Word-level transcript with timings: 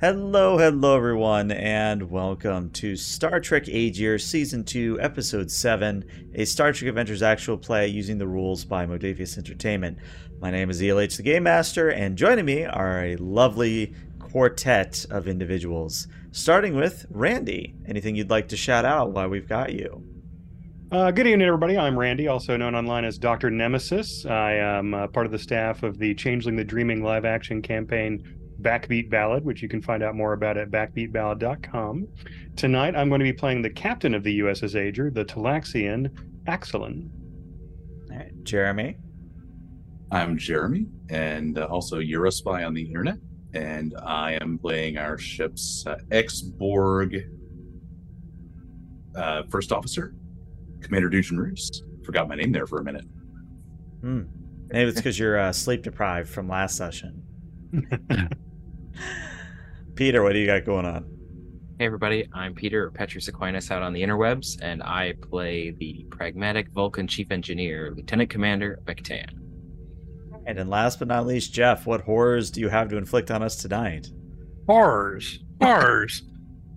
Hello, 0.00 0.56
hello, 0.56 0.96
everyone, 0.96 1.50
and 1.50 2.10
welcome 2.10 2.70
to 2.70 2.96
Star 2.96 3.38
Trek 3.38 3.64
Agir 3.64 4.18
Season 4.18 4.64
2, 4.64 4.98
Episode 4.98 5.50
7, 5.50 6.30
a 6.36 6.46
Star 6.46 6.72
Trek 6.72 6.88
Adventures 6.88 7.22
actual 7.22 7.58
play 7.58 7.86
using 7.86 8.16
the 8.16 8.26
rules 8.26 8.64
by 8.64 8.86
Modiphius 8.86 9.36
Entertainment. 9.36 9.98
My 10.40 10.50
name 10.50 10.70
is 10.70 10.80
ELH 10.80 11.18
the 11.18 11.22
Game 11.22 11.42
Master, 11.42 11.90
and 11.90 12.16
joining 12.16 12.46
me 12.46 12.64
are 12.64 13.04
a 13.04 13.16
lovely 13.16 13.92
quartet 14.18 15.04
of 15.10 15.28
individuals. 15.28 16.08
Starting 16.32 16.76
with 16.76 17.04
Randy. 17.10 17.74
Anything 17.86 18.16
you'd 18.16 18.30
like 18.30 18.48
to 18.48 18.56
shout 18.56 18.86
out 18.86 19.10
while 19.10 19.28
we've 19.28 19.50
got 19.50 19.74
you? 19.74 20.02
Uh, 20.90 21.10
good 21.10 21.26
evening, 21.26 21.46
everybody. 21.46 21.76
I'm 21.76 21.98
Randy, 21.98 22.26
also 22.26 22.56
known 22.56 22.74
online 22.74 23.04
as 23.04 23.18
Dr. 23.18 23.50
Nemesis. 23.50 24.24
I 24.24 24.54
am 24.54 24.94
uh, 24.94 25.08
part 25.08 25.26
of 25.26 25.32
the 25.32 25.38
staff 25.38 25.82
of 25.82 25.98
the 25.98 26.14
Changeling 26.14 26.56
the 26.56 26.64
Dreaming 26.64 27.04
live 27.04 27.26
action 27.26 27.60
campaign 27.60 28.39
Backbeat 28.62 29.10
Ballad, 29.10 29.44
which 29.44 29.62
you 29.62 29.68
can 29.68 29.80
find 29.80 30.02
out 30.02 30.14
more 30.14 30.32
about 30.32 30.56
at 30.56 30.70
backbeatballad.com. 30.70 32.08
Tonight, 32.56 32.96
I'm 32.96 33.08
going 33.08 33.20
to 33.20 33.24
be 33.24 33.32
playing 33.32 33.62
the 33.62 33.70
captain 33.70 34.14
of 34.14 34.22
the 34.22 34.40
USS 34.40 34.74
Agir, 34.74 35.12
the 35.12 35.24
Talaxian 35.24 36.10
Axelin. 36.46 37.08
All 38.10 38.16
right, 38.16 38.32
Jeremy. 38.44 38.96
I'm 40.12 40.36
Jeremy, 40.36 40.86
and 41.08 41.58
uh, 41.58 41.66
also 41.66 42.00
Eurospy 42.00 42.66
on 42.66 42.74
the 42.74 42.82
internet, 42.82 43.18
and 43.54 43.94
I 44.02 44.32
am 44.40 44.58
playing 44.58 44.98
our 44.98 45.16
ship's 45.16 45.86
uh, 45.86 45.96
ex-Borg 46.10 47.16
uh, 49.14 49.42
first 49.48 49.70
officer, 49.70 50.14
Commander 50.80 51.08
Dujan 51.08 51.38
Roos. 51.38 51.84
Forgot 52.04 52.28
my 52.28 52.34
name 52.34 52.50
there 52.50 52.66
for 52.66 52.80
a 52.80 52.84
minute. 52.84 53.04
Hmm. 54.00 54.22
Maybe 54.68 54.90
it's 54.90 54.98
because 54.98 55.18
you're 55.18 55.38
uh, 55.38 55.52
sleep 55.52 55.82
deprived 55.82 56.28
from 56.28 56.48
last 56.48 56.76
session. 56.76 57.22
Peter, 59.94 60.22
what 60.22 60.32
do 60.32 60.38
you 60.38 60.46
got 60.46 60.64
going 60.64 60.86
on? 60.86 61.04
Hey 61.78 61.86
everybody, 61.86 62.28
I'm 62.34 62.54
Peter 62.54 62.90
Petrus 62.90 63.28
Aquinas 63.28 63.70
out 63.70 63.82
on 63.82 63.94
the 63.94 64.02
interwebs, 64.02 64.60
and 64.60 64.82
I 64.82 65.14
play 65.22 65.70
the 65.70 66.04
pragmatic 66.10 66.68
Vulcan 66.72 67.06
chief 67.06 67.30
engineer, 67.30 67.94
Lieutenant 67.96 68.28
Commander 68.28 68.80
Bektan. 68.84 69.30
And 70.46 70.58
then 70.58 70.68
last 70.68 70.98
but 70.98 71.08
not 71.08 71.26
least, 71.26 71.54
Jeff, 71.54 71.86
what 71.86 72.02
horrors 72.02 72.50
do 72.50 72.60
you 72.60 72.68
have 72.68 72.88
to 72.90 72.96
inflict 72.96 73.30
on 73.30 73.42
us 73.42 73.56
tonight? 73.56 74.08
Horrors. 74.66 75.38
Horrors. 75.62 76.22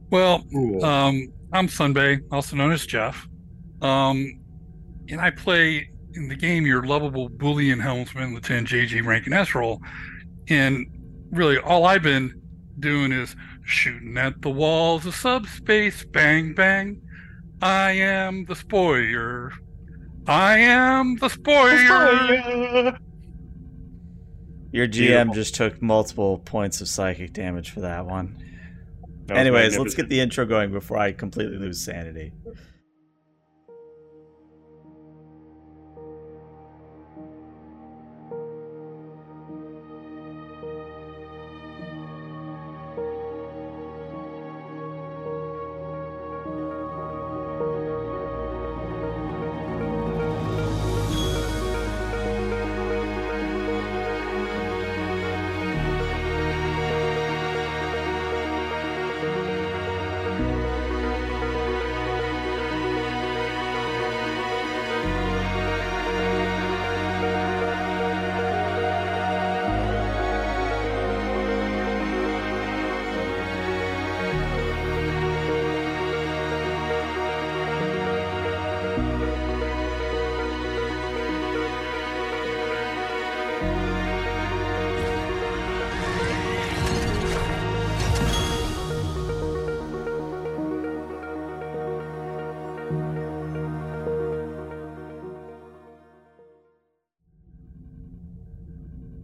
well, 0.10 0.46
um, 0.84 1.34
I'm 1.52 1.68
Sunbay, 1.68 2.22
also 2.32 2.56
known 2.56 2.72
as 2.72 2.86
Jeff. 2.86 3.28
Um, 3.82 4.40
and 5.10 5.20
I 5.20 5.32
play 5.32 5.90
in 6.14 6.30
the 6.30 6.36
game 6.36 6.66
your 6.66 6.84
lovable 6.84 7.30
Bolian 7.30 7.82
helmsman, 7.82 8.34
Lieutenant 8.34 8.68
JG 8.68 9.06
Rankin 9.06 9.34
S 9.34 9.54
role. 9.54 9.82
And 10.50 10.88
really, 11.34 11.58
all 11.58 11.86
I've 11.86 12.04
been 12.04 12.42
doing 12.80 13.12
is 13.12 13.36
shooting 13.64 14.18
at 14.18 14.42
the 14.42 14.50
walls 14.50 15.06
of 15.06 15.16
subspace, 15.16 16.06
bang, 16.06 16.54
bang. 16.54 17.02
I 17.62 17.92
am 17.92 18.46
the 18.46 18.56
spoiler. 18.56 19.54
I 20.28 20.58
am 20.60 21.18
the 21.18 21.30
spoiler. 21.30 22.98
Your 24.72 24.88
GM 24.88 24.92
Beautiful. 24.92 25.34
just 25.36 25.56
took 25.56 25.82
multiple 25.82 26.40
points 26.40 26.82
of 26.82 26.88
psychic 26.88 27.34
damage 27.34 27.70
for 27.70 27.82
that 27.82 28.06
one. 28.06 28.38
That 29.28 29.38
Anyways, 29.38 29.78
let's 29.78 29.94
get 29.94 30.10
the 30.10 30.20
intro 30.20 30.46
going 30.46 30.72
before 30.72 30.98
I 30.98 31.12
completely 31.12 31.58
lose 31.58 31.80
sanity. 31.80 32.32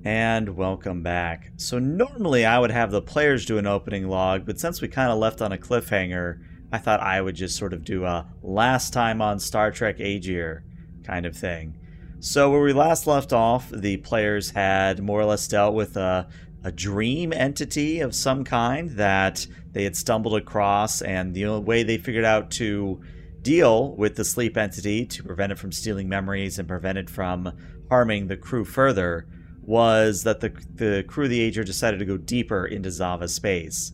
And 0.10 0.58
welcome 0.58 1.04
back. 1.04 1.52
So 1.58 1.78
normally 1.78 2.44
I 2.44 2.58
would 2.58 2.72
have 2.72 2.90
the 2.90 3.00
players 3.00 3.46
do 3.46 3.60
an 3.60 3.68
opening 3.68 4.08
log, 4.08 4.44
but 4.44 4.60
since 4.60 4.82
we 4.82 4.88
kind 4.88 5.12
of 5.12 5.20
left 5.20 5.40
on 5.40 5.52
a 5.52 5.58
cliffhanger, 5.58 6.40
I 6.72 6.80
thought 6.80 7.00
I 7.00 7.22
would 7.22 7.36
just 7.36 7.56
sort 7.56 7.74
of 7.74 7.84
do 7.86 8.06
a 8.06 8.26
last 8.42 8.92
time 8.92 9.22
on 9.22 9.40
Star 9.40 9.70
Trek 9.70 10.00
Agir 10.00 10.64
kind 11.04 11.28
of 11.28 11.38
thing. 11.38 11.78
So 12.22 12.50
where 12.50 12.62
we 12.62 12.74
last 12.74 13.06
left 13.06 13.34
off, 13.34 13.70
the 13.70 13.98
players 13.98 14.50
had 14.50 15.00
more 15.00 15.22
or 15.22 15.26
less 15.26 15.48
dealt 15.48 15.76
with 15.76 15.96
a, 15.96 16.28
a 16.64 16.72
dream 16.72 17.32
entity 17.32 18.00
of 18.00 18.16
some 18.16 18.44
kind 18.44 18.90
that 18.98 19.46
they 19.74 19.84
had 19.84 19.96
stumbled 19.96 20.34
across, 20.34 21.04
and 21.04 21.36
the 21.36 21.46
only 21.46 21.64
way 21.64 21.84
they 21.84 22.00
figured 22.00 22.26
out 22.26 22.50
to 22.54 23.00
deal 23.44 23.96
with 23.96 24.16
the 24.16 24.26
sleep 24.26 24.58
entity 24.58 25.06
to 25.06 25.24
prevent 25.24 25.52
it 25.52 25.60
from 25.60 25.72
stealing 25.72 26.10
memories 26.10 26.58
and 26.58 26.68
prevent 26.68 26.98
it 26.98 27.12
from 27.12 27.56
harming 27.92 28.26
the 28.26 28.38
crew 28.38 28.66
further 28.66 29.28
was 29.70 30.24
that 30.24 30.40
the 30.40 30.50
the 30.74 31.06
crew 31.08 31.26
of 31.26 31.30
the 31.30 31.48
Agir 31.48 31.64
decided 31.64 32.00
to 32.00 32.06
go 32.06 32.18
deeper 32.18 32.66
into 32.66 32.90
Xava 32.90 33.30
space. 33.30 33.94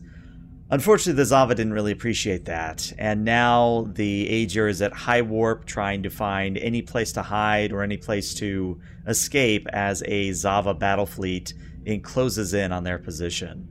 Unfortunately, 0.70 1.22
the 1.22 1.34
Xava 1.34 1.50
didn't 1.50 1.74
really 1.74 1.92
appreciate 1.92 2.46
that, 2.46 2.90
and 2.98 3.26
now 3.26 3.86
the 3.92 4.26
Agir 4.26 4.70
is 4.70 4.80
at 4.80 4.94
high 4.94 5.20
warp 5.20 5.66
trying 5.66 6.02
to 6.02 6.08
find 6.08 6.56
any 6.56 6.80
place 6.80 7.12
to 7.12 7.22
hide 7.22 7.72
or 7.72 7.82
any 7.82 7.98
place 7.98 8.32
to 8.36 8.80
escape 9.06 9.68
as 9.68 10.02
a 10.06 10.30
Xava 10.30 10.76
battle 10.76 11.04
fleet 11.04 11.52
encloses 11.84 12.54
in 12.54 12.72
on 12.72 12.82
their 12.82 12.98
position. 12.98 13.70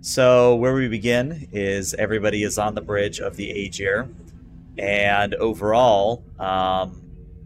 So, 0.00 0.56
where 0.56 0.74
we 0.74 0.88
begin 0.88 1.48
is 1.52 1.94
everybody 1.94 2.42
is 2.42 2.58
on 2.58 2.74
the 2.74 2.82
bridge 2.82 3.20
of 3.20 3.36
the 3.36 3.50
Agir, 3.50 4.12
and 4.76 5.36
overall, 5.36 6.24
um, 6.40 7.03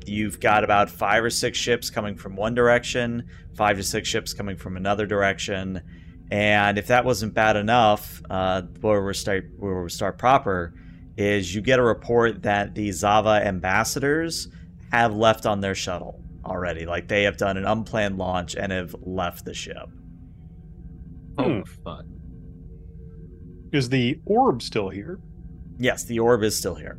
you've 0.09 0.41
got 0.41 0.65
about 0.65 0.91
five 0.91 1.23
or 1.23 1.31
six 1.31 1.59
ships 1.59 1.91
coming 1.91 2.17
from 2.17 2.35
one 2.37 2.55
direction, 2.55 3.29
five 3.55 3.77
to 3.77 3.83
six 3.83 4.09
ships 4.09 4.33
coming 4.35 4.57
from 4.57 4.77
another 4.77 5.07
direction. 5.07 5.83
And 6.31 6.77
if 6.79 6.89
that 6.89 7.05
wasn't 7.05 7.35
bad 7.35 7.57
enough, 7.57 8.21
uh, 8.29 8.63
where 8.81 9.03
we 9.05 9.15
start 9.15 9.51
where 9.57 9.83
we 9.83 9.89
start 9.91 10.19
proper 10.19 10.75
is 11.17 11.55
you 11.55 11.61
get 11.61 11.79
a 11.79 11.83
report 11.83 12.43
that 12.43 12.75
the 12.75 12.89
Xava 12.91 13.45
ambassadors 13.45 14.49
have 14.93 15.15
left 15.15 15.47
on 15.47 15.61
their 15.61 15.75
shuttle 15.75 16.23
already. 16.45 16.87
Like 16.87 17.09
they 17.09 17.25
have 17.25 17.37
done 17.37 17.57
an 17.57 17.65
unplanned 17.65 18.19
launch 18.19 18.55
and 18.57 18.73
have 18.73 18.95
left 19.01 19.45
the 19.45 19.55
ship. 19.55 19.89
Oh, 21.39 21.45
Hmm. 21.45 21.63
fun. 21.85 22.15
Is 23.73 23.89
the 23.91 24.21
orb 24.25 24.63
still 24.63 24.89
here? 24.89 25.19
Yes, 25.79 26.05
the 26.05 26.19
orb 26.21 26.43
is 26.43 26.57
still 26.57 26.75
here. 26.75 26.99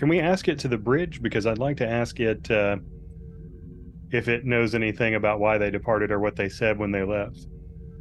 Can 0.00 0.08
we 0.08 0.18
ask 0.18 0.48
it 0.48 0.58
to 0.60 0.68
the 0.68 0.78
bridge? 0.78 1.20
Because 1.20 1.44
I'd 1.44 1.58
like 1.58 1.76
to 1.76 1.86
ask 1.86 2.20
it 2.20 2.50
uh, 2.50 2.78
if 4.10 4.28
it 4.28 4.46
knows 4.46 4.74
anything 4.74 5.14
about 5.14 5.40
why 5.40 5.58
they 5.58 5.70
departed 5.70 6.10
or 6.10 6.18
what 6.18 6.36
they 6.36 6.48
said 6.48 6.78
when 6.78 6.90
they 6.90 7.02
left. 7.02 7.46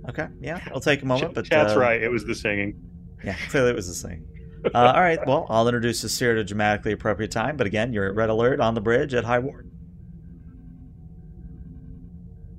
Okay, 0.08 0.30
yeah, 0.40 0.62
I'll 0.74 0.80
take 0.80 1.02
a 1.02 1.06
moment, 1.06 1.34
Ch- 1.34 1.36
but 1.36 1.50
that's 1.50 1.74
uh, 1.74 1.80
right. 1.80 2.02
It 2.02 2.08
was 2.08 2.24
the 2.24 2.34
singing. 2.34 2.82
Yeah, 3.22 3.36
clearly 3.50 3.72
it 3.72 3.76
was 3.76 3.90
the 3.90 3.94
same. 3.94 4.26
Uh, 4.74 4.94
all 4.96 5.02
right, 5.02 5.20
well, 5.28 5.46
I'll 5.50 5.68
introduce 5.68 6.02
the 6.02 6.08
Seer 6.08 6.32
at 6.32 6.38
a 6.38 6.46
dramatically 6.46 6.94
appropriate 6.94 7.32
time, 7.32 7.58
but 7.58 7.68
again, 7.68 7.92
you're 7.92 8.06
at 8.06 8.16
red 8.16 8.30
alert 8.30 8.62
on 8.62 8.76
the 8.76 8.82
bridge 8.82 9.14
at 9.14 9.26
high 9.26 9.40
warp. 9.40 9.66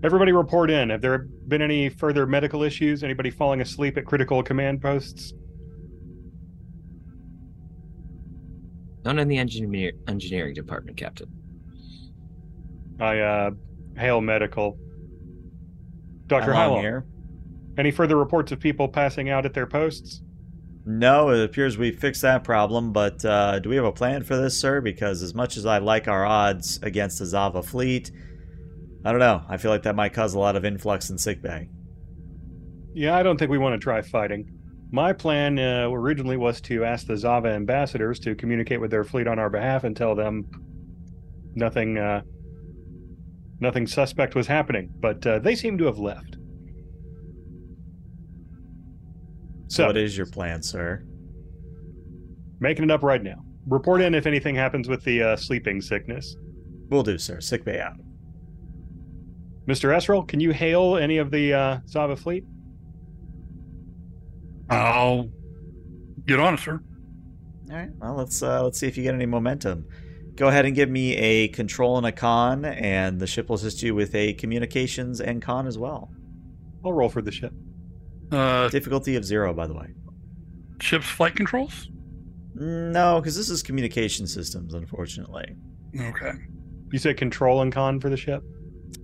Everybody 0.03 0.33
report 0.33 0.71
in. 0.71 0.91
Have 0.91 1.01
there 1.01 1.29
been 1.49 1.63
any 1.63 1.89
further 1.89 2.27
medical 2.27 2.63
issues? 2.63 3.03
Anybody 3.03 3.31
falling 3.31 3.63
asleep 3.63 3.97
at 3.97 4.05
critical 4.05 4.43
command 4.43 4.83
posts? 4.83 5.33
None 9.05 9.19
in 9.19 9.29
the 9.29 9.39
engineer 9.39 9.93
engineering 10.09 10.55
department, 10.55 10.97
Captain. 10.97 11.29
I 13.01 13.19
uh, 13.21 13.51
hail 13.97 14.21
medical. 14.21 14.79
Doctor 16.27 16.55
I'm 16.55 16.71
on 16.73 16.77
Hylon. 16.79 16.81
here. 16.81 17.07
Any 17.79 17.91
further 17.91 18.17
reports 18.17 18.53
of 18.53 18.61
people 18.61 18.89
passing 18.89 19.31
out 19.31 19.47
at 19.47 19.55
their 19.55 19.67
posts? 19.67 20.23
No, 20.85 21.31
it 21.31 21.43
appears 21.43 21.79
we 21.79 21.93
fixed 21.93 22.23
that 22.23 22.45
problem, 22.45 22.93
but 22.93 23.25
uh, 23.25 23.59
do 23.59 23.69
we 23.69 23.77
have 23.77 23.85
a 23.85 23.93
plan 23.93 24.23
for 24.23 24.37
this, 24.37 24.59
sir? 24.59 24.81
Because 24.81 25.23
as 25.23 25.35
much 25.35 25.57
as 25.57 25.67
I 25.67 25.79
like 25.79 26.09
our 26.09 26.25
odds 26.25 26.79
against 26.83 27.19
the 27.19 27.25
Xava 27.25 27.65
fleet, 27.65 28.11
I 29.05 29.11
don't 29.11 29.21
know. 29.21 29.43
I 29.49 29.57
feel 29.57 29.71
like 29.71 29.83
that 29.85 29.95
might 29.97 30.13
cause 30.13 30.35
a 30.35 30.39
lot 30.39 30.57
of 30.57 30.65
influx 30.65 31.11
in 31.11 31.19
sickbay. 31.19 31.69
Yeah, 32.93 33.17
I 33.17 33.23
don't 33.23 33.39
think 33.39 33.51
we 33.51 33.59
want 33.59 33.75
to 33.75 33.79
try 33.79 34.03
fighting. 34.03 34.60
My 34.93 35.13
plan 35.13 35.59
uh, 35.59 35.89
originally 35.89 36.37
was 36.37 36.61
to 36.63 36.85
ask 36.85 37.07
the 37.07 37.15
Xava 37.15 37.55
ambassadors 37.55 38.19
to 38.21 38.35
communicate 38.35 38.81
with 38.81 38.91
their 38.91 39.05
fleet 39.05 39.29
on 39.29 39.39
our 39.39 39.49
behalf 39.49 39.85
and 39.85 39.97
tell 39.97 40.17
them 40.17 40.51
nothing, 41.55 41.97
uh, 41.97 42.23
nothing 43.61 43.87
suspect 43.87 44.35
was 44.35 44.49
happening. 44.49 44.91
But 44.99 45.25
uh, 45.25 45.39
they 45.39 45.55
seem 45.55 45.79
to 45.79 45.85
have 45.85 45.99
left. 45.99 46.37
So, 49.69 49.87
what 49.87 49.97
is 49.97 50.17
your 50.17 50.27
plan, 50.27 50.61
sir? 50.63 51.05
Making 52.59 52.85
it 52.85 52.91
up 52.91 53.05
right 53.05 53.23
now. 53.23 53.45
Report 53.69 54.01
in 54.01 54.17
if 54.17 54.27
anything 54.27 54.57
happens 54.57 54.89
with 54.89 55.05
the 55.05 55.23
uh, 55.23 55.37
sleeping 55.37 55.81
sickness. 55.81 56.37
Will 56.89 57.05
do, 57.05 57.17
sir. 57.17 57.41
Sick 57.41 57.65
bay 57.65 57.81
out. 57.81 57.97
Mr. 59.69 59.95
Esrel, 59.95 60.27
can 60.27 60.41
you 60.41 60.51
hail 60.51 60.97
any 60.97 61.19
of 61.19 61.31
the 61.31 61.53
uh, 61.53 61.79
Xava 61.87 62.19
fleet? 62.19 62.43
I'll 64.71 65.29
get 66.27 66.41
on 66.41 66.55
it, 66.55 66.61
sir. 66.61 66.81
All 67.71 67.77
right. 67.77 67.91
Well, 67.99 68.15
let's 68.15 68.43
uh, 68.43 68.63
let's 68.65 68.79
see 68.79 68.87
if 68.87 68.97
you 68.97 69.03
get 69.03 69.15
any 69.15 69.27
momentum. 69.27 69.87
Go 70.37 70.49
ahead 70.49 70.65
and 70.65 70.75
give 70.75 70.89
me 70.89 71.17
a 71.17 71.49
control 71.49 71.99
and 71.99 72.07
a 72.07 72.13
con, 72.13 72.65
and 72.65 73.21
the 73.21 73.27
ship 73.27 73.49
will 73.49 73.57
assist 73.57 73.83
you 73.83 73.95
with 73.95 74.15
a 74.15 74.33
communications 74.35 75.21
and 75.21 75.43
con 75.43 75.67
as 75.67 75.77
well. 75.77 76.11
I'll 76.85 76.93
roll 76.93 77.09
for 77.11 77.21
the 77.21 77.33
ship. 77.33 77.53
Uh, 78.33 78.69
Difficulty 78.69 79.17
of 79.17 79.25
zero, 79.25 79.53
by 79.53 79.67
the 79.67 79.75
way. 79.75 79.89
ship's 80.81 81.07
flight 81.07 81.35
controls? 81.37 81.89
No, 82.55 83.21
because 83.21 83.37
this 83.37 83.51
is 83.51 83.63
communication 83.63 84.27
systems, 84.27 84.73
unfortunately. 84.75 85.57
Okay. 85.99 86.33
You 86.93 86.99
said 86.99 87.17
control 87.17 87.61
and 87.63 87.73
con 87.73 88.01
for 88.01 88.09
the 88.09 88.17
ship? 88.17 88.43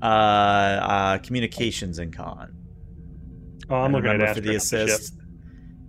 Uh, 0.03 0.05
uh 0.07 1.19
communications 1.19 1.99
and 1.99 2.15
con. 2.17 2.53
Oh, 3.69 3.77
I'm 3.77 3.85
And 3.87 3.95
looking 3.95 4.11
at 4.11 4.13
remember 4.15 4.35
for 4.35 4.41
the 4.41 4.53
not 4.53 4.53
the 4.55 4.61
ship. 4.61 4.89
assist. 4.89 5.16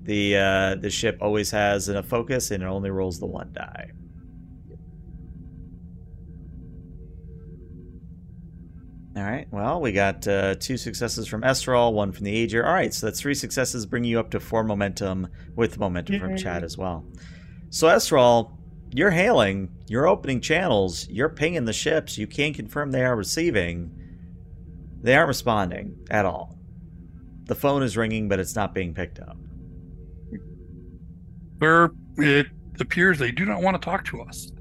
The 0.07 0.37
uh, 0.37 0.75
the 0.75 0.89
ship 0.89 1.17
always 1.19 1.51
has 1.51 1.89
a 1.89 2.01
focus 2.01 2.51
and 2.51 2.63
it 2.63 2.65
only 2.65 2.89
rolls 2.89 3.19
the 3.19 3.25
one 3.25 3.51
die. 3.51 3.91
All 9.17 9.23
right. 9.23 9.47
Well, 9.51 9.81
we 9.81 9.91
got 9.91 10.25
uh, 10.25 10.55
two 10.55 10.77
successes 10.77 11.27
from 11.27 11.41
Esrol, 11.41 11.91
one 11.91 12.13
from 12.13 12.23
the 12.23 12.47
Agir. 12.47 12.63
All 12.63 12.73
right, 12.73 12.93
so 12.93 13.07
that's 13.07 13.19
three 13.19 13.33
successes, 13.33 13.85
bringing 13.85 14.11
you 14.11 14.19
up 14.19 14.29
to 14.29 14.39
four 14.39 14.63
momentum 14.63 15.27
with 15.55 15.77
momentum 15.77 16.19
from. 16.19 16.37
Chad 16.37 16.63
as 16.63 16.77
well. 16.77 17.03
So 17.69 17.87
Esrol, 17.87 18.51
you're 18.91 19.11
hailing, 19.11 19.75
you're 19.87 20.07
opening 20.07 20.39
channels, 20.39 21.09
you're 21.09 21.29
pinging 21.29 21.65
the 21.65 21.73
ships. 21.73 22.17
You 22.17 22.27
can 22.27 22.53
confirm 22.53 22.91
they 22.91 23.03
are 23.03 23.15
receiving. 23.15 23.91
They 25.01 25.15
aren't 25.15 25.27
responding 25.27 25.97
at 26.09 26.25
all. 26.25 26.57
The 27.43 27.55
phone 27.55 27.83
is 27.83 27.97
ringing, 27.97 28.29
but 28.29 28.39
it's 28.39 28.55
not 28.55 28.73
being 28.73 28.93
picked 28.93 29.19
up. 29.19 29.37
Sir, 31.61 31.91
it 32.17 32.47
appears 32.79 33.17
they 33.17 33.31
do 33.31 33.45
not 33.45 33.61
want 33.61 33.81
to 33.81 33.83
talk 33.83 34.05
to 34.05 34.21
us. 34.21 34.51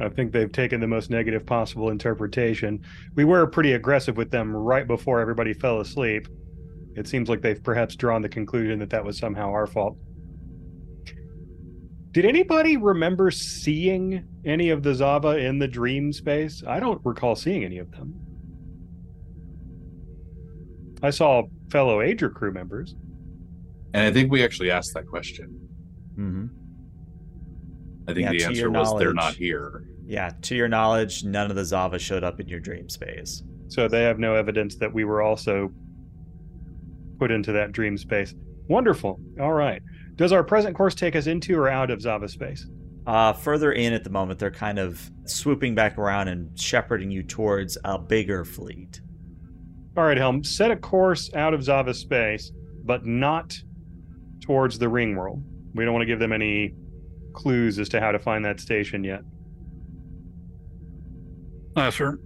I 0.00 0.08
think 0.08 0.32
they've 0.32 0.50
taken 0.50 0.80
the 0.80 0.86
most 0.86 1.10
negative 1.10 1.44
possible 1.44 1.90
interpretation. 1.90 2.84
We 3.16 3.24
were 3.24 3.46
pretty 3.46 3.72
aggressive 3.72 4.16
with 4.16 4.30
them 4.30 4.54
right 4.54 4.86
before 4.86 5.20
everybody 5.20 5.52
fell 5.52 5.80
asleep. 5.80 6.28
It 6.94 7.08
seems 7.08 7.28
like 7.28 7.42
they've 7.42 7.62
perhaps 7.62 7.96
drawn 7.96 8.22
the 8.22 8.28
conclusion 8.28 8.78
that 8.78 8.90
that 8.90 9.04
was 9.04 9.18
somehow 9.18 9.50
our 9.50 9.66
fault. 9.66 9.96
Did 12.12 12.24
anybody 12.24 12.76
remember 12.76 13.30
seeing 13.30 14.24
any 14.44 14.70
of 14.70 14.82
the 14.82 14.90
Xava 14.90 15.44
in 15.44 15.58
the 15.58 15.68
dream 15.68 16.12
space? 16.12 16.62
I 16.66 16.80
don't 16.80 17.00
recall 17.04 17.36
seeing 17.36 17.64
any 17.64 17.78
of 17.78 17.90
them. 17.90 18.14
I 21.02 21.10
saw 21.10 21.42
fellow 21.70 22.00
Agir 22.00 22.32
crew 22.32 22.52
members. 22.52 22.94
And 23.94 24.06
I 24.06 24.12
think 24.12 24.30
we 24.30 24.44
actually 24.44 24.70
asked 24.70 24.94
that 24.94 25.06
question. 25.06 25.68
Mm-hmm. 26.18 26.46
I 28.08 28.14
think 28.14 28.24
Yeah, 28.24 28.32
the 28.32 28.44
answer 28.44 28.70
was 28.70 28.98
they're 28.98 29.14
not 29.14 29.34
here. 29.34 29.84
Yeah, 30.06 30.30
to 30.42 30.54
your 30.54 30.68
knowledge, 30.68 31.24
none 31.24 31.50
of 31.50 31.56
the 31.56 31.62
Xava 31.62 32.00
showed 32.00 32.24
up 32.24 32.40
in 32.40 32.48
your 32.48 32.60
dream 32.60 32.88
space. 32.88 33.42
So 33.68 33.88
they 33.88 34.02
have 34.04 34.18
no 34.18 34.34
evidence 34.34 34.76
that 34.76 34.92
we 34.92 35.04
were 35.04 35.20
also 35.20 35.70
put 37.18 37.30
into 37.30 37.52
that 37.52 37.72
dream 37.72 37.98
space. 37.98 38.34
Wonderful. 38.68 39.20
All 39.40 39.52
right. 39.52 39.82
Does 40.16 40.32
our 40.32 40.42
present 40.42 40.76
course 40.76 40.94
take 40.94 41.14
us 41.16 41.26
into 41.26 41.56
or 41.56 41.68
out 41.68 41.90
of 41.90 42.00
Xava 42.00 42.28
space? 42.28 42.66
Uh, 43.06 43.32
further 43.32 43.72
in 43.72 43.92
at 43.92 44.04
the 44.04 44.10
moment, 44.10 44.38
they're 44.38 44.50
kind 44.50 44.78
of 44.78 45.10
swooping 45.24 45.74
back 45.74 45.96
around 45.96 46.28
and 46.28 46.58
shepherding 46.58 47.10
you 47.10 47.22
towards 47.22 47.78
a 47.84 47.98
bigger 47.98 48.44
fleet. 48.44 49.00
All 49.96 50.04
right, 50.04 50.16
Helm, 50.16 50.44
set 50.44 50.70
a 50.70 50.76
course 50.76 51.32
out 51.34 51.54
of 51.54 51.60
Xava 51.60 51.94
space, 51.94 52.52
but 52.84 53.06
not 53.06 53.58
towards 54.48 54.78
the 54.78 54.88
ring 54.88 55.14
world. 55.14 55.42
We 55.74 55.84
don't 55.84 55.92
want 55.92 56.02
to 56.02 56.06
give 56.06 56.18
them 56.18 56.32
any 56.32 56.74
clues 57.34 57.78
as 57.78 57.90
to 57.90 58.00
how 58.00 58.12
to 58.12 58.18
find 58.18 58.42
that 58.46 58.58
station 58.60 59.04
yet. 59.04 59.20
Uh, 61.76 61.90
sir. 61.90 62.18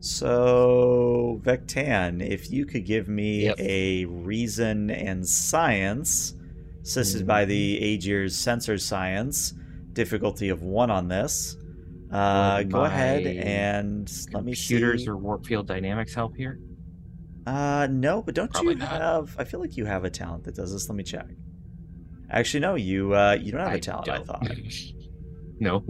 So, 0.00 1.38
Vectan, 1.44 2.22
if 2.26 2.50
you 2.50 2.64
could 2.64 2.86
give 2.86 3.08
me 3.08 3.44
Yep. 3.44 3.56
a 3.60 4.06
reason 4.06 4.90
and 4.90 5.28
science, 5.28 6.34
assisted 6.82 7.26
by 7.26 7.44
the 7.44 7.78
Agir's 7.94 8.34
sensor 8.34 8.78
science, 8.78 9.52
difficulty 9.92 10.48
of 10.48 10.62
one 10.62 10.90
on 10.90 11.08
this. 11.08 11.56
Uh, 12.10 12.62
go 12.62 12.84
ahead 12.84 13.26
and 13.26 14.10
let 14.32 14.44
me 14.44 14.54
see. 14.54 14.74
Computers 14.74 15.06
or 15.06 15.16
warp 15.18 15.44
field 15.44 15.66
dynamics 15.68 16.14
help 16.14 16.34
here? 16.36 16.58
Uh, 17.46 17.88
no, 17.90 18.22
but 18.22 18.34
don't 18.34 18.52
Probably 18.52 18.74
you 18.74 18.78
not. 18.78 18.88
have? 18.88 19.36
I 19.38 19.44
feel 19.44 19.60
like 19.60 19.76
you 19.76 19.84
have 19.84 20.04
a 20.04 20.10
talent 20.10 20.44
that 20.44 20.54
does 20.54 20.72
this. 20.72 20.88
Let 20.88 20.96
me 20.96 21.02
check. 21.02 21.26
Actually, 22.30 22.60
no, 22.60 22.76
you 22.76 23.14
uh, 23.14 23.32
you 23.32 23.52
don't 23.52 23.60
have 23.60 23.74
a 23.74 23.80
talent. 23.80 24.08
I 24.08 24.16
don't. 24.16 24.26
thought. 24.26 24.46
no. 25.60 25.84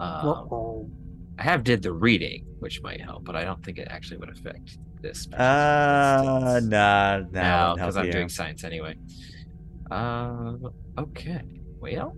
Um, 0.00 0.90
I 1.38 1.42
have 1.42 1.64
did 1.64 1.82
the 1.82 1.92
reading, 1.92 2.44
which 2.58 2.82
might 2.82 3.00
help, 3.00 3.24
but 3.24 3.36
I 3.36 3.44
don't 3.44 3.64
think 3.64 3.78
it 3.78 3.88
actually 3.90 4.16
would 4.18 4.28
affect 4.28 4.78
this. 5.00 5.28
Uh, 5.32 6.60
nah, 6.64 7.18
no, 7.18 7.28
nah, 7.30 7.74
because 7.74 7.94
no, 7.94 8.02
I'm 8.02 8.10
doing 8.10 8.28
science 8.28 8.64
anyway. 8.64 8.96
Uh, 9.90 10.54
okay. 10.98 11.42
Well, 11.80 12.00
All 12.00 12.16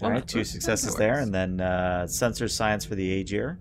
well, 0.00 0.10
right, 0.10 0.28
two 0.28 0.44
successes 0.44 0.94
there, 0.96 1.20
and 1.20 1.32
then 1.32 1.60
uh, 1.60 2.06
sensor 2.06 2.48
science 2.48 2.84
for 2.84 2.96
the 2.96 3.22
Agir. 3.24 3.58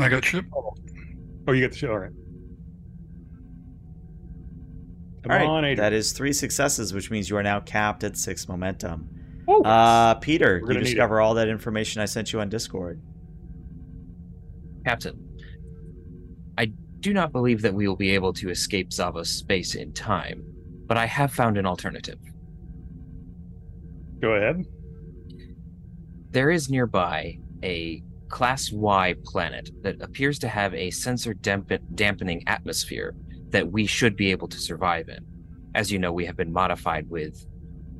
I 0.00 0.08
got 0.08 0.24
ship. 0.24 0.46
Oh, 1.46 1.52
you 1.52 1.60
get 1.60 1.72
the 1.72 1.78
show. 1.78 1.92
All 1.92 1.98
right. 1.98 2.12
Come 5.22 5.32
All 5.32 5.38
right, 5.38 5.46
on, 5.46 5.64
Adrian. 5.64 5.78
that 5.78 5.92
is 5.92 6.12
three 6.12 6.32
successes, 6.32 6.92
which 6.92 7.10
means 7.10 7.30
you 7.30 7.36
are 7.36 7.42
now 7.42 7.60
capped 7.60 8.04
at 8.04 8.16
six 8.16 8.46
momentum. 8.48 9.08
Woo! 9.46 9.62
Uh, 9.62 10.14
Peter, 10.16 10.58
you 10.58 10.66
gonna 10.66 10.74
need 10.74 10.80
it. 10.80 10.84
discover 10.90 11.20
all 11.20 11.34
that 11.34 11.48
information 11.48 12.02
I 12.02 12.04
sent 12.04 12.32
you 12.32 12.40
on 12.40 12.48
Discord. 12.48 13.00
Captain, 14.84 15.18
I 16.58 16.66
do 17.00 17.14
not 17.14 17.32
believe 17.32 17.62
that 17.62 17.72
we 17.72 17.88
will 17.88 17.96
be 17.96 18.10
able 18.10 18.34
to 18.34 18.50
escape 18.50 18.90
Xava's 18.90 19.30
space 19.30 19.74
in 19.74 19.92
time, 19.92 20.44
but 20.86 20.98
I 20.98 21.06
have 21.06 21.32
found 21.32 21.56
an 21.56 21.64
alternative. 21.64 22.18
Go 24.20 24.32
ahead. 24.32 24.66
There 26.30 26.50
is 26.50 26.68
nearby 26.68 27.38
a 27.62 28.02
Class 28.28 28.72
Y 28.72 29.14
planet 29.24 29.70
that 29.82 30.00
appears 30.00 30.38
to 30.40 30.48
have 30.48 30.74
a 30.74 30.90
sensor 30.90 31.34
dampen- 31.34 31.86
dampening 31.94 32.42
atmosphere 32.46 33.14
that 33.50 33.70
we 33.70 33.86
should 33.86 34.16
be 34.16 34.30
able 34.30 34.48
to 34.48 34.58
survive 34.58 35.08
in. 35.08 35.24
As 35.74 35.90
you 35.92 35.98
know, 35.98 36.12
we 36.12 36.24
have 36.26 36.36
been 36.36 36.52
modified 36.52 37.08
with 37.08 37.46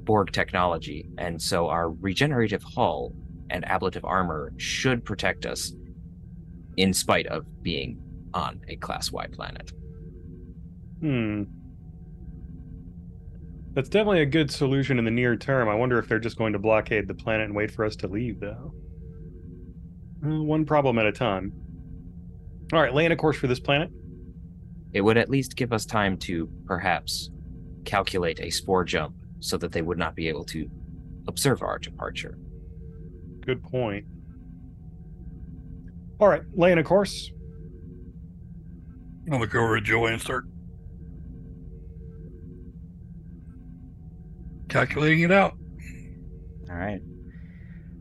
Borg 0.04 0.33
technology, 0.33 1.09
and 1.19 1.40
so 1.40 1.69
our 1.69 1.90
regenerative 1.90 2.62
hull 2.62 3.12
and 3.50 3.64
ablative 3.69 4.04
armor 4.04 4.52
should 4.57 5.04
protect 5.04 5.47
us 5.47 5.73
in 6.76 6.93
spite 6.93 7.26
of 7.26 7.45
being 7.62 8.00
on 8.33 8.61
a 8.69 8.76
Class 8.76 9.12
Y 9.12 9.26
planet. 9.28 9.73
Hmm. 11.00 11.45
That's 13.75 13.88
definitely 13.88 14.23
a 14.23 14.26
good 14.26 14.50
solution 14.50 14.99
in 14.99 15.04
the 15.04 15.11
near 15.11 15.37
term. 15.37 15.69
I 15.69 15.75
wonder 15.75 15.99
if 15.99 16.09
they're 16.09 16.21
just 16.21 16.38
going 16.38 16.52
to 16.52 16.59
blockade 16.59 17.09
the 17.09 17.14
planet 17.14 17.47
and 17.47 17.57
wait 17.57 17.71
for 17.71 17.85
us 17.85 17.97
to 17.97 18.09
leave, 18.09 18.40
though. 18.40 18.73
Uh, 20.25 20.43
one 20.43 20.64
problem 20.64 20.99
at 20.99 21.07
a 21.07 21.12
time. 21.12 21.52
All 22.73 22.81
right, 22.81 22.95
laying 22.95 23.12
a 23.12 23.16
course 23.16 23.37
for 23.37 23.47
this 23.47 23.61
planet. 23.61 23.90
It 24.93 25.02
would 25.02 25.19
at 25.19 25.28
least 25.28 25.57
give 25.57 25.73
us 25.73 25.85
time 25.85 26.16
to 26.19 26.49
perhaps 26.66 27.31
calculate 27.85 28.40
a 28.40 28.50
spore 28.50 28.85
jump 28.85 29.14
so 29.40 29.57
that 29.59 29.73
they 29.73 29.83
would 29.83 29.99
not 29.99 30.14
be 30.14 30.28
able 30.28 30.45
to 30.45 30.69
observe 31.28 31.62
our 31.62 31.78
departure. 31.78 32.38
Good 33.45 33.62
point. 33.62 34.07
All 36.21 36.28
right, 36.28 36.43
laying 36.54 36.78
a 36.78 36.85
course. 36.85 37.31
I'll 39.31 39.40
look 39.40 39.54
over 39.54 39.76
at 39.76 39.85
Joy 39.85 40.07
and 40.07 40.21
start 40.21 40.45
calculating 44.69 45.21
it 45.21 45.33
out. 45.33 45.54
All 46.71 46.76
right. 46.76 47.00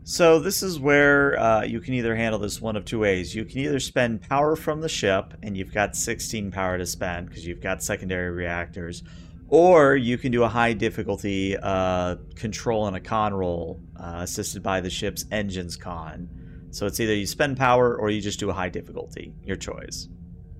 So 0.06 0.38
this 0.38 0.62
is 0.62 0.78
where 0.78 1.38
uh, 1.40 1.62
you 1.62 1.80
can 1.80 1.94
either 1.94 2.14
handle 2.14 2.38
this 2.38 2.60
one 2.60 2.76
of 2.76 2.84
two 2.84 2.98
ways. 2.98 3.34
You 3.34 3.46
can 3.46 3.60
either 3.60 3.80
spend 3.80 4.20
power 4.20 4.54
from 4.54 4.82
the 4.82 4.88
ship, 4.88 5.32
and 5.42 5.56
you've 5.56 5.72
got 5.72 5.96
16 5.96 6.50
power 6.50 6.76
to 6.76 6.84
spend 6.84 7.28
because 7.28 7.46
you've 7.46 7.62
got 7.62 7.82
secondary 7.82 8.30
reactors, 8.30 9.02
or 9.48 9.96
you 9.96 10.18
can 10.18 10.30
do 10.30 10.42
a 10.42 10.48
high 10.48 10.74
difficulty 10.74 11.56
uh, 11.56 12.16
control 12.36 12.86
and 12.86 12.94
a 12.94 13.00
con 13.00 13.32
roll 13.32 13.80
uh, 13.98 14.16
assisted 14.18 14.62
by 14.62 14.82
the 14.82 14.90
ship's 14.90 15.24
engines 15.32 15.74
con. 15.74 16.28
So 16.70 16.84
it's 16.84 17.00
either 17.00 17.14
you 17.14 17.26
spend 17.26 17.56
power 17.56 17.96
or 17.96 18.10
you 18.10 18.20
just 18.20 18.38
do 18.38 18.50
a 18.50 18.52
high 18.52 18.68
difficulty. 18.68 19.32
Your 19.42 19.56
choice. 19.56 20.10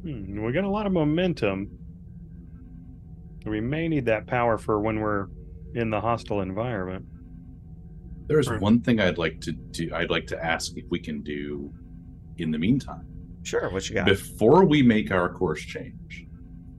Hmm, 0.00 0.42
we 0.42 0.52
got 0.52 0.64
a 0.64 0.70
lot 0.70 0.86
of 0.86 0.92
momentum. 0.92 1.68
We 3.44 3.60
may 3.60 3.88
need 3.88 4.06
that 4.06 4.26
power 4.26 4.56
for 4.56 4.80
when 4.80 5.00
we're 5.00 5.26
in 5.74 5.90
the 5.90 6.00
hostile 6.00 6.40
environment. 6.40 7.04
There's 8.26 8.46
Sure. 8.46 8.58
one 8.58 8.80
thing 8.80 9.00
I'd 9.00 9.18
like 9.18 9.40
to 9.42 9.52
do. 9.52 9.90
I'd 9.94 10.10
like 10.10 10.26
to 10.28 10.44
ask 10.44 10.76
if 10.76 10.84
we 10.90 10.98
can 10.98 11.22
do 11.22 11.72
in 12.38 12.50
the 12.50 12.58
meantime. 12.58 13.06
Sure. 13.42 13.70
What 13.70 13.88
you 13.88 13.94
got? 13.96 14.06
Before 14.06 14.64
we 14.64 14.82
make 14.82 15.10
our 15.10 15.32
course 15.32 15.60
change, 15.62 16.26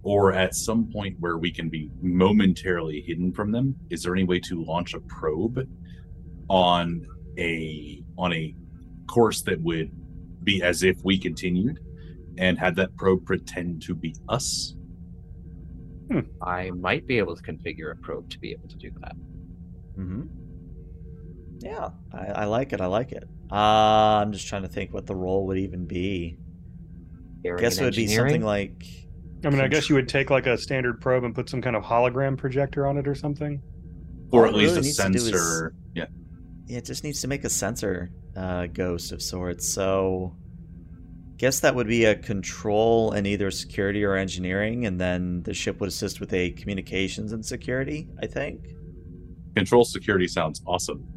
or 0.02 0.34
at 0.34 0.56
some 0.56 0.90
point 0.92 1.16
where 1.20 1.38
we 1.38 1.52
can 1.52 1.70
be 1.70 1.90
momentarily 2.02 3.02
hidden 3.02 3.32
from 3.32 3.52
them, 3.52 3.76
is 3.90 4.04
there 4.04 4.14
any 4.14 4.24
way 4.24 4.40
to 4.40 4.64
launch 4.64 4.94
a 4.94 5.00
probe 5.02 5.60
on 6.50 7.06
a 7.38 8.04
on 8.18 8.34
a 8.34 8.56
course 9.08 9.42
that 9.44 9.62
would 9.62 9.92
be 10.44 10.62
as 10.64 10.84
if 10.84 10.98
we 11.04 11.18
continued 11.18 11.80
and 12.38 12.58
had 12.58 12.76
that 12.76 12.96
probe 12.98 13.26
pretend 13.26 13.82
to 13.84 13.94
be 13.96 14.16
us? 14.30 14.76
I 16.42 16.70
might 16.72 17.08
be 17.08 17.18
able 17.18 17.36
to 17.36 17.42
configure 17.44 17.92
a 17.92 17.96
probe 17.96 18.30
to 18.30 18.40
be 18.40 18.52
able 18.52 18.68
to 18.70 18.78
do 18.78 18.92
that. 19.02 19.16
hmm 19.96 20.22
Yeah, 21.60 21.90
I, 22.14 22.26
I 22.26 22.46
like 22.46 22.74
it. 22.74 22.82
I 22.82 22.88
like 22.88 23.12
it. 23.12 23.24
Uh, 23.52 23.56
I'm 23.56 24.32
just 24.32 24.48
trying 24.48 24.64
to 24.64 24.68
think 24.68 24.94
what 24.94 25.06
the 25.06 25.16
role 25.16 25.48
would 25.48 25.58
even 25.58 25.86
be. 25.86 26.38
I 27.46 27.60
guess 27.60 27.78
it 27.78 27.84
would 27.84 27.96
be 27.96 28.08
something 28.08 28.42
like. 28.42 28.86
I 29.44 29.50
mean, 29.50 29.62
I 29.62 29.68
guess 29.68 29.90
you 29.90 29.96
would 29.96 30.10
take 30.10 30.30
like 30.30 30.48
a 30.48 30.58
standard 30.58 31.00
probe 31.02 31.24
and 31.24 31.36
put 31.36 31.50
some 31.50 31.62
kind 31.62 31.76
of 31.76 31.84
hologram 31.84 32.38
projector 32.38 32.88
on 32.88 32.98
it 32.98 33.08
or 33.08 33.14
something. 33.14 33.62
Or 34.32 34.48
at 34.48 34.56
least 34.56 34.76
really 34.76 34.80
a 34.80 34.82
needs 34.82 34.98
to 34.98 35.10
do 35.10 35.18
is- 35.18 35.24
sensor. 35.26 35.76
Yeah. 35.94 36.06
Yeah, 36.68 36.80
it 36.80 36.86
just 36.86 37.04
needs 37.04 37.22
to 37.22 37.28
make 37.28 37.44
a 37.44 37.50
sensor 37.50 38.10
uh, 38.36 38.66
ghost 38.66 39.12
of 39.12 39.22
sorts. 39.22 39.72
So, 39.72 40.36
guess 41.38 41.60
that 41.60 41.76
would 41.76 41.86
be 41.86 42.06
a 42.06 42.16
control 42.16 43.12
in 43.14 43.28
either 43.28 43.52
security 43.52 44.04
or 44.04 44.16
engineering, 44.16 44.88
and 44.88 45.00
then 45.00 45.44
the 45.44 45.54
ship 45.54 45.80
would 45.80 45.90
assist 45.90 46.20
with 46.20 46.34
a 46.34 46.50
communications 46.52 47.34
and 47.34 47.46
security. 47.46 48.08
I 48.20 48.26
think. 48.26 48.66
Control 49.56 49.86
security 49.86 50.28
sounds 50.28 50.62
awesome. 50.66 51.08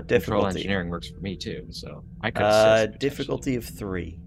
Control 0.00 0.18
difficulty. 0.18 0.58
engineering 0.58 0.88
works 0.88 1.08
for 1.08 1.20
me 1.20 1.36
too, 1.36 1.66
so 1.70 2.04
I 2.20 2.30
could. 2.30 2.42
Uh, 2.42 2.86
assist 2.86 2.98
difficulty 2.98 3.54
of 3.56 3.64
three. 3.64 4.18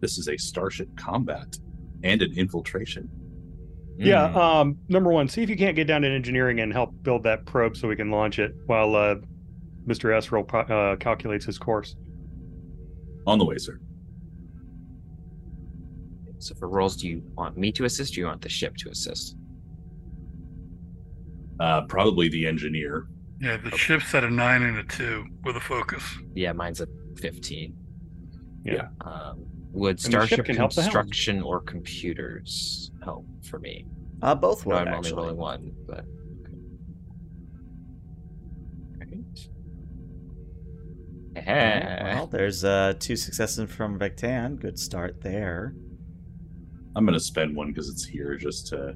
This 0.00 0.16
is 0.16 0.28
a 0.28 0.36
starship 0.38 0.88
combat 0.96 1.58
and 2.02 2.22
an 2.22 2.32
infiltration. 2.38 3.10
Yeah. 3.98 4.28
Mm. 4.28 4.36
Um, 4.36 4.78
number 4.88 5.10
one, 5.10 5.28
see 5.28 5.42
if 5.42 5.50
you 5.50 5.56
can't 5.56 5.76
get 5.76 5.86
down 5.86 6.02
to 6.02 6.08
engineering 6.08 6.60
and 6.60 6.72
help 6.72 6.90
build 7.02 7.22
that 7.24 7.44
probe 7.44 7.76
so 7.76 7.86
we 7.86 7.96
can 7.96 8.10
launch 8.10 8.38
it 8.38 8.54
while 8.64 8.94
uh, 8.94 9.16
Mr. 9.86 10.10
Esrel 10.16 10.46
pro- 10.46 10.60
uh, 10.62 10.96
calculates 10.96 11.44
his 11.44 11.58
course. 11.58 11.96
On 13.26 13.38
the 13.38 13.44
way, 13.44 13.58
sir. 13.58 13.78
So 16.38 16.54
for 16.54 16.70
roles, 16.70 16.96
do 16.96 17.06
you 17.08 17.22
want 17.36 17.58
me 17.58 17.70
to 17.72 17.84
assist? 17.84 18.12
Or 18.12 18.14
do 18.14 18.20
you 18.22 18.26
want 18.26 18.40
the 18.40 18.48
ship 18.48 18.74
to 18.78 18.88
assist? 18.88 19.36
Uh, 21.60 21.82
probably 21.82 22.30
the 22.30 22.46
engineer. 22.46 23.06
Yeah, 23.40 23.56
the 23.56 23.76
ship's 23.76 24.14
at 24.14 24.22
a 24.22 24.30
nine 24.30 24.62
and 24.62 24.76
a 24.78 24.84
two 24.84 25.24
with 25.44 25.56
a 25.56 25.60
focus. 25.60 26.02
Yeah, 26.34 26.52
mine's 26.52 26.80
a 26.80 26.86
fifteen. 27.16 27.74
Yeah. 28.64 28.88
Um, 29.00 29.46
would 29.72 29.98
starship 30.00 30.44
can 30.44 30.56
help 30.56 30.74
the 30.74 30.82
helm. 30.82 30.92
construction 30.92 31.42
or 31.42 31.60
computers 31.60 32.90
help 33.02 33.24
for 33.42 33.58
me? 33.58 33.86
Uh, 34.20 34.34
both 34.34 34.66
would. 34.66 34.74
No, 34.74 34.80
I'm 34.80 34.88
actually. 34.88 35.12
only 35.12 35.22
rolling 35.22 35.36
one, 35.38 35.72
but. 35.86 36.04
Okay. 39.02 39.22
Alright, 41.38 42.14
well, 42.14 42.26
there's 42.26 42.64
uh, 42.64 42.94
two 42.98 43.16
successes 43.16 43.70
from 43.70 43.98
Vectan. 43.98 44.60
Good 44.60 44.78
start 44.78 45.22
there. 45.22 45.74
I'm 46.96 47.06
going 47.06 47.18
to 47.18 47.24
spend 47.24 47.56
one 47.56 47.68
because 47.68 47.88
it's 47.88 48.04
here 48.04 48.36
just 48.36 48.66
to 48.68 48.94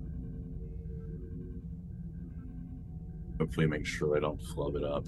hopefully 3.44 3.66
make 3.66 3.84
sure 3.84 4.16
I 4.16 4.20
don't 4.20 4.40
flub 4.40 4.74
it 4.74 4.84
up. 4.84 5.06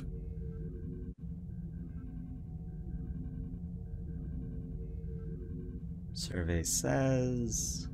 Survey 6.12 6.62
says 6.62 7.88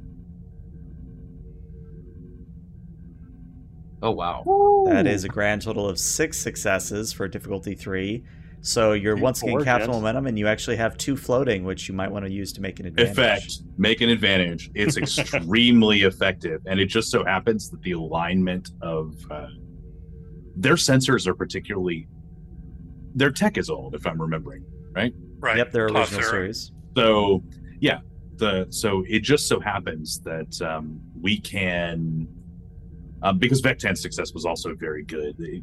Oh 4.02 4.11
wow. 4.11 4.42
that 4.87 5.06
is 5.06 5.22
a 5.22 5.28
grand 5.28 5.62
total 5.62 5.88
of 5.88 5.96
six 5.96 6.38
successes 6.38 7.12
for 7.12 7.28
difficulty 7.28 7.76
three. 7.76 8.25
So 8.62 8.94
you're 8.94 9.14
Three, 9.14 9.22
once 9.22 9.42
again 9.42 9.52
four, 9.54 9.64
capital 9.64 9.94
momentum, 9.94 10.26
and 10.26 10.38
you 10.38 10.49
actually 10.49 10.76
have 10.76 10.96
two 10.96 11.16
floating, 11.16 11.64
which 11.64 11.88
you 11.88 11.94
might 11.94 12.11
want 12.11 12.25
to 12.25 12.32
use 12.32 12.52
to 12.54 12.61
make 12.61 12.80
an 12.80 12.87
advantage. 12.87 13.12
Effect, 13.12 13.52
make 13.76 14.00
an 14.00 14.08
advantage. 14.08 14.70
It's 14.75 14.96
extremely 14.96 16.02
effective, 16.02 16.62
and 16.66 16.80
it 16.80 16.87
just 16.87 17.11
so 17.11 17.25
happens 17.25 17.70
that 17.70 17.80
the 17.82 17.92
alignment 17.92 18.70
of 18.80 19.14
uh, 19.30 19.46
their 20.56 20.75
sensors 20.75 21.26
are 21.26 21.35
particularly 21.35 22.09
their 23.14 23.30
tech 23.30 23.59
is 23.59 23.68
old, 23.68 23.94
if 23.94 24.06
I'm 24.06 24.21
remembering. 24.21 24.64
Right. 24.92 25.14
Right. 25.38 25.56
Yep, 25.59 25.73
their 25.73 25.85
original 25.87 26.06
TOS 26.06 26.26
series. 26.28 26.73
So 26.97 27.42
yeah, 27.80 28.00
the 28.37 28.66
so 28.71 29.04
it 29.09 29.21
just 29.21 29.49
so 29.49 29.61
happens 29.61 30.21
that 30.21 30.61
um, 30.62 31.00
we 31.21 31.38
can 31.38 32.28
um, 33.23 33.38
because 33.38 33.61
Vectan's 33.62 34.00
success 34.00 34.32
was 34.35 34.44
also 34.44 34.75
very 34.75 35.04
good. 35.04 35.37
they- 35.38 35.62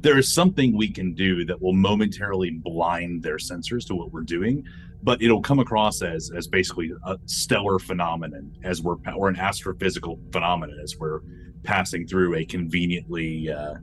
there 0.00 0.18
is 0.18 0.34
something 0.34 0.76
we 0.76 0.88
can 0.88 1.14
do 1.14 1.44
that 1.44 1.62
will 1.62 1.72
momentarily 1.74 2.50
blind 2.50 3.22
their 3.22 3.36
sensors 3.36 3.86
to 3.86 3.94
what 3.94 4.10
we're 4.10 4.22
doing, 4.22 4.64
but 5.04 5.22
it'll 5.22 5.40
come 5.40 5.60
across 5.60 6.02
as 6.02 6.32
as 6.36 6.48
basically 6.48 6.90
a 7.06 7.16
stellar 7.26 7.78
phenomenon 7.78 8.52
as 8.64 8.82
we're 8.82 8.96
or 9.16 9.28
an 9.28 9.36
astrophysical 9.36 10.18
phenomenon 10.32 10.76
as 10.82 10.96
we're 10.98 11.20
passing 11.64 12.06
through 12.06 12.34
a 12.36 12.44
conveniently 12.44 13.50
uh, 13.50 13.74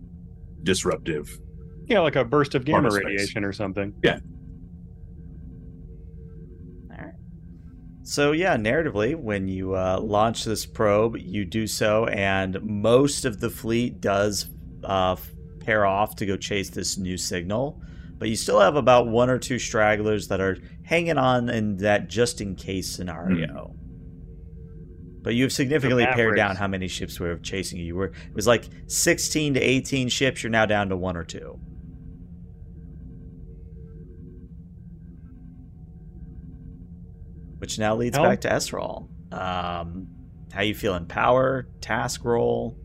disruptive. 0.63 1.39
Yeah, 1.87 1.99
like 2.01 2.15
a 2.15 2.23
burst 2.25 2.55
of 2.55 2.65
gamma 2.65 2.81
Part 2.81 2.85
of 2.87 2.93
space. 2.93 3.05
radiation 3.05 3.43
or 3.43 3.53
something. 3.53 3.93
Yeah. 4.03 4.19
Alright. 6.91 7.13
So 8.03 8.31
yeah, 8.31 8.57
narratively, 8.57 9.15
when 9.15 9.47
you 9.47 9.75
uh, 9.75 9.99
launch 10.01 10.43
this 10.43 10.65
probe, 10.65 11.17
you 11.17 11.45
do 11.45 11.67
so, 11.67 12.05
and 12.07 12.61
most 12.61 13.25
of 13.25 13.39
the 13.39 13.49
fleet 13.49 14.01
does 14.01 14.47
uh, 14.83 15.15
pair 15.59 15.85
off 15.85 16.15
to 16.17 16.25
go 16.25 16.37
chase 16.37 16.69
this 16.69 16.97
new 16.97 17.17
signal. 17.17 17.81
But 18.17 18.29
you 18.29 18.35
still 18.35 18.59
have 18.59 18.75
about 18.75 19.07
one 19.07 19.29
or 19.29 19.39
two 19.39 19.57
stragglers 19.59 20.27
that 20.27 20.41
are 20.41 20.57
hanging 20.83 21.17
on 21.17 21.49
in 21.49 21.77
that 21.77 22.09
just 22.09 22.41
in 22.41 22.55
case 22.55 22.91
scenario. 22.91 23.73
But 25.29 25.35
you've 25.35 25.51
significantly 25.51 26.07
pared 26.07 26.35
down 26.37 26.55
how 26.55 26.65
many 26.67 26.87
ships 26.87 27.19
were 27.19 27.35
chasing 27.37 27.77
you. 27.77 27.85
You 27.85 27.95
were 27.95 28.05
it 28.07 28.33
was 28.33 28.47
like 28.47 28.67
16 28.87 29.53
to 29.53 29.59
18 29.59 30.09
ships. 30.09 30.41
You're 30.41 30.49
now 30.49 30.65
down 30.65 30.89
to 30.89 30.97
one 30.97 31.15
or 31.15 31.23
two. 31.23 31.59
Which 37.59 37.77
now 37.77 37.95
leads 37.95 38.15
Helm? 38.17 38.27
back 38.27 38.41
to 38.41 38.49
Esrol. 38.49 39.07
Um, 39.31 40.07
how 40.51 40.61
you 40.61 40.73
feeling? 40.73 41.05
Power, 41.05 41.67
task 41.81 42.23
roll. 42.25 42.75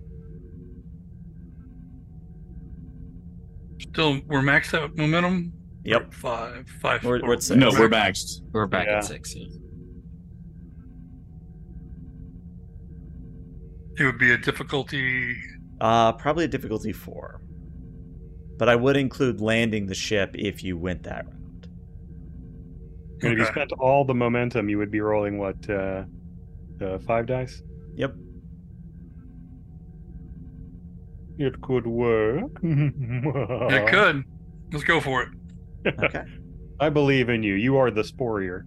Still, 3.81 4.21
we're 4.27 4.43
maxed 4.43 4.79
out 4.79 4.97
momentum. 4.97 5.53
Yep. 5.85 6.13
Five, 6.13 6.69
five. 6.83 7.05
We're- 7.05 7.21
four. 7.21 7.29
we're 7.29 7.35
at 7.37 7.43
six. 7.43 7.59
No, 7.59 7.71
we're 7.71 7.89
maxed. 7.89 8.41
We're 8.53 8.67
back 8.67 8.87
Yeah. 8.87 8.99
at 8.99 9.05
six. 9.05 9.35
yeah. 9.35 9.47
It 13.99 14.05
would 14.05 14.19
be 14.19 14.33
a 14.33 14.39
difficulty. 14.39 15.37
Uh, 15.81 16.13
probably 16.13 16.45
a 16.45 16.49
difficulty 16.49 16.93
four. 16.93 17.41
But 18.57 18.69
I 18.69 18.77
would 18.77 18.97
include 18.97 19.41
landing 19.41 19.87
the 19.87 19.95
ship 19.95 20.31
if 20.35 20.63
you 20.65 20.77
went 20.79 21.03
that 21.05 21.27
route. 21.27 21.67
And 23.23 23.33
if 23.33 23.39
you 23.39 23.45
spent 23.47 23.73
all 23.73 24.05
the 24.05 24.15
momentum, 24.15 24.69
you 24.69 24.79
would 24.79 24.91
be 24.91 25.01
rolling 25.01 25.39
what? 25.39 25.69
Uh, 25.69 26.05
uh, 26.81 26.99
five 26.99 27.27
dice? 27.27 27.63
Yep. 27.97 28.15
It 31.39 31.61
could 31.63 31.87
work. 31.87 32.51
It 32.63 33.89
could. 33.91 34.25
Let's 34.73 34.85
go 34.85 35.01
for 35.01 35.23
it. 35.23 35.29
Okay. 36.03 36.25
I 36.81 36.89
believe 36.91 37.29
in 37.29 37.43
you. 37.43 37.55
You 37.55 37.77
are 37.77 37.91
the 37.91 38.03
Sporier. 38.03 38.63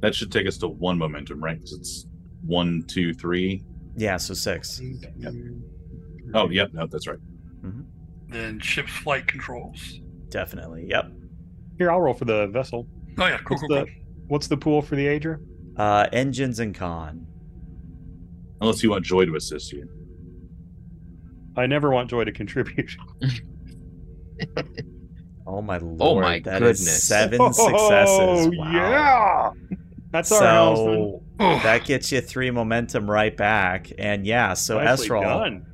That 0.00 0.14
should 0.14 0.30
take 0.32 0.46
us 0.46 0.58
to 0.58 0.68
one 0.68 0.98
momentum, 0.98 1.42
right? 1.42 1.58
'Cause 1.60 1.72
it's 1.72 2.06
one, 2.44 2.84
two, 2.86 3.12
three. 3.14 3.64
Yeah, 3.96 4.16
so 4.16 4.34
six. 4.34 4.80
Yep. 5.18 5.32
Oh, 6.34 6.50
yep, 6.50 6.72
no, 6.74 6.86
that's 6.86 7.06
right. 7.06 7.18
Then 8.28 8.58
ship's 8.60 8.92
flight 8.92 9.26
controls. 9.26 10.00
Definitely. 10.28 10.86
Yep. 10.88 11.12
Here, 11.78 11.90
I'll 11.90 12.00
roll 12.00 12.14
for 12.14 12.24
the 12.24 12.48
vessel. 12.48 12.86
Oh 13.18 13.26
yeah, 13.26 13.38
cool, 13.38 13.56
What's 13.56 13.60
cool, 13.62 13.68
the 13.68 13.84
cool. 13.86 13.94
What's 14.28 14.46
the 14.48 14.56
pool 14.56 14.82
for 14.82 14.96
the 14.96 15.06
Agir? 15.06 15.40
Uh, 15.76 16.06
engines 16.12 16.58
and 16.58 16.74
con. 16.74 17.26
Unless 18.60 18.82
you 18.82 18.90
want 18.90 19.04
Joy 19.04 19.24
to 19.26 19.36
assist 19.36 19.72
you. 19.72 19.88
I 21.56 21.66
never 21.66 21.90
want 21.90 22.10
Joy 22.10 22.24
to 22.24 22.32
contribute. 22.32 22.90
Oh 25.48 25.62
my 25.62 25.78
lord! 25.78 25.98
Oh 26.00 26.20
my 26.20 26.40
that 26.40 26.60
is 26.62 26.80
goodness. 26.80 27.04
seven 27.04 27.52
successes. 27.52 28.48
Wow. 28.58 28.72
yeah, 28.72 29.76
that's 30.16 30.32
our. 30.32 30.76
So 30.76 31.22
Oh, 31.38 31.58
that 31.62 31.84
gets 31.84 32.12
you 32.12 32.20
three 32.20 32.50
momentum 32.50 33.10
right 33.10 33.36
back, 33.36 33.92
and 33.98 34.26
yeah. 34.26 34.54
So 34.54 34.78
Nicely 34.78 35.08
Esrol. 35.08 35.64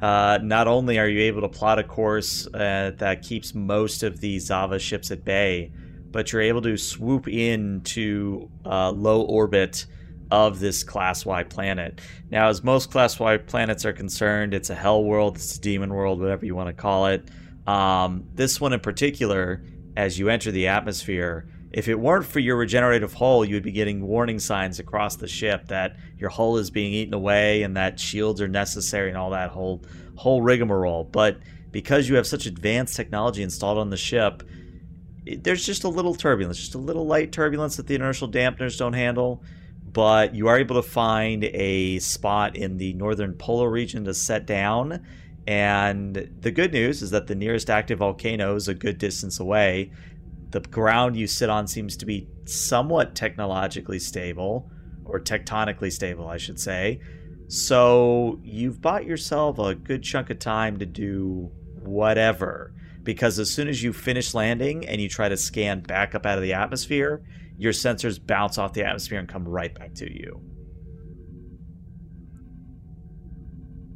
Uh, 0.00 0.38
not 0.42 0.66
only 0.66 0.98
are 0.98 1.08
you 1.08 1.20
able 1.22 1.42
to 1.42 1.48
plot 1.48 1.78
a 1.78 1.84
course 1.84 2.46
uh, 2.54 2.92
that 2.96 3.22
keeps 3.22 3.54
most 3.54 4.02
of 4.02 4.20
the 4.20 4.38
Xava 4.38 4.80
ships 4.80 5.10
at 5.10 5.26
bay, 5.26 5.70
but 6.10 6.32
you're 6.32 6.40
able 6.40 6.62
to 6.62 6.78
swoop 6.78 7.28
into 7.28 8.48
uh, 8.64 8.90
low 8.92 9.20
orbit 9.22 9.84
of 10.30 10.58
this 10.58 10.82
class 10.82 11.26
Y 11.26 11.42
planet. 11.42 12.00
Now, 12.30 12.48
as 12.48 12.64
most 12.64 12.90
class 12.90 13.20
Y 13.20 13.36
planets 13.36 13.84
are 13.84 13.92
concerned, 13.92 14.54
it's 14.54 14.70
a 14.70 14.74
hell 14.74 15.04
world, 15.04 15.36
it's 15.36 15.56
a 15.56 15.60
demon 15.60 15.92
world, 15.92 16.18
whatever 16.18 16.46
you 16.46 16.54
want 16.54 16.68
to 16.68 16.72
call 16.72 17.06
it. 17.06 17.28
Um, 17.66 18.24
this 18.34 18.58
one 18.58 18.72
in 18.72 18.80
particular, 18.80 19.62
as 19.96 20.18
you 20.18 20.30
enter 20.30 20.50
the 20.50 20.68
atmosphere, 20.68 21.46
if 21.72 21.86
it 21.86 21.94
weren't 21.94 22.26
for 22.26 22.40
your 22.40 22.56
regenerative 22.56 23.14
hull, 23.14 23.44
you 23.44 23.54
would 23.54 23.62
be 23.62 23.70
getting 23.72 24.06
warning 24.06 24.40
signs 24.40 24.80
across 24.80 25.16
the 25.16 25.28
ship 25.28 25.68
that 25.68 25.96
your 26.18 26.30
hull 26.30 26.56
is 26.56 26.70
being 26.70 26.92
eaten 26.92 27.14
away 27.14 27.62
and 27.62 27.76
that 27.76 28.00
shields 28.00 28.40
are 28.40 28.48
necessary 28.48 29.08
and 29.08 29.16
all 29.16 29.30
that 29.30 29.50
whole 29.50 29.82
whole 30.16 30.42
rigmarole. 30.42 31.04
But 31.04 31.38
because 31.70 32.08
you 32.08 32.16
have 32.16 32.26
such 32.26 32.46
advanced 32.46 32.96
technology 32.96 33.42
installed 33.42 33.78
on 33.78 33.90
the 33.90 33.96
ship, 33.96 34.42
it, 35.24 35.44
there's 35.44 35.64
just 35.64 35.84
a 35.84 35.88
little 35.88 36.14
turbulence, 36.14 36.58
just 36.58 36.74
a 36.74 36.78
little 36.78 37.06
light 37.06 37.30
turbulence 37.30 37.76
that 37.76 37.86
the 37.86 37.94
inertial 37.94 38.28
dampeners 38.28 38.76
don't 38.76 38.94
handle. 38.94 39.42
But 39.92 40.34
you 40.34 40.48
are 40.48 40.58
able 40.58 40.76
to 40.76 40.88
find 40.88 41.44
a 41.44 42.00
spot 42.00 42.56
in 42.56 42.78
the 42.78 42.92
northern 42.94 43.34
polar 43.34 43.70
region 43.70 44.04
to 44.04 44.14
set 44.14 44.46
down. 44.46 45.04
And 45.46 46.30
the 46.40 46.50
good 46.50 46.72
news 46.72 47.02
is 47.02 47.10
that 47.10 47.26
the 47.26 47.34
nearest 47.34 47.70
active 47.70 48.00
volcano 48.00 48.54
is 48.56 48.68
a 48.68 48.74
good 48.74 48.98
distance 48.98 49.40
away 49.40 49.90
the 50.50 50.60
ground 50.60 51.16
you 51.16 51.26
sit 51.26 51.48
on 51.48 51.66
seems 51.66 51.96
to 51.96 52.06
be 52.06 52.28
somewhat 52.44 53.14
technologically 53.14 53.98
stable 53.98 54.70
or 55.04 55.20
tectonically 55.20 55.92
stable 55.92 56.26
i 56.28 56.36
should 56.36 56.58
say 56.58 57.00
so 57.48 58.38
you've 58.42 58.80
bought 58.80 59.04
yourself 59.04 59.58
a 59.58 59.74
good 59.74 60.02
chunk 60.02 60.30
of 60.30 60.38
time 60.38 60.78
to 60.78 60.86
do 60.86 61.50
whatever 61.82 62.72
because 63.02 63.38
as 63.38 63.50
soon 63.50 63.66
as 63.66 63.82
you 63.82 63.92
finish 63.92 64.34
landing 64.34 64.86
and 64.86 65.00
you 65.00 65.08
try 65.08 65.28
to 65.28 65.36
scan 65.36 65.80
back 65.80 66.14
up 66.14 66.26
out 66.26 66.38
of 66.38 66.42
the 66.42 66.52
atmosphere 66.52 67.22
your 67.56 67.72
sensors 67.72 68.24
bounce 68.24 68.58
off 68.58 68.72
the 68.72 68.84
atmosphere 68.84 69.18
and 69.18 69.28
come 69.28 69.46
right 69.46 69.74
back 69.74 69.94
to 69.94 70.10
you 70.12 70.40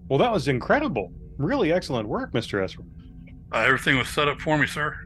Well, 0.09 0.19
that 0.19 0.33
was 0.33 0.49
incredible. 0.49 1.13
Really 1.39 1.73
excellent 1.73 2.09
work, 2.09 2.33
Mr. 2.33 2.63
Esrol. 2.63 2.87
uh, 3.53 3.59
everything 3.59 3.97
was 3.97 4.09
set 4.09 4.29
up 4.29 4.41
for 4.41 4.59
me, 4.59 4.67
sir. 4.67 4.97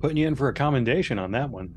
Putting 0.00 0.16
you 0.16 0.26
in 0.26 0.34
for 0.34 0.48
a 0.48 0.54
commendation 0.54 1.18
on 1.18 1.32
that 1.32 1.50
one. 1.50 1.74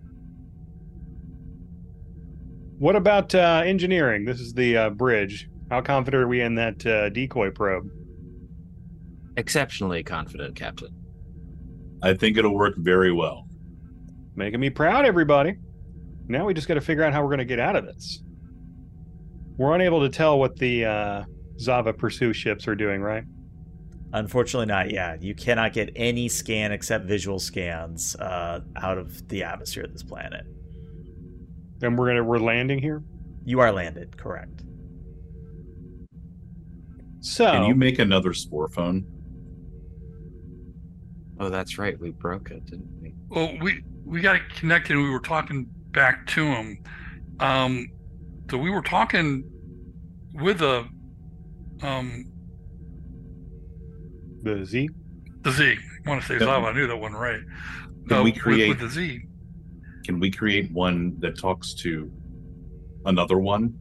What 2.78 2.96
about 2.96 3.34
uh, 3.36 3.62
engineering? 3.66 4.26
This 4.26 4.39
is 4.39 4.54
the 4.54 4.78
uh, 4.78 4.89
bridge. 4.91 5.48
How 5.69 5.82
confident 5.82 6.24
are 6.24 6.28
we 6.28 6.41
in 6.41 6.56
that 6.56 6.86
uh, 6.86 7.10
decoy 7.10 7.52
probe? 7.52 7.88
Exceptionally 9.38 10.04
confident, 10.04 10.56
Captain. 10.56 10.89
I 12.04 12.13
think 12.13 12.38
it'll 12.38 12.56
work 12.56 12.76
very 12.78 13.12
well. 13.12 13.48
Making 14.36 14.60
me 14.60 14.69
proud, 14.69 15.06
everybody. 15.06 15.56
Now 16.28 16.45
we 16.45 16.54
just 16.54 16.67
got 16.67 16.76
to 16.76 16.82
figure 16.82 17.04
out 17.04 17.13
how 17.13 17.22
we're 17.22 17.30
going 17.30 17.39
to 17.39 17.45
get 17.45 17.60
out 17.60 17.76
of 17.76 17.86
this. 17.86 18.24
We're 19.58 19.76
unable 19.76 20.02
to 20.02 20.10
tell 20.10 20.39
what 20.39 20.56
the 20.58 20.86
uh, 20.86 21.24
Xava 21.60 21.95
Pursue 21.95 22.34
ships 22.34 22.67
are 22.67 22.76
doing, 22.76 23.02
right? 23.02 23.24
Unfortunately 24.13 24.65
not 24.65 24.91
yet 24.91 25.21
you 25.21 25.34
cannot 25.34 25.74
get 25.74 25.89
any 25.95 26.28
scan 26.28 26.71
except 26.71 27.06
visual 27.06 27.39
scans 27.39 28.15
uh, 28.17 28.60
out 28.76 28.97
of 28.97 29.28
the 29.30 29.43
atmosphere 29.43 29.84
of 29.84 29.93
this 29.93 30.04
planet 30.04 30.45
And 31.82 31.97
we're 31.97 32.08
gonna 32.08 32.24
we're 32.24 32.39
landing 32.39 32.80
here. 32.80 33.04
you 33.45 33.60
are 33.60 33.71
landed 33.71 34.17
correct 34.17 34.63
So 37.21 37.52
Can 37.52 37.63
you 37.65 37.76
make 37.76 38.00
another 38.00 38.34
spore 38.34 38.67
phone? 38.67 39.06
Oh, 41.39 41.50
that's 41.50 41.78
right. 41.78 42.00
We 42.00 42.12
broke 42.12 42.52
it, 42.52 42.65
didn't 42.65 42.89
we? 43.02 43.13
Well, 43.30 43.56
we 43.62 43.84
we 44.06 44.21
got 44.21 44.39
connected. 44.50 44.95
and 44.95 45.04
We 45.04 45.10
were 45.10 45.19
talking 45.19 45.65
back 45.91 46.26
to 46.28 46.43
him. 46.45 46.84
Um, 47.39 47.88
so 48.50 48.58
we 48.58 48.69
were 48.69 48.82
talking 48.82 49.43
with 50.34 50.62
a 50.62 50.88
um 51.82 52.31
the 54.43 54.65
Z. 54.65 54.89
the 55.43 55.51
Z. 55.51 55.75
I 56.06 56.10
want 56.10 56.21
to 56.21 56.27
say 56.27 56.34
Yep. 56.36 56.43
Xava. 56.43 56.65
I 56.71 56.73
knew 56.73 56.88
that 56.88 56.95
wasn't 56.97 57.19
right. 57.19 57.41
Can 58.08 58.17
Uh, 58.17 58.23
we 58.23 58.32
create- 58.32 58.69
with, 58.69 58.80
the 58.80 58.89
Z? 58.89 59.21
Can 60.04 60.19
we 60.19 60.32
create 60.32 60.71
one 60.71 61.19
that 61.19 61.38
talks 61.38 61.73
to 61.75 62.12
another 63.06 63.38
one? 63.38 63.77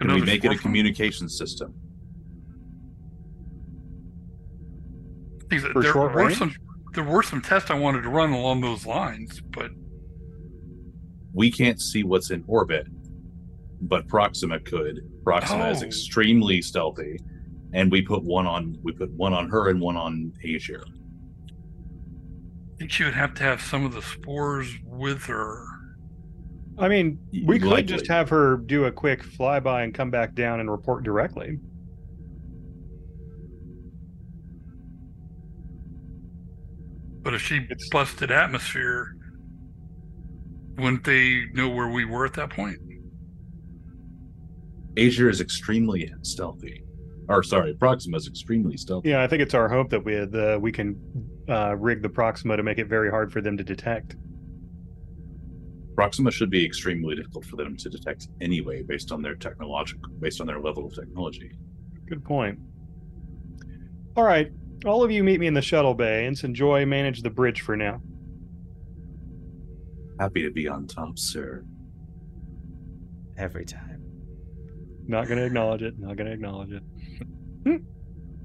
Can 0.00 0.12
we 0.14 0.20
make 0.22 0.44
it 0.44 0.48
a 0.48 0.50
spore 0.50 0.52
phone? 0.54 0.58
communication 0.62 1.28
system? 1.28 1.74
For 5.50 5.82
there 5.82 5.92
short 5.92 6.14
were 6.14 6.24
range? 6.26 6.38
some 6.38 6.54
there 6.94 7.04
were 7.04 7.22
some 7.22 7.40
tests 7.42 7.70
I 7.70 7.74
wanted 7.74 8.02
to 8.02 8.08
run 8.08 8.32
along 8.32 8.60
those 8.62 8.86
lines, 8.86 9.40
but 9.40 9.70
We 11.34 11.50
can't 11.50 11.80
see 11.80 12.02
what's 12.04 12.30
in 12.30 12.44
orbit, 12.46 12.86
but 13.80 14.06
Proxima 14.06 14.60
could. 14.60 15.00
Proxima 15.24 15.70
is 15.70 15.82
Oh. 15.82 15.86
extremely 15.86 16.60
stealthy, 16.60 17.18
and 17.72 17.90
we 17.90 18.02
put 18.02 18.22
one 18.22 18.46
on 18.46 18.76
we 18.82 18.92
put 18.92 19.10
one 19.12 19.32
on 19.32 19.48
her 19.48 19.68
and 19.70 19.80
one 19.80 19.96
on 19.96 20.32
Asia. 20.44 20.80
I 20.84 22.78
think 22.78 22.90
she 22.92 23.04
would 23.04 23.14
have 23.14 23.34
to 23.34 23.42
have 23.44 23.60
some 23.60 23.84
of 23.84 23.92
the 23.94 24.02
spores 24.02 24.72
with 24.84 25.24
her. 25.24 25.64
I 26.78 26.88
mean, 26.88 27.18
we 27.44 27.58
could 27.58 27.68
Likely. 27.68 27.82
just 27.84 28.06
have 28.08 28.28
her 28.30 28.56
do 28.56 28.86
a 28.86 28.92
quick 28.92 29.22
flyby 29.22 29.84
and 29.84 29.94
come 29.94 30.10
back 30.10 30.34
down 30.34 30.58
and 30.60 30.70
report 30.70 31.04
directly. 31.04 31.58
But 37.22 37.34
if 37.34 37.42
she 37.42 37.56
It's- 37.56 37.88
busted 37.90 38.30
atmosphere, 38.30 39.16
wouldn't 40.76 41.04
they 41.04 41.46
know 41.52 41.68
where 41.68 41.88
we 41.88 42.04
were 42.04 42.24
at 42.26 42.32
that 42.34 42.50
point? 42.50 42.78
Asia 44.96 45.28
is 45.28 45.40
extremely 45.40 46.12
stealthy. 46.22 46.81
Or 47.32 47.42
sorry, 47.42 47.74
Proxima 47.74 48.18
is 48.18 48.26
extremely 48.28 48.76
stealthy. 48.76 49.08
Yeah, 49.10 49.22
I 49.22 49.26
think 49.26 49.40
it's 49.40 49.54
our 49.54 49.68
hope 49.68 49.88
that 49.90 50.04
we 50.04 50.18
uh, 50.18 50.58
we 50.58 50.70
can 50.70 50.96
uh, 51.48 51.76
rig 51.76 52.02
the 52.02 52.08
Proxima 52.08 52.56
to 52.56 52.62
make 52.62 52.78
it 52.78 52.88
very 52.88 53.10
hard 53.10 53.32
for 53.32 53.40
them 53.40 53.56
to 53.56 53.64
detect. 53.64 54.16
Proxima 55.94 56.30
should 56.30 56.50
be 56.50 56.64
extremely 56.64 57.14
difficult 57.14 57.44
for 57.46 57.56
them 57.56 57.76
to 57.76 57.88
detect 57.88 58.28
anyway, 58.40 58.82
based 58.82 59.12
on 59.12 59.22
their 59.22 59.34
technological, 59.34 60.10
based 60.20 60.40
on 60.40 60.46
their 60.46 60.60
level 60.60 60.86
of 60.86 60.94
technology. 60.94 61.52
Good 62.06 62.24
point. 62.24 62.58
All 64.16 64.24
right, 64.24 64.50
all 64.84 65.02
of 65.02 65.10
you 65.10 65.24
meet 65.24 65.40
me 65.40 65.46
in 65.46 65.54
the 65.54 65.62
shuttle 65.62 65.94
bay. 65.94 66.26
Ensign 66.26 66.54
Joy 66.54 66.84
manage 66.84 67.22
the 67.22 67.30
bridge 67.30 67.62
for 67.62 67.76
now. 67.76 68.02
Happy 70.20 70.42
to 70.42 70.50
be 70.50 70.68
on 70.68 70.86
top, 70.86 71.18
sir. 71.18 71.64
every 73.38 73.64
time 73.64 74.02
Not 75.06 75.26
going 75.26 75.38
to 75.38 75.44
acknowledge 75.46 75.82
it. 75.82 75.98
Not 75.98 76.16
going 76.16 76.26
to 76.26 76.32
acknowledge 76.32 76.72
it. 76.72 76.82
All 77.66 77.78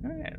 right 0.04 0.36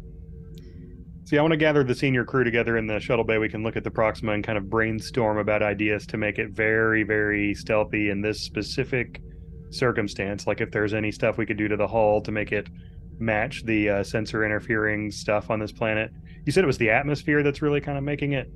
See, 1.28 1.36
I 1.36 1.42
want 1.42 1.52
to 1.52 1.58
gather 1.58 1.84
the 1.84 1.94
senior 1.94 2.24
crew 2.24 2.42
together 2.42 2.78
in 2.78 2.86
the 2.86 2.98
shuttle 2.98 3.22
bay. 3.22 3.36
We 3.36 3.50
can 3.50 3.62
look 3.62 3.76
at 3.76 3.84
the 3.84 3.90
Proxima 3.90 4.32
and 4.32 4.42
kind 4.42 4.56
of 4.56 4.70
brainstorm 4.70 5.36
about 5.36 5.62
ideas 5.62 6.06
to 6.06 6.16
make 6.16 6.38
it 6.38 6.52
very, 6.52 7.02
very 7.02 7.52
stealthy 7.52 8.08
in 8.08 8.22
this 8.22 8.40
specific 8.40 9.20
circumstance. 9.68 10.46
Like 10.46 10.62
if 10.62 10.70
there's 10.70 10.94
any 10.94 11.12
stuff 11.12 11.36
we 11.36 11.44
could 11.44 11.58
do 11.58 11.68
to 11.68 11.76
the 11.76 11.86
hull 11.86 12.22
to 12.22 12.32
make 12.32 12.50
it 12.50 12.66
match 13.18 13.62
the 13.64 13.90
uh, 13.90 14.04
sensor 14.04 14.42
interfering 14.42 15.10
stuff 15.10 15.50
on 15.50 15.58
this 15.58 15.70
planet. 15.70 16.10
You 16.46 16.52
said 16.52 16.64
it 16.64 16.66
was 16.66 16.78
the 16.78 16.88
atmosphere 16.90 17.42
that's 17.42 17.60
really 17.60 17.82
kind 17.82 17.98
of 17.98 18.04
making 18.04 18.32
it 18.32 18.50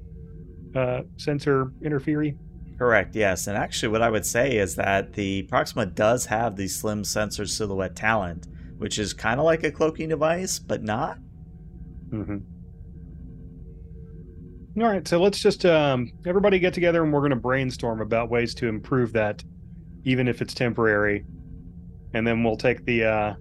uh, 0.74 1.02
sensor 1.18 1.72
interfere. 1.85 2.32
Correct, 2.78 3.14
yes. 3.14 3.46
And 3.48 3.56
actually, 3.56 3.90
what 3.90 4.02
I 4.02 4.11
would 4.11 4.24
say 4.24 4.56
is 4.56 4.76
that 4.76 5.12
the 5.12 5.42
Proxima 5.42 5.87
does 5.87 6.26
have 6.26 6.56
the 6.56 6.68
slim 6.68 7.04
sensor 7.04 7.46
silhouette 7.46 7.94
talent, 7.94 8.46
which 8.83 8.99
is 8.99 9.12
kind 9.12 9.38
of 9.38 9.47
like 9.47 9.62
a 9.62 9.71
cloaking 9.71 10.09
device, 10.09 10.59
but 10.59 10.83
not. 10.83 11.16
Mm-hmm. 12.11 12.38
All 14.83 14.88
right, 14.88 15.07
so 15.07 15.23
let's 15.23 15.38
just 15.38 15.64
um, 15.64 16.11
everybody 16.27 16.59
get 16.59 16.75
together 16.75 17.05
and 17.05 17.12
we're 17.12 17.21
going 17.21 17.31
to 17.31 17.37
brainstorm 17.37 18.01
about 18.01 18.29
ways 18.29 18.55
to 18.57 18.66
improve 18.66 19.12
that, 19.12 19.45
even 20.05 20.27
if 20.27 20.42
it's 20.42 20.53
temporary, 20.53 21.25
and 22.12 22.27
then 22.27 22.42
we'll 22.42 22.57
take 22.57 22.85
the 22.87 23.05
uh, 23.05 23.35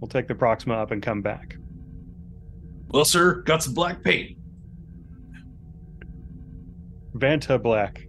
we'll 0.00 0.08
take 0.08 0.28
the 0.28 0.34
Proxima 0.34 0.74
up 0.74 0.92
and 0.92 1.02
come 1.02 1.20
back. 1.20 1.56
Well, 2.88 3.04
sir, 3.04 3.42
got 3.42 3.62
some 3.62 3.74
black 3.74 4.02
paint. 4.02 4.38
Vanta 7.14 7.62
Black, 7.62 8.06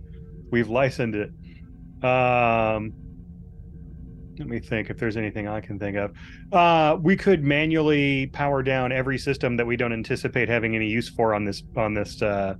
we've 0.52 0.70
licensed 0.70 1.18
it. 1.18 2.06
Um, 2.06 2.94
let 4.38 4.48
me 4.48 4.60
think 4.60 4.90
if 4.90 4.98
there's 4.98 5.18
anything 5.18 5.48
I 5.48 5.62
can 5.62 5.80
think 5.80 5.98
of. 5.98 6.12
Uh, 6.52 6.98
we 7.02 7.16
could 7.16 7.44
manually 7.44 8.28
power 8.28 8.62
down 8.62 8.92
every 8.92 9.18
system 9.18 9.56
that 9.58 9.66
we 9.66 9.78
don't 9.78 9.94
anticipate 9.94 10.50
having 10.50 10.76
any 10.76 10.88
use 10.88 11.10
for 11.10 11.34
on 11.34 11.46
this 11.46 11.64
on 11.78 11.94
this 11.94 12.22
uh, 12.22 12.56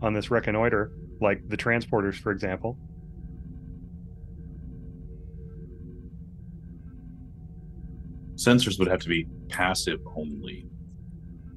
on 0.00 0.14
this 0.14 0.30
reconnoiter, 0.30 0.92
like 1.20 1.46
the 1.48 1.56
transporters, 1.56 2.14
for 2.14 2.32
example. 2.32 2.78
Sensors 8.36 8.78
would 8.78 8.88
have 8.88 9.00
to 9.00 9.08
be 9.08 9.26
passive 9.50 10.00
only. 10.16 10.66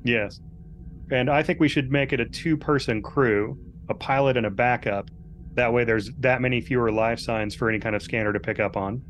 Yes, 0.04 0.41
and 1.12 1.30
I 1.30 1.41
think 1.41 1.62
we 1.62 1.69
should 1.69 1.89
make 1.89 2.12
it 2.12 2.19
a 2.19 2.26
two-person 2.26 3.02
crew, 3.02 3.58
a 3.88 3.93
pilot 3.93 4.36
and 4.36 4.45
a 4.45 4.52
backup. 4.52 5.10
That 5.54 5.71
way, 5.71 5.86
there's 5.86 6.12
that 6.19 6.41
many 6.41 6.60
fewer 6.60 6.91
life 6.91 7.19
signs 7.19 7.56
for 7.56 7.69
any 7.69 7.80
kind 7.80 7.95
of 7.95 8.02
scanner 8.02 8.34
to 8.34 8.39
pick 8.39 8.60
up 8.60 8.76
on. 8.76 9.02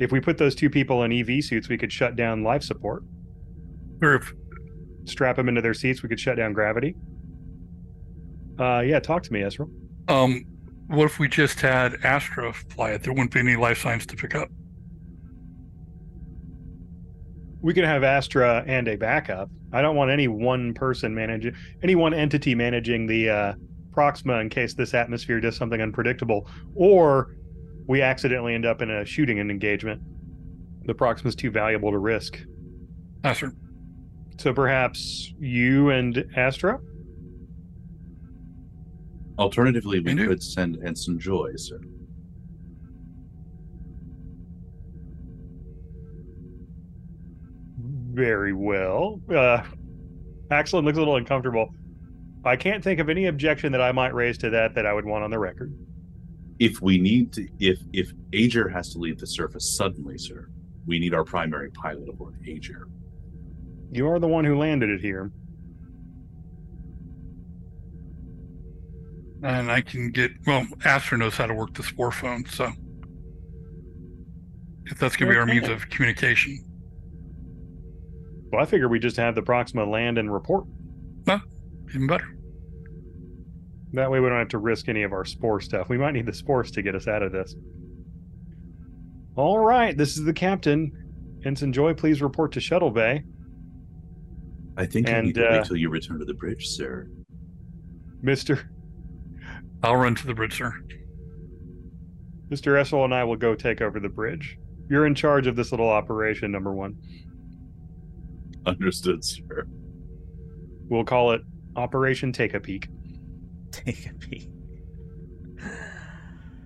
If 0.00 0.10
we 0.10 0.20
put 0.20 0.38
those 0.38 0.54
two 0.54 0.70
people 0.70 1.04
in 1.04 1.12
EV 1.12 1.44
suits, 1.44 1.68
we 1.68 1.78
could 1.78 1.92
shut 1.92 2.16
down 2.16 2.42
life 2.42 2.62
support. 2.62 3.04
Or 4.02 4.14
if 4.14 4.32
Strap 5.04 5.36
them 5.36 5.48
into 5.48 5.60
their 5.60 5.74
seats, 5.74 6.02
we 6.02 6.08
could 6.08 6.20
shut 6.20 6.36
down 6.36 6.52
gravity. 6.52 6.94
Uh, 8.58 8.80
yeah, 8.80 9.00
talk 9.00 9.22
to 9.24 9.32
me, 9.32 9.42
Ezra. 9.42 9.66
um, 10.08 10.44
what 10.88 11.04
if 11.04 11.18
we 11.18 11.28
just 11.28 11.60
had 11.60 11.96
Astra 12.04 12.52
fly 12.52 12.90
it? 12.90 13.02
There 13.02 13.12
wouldn't 13.12 13.32
be 13.32 13.40
any 13.40 13.56
life 13.56 13.80
signs 13.80 14.06
to 14.06 14.16
pick 14.16 14.34
up. 14.34 14.48
We 17.62 17.74
could 17.74 17.84
have 17.84 18.02
Astra 18.02 18.64
and 18.66 18.88
a 18.88 18.96
backup. 18.96 19.50
I 19.72 19.82
don't 19.82 19.94
want 19.94 20.10
any 20.10 20.28
one 20.28 20.74
person 20.74 21.14
managing, 21.14 21.54
any 21.82 21.94
one 21.94 22.12
entity 22.12 22.54
managing 22.54 23.06
the 23.06 23.28
uh, 23.28 23.54
Proxima 23.92 24.38
in 24.40 24.48
case 24.48 24.74
this 24.74 24.94
atmosphere 24.94 25.40
does 25.40 25.56
something 25.56 25.80
unpredictable, 25.80 26.48
or 26.74 27.36
we 27.90 28.02
accidentally 28.02 28.54
end 28.54 28.64
up 28.64 28.82
in 28.82 28.88
a 28.88 29.04
shooting 29.04 29.40
and 29.40 29.50
engagement. 29.50 30.00
The 30.84 30.94
Proxima's 30.94 31.34
too 31.34 31.50
valuable 31.50 31.90
to 31.90 31.98
risk. 31.98 32.38
Astra. 33.24 33.50
So 34.38 34.54
perhaps 34.54 35.34
you 35.40 35.90
and 35.90 36.24
Astra? 36.36 36.78
Alternatively, 39.40 39.98
we 39.98 40.14
Can 40.14 40.24
could 40.24 40.40
send 40.40 40.78
Ensign 40.86 41.18
Joy, 41.18 41.50
sir. 41.56 41.80
Very 48.12 48.52
well. 48.52 49.20
Uh, 49.28 49.64
Axelin 50.52 50.84
looks 50.84 50.96
a 50.96 51.00
little 51.00 51.16
uncomfortable. 51.16 51.74
I 52.44 52.54
can't 52.54 52.84
think 52.84 53.00
of 53.00 53.08
any 53.08 53.26
objection 53.26 53.72
that 53.72 53.80
I 53.80 53.90
might 53.90 54.14
raise 54.14 54.38
to 54.38 54.50
that 54.50 54.76
that 54.76 54.86
I 54.86 54.92
would 54.92 55.04
want 55.04 55.24
on 55.24 55.32
the 55.32 55.40
record. 55.40 55.74
If 56.60 56.82
we 56.82 56.98
need 56.98 57.32
to, 57.32 57.48
if 57.58 57.80
if 57.92 58.12
Agir 58.32 58.70
has 58.70 58.92
to 58.92 58.98
leave 58.98 59.18
the 59.18 59.26
surface 59.26 59.76
suddenly, 59.76 60.18
sir, 60.18 60.50
we 60.86 60.98
need 60.98 61.14
our 61.14 61.24
primary 61.24 61.70
pilot 61.70 62.08
aboard 62.08 62.36
Agir. 62.46 62.84
You 63.90 64.06
are 64.08 64.18
the 64.18 64.28
one 64.28 64.44
who 64.44 64.56
landed 64.56 64.90
it 64.90 65.00
here. 65.00 65.32
And 69.42 69.72
I 69.72 69.80
can 69.80 70.10
get 70.10 70.32
well, 70.46 70.66
Astra 70.84 71.16
knows 71.16 71.34
how 71.34 71.46
to 71.46 71.54
work 71.54 71.72
the 71.72 71.82
spore 71.82 72.12
phone, 72.12 72.44
so 72.44 72.70
if 74.84 74.98
that's 74.98 75.16
gonna 75.16 75.30
be 75.30 75.38
our 75.38 75.46
means 75.46 75.68
of 75.68 75.88
communication. 75.88 76.62
Well, 78.52 78.60
I 78.60 78.66
figure 78.66 78.88
we 78.88 78.98
just 78.98 79.16
have 79.16 79.34
the 79.34 79.42
Proxima 79.42 79.84
land 79.84 80.18
and 80.18 80.30
report. 80.30 80.66
Even 81.88 82.06
better. 82.06 82.36
That 83.92 84.10
way 84.10 84.20
we 84.20 84.28
don't 84.28 84.38
have 84.38 84.48
to 84.48 84.58
risk 84.58 84.88
any 84.88 85.02
of 85.02 85.12
our 85.12 85.24
spore 85.24 85.60
stuff. 85.60 85.88
We 85.88 85.98
might 85.98 86.12
need 86.12 86.26
the 86.26 86.32
spores 86.32 86.70
to 86.72 86.82
get 86.82 86.94
us 86.94 87.08
out 87.08 87.22
of 87.22 87.32
this. 87.32 87.54
All 89.36 89.58
right, 89.58 89.96
this 89.96 90.16
is 90.16 90.24
the 90.24 90.32
captain. 90.32 90.92
Ensign 91.44 91.72
Joy, 91.72 91.94
please 91.94 92.20
report 92.22 92.52
to 92.52 92.60
Shuttle 92.60 92.90
Bay. 92.90 93.24
I 94.76 94.86
think 94.86 95.08
I 95.08 95.12
And, 95.12 95.26
need 95.26 95.34
to 95.36 95.46
uh, 95.48 95.52
wait 95.58 95.64
till 95.64 95.76
you 95.76 95.88
return 95.88 96.18
to 96.18 96.24
the 96.24 96.34
bridge, 96.34 96.68
sir. 96.68 97.08
Mr. 98.22 98.62
I'll 99.82 99.96
run 99.96 100.14
to 100.14 100.26
the 100.26 100.34
bridge, 100.34 100.56
sir. 100.58 100.72
Mr. 102.50 102.78
Essel 102.80 103.04
and 103.04 103.14
I 103.14 103.24
will 103.24 103.36
go 103.36 103.54
take 103.54 103.80
over 103.80 103.98
the 103.98 104.08
bridge. 104.08 104.58
You're 104.88 105.06
in 105.06 105.14
charge 105.14 105.46
of 105.46 105.56
this 105.56 105.70
little 105.70 105.88
operation, 105.88 106.50
number 106.52 106.72
one. 106.72 106.96
Understood, 108.66 109.24
sir. 109.24 109.66
We'll 110.88 111.04
call 111.04 111.32
it 111.32 111.42
Operation 111.76 112.32
Take 112.32 112.54
a 112.54 112.60
Peek. 112.60 112.88
Take 113.72 114.06
a 114.06 114.14
peek. 114.14 114.48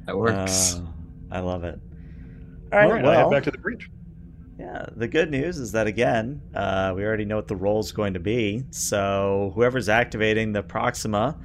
That 0.06 0.16
works. 0.16 0.76
Oh, 0.78 0.88
I 1.30 1.40
love 1.40 1.64
it. 1.64 1.78
All 2.72 2.78
All 2.78 2.88
right, 2.90 2.92
right, 2.96 3.04
I'll 3.04 3.10
head 3.12 3.20
well, 3.22 3.30
back 3.30 3.44
to 3.44 3.50
the 3.50 3.58
bridge. 3.58 3.90
yeah. 4.58 4.86
The 4.96 5.08
good 5.08 5.30
news 5.30 5.58
is 5.58 5.72
that 5.72 5.86
again, 5.86 6.42
uh, 6.54 6.92
we 6.96 7.04
already 7.04 7.24
know 7.24 7.36
what 7.36 7.48
the 7.48 7.56
role 7.56 7.80
is 7.80 7.92
going 7.92 8.14
to 8.14 8.20
be. 8.20 8.64
So 8.70 9.52
whoever's 9.54 9.88
activating 9.88 10.52
the 10.52 10.62
Proxima, 10.62 11.38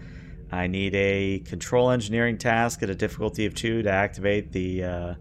I 0.51 0.67
need 0.67 0.95
a 0.95 1.39
control 1.39 1.91
engineering 1.91 2.37
task 2.37 2.83
at 2.83 2.89
a 2.89 2.95
difficulty 2.95 3.45
of 3.45 3.53
two 3.53 3.81
to 3.83 3.89
activate 3.91 4.51
the 4.51 4.83
uh, 4.83 5.13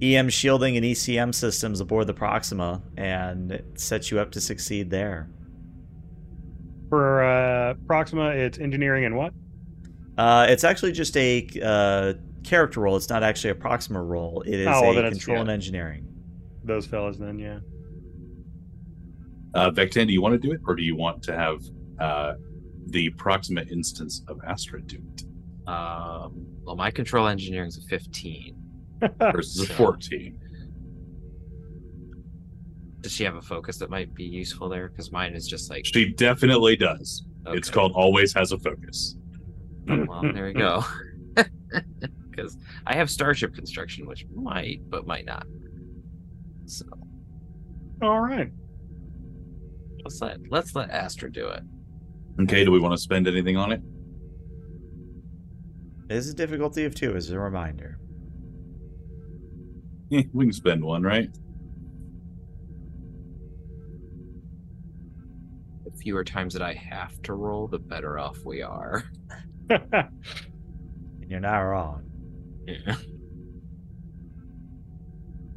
EM 0.00 0.28
shielding 0.28 0.76
and 0.76 0.84
ECM 0.84 1.34
systems 1.34 1.80
aboard 1.80 2.06
the 2.06 2.14
Proxima, 2.14 2.82
and 2.96 3.52
it 3.52 3.80
sets 3.80 4.10
you 4.10 4.18
up 4.18 4.30
to 4.32 4.40
succeed 4.40 4.90
there. 4.90 5.28
For 6.88 7.22
uh, 7.22 7.74
Proxima, 7.86 8.28
it's 8.30 8.58
engineering 8.58 9.04
and 9.04 9.16
what? 9.16 9.32
Uh, 10.18 10.46
it's 10.48 10.64
actually 10.64 10.92
just 10.92 11.16
a 11.16 11.46
uh, 11.62 12.14
character 12.42 12.80
role. 12.80 12.96
It's 12.96 13.08
not 13.10 13.22
actually 13.22 13.50
a 13.50 13.54
Proxima 13.54 14.02
role. 14.02 14.42
It 14.46 14.60
is 14.60 14.68
Oh, 14.68 14.82
well, 14.82 14.98
a 14.98 15.10
control 15.10 15.36
yeah. 15.36 15.40
and 15.42 15.50
engineering. 15.50 16.06
Those 16.64 16.86
fellas, 16.86 17.16
then, 17.18 17.38
yeah. 17.38 17.58
Uh, 19.54 19.70
Vectan, 19.70 20.06
do 20.06 20.12
you 20.12 20.20
want 20.22 20.32
to 20.32 20.38
do 20.38 20.52
it, 20.52 20.60
or 20.66 20.74
do 20.74 20.82
you 20.82 20.96
want 20.96 21.22
to 21.24 21.36
have 21.36 21.62
uh, 22.00 22.34
the 22.86 23.10
Proxima 23.10 23.62
instance 23.70 24.22
of 24.28 24.38
Astra 24.46 24.80
do 24.82 24.96
it 25.14 25.22
Um, 25.68 26.46
well, 26.64 26.76
my 26.76 26.90
control 26.90 27.26
engineering 27.28 27.68
is 27.68 27.78
a 27.78 27.82
15. 27.88 28.56
versus 29.20 29.68
a 29.68 29.72
14? 29.74 30.38
Does 33.02 33.12
she 33.12 33.24
have 33.24 33.36
a 33.36 33.42
focus 33.42 33.76
that 33.78 33.90
might 33.90 34.12
be 34.14 34.24
useful 34.24 34.68
there? 34.68 34.88
Because 34.88 35.12
mine 35.12 35.34
is 35.34 35.46
just 35.46 35.70
like. 35.70 35.84
She 35.86 36.12
definitely 36.12 36.76
does. 36.76 37.24
It's 37.48 37.70
called 37.70 37.92
Always 37.92 38.32
Has 38.32 38.50
a 38.52 38.58
Focus. 38.58 39.16
Oh, 39.88 40.04
well, 40.08 40.22
there 40.32 40.46
we 40.46 40.52
go. 40.52 40.84
Because 42.30 42.58
I 42.86 42.94
have 42.94 43.10
starship 43.10 43.54
construction, 43.54 44.06
which 44.06 44.26
might, 44.34 44.80
but 44.90 45.06
might 45.06 45.24
not. 45.24 45.46
So 46.66 46.84
All 48.02 48.20
right. 48.20 48.50
let's 50.04 50.20
let 50.20 50.38
let's 50.50 50.74
let 50.74 50.90
Astra 50.90 51.32
do 51.32 51.48
it. 51.48 51.62
Okay, 52.42 52.62
do 52.64 52.70
we 52.70 52.78
want 52.78 52.92
to 52.92 52.98
spend 52.98 53.26
anything 53.26 53.56
on 53.56 53.72
it? 53.72 53.80
It 56.10 56.16
is 56.16 56.28
a 56.28 56.34
difficulty 56.34 56.84
of 56.84 56.94
two, 56.94 57.16
as 57.16 57.30
a 57.30 57.38
reminder. 57.38 57.98
We 60.10 60.44
can 60.44 60.52
spend 60.52 60.84
one, 60.84 61.02
right? 61.02 61.28
The 65.84 65.90
fewer 66.02 66.22
times 66.22 66.52
that 66.52 66.62
I 66.62 66.74
have 66.74 67.20
to 67.22 67.32
roll, 67.32 67.66
the 67.66 67.78
better 67.78 68.18
off 68.18 68.38
we 68.44 68.62
are. 68.62 69.04
And 69.68 70.10
you're 71.28 71.40
not 71.40 71.58
wrong. 71.58 72.04
Yeah. 72.66 72.96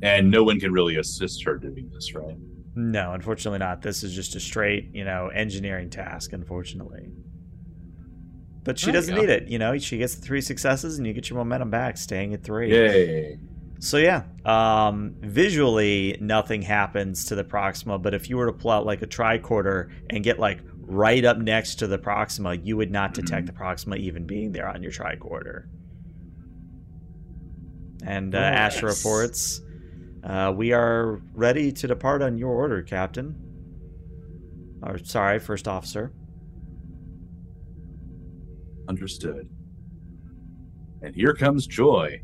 And 0.02 0.32
no 0.32 0.44
one 0.44 0.60
can 0.60 0.72
really 0.72 0.96
assist 0.96 1.44
her 1.44 1.58
doing 1.58 1.90
this, 1.94 2.14
right? 2.16 2.38
No, 2.76 3.14
unfortunately 3.14 3.60
not. 3.60 3.82
This 3.82 4.04
is 4.04 4.14
just 4.14 4.36
a 4.36 4.40
straight, 4.40 4.90
you 4.94 5.04
know, 5.04 5.28
engineering 5.28 5.90
task, 5.90 6.32
unfortunately. 6.32 7.10
But 8.64 8.80
she 8.80 8.88
There 8.88 8.94
doesn't 8.94 9.16
need 9.16 9.30
it. 9.30 9.48
You 9.48 9.60
know, 9.60 9.78
she 9.78 9.98
gets 9.98 10.16
the 10.16 10.22
three 10.22 10.42
successes 10.42 10.98
and 10.98 11.08
you 11.08 11.14
get 11.14 11.30
your 11.30 11.38
momentum 11.38 11.70
back, 11.70 11.98
staying 11.98 12.34
at 12.34 12.44
three. 12.44 12.72
Yay. 12.72 13.40
So 13.80 13.98
yeah, 13.98 14.24
um, 14.46 15.16
visually 15.20 16.18
nothing 16.20 16.62
happens 16.62 17.26
to 17.26 17.36
the 17.36 17.44
Proxima, 17.44 17.98
but 17.98 18.14
if 18.14 18.30
you 18.30 18.38
were 18.38 18.46
to 18.46 18.54
pull 18.54 18.72
out 18.72 18.86
like 18.86 19.02
a 19.02 19.08
tricorder 19.08 19.90
and 20.10 20.24
get 20.24 20.38
like 20.38 20.60
right 20.90 21.24
up 21.24 21.38
next 21.38 21.76
to 21.76 21.88
the 21.88 22.00
Proxima, 22.00 22.56
you 22.56 22.76
would 22.76 22.92
not 22.92 23.14
detect 23.14 23.46
the 23.46 23.54
Proxima 23.54 23.96
even 23.96 24.26
being 24.26 24.52
there 24.52 24.68
on 24.68 24.82
your 24.82 24.92
tricorder. 24.92 25.66
And 28.04 28.34
uh, 28.34 28.40
Astra 28.40 28.90
Nice. 28.90 29.06
reports, 29.06 29.62
uh, 30.24 30.52
we 30.56 30.74
are 30.74 31.22
ready 31.34 31.72
to 31.72 31.88
depart 31.88 32.24
on 32.24 32.38
your 32.38 32.52
order, 32.52 32.82
Captain. 32.82 33.36
Or 34.82 34.98
sorry, 34.98 35.38
first 35.40 35.68
officer. 35.68 36.12
Understood. 38.88 39.48
And 41.04 41.14
here 41.14 41.36
comes 41.36 41.68
Joy. 41.68 42.22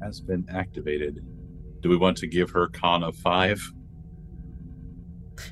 Has 0.00 0.20
been 0.20 0.46
activated. 0.48 1.26
Do 1.80 1.88
we 1.88 1.96
want 1.96 2.18
to 2.18 2.28
give 2.28 2.50
her 2.50 2.68
con 2.68 3.02
of 3.02 3.16
five? 3.16 3.60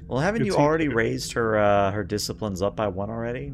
Well, 0.06 0.20
haven't 0.20 0.42
Good 0.42 0.46
you 0.48 0.56
already 0.56 0.84
you. 0.84 0.94
raised 0.94 1.32
her 1.32 1.58
uh, 1.58 1.90
her 1.92 2.04
disciplines 2.04 2.62
up 2.62 2.76
by 2.76 2.88
one 2.88 3.10
already? 3.10 3.52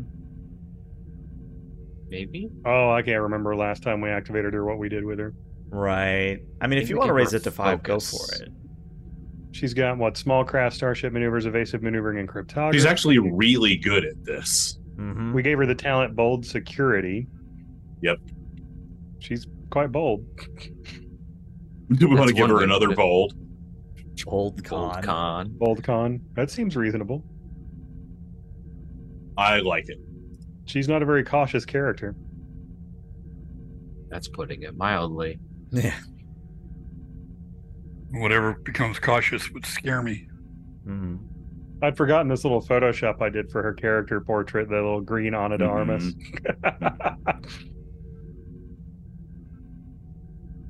Maybe. 2.08 2.50
Oh, 2.64 2.90
I 2.90 3.02
can't 3.02 3.22
remember 3.22 3.54
last 3.54 3.82
time 3.82 4.00
we 4.00 4.08
activated 4.10 4.52
her, 4.54 4.64
what 4.64 4.78
we 4.78 4.88
did 4.88 5.04
with 5.04 5.18
her. 5.18 5.32
Right. 5.68 6.40
I 6.60 6.66
mean, 6.66 6.80
if 6.80 6.90
you 6.90 6.96
want 6.96 7.08
to 7.08 7.12
raise 7.14 7.32
it 7.32 7.44
to 7.44 7.50
five, 7.50 7.82
go 7.82 8.00
for 8.00 8.24
it. 8.34 8.48
She's 9.52 9.74
got 9.74 9.96
what? 9.98 10.16
Small 10.16 10.44
craft, 10.44 10.76
starship 10.76 11.12
maneuvers, 11.12 11.46
evasive 11.46 11.82
maneuvering, 11.82 12.18
and 12.18 12.28
cryptography. 12.28 12.78
She's 12.78 12.86
actually 12.86 13.18
really 13.18 13.76
good 13.76 14.04
at 14.04 14.24
this. 14.24 14.78
hmm 14.96 15.32
We 15.32 15.42
gave 15.42 15.58
her 15.58 15.66
the 15.66 15.74
talent 15.74 16.16
bold 16.16 16.44
security. 16.44 17.26
Yep. 18.02 18.18
She's 19.20 19.46
quite 19.70 19.92
bold. 19.92 20.24
Do 21.92 22.08
we 22.08 22.14
want 22.16 22.28
to 22.28 22.34
give 22.34 22.48
her 22.48 22.62
another 22.62 22.94
bold? 22.94 23.34
Old 24.26 24.64
con. 24.64 24.96
Old 24.96 25.04
con. 25.04 25.54
Bold 25.59 25.85
con. 25.85 26.20
That 26.35 26.50
seems 26.50 26.76
reasonable. 26.76 27.24
I 29.37 29.59
like 29.61 29.88
it. 29.88 29.98
She's 30.66 30.88
not 30.88 31.02
a 31.02 31.06
very 31.06 31.24
cautious 31.24 31.64
character. 31.64 32.14
That's 34.11 34.28
putting 34.28 34.62
it 34.62 34.76
mildly. 34.76 35.38
Yeah. 35.70 35.98
Whatever 38.11 38.54
becomes 38.64 38.98
cautious 38.98 39.50
would 39.52 39.64
scare 39.64 40.02
me. 40.02 40.26
hmm 40.85 41.16
I'd 41.83 41.96
forgotten 41.96 42.28
this 42.28 42.44
little 42.44 42.61
Photoshop 42.61 43.22
I 43.22 43.30
did 43.30 43.50
for 43.50 43.62
her 43.62 43.72
character 43.72 44.20
portrait, 44.20 44.68
the 44.68 44.74
little 44.74 45.00
green 45.00 45.33
Ana 45.33 45.56
de 45.56 45.64
Armas. 45.64 46.12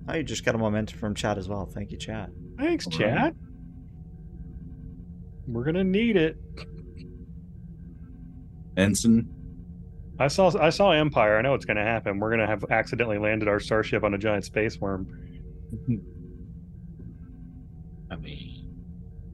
Oh, 0.09 0.15
you 0.15 0.23
just 0.23 0.45
got 0.45 0.55
a 0.55 0.59
momentum 0.59 0.99
from 0.99 1.15
chat 1.15 1.39
as 1.39 1.49
well. 1.49 1.67
Thank 1.67 1.93
you, 1.93 1.99
chat. 1.99 2.31
Thanks, 2.61 2.87
All 2.87 2.93
chat. 2.93 3.17
right. 3.17 3.35
We're 5.47 5.65
gonna 5.65 5.85
need 5.85 6.17
it. 6.17 6.37
Ensign, 8.77 9.29
I 10.19 10.29
saw 10.29 10.53
I 10.61 10.71
saw 10.71 10.93
Empire. 10.93 11.39
I 11.39 11.43
know 11.43 11.53
what's 11.53 11.65
gonna 11.65 11.85
happen. 11.85 12.19
We're 12.19 12.31
gonna 12.31 12.47
have 12.47 12.65
accidentally 12.71 13.19
landed 13.19 13.49
our 13.49 13.59
starship 13.59 14.05
on 14.05 14.15
a 14.15 14.19
giant 14.19 14.45
space 14.45 14.79
worm. 14.79 15.09
I 18.11 18.17
mean, 18.17 18.69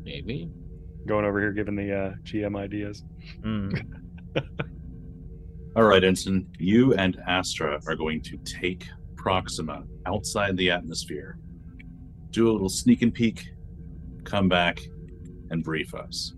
maybe. 0.02 0.50
Going 1.06 1.24
over 1.24 1.40
here 1.40 1.52
giving 1.52 1.76
the 1.76 1.92
uh, 1.96 2.12
GM 2.24 2.56
ideas. 2.56 3.04
Mm. 3.40 3.80
All 5.76 5.84
right, 5.84 6.02
Ensign, 6.02 6.48
you 6.58 6.94
and 6.94 7.16
Astra 7.28 7.80
are 7.86 7.94
going 7.94 8.22
to 8.22 8.38
take 8.38 8.86
Proxima 9.16 9.84
outside 10.06 10.56
the 10.56 10.70
atmosphere, 10.70 11.38
do 12.36 12.50
a 12.50 12.52
little 12.52 12.68
sneak 12.68 13.00
and 13.00 13.14
peek, 13.14 13.48
come 14.24 14.46
back, 14.46 14.78
and 15.50 15.64
brief 15.64 15.94
us. 15.94 16.34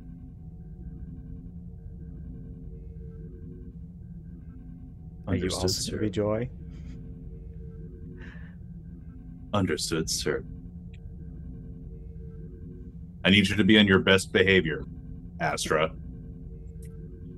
Are 5.27 5.35
you 5.35 5.51
also 5.51 5.67
sir. 5.67 5.93
to 5.93 5.99
be 5.99 6.09
joy? 6.09 6.49
Understood, 9.53 10.09
sir. 10.09 10.45
I 13.25 13.31
need 13.31 13.49
you 13.49 13.57
to 13.57 13.65
be 13.65 13.77
on 13.77 13.87
your 13.89 13.99
best 13.99 14.33
behavior, 14.33 14.85
Astra. 15.41 15.91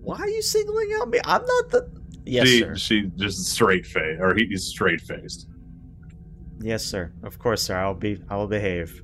Why 0.03 0.19
are 0.19 0.29
you 0.29 0.43
singling 0.43 0.93
out 1.01 1.09
me? 1.09 1.19
I'm 1.25 1.47
not 1.47 1.71
the. 1.71 1.91
Yes, 2.27 2.47
she, 2.47 2.61
sir. 2.61 2.77
she 2.77 3.03
just 3.17 3.47
straight 3.47 3.87
face, 3.87 4.19
or 4.21 4.35
he's 4.35 4.67
straight 4.67 5.01
faced. 5.01 5.50
Yes, 6.63 6.85
sir. 6.85 7.13
Of 7.23 7.39
course, 7.39 7.63
sir. 7.63 7.77
I'll 7.77 7.95
be. 7.95 8.23
I 8.29 8.37
will 8.37 8.47
behave. 8.47 9.03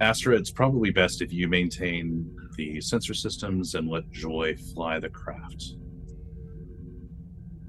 Astra, 0.00 0.36
it's 0.36 0.50
probably 0.50 0.90
best 0.90 1.22
if 1.22 1.32
you 1.32 1.48
maintain 1.48 2.30
the 2.56 2.80
sensor 2.82 3.14
systems 3.14 3.74
and 3.74 3.88
let 3.88 4.10
Joy 4.10 4.56
fly 4.74 4.98
the 4.98 5.08
craft. 5.08 5.74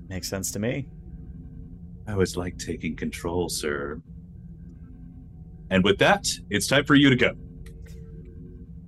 Makes 0.10 0.30
sense 0.30 0.52
to 0.52 0.60
me. 0.60 0.90
I 2.06 2.14
always 2.14 2.36
like 2.36 2.58
taking 2.58 2.96
control, 2.96 3.48
sir. 3.48 4.02
And 5.70 5.84
with 5.84 5.98
that, 6.00 6.26
it's 6.50 6.68
time 6.68 6.86
for 6.86 6.96
you 6.96 7.10
to 7.10 7.16
go. 7.16 7.32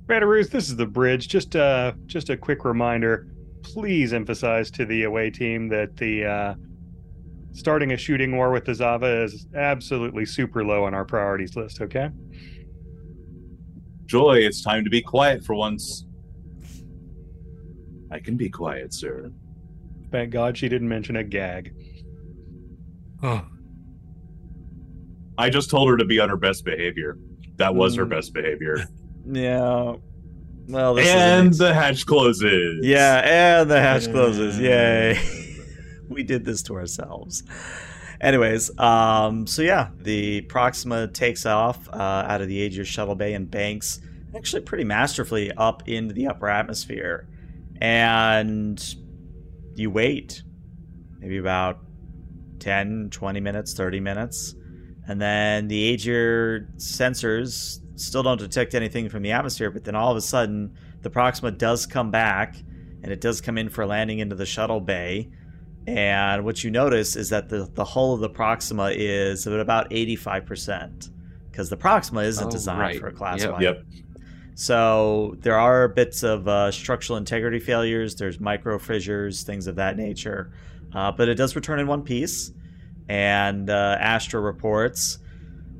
Radaroos, 0.07 0.49
this 0.49 0.69
is 0.69 0.75
the 0.75 0.85
bridge. 0.85 1.27
Just 1.27 1.55
uh 1.55 1.93
just 2.07 2.29
a 2.29 2.35
quick 2.37 2.65
reminder. 2.65 3.27
Please 3.63 4.13
emphasize 4.13 4.71
to 4.71 4.85
the 4.85 5.03
away 5.03 5.29
team 5.29 5.69
that 5.69 5.95
the 5.97 6.25
uh 6.25 6.55
starting 7.59 7.91
a 7.91 7.97
shooting 7.97 8.35
war 8.35 8.51
with 8.51 8.65
the 8.65 8.71
Xava 8.71 9.23
is 9.25 9.45
absolutely 9.55 10.25
super 10.25 10.63
low 10.63 10.85
on 10.85 10.93
our 10.93 11.05
priorities 11.05 11.55
list, 11.55 11.81
okay? 11.81 12.09
Joy, 14.05 14.37
it's 14.37 14.63
time 14.63 14.83
to 14.85 14.89
be 14.89 15.01
quiet 15.01 15.43
for 15.45 15.53
once. 15.55 16.05
I 18.11 18.19
can 18.19 18.37
be 18.37 18.49
quiet, 18.49 18.93
sir. 18.93 19.31
Thank 20.11 20.31
God 20.31 20.57
she 20.57 20.67
didn't 20.69 20.87
mention 20.89 21.15
a 21.17 21.23
gag. 21.23 21.73
Oh, 23.21 23.45
I 25.37 25.49
just 25.49 25.69
told 25.69 25.89
her 25.89 25.97
to 25.97 26.05
be 26.05 26.19
on 26.19 26.29
her 26.29 26.37
best 26.37 26.65
behavior. 26.65 27.17
That 27.57 27.75
was 27.75 27.95
her 27.95 28.05
Mm. 28.05 28.09
best 28.09 28.33
behavior. 28.33 28.77
Yeah. 29.31 29.95
Well, 30.69 30.95
this 30.95 31.07
and 31.07 31.51
is 31.51 31.57
the 31.59 31.71
hatch 31.71 32.05
closes. 32.07 32.83
Yeah, 32.83 33.21
and 33.61 33.69
the 33.69 33.79
hatch 33.79 34.09
closes. 34.09 34.57
Yay. 34.59 35.19
we 36.09 36.23
did 36.23 36.45
this 36.45 36.61
to 36.63 36.75
ourselves. 36.75 37.43
Anyways, 38.21 38.77
um, 38.77 39.47
so 39.47 39.61
yeah, 39.61 39.89
the 39.97 40.41
Proxima 40.41 41.07
takes 41.07 41.45
off 41.45 41.87
uh, 41.89 42.25
out 42.27 42.41
of 42.41 42.47
the 42.47 42.69
Agir's 42.69 42.87
shuttle 42.87 43.15
bay 43.15 43.33
and 43.33 43.49
banks 43.49 44.01
actually 44.35 44.61
pretty 44.61 44.83
masterfully 44.83 45.51
up 45.53 45.87
into 45.87 46.13
the 46.13 46.27
upper 46.27 46.49
atmosphere. 46.49 47.27
And 47.81 48.83
you 49.75 49.89
wait 49.89 50.43
maybe 51.19 51.37
about 51.37 51.79
10, 52.59 53.09
20 53.11 53.39
minutes, 53.39 53.73
30 53.73 53.99
minutes. 53.99 54.55
And 55.07 55.21
then 55.21 55.67
the 55.67 55.93
Agir 55.95 56.67
sensors 56.77 57.79
still 57.95 58.23
don't 58.23 58.37
detect 58.37 58.75
anything 58.75 59.09
from 59.09 59.23
the 59.23 59.31
atmosphere, 59.31 59.71
but 59.71 59.83
then 59.83 59.95
all 59.95 60.11
of 60.11 60.17
a 60.17 60.21
sudden, 60.21 60.75
the 61.01 61.09
Proxima 61.09 61.51
does 61.51 61.85
come 61.85 62.11
back 62.11 62.57
and 63.01 63.11
it 63.11 63.21
does 63.21 63.41
come 63.41 63.57
in 63.57 63.69
for 63.69 63.85
landing 63.85 64.19
into 64.19 64.35
the 64.35 64.45
shuttle 64.45 64.79
bay. 64.79 65.29
And 65.97 66.45
what 66.45 66.63
you 66.63 66.71
notice 66.71 67.15
is 67.15 67.29
that 67.29 67.49
the, 67.49 67.69
the 67.73 67.83
hull 67.85 68.13
of 68.13 68.19
the 68.19 68.29
Proxima 68.29 68.91
is 68.95 69.45
at 69.47 69.59
about 69.59 69.89
85%. 69.89 71.09
Because 71.51 71.69
the 71.69 71.77
Proxima 71.77 72.21
isn't 72.21 72.47
Oh, 72.47 72.51
designed 72.51 72.79
right. 72.79 72.99
for 72.99 73.07
a 73.07 73.11
class 73.13 73.41
Yep. 73.41 73.51
Y. 73.53 73.61
Yep. 73.61 73.83
So 74.55 75.35
there 75.39 75.57
are 75.57 75.87
bits 75.87 76.23
of 76.23 76.47
uh, 76.47 76.71
structural 76.71 77.17
integrity 77.17 77.59
failures. 77.59 78.15
There's 78.15 78.39
micro 78.39 78.77
fissures, 78.77 79.43
things 79.43 79.67
of 79.67 79.75
that 79.77 79.95
nature. 79.97 80.51
Uh, 80.93 81.11
but 81.11 81.29
it 81.29 81.35
does 81.35 81.55
return 81.55 81.79
in 81.79 81.87
one 81.87 82.03
piece. 82.03 82.51
And 83.07 83.69
uh, 83.69 83.97
Astra 83.99 84.39
reports, 84.39 85.17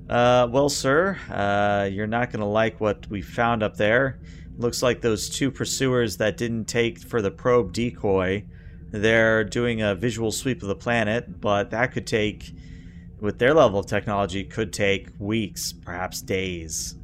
uh, 0.10 0.48
"Well, 0.50 0.70
sir, 0.70 1.18
uh, 1.30 1.88
you're 1.92 2.08
not 2.08 2.32
going 2.32 2.40
to 2.40 2.46
like 2.48 2.80
what 2.82 3.08
we 3.08 3.22
found 3.22 3.62
up 3.62 3.78
there. 3.78 4.20
Looks 4.58 4.82
like 4.82 5.02
those 5.02 5.30
two 5.30 5.52
pursuers 5.52 6.18
that 6.18 6.38
didn't 6.38 6.66
take 6.66 7.00
for 7.00 7.22
the 7.22 7.30
probe 7.32 7.72
decoy. 7.74 8.46
They're 8.92 9.44
doing 9.44 9.82
a 9.82 9.96
visual 9.96 10.32
sweep 10.32 10.62
of 10.62 10.68
the 10.68 10.76
planet, 10.76 11.40
but 11.40 11.70
that 11.72 11.92
could 11.92 12.08
take, 12.08 12.52
with 13.20 13.38
their 13.40 13.54
level 13.54 13.80
of 13.80 13.86
technology, 13.86 14.44
could 14.44 14.74
take 14.74 15.10
weeks, 15.20 15.74
perhaps 15.74 16.22
days." 16.22 16.96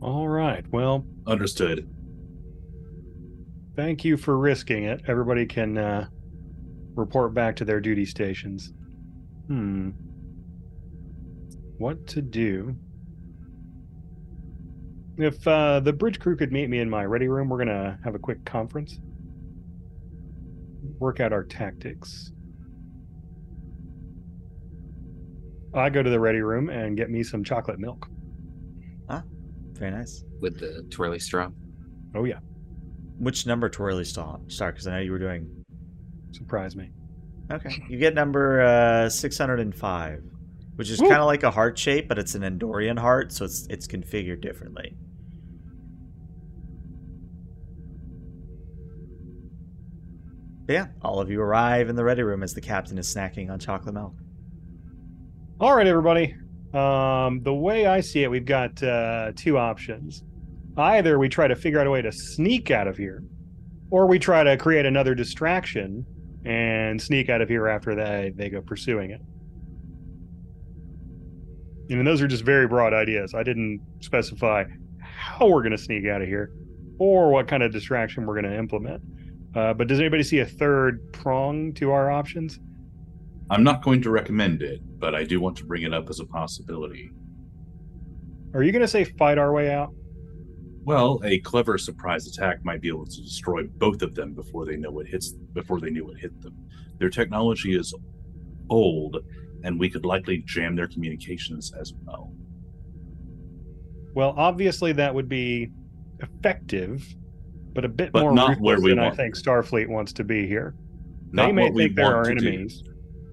All 0.00 0.28
right. 0.28 0.64
Well, 0.72 1.06
Understood. 1.26 1.88
thank 3.76 4.04
you 4.04 4.16
for 4.16 4.36
risking 4.36 4.84
it. 4.84 5.02
Everybody 5.06 5.46
can 5.46 5.78
uh 5.78 6.08
report 6.94 7.32
back 7.32 7.56
to 7.56 7.64
their 7.64 7.80
duty 7.80 8.04
stations. 8.04 8.72
Hmm. 9.46 9.90
What 11.78 12.06
to 12.08 12.20
do? 12.22 12.76
If 15.22 15.46
uh, 15.46 15.80
the 15.80 15.92
bridge 15.92 16.18
crew 16.18 16.36
could 16.36 16.50
meet 16.52 16.68
me 16.68 16.80
in 16.80 16.90
my 16.90 17.04
ready 17.04 17.28
room, 17.28 17.48
we're 17.48 17.58
gonna 17.58 17.98
have 18.04 18.14
a 18.14 18.18
quick 18.18 18.44
conference. 18.44 18.98
Work 20.98 21.20
out 21.20 21.32
our 21.32 21.44
tactics. 21.44 22.32
I 25.74 25.88
go 25.90 26.02
to 26.02 26.10
the 26.10 26.20
ready 26.20 26.40
room 26.40 26.68
and 26.68 26.96
get 26.96 27.08
me 27.10 27.22
some 27.22 27.44
chocolate 27.44 27.78
milk. 27.78 28.08
Ah, 29.08 29.22
very 29.72 29.90
nice. 29.90 30.24
with 30.40 30.58
the 30.58 30.82
twirly 30.90 31.18
straw. 31.18 31.48
Oh 32.14 32.24
yeah, 32.24 32.40
Which 33.18 33.46
number 33.46 33.68
twirly 33.68 34.04
straw? 34.04 34.38
Star, 34.48 34.72
because 34.72 34.86
I 34.86 34.92
know 34.96 34.98
you 35.00 35.12
were 35.12 35.18
doing. 35.18 35.64
surprise 36.32 36.76
me. 36.76 36.90
Okay, 37.50 37.82
you 37.88 37.98
get 37.98 38.14
number 38.14 38.60
uh, 38.60 39.08
six 39.08 39.38
hundred 39.38 39.60
and 39.60 39.74
five. 39.74 40.22
which 40.76 40.90
is 40.90 41.00
kind 41.00 41.14
of 41.14 41.26
like 41.26 41.42
a 41.42 41.50
heart 41.50 41.78
shape, 41.78 42.08
but 42.08 42.18
it's 42.18 42.34
an 42.34 42.42
Andorian 42.42 42.98
heart, 42.98 43.32
so 43.32 43.44
it's 43.44 43.66
it's 43.70 43.86
configured 43.86 44.40
differently. 44.42 44.96
Yeah, 50.68 50.86
all 51.02 51.20
of 51.20 51.30
you 51.30 51.40
arrive 51.40 51.88
in 51.88 51.96
the 51.96 52.04
ready 52.04 52.22
room 52.22 52.42
as 52.42 52.54
the 52.54 52.60
captain 52.60 52.96
is 52.98 53.12
snacking 53.12 53.50
on 53.50 53.58
chocolate 53.58 53.94
milk. 53.94 54.14
All 55.60 55.76
right, 55.76 55.86
everybody. 55.86 56.34
Um, 56.72 57.42
the 57.42 57.52
way 57.52 57.86
I 57.86 58.00
see 58.00 58.22
it, 58.22 58.30
we've 58.30 58.44
got 58.44 58.82
uh, 58.82 59.32
two 59.34 59.58
options. 59.58 60.22
Either 60.76 61.18
we 61.18 61.28
try 61.28 61.48
to 61.48 61.56
figure 61.56 61.80
out 61.80 61.86
a 61.86 61.90
way 61.90 62.00
to 62.00 62.12
sneak 62.12 62.70
out 62.70 62.86
of 62.86 62.96
here, 62.96 63.22
or 63.90 64.06
we 64.06 64.18
try 64.18 64.42
to 64.42 64.56
create 64.56 64.86
another 64.86 65.14
distraction 65.14 66.06
and 66.44 67.00
sneak 67.00 67.28
out 67.28 67.40
of 67.40 67.48
here 67.48 67.68
after 67.68 67.94
they, 67.94 68.32
they 68.34 68.48
go 68.48 68.60
pursuing 68.60 69.10
it. 69.10 69.20
Mean, 71.88 72.04
those 72.06 72.22
are 72.22 72.28
just 72.28 72.44
very 72.44 72.66
broad 72.66 72.94
ideas. 72.94 73.34
I 73.34 73.42
didn't 73.42 73.80
specify 74.00 74.64
how 75.00 75.46
we're 75.46 75.60
going 75.60 75.72
to 75.72 75.78
sneak 75.78 76.06
out 76.06 76.22
of 76.22 76.28
here 76.28 76.52
or 76.98 77.30
what 77.30 77.48
kind 77.48 77.62
of 77.62 77.70
distraction 77.70 78.24
we're 78.24 78.40
going 78.40 78.50
to 78.50 78.58
implement. 78.58 79.02
Uh, 79.54 79.74
but 79.74 79.86
does 79.86 80.00
anybody 80.00 80.22
see 80.22 80.38
a 80.38 80.46
third 80.46 81.12
prong 81.12 81.72
to 81.74 81.92
our 81.92 82.10
options? 82.10 82.58
I'm 83.50 83.62
not 83.62 83.82
going 83.82 84.00
to 84.02 84.10
recommend 84.10 84.62
it, 84.62 84.80
but 84.98 85.14
I 85.14 85.24
do 85.24 85.40
want 85.40 85.56
to 85.58 85.64
bring 85.64 85.82
it 85.82 85.92
up 85.92 86.08
as 86.08 86.20
a 86.20 86.24
possibility. 86.24 87.10
Are 88.54 88.62
you 88.62 88.72
going 88.72 88.82
to 88.82 88.88
say 88.88 89.04
fight 89.04 89.38
our 89.38 89.52
way 89.52 89.70
out? 89.70 89.94
Well, 90.84 91.20
a 91.24 91.38
clever 91.40 91.78
surprise 91.78 92.26
attack 92.26 92.64
might 92.64 92.80
be 92.80 92.88
able 92.88 93.06
to 93.06 93.22
destroy 93.22 93.64
both 93.64 94.02
of 94.02 94.14
them 94.14 94.34
before 94.34 94.66
they 94.66 94.76
know 94.76 94.90
what 94.90 95.06
hits 95.06 95.32
before 95.52 95.80
they 95.80 95.90
knew 95.90 96.04
what 96.04 96.18
hit 96.18 96.40
them. 96.40 96.56
Their 96.98 97.10
technology 97.10 97.76
is 97.76 97.94
old, 98.68 99.18
and 99.64 99.78
we 99.78 99.88
could 99.88 100.04
likely 100.04 100.38
jam 100.46 100.74
their 100.74 100.88
communications 100.88 101.72
as 101.78 101.92
well. 102.04 102.32
Well, 104.14 104.34
obviously 104.36 104.92
that 104.94 105.14
would 105.14 105.28
be 105.28 105.70
effective, 106.20 107.06
but 107.74 107.84
a 107.84 107.88
bit 107.88 108.12
But 108.12 108.22
more 108.22 108.32
not 108.32 108.48
ruthless 108.50 108.62
where 108.64 108.80
we 108.80 108.90
than 108.90 108.98
I 108.98 109.10
think 109.10 109.36
Starfleet 109.36 109.88
wants 109.88 110.12
to 110.14 110.24
be 110.24 110.46
here. 110.46 110.74
Not 111.32 111.46
they 111.46 111.52
may 111.52 111.70
think 111.70 111.96
they're 111.96 112.14
our 112.14 112.24
to 112.24 112.34
do. 112.34 112.46
enemies, 112.46 112.82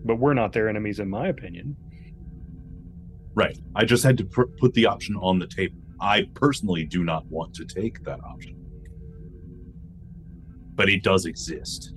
but 0.05 0.15
we're 0.15 0.33
not 0.33 0.53
their 0.53 0.69
enemies, 0.69 0.99
in 0.99 1.09
my 1.09 1.27
opinion. 1.27 1.75
Right. 3.35 3.57
I 3.75 3.85
just 3.85 4.03
had 4.03 4.17
to 4.19 4.25
pr- 4.25 4.43
put 4.59 4.73
the 4.73 4.85
option 4.85 5.15
on 5.17 5.39
the 5.39 5.47
table. 5.47 5.75
I 6.01 6.27
personally 6.33 6.85
do 6.85 7.03
not 7.03 7.25
want 7.27 7.53
to 7.55 7.65
take 7.65 8.03
that 8.05 8.19
option, 8.23 8.55
but 10.75 10.89
it 10.89 11.03
does 11.03 11.25
exist. 11.25 11.93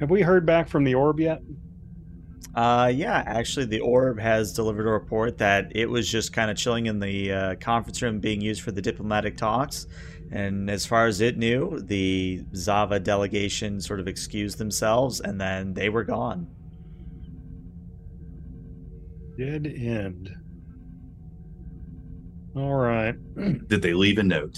Have 0.00 0.10
we 0.10 0.22
heard 0.22 0.46
back 0.46 0.68
from 0.68 0.84
the 0.84 0.94
orb 0.94 1.20
yet? 1.20 1.42
Uh, 2.54 2.90
yeah, 2.92 3.22
actually, 3.26 3.66
the 3.66 3.80
orb 3.80 4.18
has 4.18 4.54
delivered 4.54 4.86
a 4.86 4.90
report 4.90 5.38
that 5.38 5.70
it 5.74 5.86
was 5.86 6.08
just 6.10 6.32
kind 6.32 6.50
of 6.50 6.56
chilling 6.56 6.86
in 6.86 6.98
the 6.98 7.30
uh, 7.30 7.54
conference 7.56 8.00
room 8.00 8.18
being 8.18 8.40
used 8.40 8.62
for 8.62 8.72
the 8.72 8.82
diplomatic 8.82 9.36
talks. 9.36 9.86
And 10.32 10.70
as 10.70 10.86
far 10.86 11.06
as 11.06 11.20
it 11.20 11.36
knew, 11.36 11.80
the 11.80 12.44
Xava 12.52 13.02
delegation 13.02 13.80
sort 13.80 13.98
of 13.98 14.06
excused 14.06 14.58
themselves 14.58 15.20
and 15.20 15.40
then 15.40 15.74
they 15.74 15.88
were 15.88 16.04
gone. 16.04 16.46
Dead 19.36 19.66
end. 19.66 20.30
All 22.54 22.74
right. 22.74 23.14
Did 23.68 23.82
they 23.82 23.92
leave 23.94 24.18
a 24.18 24.22
note? 24.22 24.56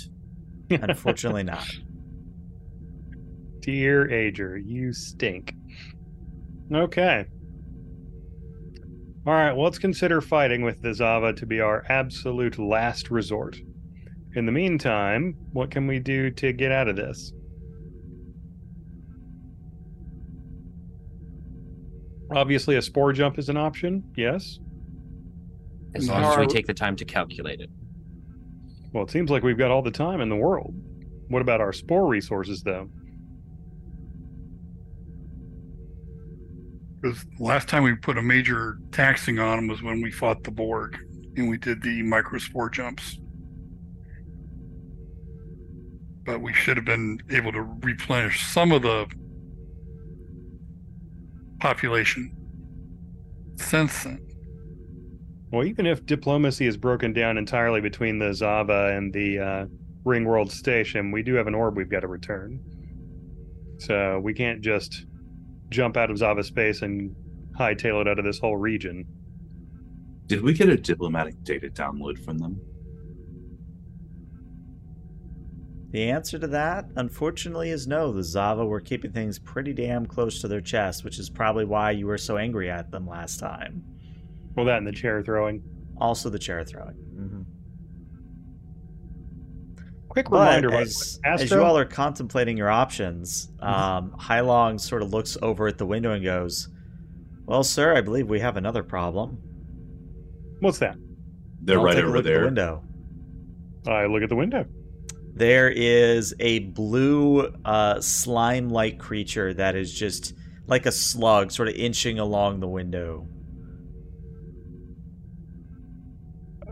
Unfortunately, 0.70 1.42
not. 1.42 1.66
Dear 3.60 4.08
Agir, 4.08 4.60
you 4.64 4.92
stink. 4.92 5.54
Okay. 6.74 7.26
All 9.24 9.32
right, 9.32 9.52
well, 9.52 9.64
let's 9.64 9.78
consider 9.78 10.20
fighting 10.20 10.62
with 10.62 10.82
the 10.82 10.88
Xava 10.88 11.36
to 11.36 11.46
be 11.46 11.60
our 11.60 11.84
absolute 11.88 12.58
last 12.58 13.08
resort. 13.08 13.60
In 14.34 14.46
the 14.46 14.52
meantime, 14.52 15.36
what 15.52 15.70
can 15.70 15.86
we 15.86 15.98
do 15.98 16.30
to 16.30 16.52
get 16.52 16.72
out 16.72 16.88
of 16.88 16.96
this? 16.96 17.32
Obviously, 22.34 22.76
a 22.76 22.82
spore 22.82 23.12
jump 23.12 23.38
is 23.38 23.50
an 23.50 23.58
option. 23.58 24.02
Yes. 24.16 24.58
As 25.94 26.08
long 26.08 26.24
as 26.24 26.38
we 26.38 26.46
take 26.46 26.66
the 26.66 26.72
time 26.72 26.96
to 26.96 27.04
calculate 27.04 27.60
it. 27.60 27.68
Well, 28.94 29.04
it 29.04 29.10
seems 29.10 29.30
like 29.30 29.42
we've 29.42 29.58
got 29.58 29.70
all 29.70 29.82
the 29.82 29.90
time 29.90 30.22
in 30.22 30.30
the 30.30 30.36
world. 30.36 30.74
What 31.28 31.42
about 31.42 31.60
our 31.60 31.74
spore 31.74 32.06
resources, 32.06 32.62
though? 32.62 32.88
Because 37.02 37.26
last 37.38 37.68
time 37.68 37.82
we 37.82 37.94
put 37.96 38.16
a 38.16 38.22
major 38.22 38.78
taxing 38.92 39.38
on 39.38 39.56
them 39.56 39.66
was 39.66 39.82
when 39.82 40.00
we 40.00 40.10
fought 40.10 40.44
the 40.44 40.50
Borg 40.50 40.96
and 41.36 41.50
we 41.50 41.58
did 41.58 41.82
the 41.82 42.02
microspore 42.02 42.72
jumps. 42.72 43.18
But 46.24 46.40
we 46.40 46.52
should 46.52 46.76
have 46.76 46.86
been 46.86 47.20
able 47.30 47.52
to 47.52 47.62
replenish 47.62 48.46
some 48.46 48.72
of 48.72 48.82
the 48.82 49.06
population 51.60 52.36
since 53.56 54.04
then. 54.04 54.20
Well, 55.50 55.64
even 55.64 55.86
if 55.86 56.06
diplomacy 56.06 56.66
is 56.66 56.76
broken 56.76 57.12
down 57.12 57.36
entirely 57.36 57.80
between 57.80 58.18
the 58.18 58.30
Xava 58.30 58.96
and 58.96 59.12
the 59.12 59.38
uh, 59.38 59.66
Ring 60.04 60.24
World 60.24 60.50
Station, 60.50 61.10
we 61.10 61.22
do 61.22 61.34
have 61.34 61.46
an 61.46 61.54
orb 61.54 61.76
we've 61.76 61.90
got 61.90 62.00
to 62.00 62.08
return. 62.08 62.60
So 63.78 64.20
we 64.20 64.32
can't 64.32 64.62
just 64.62 65.06
jump 65.68 65.96
out 65.96 66.10
of 66.10 66.16
Xava 66.16 66.44
space 66.44 66.82
and 66.82 67.14
hightail 67.58 68.00
it 68.00 68.08
out 68.08 68.18
of 68.18 68.24
this 68.24 68.38
whole 68.38 68.56
region. 68.56 69.04
Did 70.26 70.42
we 70.42 70.54
get 70.54 70.68
a 70.68 70.76
diplomatic 70.76 71.42
data 71.42 71.68
download 71.68 72.24
from 72.24 72.38
them? 72.38 72.60
The 75.92 76.10
answer 76.10 76.38
to 76.38 76.46
that, 76.48 76.86
unfortunately, 76.96 77.68
is 77.70 77.86
no. 77.86 78.12
The 78.12 78.22
Xava 78.22 78.66
were 78.66 78.80
keeping 78.80 79.12
things 79.12 79.38
pretty 79.38 79.74
damn 79.74 80.06
close 80.06 80.40
to 80.40 80.48
their 80.48 80.62
chest, 80.62 81.04
which 81.04 81.18
is 81.18 81.28
probably 81.28 81.66
why 81.66 81.90
you 81.90 82.06
were 82.06 82.16
so 82.16 82.38
angry 82.38 82.70
at 82.70 82.90
them 82.90 83.06
last 83.06 83.38
time. 83.38 83.84
Well, 84.56 84.64
that 84.66 84.78
and 84.78 84.86
the 84.86 84.92
chair 84.92 85.22
throwing. 85.22 85.62
Also, 85.98 86.30
the 86.30 86.38
chair 86.38 86.64
throwing. 86.64 86.94
hmm 86.94 87.42
Quick 90.08 90.28
But 90.28 90.40
reminder, 90.40 90.74
as, 90.74 91.18
way, 91.24 91.30
as 91.30 91.50
you 91.50 91.62
all 91.62 91.76
are 91.76 91.86
contemplating 91.86 92.56
your 92.58 92.68
options, 92.68 93.50
um, 93.60 94.14
Hailong 94.20 94.78
sort 94.78 95.02
of 95.02 95.12
looks 95.12 95.38
over 95.40 95.66
at 95.68 95.78
the 95.78 95.86
window 95.86 96.12
and 96.12 96.22
goes, 96.22 96.68
"Well, 97.46 97.64
sir, 97.64 97.96
I 97.96 98.02
believe 98.02 98.28
we 98.28 98.40
have 98.40 98.56
another 98.56 98.82
problem." 98.82 99.38
what's 100.60 100.78
that? 100.78 100.96
They're 101.62 101.78
I'll 101.78 101.84
right 101.84 101.94
take 101.94 102.04
a 102.04 102.06
over 102.06 102.16
look 102.18 102.26
At 102.26 102.28
the 102.28 102.30
there. 102.30 102.44
window. 102.44 102.82
I 103.86 104.04
look 104.06 104.22
at 104.22 104.28
the 104.28 104.36
window. 104.36 104.66
There 105.42 105.70
is 105.70 106.32
a 106.38 106.60
blue 106.60 107.52
uh, 107.64 108.00
slime-like 108.00 109.00
creature 109.00 109.52
that 109.54 109.74
is 109.74 109.92
just 109.92 110.34
like 110.68 110.86
a 110.86 110.92
slug, 110.92 111.50
sort 111.50 111.66
of 111.66 111.74
inching 111.74 112.20
along 112.20 112.60
the 112.60 112.68
window. 112.68 113.26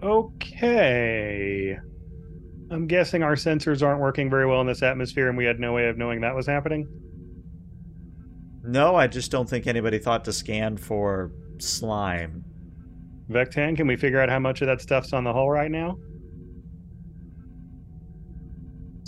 Okay. 0.00 1.76
I'm 2.70 2.86
guessing 2.86 3.24
our 3.24 3.34
sensors 3.34 3.82
aren't 3.82 4.00
working 4.00 4.30
very 4.30 4.46
well 4.46 4.60
in 4.60 4.68
this 4.68 4.84
atmosphere, 4.84 5.28
and 5.28 5.36
we 5.36 5.44
had 5.44 5.58
no 5.58 5.72
way 5.72 5.88
of 5.88 5.98
knowing 5.98 6.20
that 6.20 6.36
was 6.36 6.46
happening. 6.46 6.86
No, 8.62 8.94
I 8.94 9.08
just 9.08 9.32
don't 9.32 9.50
think 9.50 9.66
anybody 9.66 9.98
thought 9.98 10.24
to 10.26 10.32
scan 10.32 10.76
for 10.76 11.32
slime. 11.58 12.44
Vectan, 13.28 13.76
can 13.76 13.88
we 13.88 13.96
figure 13.96 14.20
out 14.20 14.28
how 14.28 14.38
much 14.38 14.60
of 14.60 14.68
that 14.68 14.80
stuff's 14.80 15.12
on 15.12 15.24
the 15.24 15.32
hull 15.32 15.50
right 15.50 15.72
now? 15.72 15.98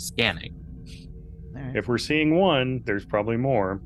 Scanning. 0.03 0.55
All 1.55 1.61
right. 1.61 1.75
If 1.75 1.87
we're 1.87 1.97
seeing 1.97 2.35
one, 2.37 2.81
there's 2.85 3.05
probably 3.05 3.37
more. 3.37 3.81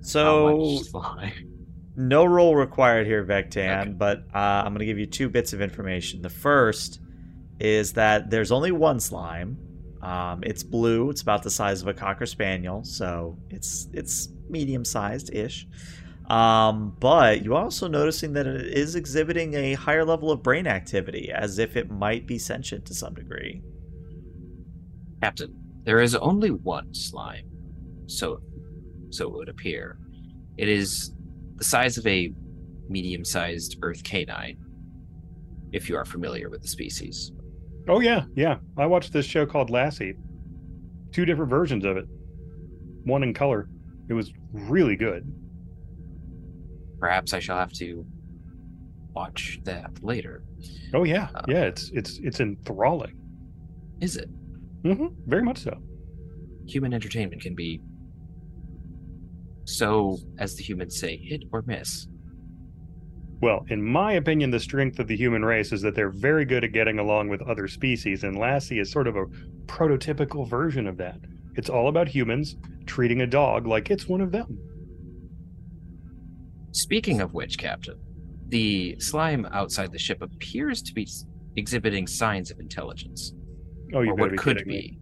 So? 0.00 0.80
No 1.96 2.24
roll 2.24 2.56
required 2.56 3.06
here, 3.06 3.24
Vectan, 3.24 3.80
Okay. 3.82 3.90
but 3.92 4.24
uh, 4.34 4.38
I'm 4.64 4.72
going 4.72 4.80
to 4.80 4.84
give 4.84 4.98
you 4.98 5.06
two 5.06 5.28
bits 5.28 5.52
of 5.52 5.60
information. 5.62 6.22
The 6.22 6.28
first 6.28 6.98
is 7.60 7.92
that 7.92 8.30
there's 8.30 8.50
only 8.50 8.72
one 8.72 8.98
slime. 8.98 9.56
Um, 10.02 10.42
it's 10.42 10.64
blue. 10.64 11.10
It's 11.10 11.22
about 11.22 11.44
the 11.44 11.50
size 11.50 11.82
of 11.82 11.86
a 11.86 11.94
cocker 11.94 12.26
spaniel, 12.26 12.82
so 12.82 13.38
it's 13.48 13.86
it's 13.92 14.28
medium 14.50 14.84
sized 14.84 15.32
ish. 15.32 15.68
Um, 16.28 16.96
but 16.98 17.44
you're 17.44 17.54
also 17.54 17.86
noticing 17.86 18.32
that 18.32 18.48
it 18.48 18.76
is 18.76 18.96
exhibiting 18.96 19.54
a 19.54 19.74
higher 19.74 20.04
level 20.04 20.32
of 20.32 20.42
brain 20.42 20.66
activity, 20.66 21.30
as 21.32 21.60
if 21.60 21.76
it 21.76 21.92
might 21.92 22.26
be 22.26 22.38
sentient 22.40 22.86
to 22.86 22.94
some 22.94 23.14
degree. 23.14 23.62
Captain, 25.24 25.54
there 25.84 26.02
is 26.02 26.14
only 26.14 26.50
one 26.50 26.92
slime. 26.92 27.46
So 28.08 28.40
so 29.08 29.26
it 29.28 29.32
would 29.32 29.48
appear. 29.48 29.96
It 30.58 30.68
is 30.68 31.14
the 31.56 31.64
size 31.64 31.96
of 31.96 32.06
a 32.06 32.30
medium-sized 32.90 33.78
earth 33.80 34.02
canine. 34.04 34.58
If 35.72 35.88
you 35.88 35.96
are 35.96 36.04
familiar 36.04 36.50
with 36.50 36.60
the 36.60 36.68
species. 36.68 37.32
Oh 37.88 38.00
yeah, 38.00 38.24
yeah. 38.36 38.58
I 38.76 38.84
watched 38.84 39.14
this 39.14 39.24
show 39.24 39.46
called 39.46 39.70
Lassie. 39.70 40.14
Two 41.10 41.24
different 41.24 41.48
versions 41.48 41.86
of 41.86 41.96
it. 41.96 42.04
One 43.04 43.22
in 43.22 43.32
color. 43.32 43.70
It 44.10 44.12
was 44.12 44.30
really 44.52 44.94
good. 44.96 45.24
Perhaps 47.00 47.32
I 47.32 47.38
shall 47.40 47.56
have 47.56 47.72
to 47.74 48.04
watch 49.14 49.58
that 49.64 49.90
later. 50.04 50.44
Oh 50.92 51.04
yeah, 51.04 51.28
Uh, 51.34 51.42
yeah. 51.48 51.62
It's 51.64 51.90
it's 51.94 52.18
it's 52.22 52.40
enthralling. 52.40 53.16
Is 54.02 54.16
it? 54.18 54.28
Hmm 54.84 55.06
Very 55.26 55.42
much 55.42 55.58
so. 55.58 55.76
Human 56.66 56.92
entertainment 56.92 57.42
can 57.42 57.54
be 57.54 57.80
so, 59.64 60.18
as 60.38 60.56
the 60.56 60.62
humans 60.62 61.00
say, 61.00 61.16
hit 61.16 61.44
or 61.50 61.62
miss. 61.66 62.06
Well, 63.40 63.64
in 63.68 63.82
my 63.82 64.12
opinion, 64.12 64.50
the 64.50 64.60
strength 64.60 64.98
of 64.98 65.08
the 65.08 65.16
human 65.16 65.44
race 65.44 65.72
is 65.72 65.80
that 65.82 65.94
they're 65.94 66.10
very 66.10 66.44
good 66.44 66.64
at 66.64 66.72
getting 66.72 66.98
along 66.98 67.28
with 67.28 67.42
other 67.42 67.66
species, 67.66 68.24
and 68.24 68.38
Lassie 68.38 68.78
is 68.78 68.92
sort 68.92 69.06
of 69.06 69.16
a 69.16 69.26
prototypical 69.66 70.48
version 70.48 70.86
of 70.86 70.98
that. 70.98 71.18
It's 71.56 71.70
all 71.70 71.88
about 71.88 72.08
humans 72.08 72.56
treating 72.86 73.22
a 73.22 73.26
dog 73.26 73.66
like 73.66 73.90
it's 73.90 74.06
one 74.06 74.20
of 74.20 74.32
them. 74.32 74.58
Speaking 76.72 77.20
of 77.20 77.32
which, 77.32 77.56
Captain, 77.56 77.98
the 78.48 78.96
slime 78.98 79.46
outside 79.52 79.92
the 79.92 79.98
ship 79.98 80.20
appears 80.22 80.82
to 80.82 80.92
be 80.92 81.08
exhibiting 81.56 82.06
signs 82.06 82.50
of 82.50 82.58
intelligence, 82.58 83.32
Oh, 83.92 84.00
you 84.00 84.10
or 84.12 84.14
what 84.14 84.30
be 84.30 84.36
could 84.36 84.58
kidding 84.58 84.68
me. 84.72 84.80
be 84.80 84.98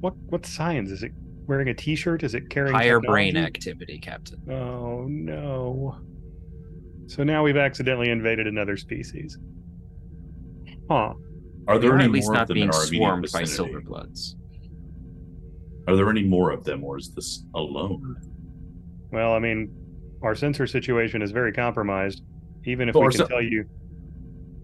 What 0.00 0.16
what 0.28 0.44
signs? 0.46 0.90
Is 0.90 1.02
it 1.02 1.12
wearing 1.46 1.68
a 1.68 1.74
T-shirt? 1.74 2.22
Is 2.22 2.34
it 2.34 2.48
carrying 2.50 2.74
higher 2.74 3.00
brain 3.00 3.36
activity, 3.36 3.98
Captain. 3.98 4.40
Oh 4.50 5.06
no! 5.08 5.96
So 7.06 7.24
now 7.24 7.42
we've 7.42 7.56
accidentally 7.56 8.10
invaded 8.10 8.46
another 8.46 8.76
species. 8.76 9.38
Huh? 10.90 11.14
Are 11.68 11.78
there 11.78 11.94
any 11.94 12.04
at 12.04 12.10
least 12.10 12.26
more 12.26 12.34
of 12.34 12.38
not 12.40 12.48
them 12.48 12.54
being 12.54 12.68
in 12.68 12.74
our 12.74 12.82
immediate 12.82 12.98
swarmed 12.98 13.28
by 13.32 13.40
vicinity? 13.40 13.74
silverbloods. 13.74 14.34
Are 15.88 15.96
there 15.96 16.08
any 16.10 16.22
more 16.24 16.50
of 16.50 16.64
them, 16.64 16.84
or 16.84 16.98
is 16.98 17.12
this 17.14 17.44
alone? 17.54 18.16
Well, 19.12 19.32
I 19.32 19.38
mean, 19.38 19.72
our 20.22 20.34
sensor 20.34 20.66
situation 20.66 21.20
is 21.22 21.30
very 21.32 21.52
compromised. 21.52 22.22
Even 22.64 22.88
if 22.88 22.94
Well, 22.94 23.04
we 23.06 23.10
can 23.10 23.18
sen- 23.18 23.28
tell 23.28 23.42
you, 23.42 23.64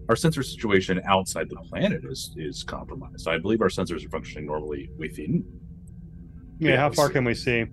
Our 0.09 0.15
sensor 0.15 0.41
situation 0.43 1.01
outside 1.05 1.49
the 1.49 1.57
planet 1.57 2.01
is 2.05 2.33
is 2.37 2.63
compromised. 2.63 3.27
I 3.27 3.37
believe 3.37 3.61
our 3.61 3.67
sensors 3.67 4.05
are 4.05 4.09
functioning 4.09 4.45
normally 4.45 4.89
within. 4.97 5.43
yeah, 6.59 6.71
Yeah, 6.71 6.77
how 6.77 6.91
far 6.91 7.07
see. 7.07 7.13
can 7.13 7.23
we 7.25 7.33
see? 7.33 7.65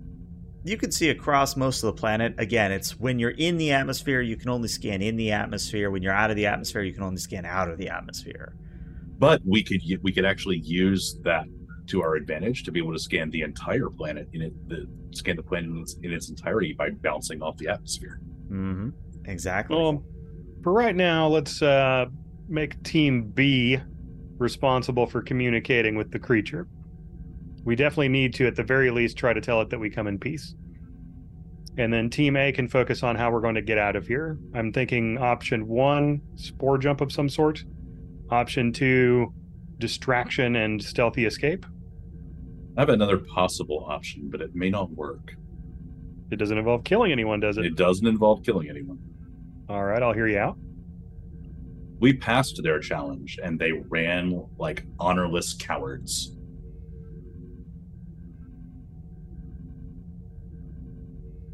You 0.63 0.77
can 0.77 0.91
see 0.91 1.09
across 1.11 1.55
most 1.55 1.83
of 1.83 1.95
the 1.95 1.99
planet. 1.99 2.33
Again, 2.39 2.71
it's 2.71 2.99
when 2.99 3.19
you're 3.19 3.29
in 3.37 3.57
the 3.57 3.71
atmosphere, 3.71 4.21
you 4.21 4.35
can 4.35 4.49
only 4.49 4.67
scan 4.67 5.01
in 5.01 5.15
the 5.15 5.31
atmosphere. 5.31 5.91
When 5.91 6.01
you're 6.01 6.13
out 6.13 6.31
of 6.31 6.35
the 6.35 6.47
atmosphere, 6.47 6.81
you 6.81 6.93
can 6.93 7.03
only 7.03 7.19
scan 7.19 7.45
out 7.45 7.69
of 7.69 7.77
the 7.77 7.87
atmosphere. 7.89 8.55
But 9.17 9.41
we 9.45 9.63
could 9.63 9.81
we 10.01 10.11
could 10.11 10.25
actually 10.25 10.57
use 10.59 11.19
that 11.23 11.45
to 11.87 12.01
our 12.01 12.15
advantage 12.15 12.63
to 12.63 12.71
be 12.71 12.79
able 12.79 12.93
to 12.93 12.99
scan 12.99 13.29
the 13.29 13.41
entire 13.41 13.89
planet 13.89 14.27
in 14.33 14.41
it, 14.41 14.67
the 14.67 14.87
scan 15.11 15.35
the 15.35 15.43
planet 15.43 15.69
in 15.69 15.77
its, 15.77 15.95
in 16.01 16.11
its 16.11 16.29
entirety 16.29 16.73
by 16.73 16.89
bouncing 16.89 17.41
off 17.41 17.55
the 17.57 17.67
atmosphere. 17.67 18.19
Mm-hmm. 18.49 18.89
Exactly. 19.25 19.77
Well, 19.77 20.03
for 20.63 20.73
right 20.73 20.95
now, 20.95 21.27
let's 21.27 21.61
uh, 21.61 22.07
make 22.47 22.81
Team 22.83 23.29
B 23.29 23.79
responsible 24.37 25.07
for 25.07 25.21
communicating 25.21 25.95
with 25.95 26.11
the 26.11 26.19
creature. 26.19 26.67
We 27.63 27.75
definitely 27.75 28.09
need 28.09 28.33
to, 28.35 28.47
at 28.47 28.55
the 28.55 28.63
very 28.63 28.91
least, 28.91 29.17
try 29.17 29.33
to 29.33 29.41
tell 29.41 29.61
it 29.61 29.69
that 29.69 29.79
we 29.79 29.89
come 29.89 30.07
in 30.07 30.19
peace. 30.19 30.55
And 31.77 31.91
then 31.91 32.09
Team 32.09 32.37
A 32.37 32.51
can 32.51 32.67
focus 32.67 33.03
on 33.03 33.15
how 33.15 33.31
we're 33.31 33.41
going 33.41 33.55
to 33.55 33.61
get 33.61 33.77
out 33.77 33.95
of 33.95 34.07
here. 34.07 34.37
I'm 34.53 34.71
thinking 34.71 35.17
option 35.17 35.67
one, 35.67 36.21
spore 36.35 36.77
jump 36.77 37.01
of 37.01 37.11
some 37.11 37.27
sort. 37.27 37.63
Option 38.29 38.71
two, 38.71 39.33
distraction 39.77 40.55
and 40.55 40.81
stealthy 40.81 41.25
escape. 41.25 41.65
I 42.77 42.81
have 42.81 42.89
another 42.89 43.17
possible 43.17 43.85
option, 43.89 44.29
but 44.29 44.41
it 44.41 44.55
may 44.55 44.69
not 44.69 44.91
work. 44.91 45.35
It 46.31 46.37
doesn't 46.37 46.57
involve 46.57 46.83
killing 46.83 47.11
anyone, 47.11 47.39
does 47.39 47.57
it? 47.57 47.65
It 47.65 47.75
doesn't 47.75 48.07
involve 48.07 48.43
killing 48.43 48.69
anyone. 48.69 48.99
All 49.69 49.83
right, 49.83 50.01
I'll 50.01 50.13
hear 50.13 50.27
you 50.27 50.39
out. 50.39 50.57
We 51.99 52.13
passed 52.13 52.59
their 52.61 52.79
challenge 52.79 53.39
and 53.41 53.59
they 53.59 53.71
ran 53.71 54.45
like 54.57 54.85
honorless 54.99 55.53
cowards. 55.53 56.31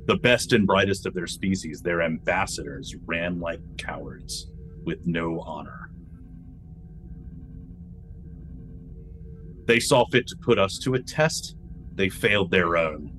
The 0.08 0.18
best 0.18 0.52
and 0.52 0.66
brightest 0.66 1.06
of 1.06 1.14
their 1.14 1.28
species, 1.28 1.82
their 1.82 2.02
ambassadors, 2.02 2.96
ran 3.06 3.40
like 3.40 3.60
cowards 3.78 4.52
with 4.84 5.06
no 5.06 5.40
honor. 5.42 5.92
They 9.68 9.80
saw 9.80 10.06
fit 10.12 10.28
to 10.28 10.36
put 10.42 10.58
us 10.58 10.80
to 10.80 10.96
a 10.96 11.02
test. 11.02 11.56
They 11.94 12.10
failed 12.10 12.52
their 12.52 12.78
own. 12.78 13.12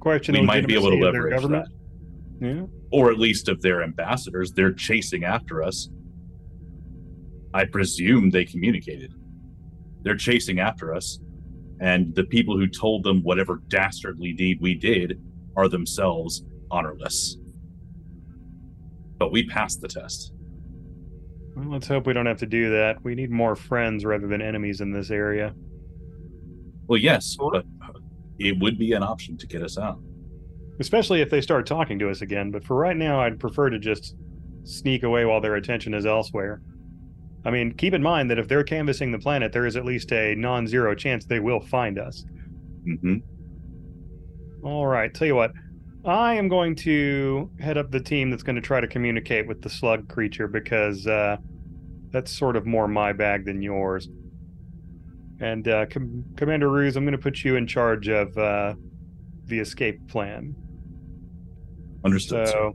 Question 0.00 0.34
we 0.34 0.42
might 0.42 0.66
be 0.66 0.74
able 0.74 0.90
to 0.90 0.96
leverage 0.96 1.42
that. 1.42 1.66
Yeah. 2.40 2.62
Or 2.90 3.10
at 3.10 3.18
least 3.18 3.48
of 3.48 3.60
their 3.62 3.82
ambassadors. 3.82 4.52
They're 4.52 4.72
chasing 4.72 5.24
after 5.24 5.62
us. 5.62 5.88
I 7.54 7.64
presume 7.64 8.30
they 8.30 8.44
communicated. 8.44 9.14
They're 10.02 10.16
chasing 10.16 10.60
after 10.60 10.94
us, 10.94 11.18
and 11.80 12.14
the 12.14 12.24
people 12.24 12.56
who 12.56 12.66
told 12.66 13.04
them 13.04 13.22
whatever 13.22 13.62
dastardly 13.68 14.32
deed 14.32 14.58
we 14.60 14.74
did 14.74 15.20
are 15.56 15.68
themselves 15.68 16.44
honorless. 16.70 17.36
But 19.18 19.32
we 19.32 19.46
passed 19.46 19.80
the 19.80 19.88
test. 19.88 20.32
Well, 21.56 21.70
let's 21.70 21.88
hope 21.88 22.06
we 22.06 22.12
don't 22.12 22.26
have 22.26 22.38
to 22.38 22.46
do 22.46 22.70
that. 22.70 23.02
We 23.02 23.14
need 23.16 23.30
more 23.30 23.56
friends 23.56 24.04
rather 24.04 24.28
than 24.28 24.40
enemies 24.40 24.80
in 24.80 24.92
this 24.92 25.10
area. 25.10 25.54
Well, 26.86 27.00
yes, 27.00 27.36
but 27.36 27.64
it 28.38 28.58
would 28.60 28.78
be 28.78 28.92
an 28.92 29.02
option 29.02 29.36
to 29.38 29.46
get 29.46 29.62
us 29.62 29.76
out. 29.76 30.00
Especially 30.80 31.20
if 31.20 31.30
they 31.30 31.40
start 31.40 31.66
talking 31.66 31.98
to 31.98 32.10
us 32.10 32.20
again. 32.20 32.50
But 32.50 32.64
for 32.64 32.76
right 32.76 32.96
now, 32.96 33.20
I'd 33.20 33.40
prefer 33.40 33.70
to 33.70 33.78
just 33.78 34.14
sneak 34.64 35.02
away 35.02 35.24
while 35.24 35.40
their 35.40 35.56
attention 35.56 35.94
is 35.94 36.06
elsewhere. 36.06 36.60
I 37.44 37.50
mean, 37.50 37.72
keep 37.72 37.94
in 37.94 38.02
mind 38.02 38.30
that 38.30 38.38
if 38.38 38.48
they're 38.48 38.64
canvassing 38.64 39.10
the 39.12 39.18
planet, 39.18 39.52
there 39.52 39.66
is 39.66 39.76
at 39.76 39.84
least 39.84 40.12
a 40.12 40.34
non 40.34 40.66
zero 40.66 40.94
chance 40.94 41.24
they 41.24 41.40
will 41.40 41.60
find 41.60 41.98
us. 41.98 42.24
hmm 42.84 43.16
All 44.62 44.86
right, 44.86 45.12
tell 45.12 45.26
you 45.26 45.34
what. 45.34 45.52
I 46.04 46.34
am 46.34 46.48
going 46.48 46.74
to 46.76 47.50
head 47.60 47.76
up 47.76 47.90
the 47.90 48.00
team 48.00 48.30
that's 48.30 48.42
going 48.42 48.56
to 48.56 48.62
try 48.62 48.80
to 48.80 48.86
communicate 48.86 49.46
with 49.46 49.62
the 49.62 49.68
slug 49.68 50.08
creature 50.08 50.46
because 50.46 51.06
uh, 51.06 51.36
that's 52.10 52.32
sort 52.32 52.56
of 52.56 52.66
more 52.66 52.88
my 52.88 53.12
bag 53.12 53.44
than 53.44 53.62
yours. 53.62 54.08
And 55.40 55.66
uh, 55.68 55.86
Com- 55.86 56.24
Commander 56.36 56.70
Ruse, 56.70 56.96
I'm 56.96 57.04
going 57.04 57.12
to 57.12 57.18
put 57.18 57.44
you 57.44 57.56
in 57.56 57.66
charge 57.66 58.08
of 58.08 58.36
uh, 58.38 58.74
the 59.44 59.58
escape 59.58 60.08
plan. 60.08 60.54
Understood. 62.04 62.48
So, 62.48 62.72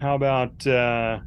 how 0.00 0.14
about 0.14 0.66
uh, 0.66 1.20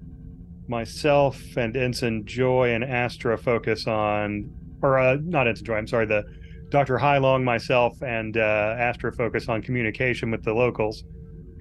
myself 0.68 1.40
and 1.58 1.76
Ensign 1.76 2.26
Joy 2.26 2.74
and 2.74 2.84
Astra 2.84 3.38
focus 3.38 3.88
on, 3.88 4.50
or 4.82 4.98
uh, 4.98 5.18
not 5.22 5.48
Ensign 5.48 5.66
Joy, 5.66 5.76
I'm 5.76 5.88
sorry, 5.88 6.06
the 6.06 6.24
Dr. 6.70 6.98
Hylong, 6.98 7.44
myself, 7.44 8.02
and 8.02 8.38
uh, 8.38 8.76
Astra 8.78 9.14
focus 9.14 9.48
on 9.48 9.62
communication 9.62 10.32
with 10.32 10.44
the 10.44 10.54
locals, 10.54 11.04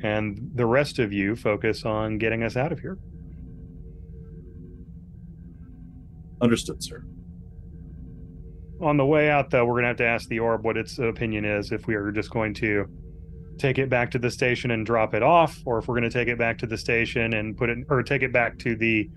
and 0.03 0.51
the 0.55 0.67
rest 0.67 0.99
of 0.99 1.13
you 1.13 1.37
focus 1.37 1.85
on 1.85 2.19
getting 2.19 2.43
us 2.43 2.57
out 2.57 2.73
of 2.73 2.81
here. 2.81 2.99
Understood, 6.41 6.83
sir. 6.83 7.05
On 8.81 8.97
the 8.97 9.07
way 9.07 9.31
out, 9.31 9.51
though, 9.51 9.65
we're 9.65 9.75
going 9.75 9.85
to 9.85 9.89
have 9.89 9.97
to 9.99 10.07
ask 10.07 10.29
the 10.29 10.41
orb 10.41 10.65
what 10.65 10.77
its 10.77 10.99
opinion 10.99 11.45
is 11.45 11.71
if 11.73 11.87
we 11.87 11.95
are 11.95 12.11
just 12.11 12.31
going 12.31 12.53
to 12.55 12.87
take 13.59 13.79
it 13.79 13.89
back 13.89 14.11
to 14.13 14.19
the 14.19 14.31
station 14.31 14.71
and 14.71 14.85
drop 14.85 15.15
it 15.15 15.23
off, 15.23 15.61
or 15.65 15.79
if 15.79 15.89
we're 15.89 15.99
going 15.99 16.11
to 16.11 16.19
take 16.19 16.29
it 16.29 16.39
back 16.39 16.59
to 16.59 16.67
the 16.67 16.79
station 16.79 17.35
and 17.35 17.57
put 17.57 17.71
it, 17.71 17.79
or 17.89 18.03
take 18.03 18.23
it 18.23 18.33
back 18.33 18.59
to 18.59 18.77
the 18.77 19.09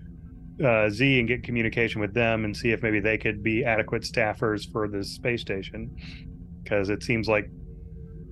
uh, 0.64 0.90
Z 0.90 1.18
and 1.18 1.28
get 1.28 1.42
communication 1.42 2.00
with 2.00 2.14
them 2.14 2.44
and 2.44 2.56
see 2.56 2.70
if 2.70 2.82
maybe 2.82 3.00
they 3.00 3.18
could 3.18 3.42
be 3.42 3.64
adequate 3.64 4.02
staffers 4.02 4.70
for 4.70 4.88
the 4.88 5.04
space 5.04 5.40
station. 5.40 5.94
Because 6.62 6.88
it 6.90 7.02
seems 7.02 7.28
like 7.28 7.50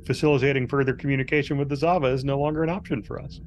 facilitating 0.06 0.68
further 0.68 0.92
communication 0.92 1.58
with 1.58 1.68
the 1.68 1.74
Xava 1.74 2.12
is 2.12 2.24
no 2.24 2.38
longer 2.38 2.62
an 2.62 2.70
option 2.70 3.02
for 3.02 3.20
us. 3.20 3.40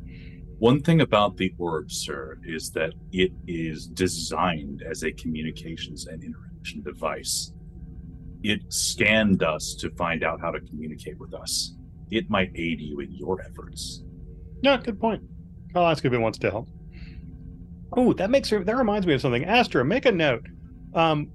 One 0.60 0.82
thing 0.82 1.00
about 1.00 1.38
the 1.38 1.54
orb, 1.58 1.90
sir, 1.90 2.38
is 2.44 2.72
that 2.72 2.94
it 3.14 3.32
is 3.48 3.88
designed 3.88 4.84
as 4.90 5.04
a 5.04 5.12
communications 5.12 6.08
and 6.08 6.22
interaction 6.22 6.82
device. 6.82 7.54
It 8.44 8.62
scanned 8.68 9.42
us 9.42 9.74
to 9.80 9.90
find 9.92 10.22
out 10.22 10.42
how 10.42 10.52
to 10.52 10.60
communicate 10.60 11.18
with 11.18 11.34
us. 11.34 11.76
It 12.12 12.30
might 12.30 12.52
aid 12.56 12.80
you 12.82 13.00
in 13.00 13.12
your 13.14 13.42
efforts. 13.42 14.04
Yeah, 14.62 14.78
good 14.78 15.00
point. 15.00 15.24
I'll 15.76 15.88
ask 15.88 16.04
if 16.04 16.14
it 16.14 16.18
wants 16.18 16.38
to 16.40 16.52
help. 16.52 16.70
Oh, 17.94 18.14
that 18.14 18.30
makes 18.30 18.50
that 18.50 18.78
reminds 18.78 19.08
me 19.08 19.14
of 19.14 19.22
something. 19.22 19.46
Astra, 19.46 19.84
make 19.84 20.06
a 20.06 20.12
note. 20.12 20.46
Um, 20.94 21.30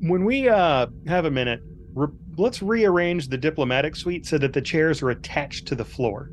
when 0.00 0.24
we 0.24 0.48
uh, 0.48 0.86
have 1.06 1.24
a 1.24 1.30
minute, 1.30 1.60
re- 1.94 2.08
let's 2.36 2.62
rearrange 2.62 3.28
the 3.28 3.36
diplomatic 3.36 3.96
suite 3.96 4.26
so 4.26 4.38
that 4.38 4.52
the 4.52 4.62
chairs 4.62 5.02
are 5.02 5.10
attached 5.10 5.66
to 5.68 5.74
the 5.74 5.84
floor. 5.84 6.30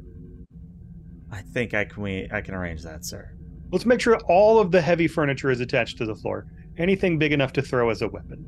I 1.32 1.42
think 1.42 1.74
I 1.74 1.86
can 1.86 2.04
we 2.04 2.30
I 2.32 2.42
can 2.42 2.54
arrange 2.54 2.84
that, 2.84 3.06
sir. 3.06 3.34
Let's 3.72 3.86
make 3.86 4.00
sure 4.00 4.18
all 4.28 4.60
of 4.60 4.72
the 4.72 4.82
heavy 4.82 5.08
furniture 5.08 5.52
is 5.52 5.60
attached 5.60 5.98
to 5.98 6.06
the 6.06 6.16
floor. 6.16 6.48
Anything 6.78 7.18
big 7.18 7.34
enough 7.34 7.52
to 7.54 7.62
throw 7.62 7.90
as 7.90 8.02
a 8.02 8.08
weapon. 8.08 8.46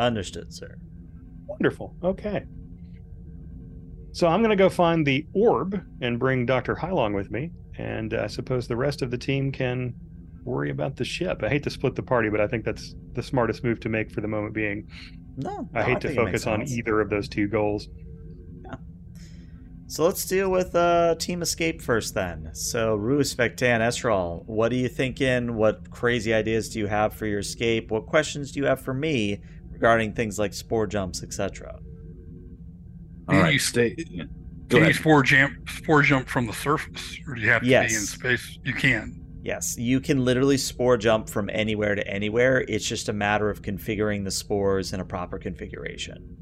Understood, 0.00 0.52
sir. 0.52 0.76
Wonderful. 1.46 1.94
Okay. 2.02 2.44
So 4.14 4.28
I'm 4.28 4.42
going 4.42 4.50
to 4.50 4.56
go 4.56 4.68
find 4.68 5.04
the 5.04 5.26
orb 5.32 5.84
and 6.00 6.20
bring 6.20 6.46
Dr. 6.46 6.76
Hylong 6.76 7.16
with 7.16 7.32
me. 7.32 7.50
And 7.78 8.14
I 8.14 8.28
suppose 8.28 8.68
the 8.68 8.76
rest 8.76 9.02
of 9.02 9.10
the 9.10 9.18
team 9.18 9.50
can 9.50 9.92
worry 10.44 10.70
about 10.70 10.94
the 10.94 11.04
ship. 11.04 11.42
I 11.42 11.48
hate 11.48 11.64
to 11.64 11.70
split 11.70 11.96
the 11.96 12.02
party, 12.04 12.28
but 12.28 12.40
I 12.40 12.46
think 12.46 12.64
that's 12.64 12.94
the 13.14 13.24
smartest 13.24 13.64
move 13.64 13.80
to 13.80 13.88
make 13.88 14.12
for 14.12 14.20
the 14.20 14.28
moment 14.28 14.54
being. 14.54 14.88
No, 15.36 15.68
I 15.74 15.80
no, 15.80 15.84
hate 15.86 16.00
to 16.02 16.06
it 16.06 16.10
makes 16.10 16.16
focus 16.16 16.46
on 16.46 16.62
either 16.62 17.00
of 17.00 17.10
those 17.10 17.28
two 17.28 17.48
goals. 17.48 17.88
So 19.88 20.04
let's 20.04 20.24
deal 20.24 20.48
with 20.48 20.76
uh, 20.76 21.16
Team 21.16 21.42
Escape 21.42 21.82
first 21.82 22.14
then. 22.14 22.50
So, 22.54 22.94
Rus, 22.94 23.34
Vectan, 23.34 23.80
Esral, 23.80 24.46
what 24.46 24.70
are 24.70 24.76
you 24.76 24.88
thinking? 24.88 25.56
What 25.56 25.90
crazy 25.90 26.32
ideas 26.32 26.70
do 26.70 26.78
you 26.78 26.86
have 26.86 27.14
for 27.14 27.26
your 27.26 27.40
escape? 27.40 27.90
What 27.90 28.06
questions 28.06 28.52
do 28.52 28.60
you 28.60 28.66
have 28.66 28.80
for 28.80 28.94
me 28.94 29.40
regarding 29.72 30.12
things 30.14 30.38
like 30.38 30.54
spore 30.54 30.86
jumps, 30.86 31.22
etc.? 31.22 31.80
All 33.28 33.34
You 33.36 33.40
right, 33.40 33.52
use- 33.54 33.64
stay. 33.64 33.94
Go 34.68 34.78
Can 34.78 34.86
you 34.88 34.94
spore 34.94 35.22
jump, 35.22 35.68
spore 35.68 36.02
jump 36.02 36.26
from 36.28 36.46
the 36.46 36.52
surface, 36.52 37.18
or 37.26 37.34
do 37.34 37.40
you 37.42 37.48
have 37.50 37.62
to 37.62 37.68
be 37.68 37.74
in 37.74 37.88
space? 37.90 38.58
You 38.64 38.72
can. 38.72 39.20
Yes, 39.42 39.76
you 39.76 40.00
can 40.00 40.24
literally 40.24 40.56
spore 40.56 40.96
jump 40.96 41.28
from 41.28 41.50
anywhere 41.52 41.94
to 41.94 42.06
anywhere. 42.08 42.64
It's 42.66 42.86
just 42.88 43.10
a 43.10 43.12
matter 43.12 43.50
of 43.50 43.60
configuring 43.60 44.24
the 44.24 44.30
spores 44.30 44.94
in 44.94 45.00
a 45.00 45.04
proper 45.04 45.38
configuration. 45.38 46.36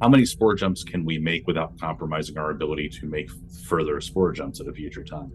How 0.00 0.08
many 0.08 0.24
spore 0.26 0.54
jumps 0.54 0.84
can 0.84 1.04
we 1.04 1.18
make 1.18 1.48
without 1.48 1.76
compromising 1.80 2.38
our 2.38 2.50
ability 2.52 2.88
to 3.00 3.06
make 3.06 3.28
further 3.66 4.00
spore 4.00 4.30
jumps 4.30 4.60
at 4.60 4.68
a 4.68 4.72
future 4.72 5.02
time? 5.02 5.32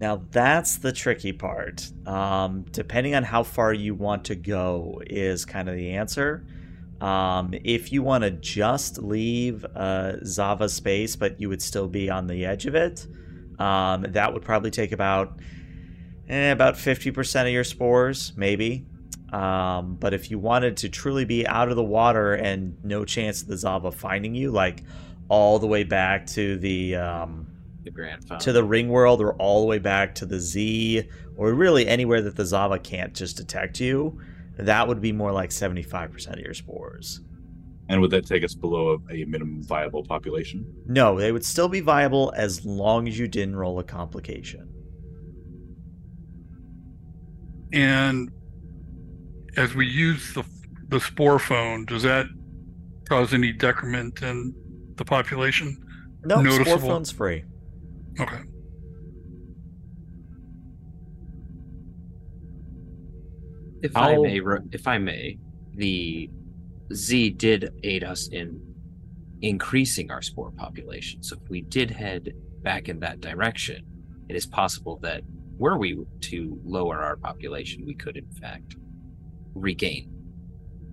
Now 0.00 0.22
that's 0.30 0.76
the 0.78 0.92
tricky 0.92 1.32
part. 1.32 1.90
Um, 2.06 2.64
depending 2.70 3.16
on 3.16 3.24
how 3.24 3.42
far 3.42 3.72
you 3.72 3.96
want 3.96 4.24
to 4.26 4.36
go, 4.36 5.02
is 5.08 5.44
kind 5.44 5.68
of 5.68 5.74
the 5.74 5.90
answer. 5.94 6.46
Um, 7.00 7.52
if 7.64 7.92
you 7.92 8.02
want 8.02 8.24
to 8.24 8.30
just 8.30 8.98
leave 8.98 9.64
uh, 9.74 10.12
Xava 10.22 10.70
space, 10.70 11.14
but 11.16 11.40
you 11.40 11.48
would 11.48 11.60
still 11.60 11.88
be 11.88 12.08
on 12.08 12.26
the 12.26 12.46
edge 12.46 12.66
of 12.66 12.74
it, 12.74 13.06
um, 13.58 14.06
that 14.08 14.32
would 14.32 14.42
probably 14.42 14.70
take 14.70 14.92
about 14.92 15.38
eh, 16.28 16.50
about 16.50 16.76
fifty 16.76 17.10
percent 17.10 17.46
of 17.48 17.52
your 17.52 17.64
spores, 17.64 18.32
maybe. 18.36 18.86
Um, 19.32 19.96
but 19.96 20.14
if 20.14 20.30
you 20.30 20.38
wanted 20.38 20.76
to 20.78 20.88
truly 20.88 21.24
be 21.24 21.46
out 21.46 21.68
of 21.68 21.76
the 21.76 21.82
water 21.84 22.34
and 22.34 22.76
no 22.84 23.04
chance 23.04 23.42
of 23.42 23.48
the 23.48 23.56
Xava 23.56 23.92
finding 23.92 24.34
you, 24.34 24.50
like 24.50 24.82
all 25.28 25.58
the 25.58 25.66
way 25.66 25.82
back 25.84 26.26
to 26.28 26.56
the 26.58 26.94
um, 26.96 27.46
The 27.84 27.90
grand 27.90 28.24
final. 28.24 28.40
to 28.40 28.52
the 28.52 28.62
ring 28.64 28.88
world 28.88 29.20
or 29.20 29.34
all 29.34 29.60
the 29.62 29.66
way 29.66 29.78
back 29.80 30.14
to 30.16 30.26
the 30.26 30.38
Z 30.38 31.08
or 31.36 31.52
really 31.52 31.86
anywhere 31.88 32.22
that 32.22 32.36
the 32.36 32.44
Xava 32.44 32.82
can't 32.82 33.12
just 33.12 33.36
detect 33.36 33.80
you, 33.80 34.18
that 34.56 34.88
would 34.88 35.00
be 35.00 35.12
more 35.12 35.32
like 35.32 35.50
75% 35.50 36.32
of 36.32 36.38
your 36.38 36.54
spores. 36.54 37.20
And 37.88 38.00
would 38.00 38.10
that 38.10 38.26
take 38.26 38.42
us 38.42 38.54
below 38.54 39.00
a, 39.10 39.14
a 39.14 39.24
minimum 39.26 39.62
viable 39.62 40.02
population? 40.02 40.66
No, 40.86 41.18
they 41.18 41.30
would 41.30 41.44
still 41.44 41.68
be 41.68 41.80
viable 41.80 42.32
as 42.36 42.64
long 42.64 43.06
as 43.06 43.18
you 43.18 43.28
didn't 43.28 43.54
roll 43.54 43.78
a 43.78 43.84
complication. 43.84 44.68
And 47.72 48.30
as 49.56 49.74
we 49.74 49.86
use 49.86 50.34
the 50.34 50.44
the 50.88 51.00
spore 51.00 51.38
phone, 51.38 51.84
does 51.84 52.02
that 52.04 52.26
cause 53.08 53.34
any 53.34 53.52
decrement 53.52 54.22
in 54.22 54.54
the 54.96 55.04
population? 55.04 55.76
No, 56.24 56.42
Spore 56.62 56.78
Phone's 56.78 57.10
free. 57.10 57.44
Okay. 58.20 58.40
If 63.86 63.96
I 63.96 64.14
How- 64.14 64.22
may, 64.22 64.40
if 64.72 64.88
I 64.88 64.98
may, 64.98 65.38
the 65.74 66.28
Z 66.92 67.30
did 67.30 67.70
aid 67.84 68.02
us 68.02 68.26
in 68.28 68.60
increasing 69.42 70.10
our 70.10 70.22
spore 70.22 70.50
population. 70.50 71.22
So 71.22 71.36
if 71.40 71.48
we 71.48 71.60
did 71.62 71.90
head 71.92 72.32
back 72.62 72.88
in 72.88 72.98
that 73.00 73.20
direction, 73.20 73.84
it 74.28 74.34
is 74.34 74.44
possible 74.44 74.98
that 75.02 75.22
were 75.56 75.78
we 75.78 75.96
to 76.22 76.60
lower 76.64 76.98
our 77.00 77.16
population, 77.16 77.86
we 77.86 77.94
could 77.94 78.16
in 78.16 78.28
fact 78.42 78.74
regain 79.54 80.10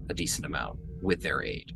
a 0.09 0.13
decent 0.13 0.45
amount 0.45 0.77
with 1.01 1.21
their 1.23 1.41
aid. 1.41 1.73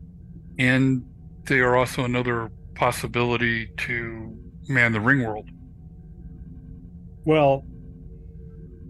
And 0.59 1.03
they 1.45 1.61
are 1.61 1.75
also 1.75 2.03
another 2.05 2.51
possibility 2.75 3.67
to 3.77 4.37
man 4.67 4.91
the 4.91 5.01
ring 5.01 5.23
world. 5.25 5.49
Well, 7.25 7.65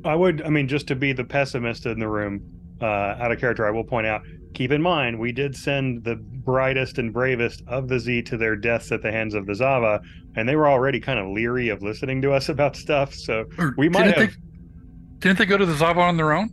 I 0.07 0.15
would, 0.15 0.41
I 0.43 0.49
mean, 0.49 0.67
just 0.67 0.87
to 0.87 0.95
be 0.95 1.13
the 1.13 1.23
pessimist 1.23 1.85
in 1.85 1.99
the 1.99 2.07
room, 2.07 2.41
uh, 2.81 2.85
out 2.85 3.31
of 3.31 3.39
character, 3.39 3.65
I 3.67 3.71
will 3.71 3.83
point 3.83 4.07
out 4.07 4.21
keep 4.53 4.71
in 4.71 4.81
mind, 4.81 5.19
we 5.19 5.31
did 5.31 5.55
send 5.55 6.03
the 6.03 6.15
brightest 6.15 6.97
and 6.97 7.13
bravest 7.13 7.61
of 7.67 7.87
the 7.87 7.99
Z 7.99 8.23
to 8.23 8.37
their 8.37 8.55
deaths 8.55 8.91
at 8.91 9.01
the 9.03 9.11
hands 9.11 9.33
of 9.35 9.45
the 9.45 9.53
Xava, 9.53 9.99
and 10.35 10.47
they 10.49 10.55
were 10.55 10.67
already 10.67 10.99
kind 10.99 11.19
of 11.19 11.27
leery 11.27 11.69
of 11.69 11.81
listening 11.83 12.21
to 12.23 12.31
us 12.31 12.49
about 12.55 12.75
stuff. 12.75 13.13
So 13.13 13.45
Or 13.57 13.73
We 13.77 13.89
might 13.89 14.03
didn't 14.05 14.17
have- 14.21 14.29
They, 14.31 15.29
didn't 15.29 15.37
they 15.39 15.45
go 15.45 15.57
to 15.57 15.65
the 15.65 15.73
Xava 15.73 15.97
on 15.97 16.17
their 16.17 16.31
own? 16.33 16.49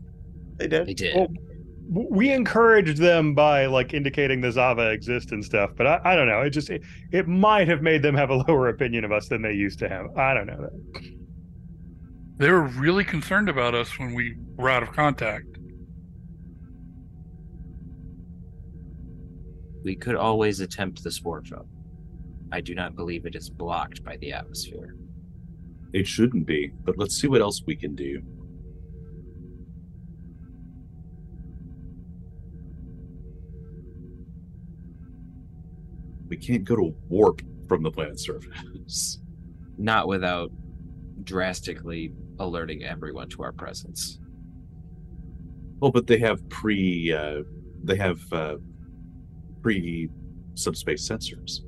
They 0.56 0.66
did. 0.68 0.86
They 0.86 0.94
did. 0.94 1.16
Well, 1.16 1.28
we 2.10 2.32
encouraged 2.32 2.96
them 2.98 3.34
by 3.34 3.66
like 3.66 3.92
indicating 3.92 4.40
the 4.40 4.48
Xava 4.48 4.92
exists 4.92 5.32
and 5.32 5.44
stuff, 5.44 5.70
but 5.76 5.86
I, 5.86 6.00
I 6.04 6.16
don't 6.16 6.26
know. 6.26 6.40
It 6.40 6.50
just 6.50 6.70
it, 6.70 6.82
it 7.12 7.28
might 7.28 7.68
have 7.68 7.82
made 7.82 8.02
them 8.02 8.14
have 8.14 8.30
a 8.30 8.36
lower 8.48 8.68
opinion 8.68 9.04
of 9.04 9.12
us 9.12 9.28
than 9.28 9.42
they 9.42 9.52
used 9.52 9.78
to 9.80 9.88
have. 9.88 10.06
I 10.16 10.32
don't 10.34 10.46
know. 10.46 10.68
They 12.36 12.50
were 12.50 12.62
really 12.62 13.04
concerned 13.04 13.48
about 13.48 13.74
us 13.74 13.98
when 13.98 14.14
we 14.14 14.36
were 14.56 14.68
out 14.68 14.82
of 14.82 14.92
contact. 14.92 15.54
we 19.84 19.94
could 19.94 20.16
always 20.16 20.60
attempt 20.60 21.04
the 21.04 21.10
spore 21.10 21.42
jump. 21.42 21.66
I 22.50 22.60
do 22.60 22.74
not 22.74 22.96
believe 22.96 23.26
it 23.26 23.36
is 23.36 23.50
blocked 23.50 24.02
by 24.02 24.16
the 24.16 24.32
atmosphere. 24.32 24.96
It 25.92 26.06
shouldn't 26.06 26.46
be, 26.46 26.72
but 26.84 26.98
let's 26.98 27.20
see 27.20 27.28
what 27.28 27.42
else 27.42 27.62
we 27.66 27.76
can 27.76 27.94
do. 27.94 28.22
We 36.28 36.38
can't 36.38 36.64
go 36.64 36.74
to 36.76 36.94
warp 37.08 37.42
from 37.68 37.82
the 37.82 37.90
planet's 37.90 38.24
surface. 38.24 39.20
Not 39.76 40.08
without 40.08 40.50
drastically 41.22 42.12
alerting 42.38 42.84
everyone 42.84 43.28
to 43.30 43.42
our 43.42 43.52
presence. 43.52 44.18
Well, 45.80 45.90
but 45.90 46.06
they 46.06 46.18
have 46.18 46.46
pre, 46.48 47.12
uh, 47.12 47.42
they 47.82 47.96
have 47.96 48.20
uh, 48.32 48.56
pre 49.62 50.08
subspace 50.54 51.08
sensors. 51.08 51.60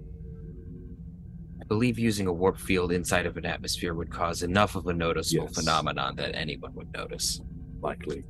I 1.61 1.65
believe 1.67 1.99
using 1.99 2.27
a 2.27 2.33
warp 2.33 2.59
field 2.59 2.93
inside 2.93 3.27
of 3.27 3.37
an 3.37 3.45
atmosphere 3.45 3.95
would 3.95 4.11
cause 4.11 4.43
enough 4.43 4.77
of 4.77 4.87
a 4.87 4.93
noticeable 4.93 5.47
Yes. 5.47 5.55
phenomenon 5.57 6.15
that 6.17 6.35
anyone 6.37 6.73
would 6.75 6.93
notice. 6.93 7.41
Likely, 7.81 8.23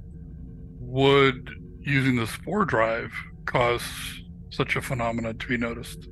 Would 0.81 1.51
using 1.83 2.17
the 2.17 2.27
spore 2.27 2.65
drive 2.65 3.13
cause 3.45 3.83
such 4.51 4.77
a 4.77 4.83
phenomenon 4.83 5.37
to 5.39 5.47
be 5.47 5.57
noticed? 5.57 6.09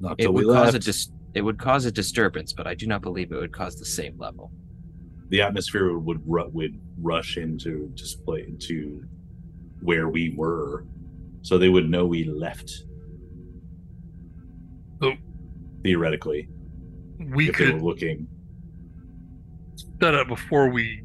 not 0.00 0.16
It 0.18 0.24
till 0.24 0.32
we 0.32 0.44
would 0.46 0.54
cause 0.54 0.70
a 0.70 0.72
left. 0.72 0.84
dis- 0.86 1.12
it 1.34 1.42
would 1.42 1.58
cause 1.58 1.84
a 1.84 1.92
disturbance, 1.92 2.52
but 2.52 2.66
I 2.66 2.74
do 2.74 2.86
not 2.86 3.02
believe 3.02 3.30
it 3.32 3.36
would 3.36 3.52
cause 3.52 3.76
the 3.78 3.84
same 3.84 4.18
level. 4.18 4.50
The 5.32 5.40
atmosphere 5.40 5.96
would 5.98 6.20
ru- 6.26 6.50
would 6.52 6.78
rush 7.00 7.38
into 7.38 7.88
display 7.94 8.52
to 8.60 9.02
where 9.80 10.08
we 10.10 10.34
were, 10.36 10.84
so 11.40 11.56
they 11.56 11.70
would 11.70 11.88
know 11.88 12.06
we 12.06 12.24
left. 12.24 12.70
So- 15.00 15.14
Theoretically, 15.82 16.48
We 17.18 17.48
if 17.48 17.56
they 17.56 17.64
were 17.64 17.72
could 17.72 17.82
looking, 17.82 18.28
set 20.00 20.14
up 20.14 20.28
before 20.28 20.68
we 20.70 21.02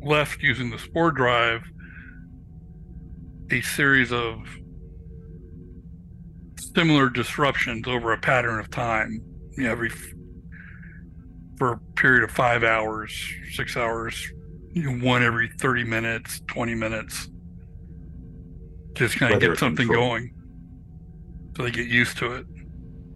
left 0.00 0.40
using 0.40 0.70
the 0.70 0.78
spore 0.78 1.10
drive 1.10 1.62
a 3.50 3.60
series 3.60 4.12
of 4.12 4.38
similar 6.74 7.10
disruptions 7.10 7.86
over 7.88 8.12
a 8.12 8.18
pattern 8.18 8.58
of 8.60 8.70
time. 8.70 9.20
You 9.56 9.64
know, 9.64 9.70
every 9.72 9.90
for 11.58 11.72
a 11.72 11.78
period 11.94 12.24
of 12.24 12.30
five 12.30 12.64
hours, 12.64 13.12
six 13.52 13.76
hours, 13.76 14.32
you 14.72 14.82
know, 14.82 15.06
one 15.06 15.22
every 15.22 15.48
thirty 15.48 15.84
minutes, 15.84 16.40
twenty 16.46 16.74
minutes. 16.74 17.28
Just 18.94 19.16
kind 19.16 19.34
of 19.34 19.40
get 19.40 19.58
something 19.58 19.86
control. 19.86 20.10
going, 20.10 20.34
so 21.56 21.62
they 21.62 21.70
get 21.70 21.86
used 21.86 22.16
to 22.18 22.32
it. 22.32 22.46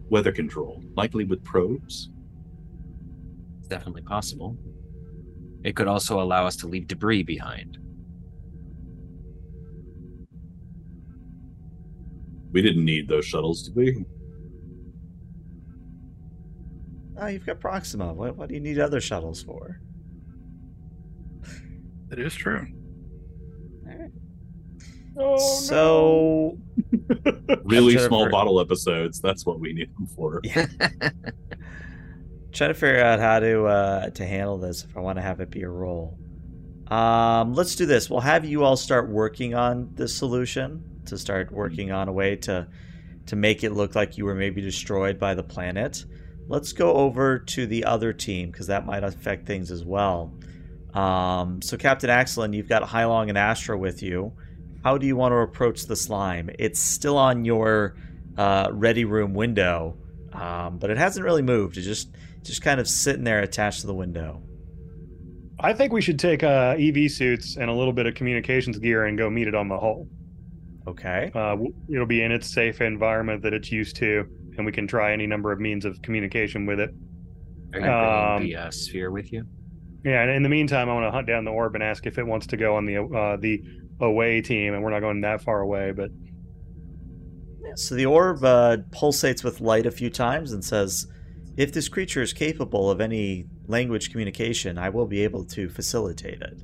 weather 0.09 0.31
control, 0.31 0.83
likely 0.95 1.23
with 1.23 1.43
probes. 1.43 2.09
It's 3.59 3.67
definitely 3.67 4.01
possible. 4.01 4.57
It 5.63 5.75
could 5.75 5.87
also 5.87 6.21
allow 6.21 6.45
us 6.47 6.55
to 6.57 6.67
leave 6.67 6.87
debris 6.87 7.23
behind. 7.23 7.77
We 12.51 12.61
didn't 12.61 12.85
need 12.85 13.07
those 13.07 13.25
shuttles, 13.25 13.63
did 13.63 13.75
we? 13.75 14.05
Oh, 17.21 17.27
you've 17.27 17.45
got 17.45 17.59
Proxima. 17.59 18.13
What, 18.13 18.35
what 18.37 18.47
do 18.49 18.55
you 18.55 18.61
need 18.61 18.79
other 18.79 19.01
shuttles 19.01 19.43
for? 19.43 19.79
It 22.11 22.19
is 22.19 22.33
true. 22.33 22.65
Oh, 25.17 25.37
so 25.37 26.57
Really 27.65 27.93
Jennifer. 27.93 28.07
small 28.07 28.29
bottle 28.29 28.59
episodes. 28.61 29.19
That's 29.19 29.45
what 29.45 29.59
we 29.59 29.73
need 29.73 29.93
them 29.95 30.07
for. 30.07 30.41
trying 32.51 32.69
to 32.69 32.73
figure 32.73 33.01
out 33.03 33.19
how 33.19 33.39
to 33.39 33.65
uh, 33.65 34.09
to 34.11 34.25
handle 34.25 34.57
this 34.57 34.83
if 34.85 34.95
I 34.95 35.01
want 35.01 35.17
to 35.17 35.21
have 35.21 35.39
it 35.41 35.49
be 35.49 35.63
a 35.63 35.69
roll. 35.69 36.17
Um, 36.87 37.53
let's 37.53 37.75
do 37.75 37.85
this. 37.85 38.09
We'll 38.09 38.21
have 38.21 38.45
you 38.45 38.63
all 38.63 38.77
start 38.77 39.09
working 39.09 39.53
on 39.55 39.89
this 39.93 40.15
solution 40.15 41.01
to 41.05 41.17
start 41.17 41.51
working 41.51 41.91
on 41.91 42.07
a 42.07 42.13
way 42.13 42.35
to 42.37 42.67
to 43.27 43.35
make 43.35 43.63
it 43.63 43.71
look 43.73 43.95
like 43.95 44.17
you 44.17 44.25
were 44.25 44.35
maybe 44.35 44.61
destroyed 44.61 45.19
by 45.19 45.33
the 45.33 45.43
planet. 45.43 46.05
Let's 46.49 46.73
go 46.73 46.93
over 46.93 47.37
to 47.37 47.67
the 47.67 47.85
other 47.85 48.11
team 48.11 48.49
because 48.49 48.67
that 48.67 48.83
might 48.83 49.03
affect 49.03 49.45
things 49.45 49.69
as 49.69 49.85
well. 49.85 50.33
Um, 50.95 51.61
so, 51.61 51.77
Captain 51.77 52.09
Axelin, 52.09 52.55
you've 52.55 52.67
got 52.67 52.81
Hylong 52.81 53.29
and 53.29 53.37
Astra 53.37 53.77
with 53.77 54.01
you. 54.01 54.33
How 54.83 54.97
do 54.97 55.05
you 55.05 55.15
want 55.15 55.31
to 55.31 55.37
approach 55.37 55.85
the 55.85 55.95
slime? 55.95 56.49
It's 56.57 56.79
still 56.79 57.17
on 57.17 57.45
your 57.45 57.95
uh, 58.35 58.69
ready 58.71 59.05
room 59.05 59.35
window, 59.35 59.95
um, 60.33 60.79
but 60.79 60.89
it 60.89 60.97
hasn't 60.97 61.23
really 61.23 61.43
moved. 61.43 61.77
It's 61.77 61.85
just 61.85 62.09
just 62.41 62.63
kind 62.63 62.79
of 62.79 62.87
sitting 62.87 63.23
there 63.23 63.41
attached 63.41 63.81
to 63.81 63.87
the 63.87 63.93
window. 63.93 64.41
I 65.59 65.73
think 65.73 65.93
we 65.93 66.01
should 66.01 66.17
take 66.17 66.41
uh, 66.41 66.75
EV 66.79 67.11
suits 67.11 67.57
and 67.57 67.69
a 67.69 67.73
little 67.73 67.93
bit 67.93 68.07
of 68.07 68.15
communications 68.15 68.79
gear 68.79 69.05
and 69.05 69.17
go 69.17 69.29
meet 69.29 69.47
it 69.47 69.53
on 69.53 69.67
the 69.67 69.77
hull. 69.77 70.07
Okay. 70.87 71.31
Uh, 71.35 71.57
it'll 71.89 72.07
be 72.07 72.23
in 72.23 72.31
its 72.31 72.51
safe 72.51 72.81
environment 72.81 73.43
that 73.43 73.53
it's 73.53 73.71
used 73.71 73.97
to, 73.97 74.25
and 74.59 74.65
we 74.65 74.71
can 74.71 74.87
try 74.87 75.11
any 75.11 75.25
number 75.25 75.51
of 75.51 75.59
means 75.59 75.85
of 75.85 76.01
communication 76.01 76.65
with 76.65 76.79
it. 76.79 76.91
Are 77.73 77.79
you 77.79 77.85
bringing 77.85 77.89
Um, 77.89 78.43
the 78.43 78.55
uh, 78.55 78.71
sphere 78.71 79.09
with 79.11 79.31
you? 79.33 79.43
Yeah, 80.03 80.21
and 80.21 80.31
in 80.31 80.43
the 80.43 80.49
meantime, 80.49 80.89
I 80.89 80.93
want 80.93 81.05
to 81.05 81.11
hunt 81.11 81.27
down 81.27 81.43
the 81.45 81.51
orb 81.51 81.75
and 81.75 81.83
ask 81.83 82.05
if 82.05 82.17
it 82.17 82.25
wants 82.25 82.47
to 82.47 82.57
go 82.57 82.75
on 82.75 82.85
the 82.85 82.97
uh, 82.97 83.37
the 83.37 83.61
away 83.99 84.41
team, 84.41 84.73
and 84.73 84.83
we're 84.83 84.91
not 84.91 85.01
going 85.01 85.21
that 85.21 85.41
far 85.41 85.61
away, 85.61 85.91
but 85.91 86.09
So 87.75 87.95
the 87.95 88.05
orb 88.05 88.43
uh, 88.43 88.77
pulsates 88.91 89.43
with 89.43 89.61
light 89.61 89.85
a 89.85 89.91
few 89.91 90.09
times 90.09 90.51
and 90.53 90.63
says, 90.63 91.07
"If 91.57 91.73
this 91.73 91.89
creature 91.89 92.21
is 92.21 92.33
capable 92.33 92.89
of 92.89 93.01
any 93.01 93.45
language 93.67 94.09
communication, 94.11 94.77
I 94.77 94.89
will 94.89 95.07
be 95.07 95.21
able 95.23 95.45
to 95.45 95.69
facilitate 95.69 96.41
it." 96.41 96.63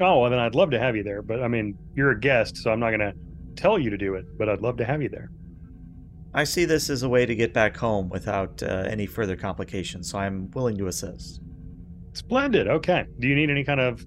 oh, 0.00 0.20
well, 0.20 0.30
then 0.30 0.38
I'd 0.38 0.54
love 0.54 0.70
to 0.70 0.78
have 0.78 0.94
you 0.94 1.02
there. 1.02 1.22
But 1.22 1.42
I 1.42 1.48
mean, 1.48 1.76
you're 1.94 2.10
a 2.12 2.20
guest, 2.20 2.56
so 2.58 2.70
I'm 2.70 2.78
not 2.80 2.90
going 2.90 3.00
to 3.00 3.14
tell 3.56 3.78
you 3.78 3.90
to 3.90 3.96
do 3.96 4.14
it, 4.14 4.26
but 4.38 4.48
I'd 4.48 4.60
love 4.60 4.76
to 4.76 4.84
have 4.84 5.02
you 5.02 5.08
there. 5.08 5.30
I 6.34 6.44
see 6.44 6.64
this 6.64 6.90
as 6.90 7.02
a 7.02 7.08
way 7.08 7.24
to 7.26 7.34
get 7.34 7.52
back 7.54 7.76
home 7.76 8.08
without 8.10 8.62
uh, 8.62 8.84
any 8.86 9.06
further 9.06 9.36
complications, 9.36 10.10
so 10.10 10.18
I'm 10.18 10.50
willing 10.50 10.76
to 10.78 10.86
assist. 10.86 11.40
Splendid. 12.12 12.68
Okay. 12.68 13.06
Do 13.18 13.28
you 13.28 13.34
need 13.34 13.50
any 13.50 13.64
kind 13.64 13.80
of 13.80 14.06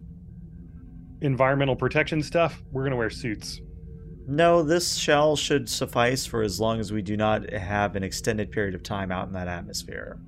environmental 1.21 1.75
protection 1.75 2.21
stuff? 2.21 2.61
We're 2.71 2.83
going 2.83 2.91
to 2.91 2.97
wear 2.97 3.09
suits. 3.09 3.61
No, 4.27 4.61
this 4.61 4.95
shell 4.95 5.35
should 5.35 5.67
suffice 5.67 6.25
for 6.25 6.43
as 6.43 6.59
long 6.59 6.79
as 6.79 6.91
we 6.91 7.01
do 7.01 7.17
not 7.17 7.49
have 7.51 7.95
an 7.95 8.03
extended 8.03 8.51
period 8.51 8.75
of 8.75 8.83
time 8.83 9.11
out 9.11 9.27
in 9.27 9.33
that 9.33 9.47
atmosphere. 9.47 10.19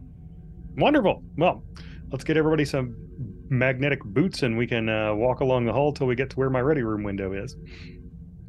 Wonderful. 0.77 1.23
Well, 1.37 1.63
let's 2.11 2.23
get 2.23 2.37
everybody 2.37 2.65
some 2.65 2.95
magnetic 3.49 4.03
boots 4.03 4.41
and 4.41 4.57
we 4.57 4.65
can 4.65 4.89
uh, 4.89 5.13
walk 5.13 5.41
along 5.41 5.65
the 5.65 5.73
hull 5.73 5.93
till 5.93 6.07
we 6.07 6.15
get 6.15 6.31
to 6.31 6.35
where 6.37 6.49
my 6.49 6.61
ready 6.61 6.81
room 6.81 7.03
window 7.03 7.33
is, 7.33 7.55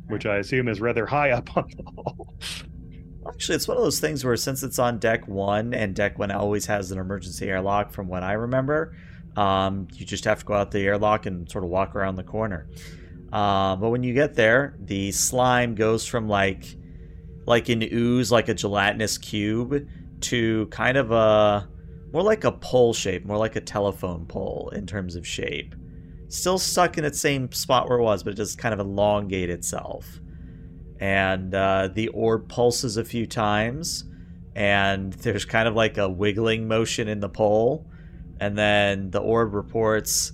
which 0.07 0.25
I 0.25 0.39
assume 0.39 0.69
is 0.69 0.81
rather 0.81 1.05
high 1.05 1.33
up 1.33 1.55
on 1.57 1.69
the 1.77 1.85
hull. 1.95 2.35
Actually, 3.27 3.57
it's 3.57 3.67
one 3.67 3.77
of 3.77 3.83
those 3.83 4.01
things 4.01 4.25
where 4.25 4.37
since 4.37 4.63
it's 4.63 4.79
on 4.79 4.99
deck 4.99 5.27
one 5.27 5.73
and 5.73 5.95
deck 5.95 6.19
one 6.19 6.31
always 6.31 6.67
has 6.67 6.91
an 6.91 6.99
emergency 6.99 7.49
airlock 7.49 7.91
from 7.91 8.07
what 8.07 8.23
I 8.23 8.35
remember, 8.35 8.95
um, 9.37 9.89
you 9.95 10.05
just 10.05 10.25
have 10.25 10.41
to 10.41 10.45
go 10.45 10.55
out 10.55 10.71
the 10.71 10.81
airlock 10.81 11.27
and 11.27 11.51
sort 11.51 11.65
of 11.65 11.71
walk 11.71 11.95
around 11.95 12.17
the 12.17 12.23
corner. 12.23 12.69
Uh, 13.33 13.77
but 13.77 13.91
when 13.91 14.03
you 14.03 14.15
get 14.15 14.35
there, 14.35 14.77
the 14.79 15.11
slime 15.13 15.75
goes 15.75 16.07
from 16.07 16.29
like 16.29 16.77
like 17.47 17.69
an 17.69 17.83
ooze, 17.83 18.31
like 18.31 18.49
a 18.49 18.55
gelatinous 18.55 19.19
cube, 19.19 19.87
to 20.21 20.67
kind 20.67 20.97
of 20.97 21.11
a 21.11 21.69
more 22.13 22.23
like 22.23 22.45
a 22.45 22.53
pole 22.53 22.95
shape, 22.95 23.25
more 23.25 23.37
like 23.37 23.57
a 23.57 23.61
telephone 23.61 24.27
pole 24.27 24.71
in 24.75 24.87
terms 24.87 25.17
of 25.17 25.27
shape. 25.27 25.75
Still 26.29 26.59
stuck 26.59 26.99
in 26.99 27.05
its 27.05 27.21
same 27.21 27.51
spot 27.53 27.89
where 27.89 27.99
it 27.99 28.03
was, 28.03 28.23
but 28.23 28.33
it 28.33 28.37
just 28.37 28.59
kind 28.59 28.73
of 28.73 28.81
elongate 28.81 29.51
itself 29.51 30.21
and 31.05 31.55
uh, 31.55 31.89
the 31.93 32.09
orb 32.09 32.49
pulses 32.49 32.97
a 32.97 33.05
few 33.05 33.27
times 33.27 34.05
and 34.57 35.13
there's 35.15 35.45
kind 35.45 35.69
of 35.69 35.75
like 35.75 35.99
a 35.99 36.09
wiggling 36.09 36.67
motion 36.69 37.09
in 37.09 37.21
the 37.21 37.29
pole 37.29 37.87
and 38.41 38.57
then 38.57 39.11
the 39.11 39.21
orb 39.21 39.53
reports 39.55 40.33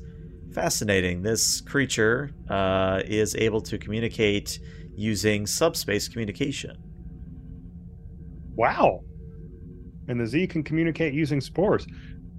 fascinating 0.54 1.22
this 1.22 1.60
creature 1.60 2.30
uh, 2.48 3.00
is 3.04 3.34
able 3.36 3.60
to 3.60 3.78
communicate 3.78 4.58
using 4.94 5.46
subspace 5.46 6.08
communication 6.08 6.76
Wow. 8.60 9.04
And 10.08 10.20
the 10.20 10.26
Z 10.26 10.48
can 10.48 10.62
communicate 10.62 11.14
using 11.14 11.40
spores. 11.40 11.86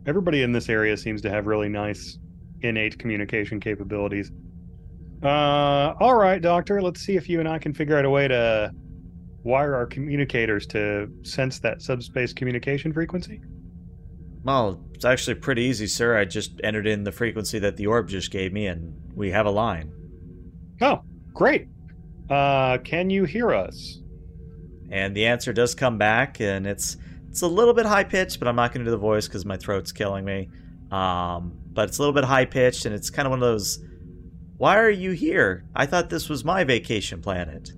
Everybody 0.06 0.44
in 0.44 0.52
this 0.52 0.70
area 0.70 0.96
seems 0.96 1.20
to 1.24 1.32
have 1.32 1.48
really 1.48 1.68
nice 1.68 2.20
innate 2.62 3.00
communication 3.00 3.60
capabilities. 3.60 4.32
Uh, 5.24 5.94
all 6.00 6.16
right, 6.16 6.42
Doctor. 6.42 6.82
Let's 6.82 7.02
see 7.02 7.16
if 7.16 7.30
you 7.30 7.40
and 7.40 7.48
I 7.48 7.60
can 7.60 7.74
figure 7.74 7.98
out 7.98 8.06
a 8.06 8.10
way 8.10 8.28
to 8.28 8.72
wire 9.44 9.76
our 9.76 9.86
communicators 9.88 10.66
to 10.68 11.10
sense 11.24 11.60
that 11.60 11.82
subspace 11.82 12.32
communication 12.32 12.94
frequency. 12.94 13.42
well 14.44 14.80
it's 14.94 15.04
actually 15.04 15.34
pretty 15.34 15.64
easy 15.64 15.88
sir 15.88 16.16
i 16.16 16.24
just 16.24 16.60
entered 16.64 16.86
in 16.86 17.04
the 17.04 17.12
frequency 17.12 17.58
that 17.58 17.76
the 17.76 17.88
orb 17.88 18.08
just 18.08 18.30
gave 18.32 18.54
me 18.54 18.68
and 18.68 18.94
we 19.16 19.32
have 19.32 19.48
a 19.48 19.50
line 19.52 19.92
Oh, 20.80 21.02
great. 21.34 21.68
Uh, 22.30 22.78
can 22.80 23.10
you 23.10 23.26
hear 23.26 23.52
us? 23.52 24.00
and 24.92 25.16
the 25.16 25.26
answer 25.26 25.52
does 25.54 25.74
come 25.74 25.98
back 25.98 26.40
and 26.40 26.68
it's 26.68 26.98
it's 27.32 27.42
a 27.42 27.48
little 27.48 27.74
bit 27.74 27.88
high 27.88 28.04
pitched 28.04 28.38
but 28.38 28.48
i'm 28.48 28.56
not 28.56 28.72
going 28.74 28.86
to 28.86 28.90
do 28.90 28.92
the 28.92 28.98
voice 28.98 29.28
because 29.28 29.44
my 29.44 29.58
throat's 29.58 29.92
killing 29.92 30.24
me 30.24 30.50
um, 30.92 31.52
but 31.74 31.90
it's 31.90 31.98
a 31.98 32.02
little 32.02 32.14
bit 32.14 32.26
high 32.26 32.46
pitched 32.46 32.86
and 32.86 32.94
it's 32.94 33.10
kind 33.10 33.26
of 33.26 33.32
one 33.32 33.40
of 33.42 33.48
those 33.48 33.80
why 34.62 34.78
are 34.78 34.92
you 34.92 35.10
here 35.10 35.64
i 35.76 35.88
thought 35.88 36.12
this 36.12 36.30
was 36.30 36.46
my 36.46 36.64
vacation 36.64 37.20
planet 37.20 37.72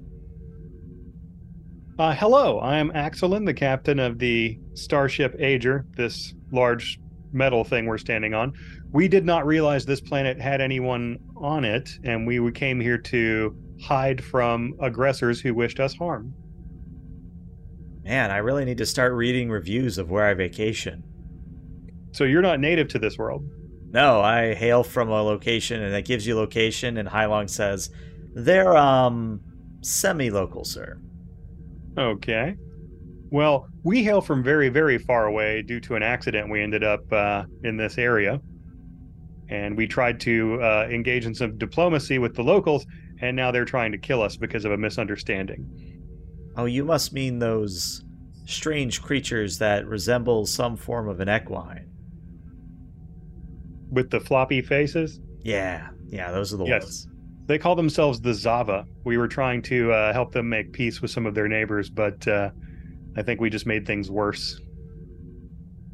Uh, 1.97 2.13
hello, 2.13 2.57
I 2.57 2.77
am 2.77 2.89
Axelin, 2.91 3.45
the 3.45 3.53
captain 3.53 3.99
of 3.99 4.17
the 4.17 4.57
Starship 4.73 5.39
Agir, 5.39 5.85
this 5.95 6.33
large 6.51 6.99
metal 7.31 7.63
thing 7.63 7.85
we're 7.85 7.99
standing 7.99 8.33
on. 8.33 8.51
We 8.91 9.07
did 9.07 9.25
not 9.25 9.45
realize 9.45 9.85
this 9.85 10.01
planet 10.01 10.41
had 10.41 10.59
anyone 10.59 11.19
on 11.37 11.63
it, 11.63 11.87
and 12.03 12.25
we 12.25 12.51
came 12.51 12.79
here 12.81 12.97
to 12.97 13.55
hide 13.79 14.23
from 14.23 14.73
aggressors 14.81 15.39
who 15.39 15.53
wished 15.53 15.79
us 15.79 15.93
harm. 15.95 16.33
man 18.03 18.31
i 18.31 18.37
really 18.37 18.65
need 18.65 18.79
to 18.79 18.85
start 18.85 19.13
reading 19.13 19.49
reviews 19.51 19.97
of 19.99 20.09
where 20.09 20.25
i 20.25 20.33
vacation 20.33 21.03
So 22.11 22.23
you're 22.25 22.41
not 22.41 22.59
native 22.59 22.87
to 22.89 22.99
this 22.99 23.17
world. 23.17 23.43
No 23.93 24.19
i 24.19 24.53
hail 24.53 24.83
from 24.83 25.09
a 25.09 25.23
location 25.23 25.81
and 25.81 25.95
it 25.95 26.03
gives 26.03 26.27
you 26.27 26.35
location 26.35 26.97
and 26.97 27.07
Hylong 27.07 27.49
says 27.49 27.89
they're 28.33 28.75
um 28.75 29.39
semi-local 29.81 30.65
sir 30.65 30.99
Okay. 31.97 32.55
Well, 33.29 33.67
we 33.83 34.03
hail 34.03 34.21
from 34.21 34.43
very, 34.43 34.69
very 34.69 34.97
far 34.97 35.25
away 35.25 35.61
due 35.61 35.79
to 35.81 35.95
an 35.95 36.03
accident. 36.03 36.49
We 36.49 36.61
ended 36.61 36.83
up 36.83 37.11
uh, 37.11 37.43
in 37.63 37.77
this 37.77 37.97
area. 37.97 38.41
And 39.49 39.77
we 39.77 39.87
tried 39.87 40.19
to 40.21 40.61
uh, 40.61 40.87
engage 40.89 41.25
in 41.25 41.35
some 41.35 41.57
diplomacy 41.57 42.17
with 42.17 42.35
the 42.35 42.43
locals, 42.43 42.85
and 43.21 43.35
now 43.35 43.51
they're 43.51 43.65
trying 43.65 43.91
to 43.91 43.97
kill 43.97 44.21
us 44.21 44.35
because 44.35 44.65
of 44.65 44.71
a 44.71 44.77
misunderstanding. 44.77 45.67
oh 46.57 46.65
you 46.65 46.83
must 46.83 47.13
mean 47.13 47.39
those 47.39 48.03
strange 48.45 49.01
creatures 49.01 49.59
that 49.59 49.85
resemble 49.85 50.45
some 50.45 50.75
form 50.75 51.07
of 51.07 51.19
an 51.19 51.29
equine 51.29 51.92
With 53.93 54.09
the 54.09 54.19
floppy 54.19 54.61
faces, 54.61 55.19
yeah 55.43 55.89
yeah 56.07 56.31
those 56.31 56.53
are 56.53 56.57
the 56.57 56.65
Yes. 56.65 56.83
ones 56.83 57.07
they 57.45 57.57
call 57.57 57.75
themselves 57.75 58.21
the 58.21 58.29
Xava. 58.29 58.85
We 59.03 59.17
were 59.17 59.27
trying 59.27 59.61
to 59.63 59.91
uh, 59.91 60.13
help 60.13 60.31
them 60.31 60.47
make 60.47 60.71
peace 60.71 61.01
with 61.01 61.11
some 61.11 61.25
of 61.25 61.35
their 61.35 61.49
neighbors, 61.49 61.89
but 61.89 62.25
uh, 62.25 62.51
I 63.17 63.21
think 63.21 63.41
we 63.41 63.49
just 63.49 63.65
made 63.65 63.85
things 63.85 64.09
worse. 64.09 64.61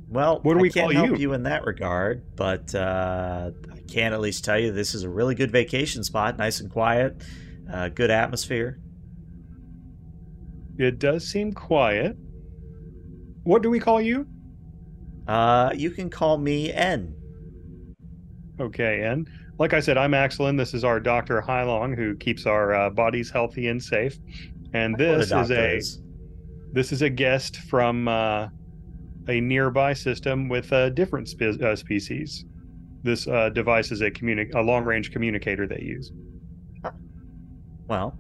Well, 0.07 0.41
What 0.43 0.53
do 0.53 0.59
I 0.59 0.61
we 0.61 0.69
can't 0.69 0.93
help 0.93 1.17
you? 1.17 1.33
in 1.33 1.43
that 1.43 1.65
regard, 1.65 2.35
but 2.35 2.73
uh, 2.75 3.49
I 3.73 3.79
can 3.91 4.13
at 4.13 4.19
least 4.21 4.45
tell 4.45 4.59
you 4.59 4.71
this 4.71 4.93
is 4.93 5.01
a 5.03 5.09
really 5.09 5.33
good 5.33 5.49
vacation 5.51 6.03
spot, 6.03 6.37
nice 6.37 6.59
and 6.59 6.69
quiet, 6.69 7.23
uh, 7.71 7.89
good 7.89 8.11
atmosphere. 8.11 8.79
It 10.77 10.99
does 10.99 11.27
seem 11.27 11.51
quiet. 11.53 12.15
What 13.43 13.63
do 13.63 13.71
we 13.71 13.79
call 13.79 13.99
you? 14.01 14.27
Uh, 15.27 15.71
you 15.75 15.89
can 15.91 16.09
call 16.11 16.37
me 16.37 16.71
N. 16.71 17.15
Okay, 18.59 19.03
and 19.03 19.29
like 19.57 19.73
I 19.73 19.79
said, 19.79 19.97
I'm 19.97 20.11
Axelin. 20.11 20.57
This 20.57 20.73
is 20.73 20.83
our 20.83 20.99
Dr. 20.99 21.41
Hylong, 21.41 21.95
who 21.95 22.15
keeps 22.15 22.45
our 22.45 22.73
uh, 22.73 22.89
bodies 22.89 23.29
healthy 23.29 23.67
and 23.67 23.81
safe. 23.81 24.17
And 24.73 24.97
this 24.97 25.31
is 25.31 25.51
a 25.51 25.75
is. 25.77 26.01
this 26.73 26.91
is 26.91 27.01
a 27.01 27.09
guest 27.09 27.57
from 27.57 28.07
uh, 28.07 28.49
a 29.27 29.41
nearby 29.41 29.93
system 29.93 30.49
with 30.49 30.71
a 30.71 30.89
different 30.89 31.29
spe- 31.29 31.61
uh, 31.61 31.75
species. 31.75 32.45
This 33.03 33.27
uh, 33.27 33.49
device 33.49 33.91
is 33.91 34.01
a 34.01 34.11
communi- 34.11 34.53
a 34.53 34.61
long 34.61 34.83
range 34.83 35.11
communicator 35.11 35.65
they 35.67 35.81
use. 35.81 36.11
Well, 37.87 38.17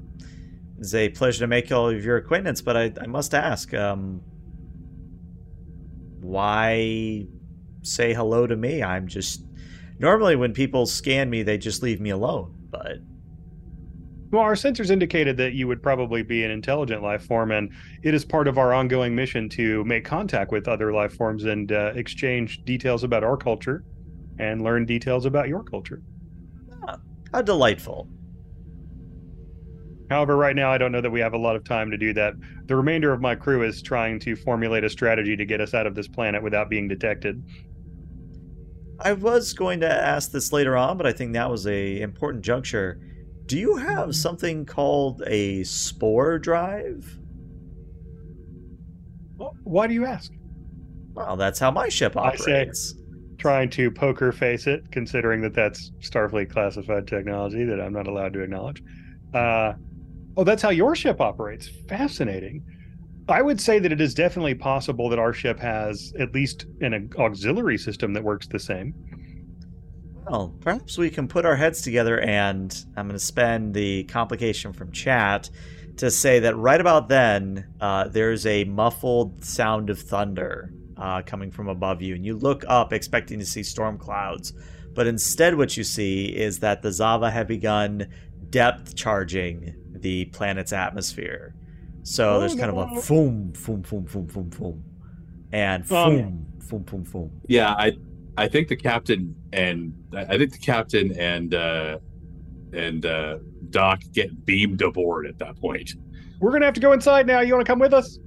It's 0.79 0.95
a 0.95 1.09
pleasure 1.09 1.41
to 1.41 1.47
make 1.47 1.71
all 1.71 1.89
of 1.89 2.03
your 2.03 2.17
acquaintance, 2.17 2.61
but 2.61 2.75
I, 2.75 2.91
I 2.99 3.05
must 3.05 3.35
ask, 3.35 3.71
um, 3.73 4.21
why 6.21 7.27
say 7.83 8.13
hello 8.13 8.47
to 8.47 8.55
me? 8.55 8.81
I'm 8.81 9.07
just 9.07 9.43
normally 9.99 10.35
when 10.35 10.53
people 10.53 10.85
scan 10.85 11.29
me, 11.29 11.43
they 11.43 11.57
just 11.57 11.83
leave 11.83 11.99
me 11.99 12.09
alone. 12.09 12.55
But 12.71 12.97
Well, 14.31 14.41
our 14.41 14.53
sensors 14.53 14.89
indicated 14.89 15.37
that 15.37 15.53
you 15.53 15.67
would 15.67 15.83
probably 15.83 16.23
be 16.23 16.43
an 16.43 16.51
intelligent 16.51 17.03
life 17.03 17.25
form, 17.25 17.51
and 17.51 17.71
it 18.03 18.13
is 18.13 18.25
part 18.25 18.47
of 18.47 18.57
our 18.57 18.73
ongoing 18.73 19.15
mission 19.15 19.49
to 19.49 19.83
make 19.85 20.05
contact 20.05 20.51
with 20.51 20.67
other 20.67 20.93
life 20.93 21.13
forms 21.13 21.45
and 21.45 21.71
uh, 21.71 21.91
exchange 21.95 22.63
details 22.63 23.03
about 23.03 23.23
our 23.23 23.37
culture 23.37 23.83
and 24.39 24.63
learn 24.63 24.85
details 24.85 25.25
about 25.25 25.47
your 25.47 25.63
culture. 25.63 26.01
Ah, 26.87 26.97
how 27.33 27.41
delightful. 27.41 28.07
However, 30.09 30.37
right 30.37 30.55
now, 30.55 30.71
I 30.71 30.79
don't 30.79 30.91
know 30.91 31.01
that 31.01 31.11
we 31.11 31.19
have 31.19 31.33
a 31.33 31.37
lot 31.37 31.55
of 31.55 31.63
time 31.63 31.91
to 31.91 31.97
do 31.97 32.13
that. 32.13 32.33
The 32.65 32.75
remainder 32.75 33.13
of 33.13 33.21
my 33.21 33.35
crew 33.35 33.61
is 33.61 33.83
trying 33.83 34.19
to 34.21 34.35
formulate 34.35 34.83
a 34.83 34.89
strategy 34.89 35.37
to 35.37 35.45
get 35.45 35.61
us 35.61 35.75
out 35.75 35.85
of 35.85 35.93
this 35.93 36.07
planet 36.07 36.41
without 36.41 36.67
being 36.67 36.87
detected. 36.87 37.43
I 39.01 39.13
was 39.13 39.53
going 39.53 39.79
to 39.81 39.89
ask 39.89 40.31
this 40.31 40.51
later 40.51 40.75
on, 40.75 40.97
but 40.97 41.05
I 41.07 41.11
think 41.13 41.33
that 41.33 41.49
was 41.49 41.65
a 41.67 42.01
important 42.01 42.43
juncture. 42.43 42.99
Do 43.45 43.57
you 43.57 43.77
have 43.77 44.15
something 44.15 44.65
called 44.65 45.23
a 45.25 45.63
spore 45.63 46.37
drive? 46.37 47.17
Well, 49.37 49.55
Why 49.63 49.87
do 49.87 49.93
you 49.93 50.05
ask? 50.05 50.31
Well, 51.13 51.37
that's 51.37 51.59
how 51.59 51.71
my 51.71 51.89
ship 51.89 52.17
I 52.17 52.35
say- 52.35 52.61
operates. 52.61 52.95
Trying 53.37 53.69
to 53.69 53.89
poker 53.89 54.33
face 54.33 54.67
it, 54.67 54.91
considering 54.91 55.39
that 55.43 55.53
that's 55.53 55.91
Starfleet 56.01 56.49
classified 56.51 57.07
technology 57.07 57.63
that 57.63 57.79
I'm 57.79 57.93
not 57.93 58.05
allowed 58.05 58.33
to 58.33 58.41
acknowledge. 58.41 58.83
Uh, 59.33 59.73
oh, 60.35 60.43
that's 60.43 60.61
how 60.61 60.71
your 60.71 60.93
ship 60.93 61.21
operates. 61.21 61.69
Fascinating. 61.87 62.65
I 63.29 63.41
would 63.41 63.61
say 63.61 63.79
that 63.79 63.91
it 63.91 64.01
is 64.01 64.13
definitely 64.13 64.55
possible 64.55 65.09
that 65.09 65.19
our 65.19 65.33
ship 65.33 65.59
has 65.59 66.13
at 66.19 66.33
least 66.33 66.65
an 66.81 67.11
auxiliary 67.17 67.77
system 67.77 68.13
that 68.13 68.23
works 68.23 68.47
the 68.47 68.59
same. 68.59 68.93
Well, 70.29 70.55
perhaps 70.59 70.97
we 70.97 71.09
can 71.09 71.27
put 71.27 71.45
our 71.45 71.55
heads 71.55 71.81
together, 71.81 72.19
and 72.19 72.75
I'm 72.95 73.07
going 73.07 73.17
to 73.17 73.25
spend 73.25 73.73
the 73.73 74.03
complication 74.03 74.73
from 74.73 74.91
chat 74.91 75.49
to 75.97 76.11
say 76.11 76.39
that 76.39 76.55
right 76.55 76.79
about 76.79 77.09
then, 77.09 77.65
uh, 77.81 78.07
there's 78.07 78.45
a 78.45 78.63
muffled 78.63 79.43
sound 79.43 79.89
of 79.89 79.99
thunder 79.99 80.71
uh, 80.97 81.23
coming 81.25 81.51
from 81.51 81.67
above 81.67 82.01
you, 82.01 82.15
and 82.15 82.25
you 82.25 82.37
look 82.37 82.63
up 82.67 82.93
expecting 82.93 83.39
to 83.39 83.45
see 83.45 83.63
storm 83.63 83.97
clouds. 83.97 84.53
But 84.93 85.07
instead, 85.07 85.55
what 85.55 85.75
you 85.75 85.83
see 85.83 86.25
is 86.25 86.59
that 86.59 86.81
the 86.81 86.89
Xava 86.89 87.31
have 87.31 87.47
begun 87.47 88.07
depth 88.49 88.95
charging 88.95 89.75
the 89.91 90.25
planet's 90.25 90.73
atmosphere. 90.73 91.53
So 92.09 92.35
Oh, 92.37 92.39
there's 92.39 92.55
kind 92.55 92.71
of 92.71 92.77
a 92.77 92.85
boom, 93.07 93.53
boom, 93.65 93.81
boom, 93.81 94.03
boom, 94.03 94.25
boom, 94.25 94.49
boom, 94.49 94.83
and 95.51 95.83
Um, 95.91 96.15
boom, 96.15 96.47
boom, 96.67 96.81
boom, 96.83 97.03
boom. 97.03 97.41
Yeah, 97.47 97.69
I 97.77 97.93
I 98.35 98.47
think 98.47 98.67
the 98.67 98.75
captain 98.75 99.35
and 99.53 99.93
I 100.15 100.37
think 100.39 100.51
the 100.51 100.57
captain 100.57 101.11
and 101.19 101.53
uh 101.53 101.99
and 102.73 103.05
uh 103.05 103.37
Doc 103.69 104.01
get 104.11 104.43
beamed 104.43 104.81
aboard 104.81 105.27
at 105.27 105.37
that 105.37 105.55
point. 105.57 105.91
We're 106.39 106.51
gonna 106.51 106.65
have 106.65 106.73
to 106.73 106.79
go 106.81 106.93
inside 106.93 107.27
now. 107.27 107.41
You 107.41 107.53
want 107.53 107.63
to 107.67 107.71
come 107.71 107.77
with 107.79 107.93
us? 107.93 108.17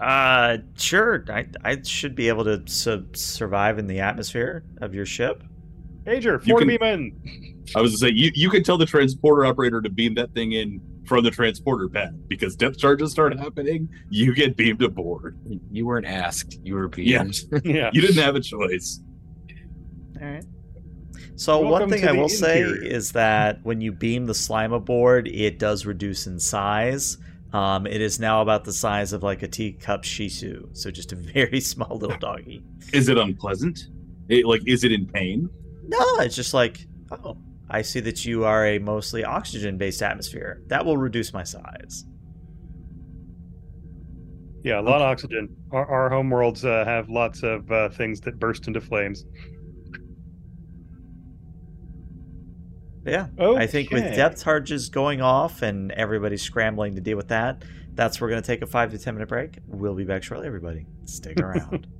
Uh, 0.00 0.58
sure. 0.76 1.24
I 1.28 1.46
I 1.64 1.80
should 1.82 2.16
be 2.16 2.26
able 2.26 2.42
to 2.44 2.60
su- 2.66 3.06
survive 3.14 3.78
in 3.78 3.86
the 3.86 4.00
atmosphere 4.00 4.64
of 4.80 4.94
your 4.96 5.06
ship. 5.06 5.44
Major, 6.04 6.40
You 6.44 6.50
four 6.54 6.60
to 6.60 6.66
can- 6.66 6.76
beam 6.76 6.82
in. 6.82 7.62
I 7.76 7.80
was 7.80 7.92
to 7.92 7.98
say 7.98 8.10
you 8.12 8.32
you 8.34 8.50
can 8.50 8.64
tell 8.64 8.78
the 8.78 8.86
transporter 8.86 9.44
operator 9.46 9.80
to 9.80 9.90
beam 9.90 10.14
that 10.16 10.32
thing 10.34 10.52
in 10.52 10.80
from 11.06 11.24
the 11.24 11.30
transporter 11.30 11.88
pad 11.88 12.28
because 12.28 12.56
depth 12.56 12.78
charges 12.78 13.10
start 13.12 13.38
happening. 13.38 13.88
You 14.10 14.34
get 14.34 14.56
beamed 14.56 14.82
aboard. 14.82 15.38
You 15.70 15.86
weren't 15.86 16.06
asked. 16.06 16.58
You 16.62 16.74
were 16.74 16.90
Yeah. 16.96 17.22
beamed. 17.22 17.36
Yeah. 17.64 17.90
You 17.92 18.00
didn't 18.00 18.22
have 18.22 18.34
a 18.36 18.40
choice. 18.40 19.00
All 20.20 20.26
right. 20.28 20.44
So 21.36 21.60
Welcome 21.60 21.90
one 21.90 21.90
thing 21.90 22.08
I 22.08 22.12
the 22.12 22.18
will 22.18 22.28
say 22.28 22.60
is 22.62 23.12
that 23.12 23.60
when 23.62 23.80
you 23.80 23.92
beam 23.92 24.26
the 24.26 24.34
slime 24.34 24.72
aboard, 24.72 25.28
it 25.28 25.58
does 25.58 25.84
reduce 25.86 26.26
in 26.26 26.38
size. 26.40 27.18
Um, 27.52 27.86
it 27.86 28.00
is 28.00 28.18
now 28.18 28.42
about 28.42 28.64
the 28.64 28.72
size 28.72 29.12
of 29.12 29.22
like 29.22 29.42
a 29.42 29.48
teacup 29.48 30.04
Shih 30.04 30.28
Tzu, 30.28 30.68
so 30.72 30.90
just 30.90 31.12
a 31.12 31.16
very 31.34 31.60
small 31.60 31.96
little 31.98 32.18
doggy. 32.18 32.62
Is 32.92 33.08
it 33.08 33.18
unpleasant? 33.18 33.88
It, 34.28 34.44
like, 34.46 34.62
is 34.66 34.82
it 34.82 34.92
in 34.92 35.06
pain? 35.06 35.48
No, 35.86 35.98
it's 36.18 36.34
just 36.36 36.52
like, 36.54 36.86
oh, 37.12 37.36
I 37.68 37.82
see 37.82 38.00
that 38.00 38.24
you 38.24 38.44
are 38.44 38.66
a 38.66 38.78
mostly 38.78 39.24
oxygen-based 39.24 40.02
atmosphere. 40.02 40.62
That 40.68 40.84
will 40.84 40.96
reduce 40.96 41.32
my 41.32 41.42
size. 41.42 42.04
Yeah, 44.62 44.80
a 44.80 44.82
lot 44.82 44.96
of 44.96 45.02
oxygen. 45.02 45.54
Our, 45.72 45.86
our 45.86 46.10
homeworlds 46.10 46.64
uh, 46.64 46.84
have 46.84 47.08
lots 47.08 47.42
of 47.42 47.70
uh, 47.70 47.88
things 47.90 48.20
that 48.22 48.38
burst 48.38 48.66
into 48.66 48.80
flames. 48.80 49.24
Yeah, 53.04 53.28
Okay. 53.38 53.62
I 53.62 53.68
think 53.68 53.92
with 53.92 54.16
depth 54.16 54.42
charges 54.42 54.88
going 54.88 55.20
off 55.20 55.62
and 55.62 55.92
everybody 55.92 56.36
scrambling 56.36 56.96
to 56.96 57.00
deal 57.00 57.16
with 57.16 57.28
that, 57.28 57.62
that's 57.94 58.20
we're 58.20 58.28
going 58.28 58.42
to 58.42 58.46
take 58.46 58.62
a 58.62 58.66
five 58.66 58.90
to 58.90 58.98
ten 58.98 59.14
minute 59.14 59.28
break. 59.28 59.58
We'll 59.68 59.94
be 59.94 60.04
back 60.04 60.24
shortly, 60.24 60.48
everybody. 60.48 60.86
Stick 61.04 61.40
around. 61.40 61.86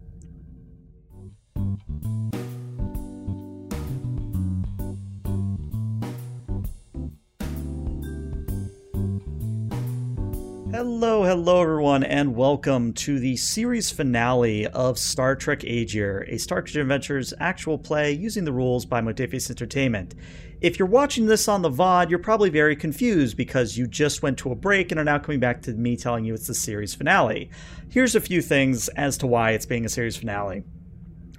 Hello, 10.77 11.25
hello, 11.25 11.63
everyone, 11.63 12.05
and 12.05 12.37
welcome 12.37 12.93
to 12.93 13.19
the 13.19 13.35
series 13.39 13.91
finale 13.91 14.67
of 14.67 14.99
Star 14.99 15.35
Trek 15.35 15.61
Agir, 15.61 16.31
a 16.31 16.39
Star 16.39 16.61
Trek 16.61 16.83
Adventures 16.83 17.33
actual 17.41 17.79
play 17.79 18.13
using 18.13 18.45
the 18.45 18.53
rules 18.53 18.85
by 18.85 19.01
Modiphius 19.01 19.49
Entertainment. 19.49 20.15
If 20.61 20.79
you're 20.79 20.87
watching 20.87 21.25
this 21.25 21.49
on 21.49 21.63
the 21.63 21.71
VOD, 21.71 22.11
you're 22.11 22.19
probably 22.19 22.51
very 22.51 22.77
confused 22.77 23.39
because 23.39 23.79
you 23.79 23.87
just 23.87 24.23
went 24.23 24.37
to 24.41 24.53
a 24.53 24.55
break 24.55 24.91
and 24.91 25.01
are 25.01 25.05
now 25.05 25.19
coming 25.19 25.41
back 25.41 25.63
to 25.63 25.73
me 25.73 25.97
telling 25.97 26.27
you 26.27 26.35
it's 26.35 26.47
the 26.47 26.53
series 26.53 26.95
finale. 26.95 27.51
Here's 27.89 28.15
a 28.15 28.21
few 28.21 28.43
things 28.43 28.89
as 28.91 29.17
to 29.17 29.27
why 29.27 29.53
it's 29.53 29.65
being 29.65 29.87
a 29.87 29.89
series 29.89 30.19
finale. 30.19 30.63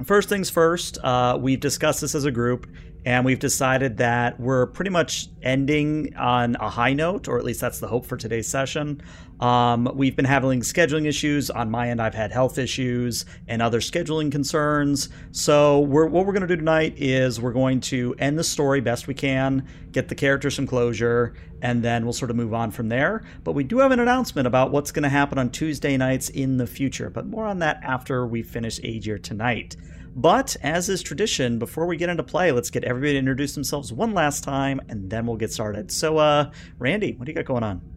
First 0.04 0.30
things 0.30 0.50
first, 0.50 0.98
uh, 1.04 1.38
we've 1.40 1.60
discussed 1.60 2.02
this 2.02 2.14
as 2.14 2.26
a 2.26 2.32
group, 2.32 2.68
and 3.04 3.26
we've 3.26 3.40
decided 3.40 3.98
that 3.98 4.40
we're 4.40 4.68
pretty 4.68 4.92
much 4.92 5.30
ending 5.42 6.16
on 6.16 6.56
a 6.60 6.70
high 6.70 6.94
note, 6.94 7.28
or 7.28 7.40
at 7.40 7.46
least 7.46 7.62
that's 7.62 7.80
the 7.80 7.88
hope 7.88 8.06
for 8.06 8.18
today's 8.18 8.48
session. 8.48 9.02
Um, 9.40 9.92
we've 9.94 10.16
been 10.16 10.26
having 10.26 10.62
scheduling 10.62 11.06
issues. 11.06 11.50
On 11.50 11.70
my 11.70 11.90
end, 11.90 12.02
I've 12.02 12.16
had 12.16 12.32
health 12.32 12.58
issues 12.58 13.26
and 13.48 13.62
other 13.62 13.80
scheduling 13.80 14.32
concerns. 14.32 15.10
So, 15.32 15.82
we're, 15.82 16.08
what 16.08 16.26
we're 16.26 16.34
going 16.34 16.42
to 16.42 16.48
do 16.48 16.56
tonight 16.56 16.96
is 16.98 17.40
we're 17.40 17.54
going 17.54 17.80
to 17.82 18.16
end 18.18 18.40
the 18.40 18.44
story 18.44 18.82
best 18.82 19.08
we 19.08 19.14
can, 19.14 19.68
get 19.92 20.08
the 20.08 20.16
characters 20.16 20.56
some 20.56 20.66
closure, 20.66 21.36
and 21.62 21.84
then 21.84 22.04
we'll 22.04 22.14
sort 22.14 22.32
of 22.32 22.38
move 22.38 22.54
on 22.54 22.72
from 22.72 22.90
there. 22.90 23.24
But 23.44 23.54
we 23.54 23.64
do 23.64 23.80
have 23.80 23.92
an 23.92 24.00
announcement 24.00 24.48
about 24.48 24.72
what's 24.72 24.92
going 24.92 25.04
to 25.04 25.10
happen 25.10 25.38
on 25.38 25.52
Tuesday 25.52 25.98
nights 25.98 26.30
in 26.30 26.58
the 26.58 26.68
future, 26.68 27.10
but 27.10 27.28
more 27.28 27.46
on 27.46 27.60
that 27.60 27.80
after 27.84 28.26
we 28.26 28.42
finish 28.42 28.80
Agir 28.80 29.22
tonight. 29.22 29.76
But 30.16 30.58
as 30.64 30.90
is 30.90 31.04
tradition, 31.04 31.60
before 31.60 31.86
we 31.86 31.96
get 31.96 32.10
into 32.10 32.24
play, 32.24 32.52
let's 32.52 32.72
get 32.72 32.84
everybody 32.84 33.14
to 33.14 33.20
introduce 33.20 33.54
themselves 33.54 33.94
one 33.94 34.16
last 34.16 34.44
time, 34.44 34.82
and 34.90 35.12
then 35.12 35.28
we'll 35.28 35.38
get 35.38 35.52
started. 35.52 35.92
So, 35.92 36.18
uh, 36.18 36.50
Randy, 36.80 37.14
what 37.14 37.26
do 37.26 37.32
you 37.32 37.36
got 37.36 37.46
going 37.46 37.64
on? 37.64 37.97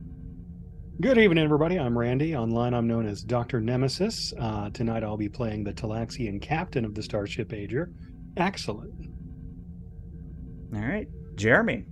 Good 1.01 1.16
evening, 1.16 1.42
everybody. 1.42 1.78
I'm 1.78 1.96
Randy. 1.96 2.36
Online, 2.36 2.74
I'm 2.74 2.86
known 2.86 3.07
as 3.07 3.22
Dr. 3.22 3.59
Nemesis. 3.59 4.34
Uh, 4.38 4.68
tonight, 4.68 5.03
I'll 5.03 5.16
be 5.16 5.30
playing 5.30 5.64
the 5.64 5.72
Talaxian 5.72 6.42
captain 6.42 6.84
of 6.84 6.94
the 6.94 7.03
Starship 7.03 7.48
Agir. 7.55 7.90
Excellent. 8.36 8.92
All 10.74 10.80
right, 10.82 11.09
Jeremy. 11.36 11.86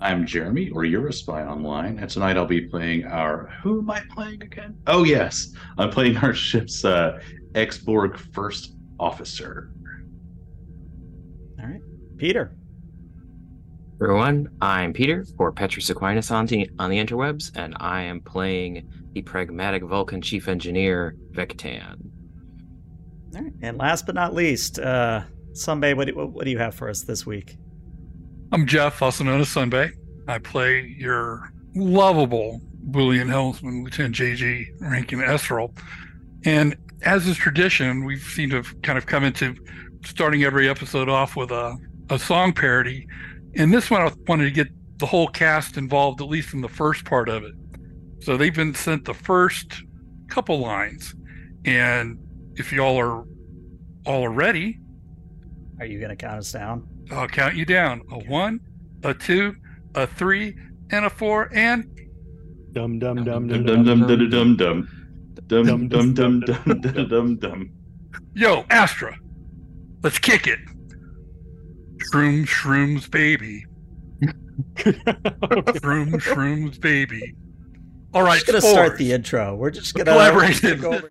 I'm 0.00 0.24
Jeremy, 0.24 0.70
or 0.70 0.86
you're 0.86 1.08
a 1.08 1.12
spy 1.12 1.44
online, 1.44 1.98
and 1.98 2.08
tonight 2.08 2.38
I'll 2.38 2.46
be 2.46 2.62
playing 2.62 3.04
our. 3.04 3.52
Who 3.62 3.80
am 3.80 3.90
I 3.90 4.00
playing 4.08 4.42
again? 4.42 4.78
Oh 4.86 5.04
yes, 5.04 5.52
I'm 5.76 5.90
playing 5.90 6.16
our 6.16 6.32
ship's 6.32 6.82
uh, 6.82 7.20
Exborg 7.52 8.16
first 8.32 8.74
officer. 8.98 9.70
All 11.60 11.66
right, 11.66 11.82
Peter. 12.16 12.56
Everyone, 13.98 14.50
I'm 14.60 14.92
Peter 14.92 15.24
or 15.38 15.50
Petrus 15.52 15.88
Aquinas 15.88 16.30
on 16.30 16.44
the, 16.44 16.68
on 16.78 16.90
the 16.90 16.98
interwebs, 16.98 17.50
and 17.56 17.74
I 17.80 18.02
am 18.02 18.20
playing 18.20 18.86
the 19.12 19.22
pragmatic 19.22 19.82
Vulcan 19.82 20.20
chief 20.20 20.48
engineer, 20.48 21.16
Vectan. 21.30 21.96
All 23.34 23.42
right, 23.42 23.52
and 23.62 23.78
last 23.78 24.04
but 24.04 24.14
not 24.14 24.34
least, 24.34 24.78
uh, 24.78 25.22
Sunbay, 25.52 25.96
what 25.96 26.08
do, 26.08 26.14
what 26.14 26.44
do 26.44 26.50
you 26.50 26.58
have 26.58 26.74
for 26.74 26.90
us 26.90 27.04
this 27.04 27.24
week? 27.24 27.56
I'm 28.52 28.66
Jeff, 28.66 29.00
also 29.00 29.24
known 29.24 29.40
as 29.40 29.48
Sunbay. 29.48 29.92
I 30.28 30.40
play 30.40 30.94
your 30.98 31.50
lovable 31.74 32.60
Bolian 32.90 33.30
helmsman, 33.30 33.82
Lieutenant 33.82 34.14
JG 34.14 34.66
Rankin 34.78 35.20
Esrel. 35.20 35.74
And 36.44 36.76
as 37.00 37.26
is 37.26 37.38
tradition, 37.38 38.04
we 38.04 38.18
seem 38.18 38.50
to 38.50 38.56
have 38.56 38.82
kind 38.82 38.98
of 38.98 39.06
come 39.06 39.24
into 39.24 39.56
starting 40.04 40.44
every 40.44 40.68
episode 40.68 41.08
off 41.08 41.34
with 41.34 41.50
a, 41.50 41.78
a 42.10 42.18
song 42.18 42.52
parody. 42.52 43.06
And 43.56 43.72
this 43.72 43.90
one, 43.90 44.02
I 44.02 44.12
wanted 44.28 44.44
to 44.44 44.50
get 44.50 44.68
the 44.98 45.06
whole 45.06 45.28
cast 45.28 45.76
involved, 45.76 46.20
at 46.20 46.28
least 46.28 46.52
in 46.54 46.60
the 46.60 46.68
first 46.68 47.04
part 47.04 47.28
of 47.28 47.42
it. 47.42 47.54
So 48.20 48.36
they've 48.36 48.54
been 48.54 48.74
sent 48.74 49.04
the 49.04 49.14
first 49.14 49.82
couple 50.28 50.58
lines, 50.58 51.14
and 51.64 52.18
if 52.54 52.72
y'all 52.72 52.96
are 52.98 53.24
all 54.06 54.24
are 54.24 54.30
ready, 54.30 54.78
Are 55.78 55.86
you 55.86 55.98
going 55.98 56.10
to 56.10 56.16
count 56.16 56.38
us 56.38 56.52
down? 56.52 56.86
I'll 57.10 57.28
count 57.28 57.54
you 57.54 57.64
down: 57.64 58.02
a 58.10 58.18
one, 58.24 58.60
a 59.04 59.12
two, 59.14 59.54
a 59.94 60.06
three, 60.06 60.56
and 60.90 61.04
a 61.04 61.10
four, 61.10 61.50
and 61.52 61.84
Dum 62.72 62.98
dum 62.98 63.24
dum 63.24 63.48
Dum 63.48 63.64
dum 63.64 63.84
dum 63.84 64.06
dum. 64.06 64.28
dum 64.28 64.56
dum 64.56 64.56
dum 65.46 65.88
dum 65.88 65.88
dum 65.88 65.88
dum 65.88 66.14
dum 66.14 66.40
dum 66.40 66.80
dum 66.80 67.08
dum 67.08 67.36
dum. 67.36 67.70
yo, 68.34 68.64
Astra, 68.70 69.16
let's 70.02 70.18
kick 70.18 70.46
it. 70.46 70.58
Shroom, 72.12 72.46
shrooms, 72.46 73.10
baby. 73.10 73.64
Shroom, 74.76 76.12
shrooms, 76.14 76.80
baby. 76.80 77.34
All 78.14 78.22
right, 78.22 78.40
just 78.40 78.52
to 78.52 78.60
start 78.60 78.96
the 78.96 79.12
intro. 79.12 79.54
We're 79.56 79.70
just 79.70 79.94
going 79.94 80.06
to 80.06 80.12
Collaborated. 80.12 81.10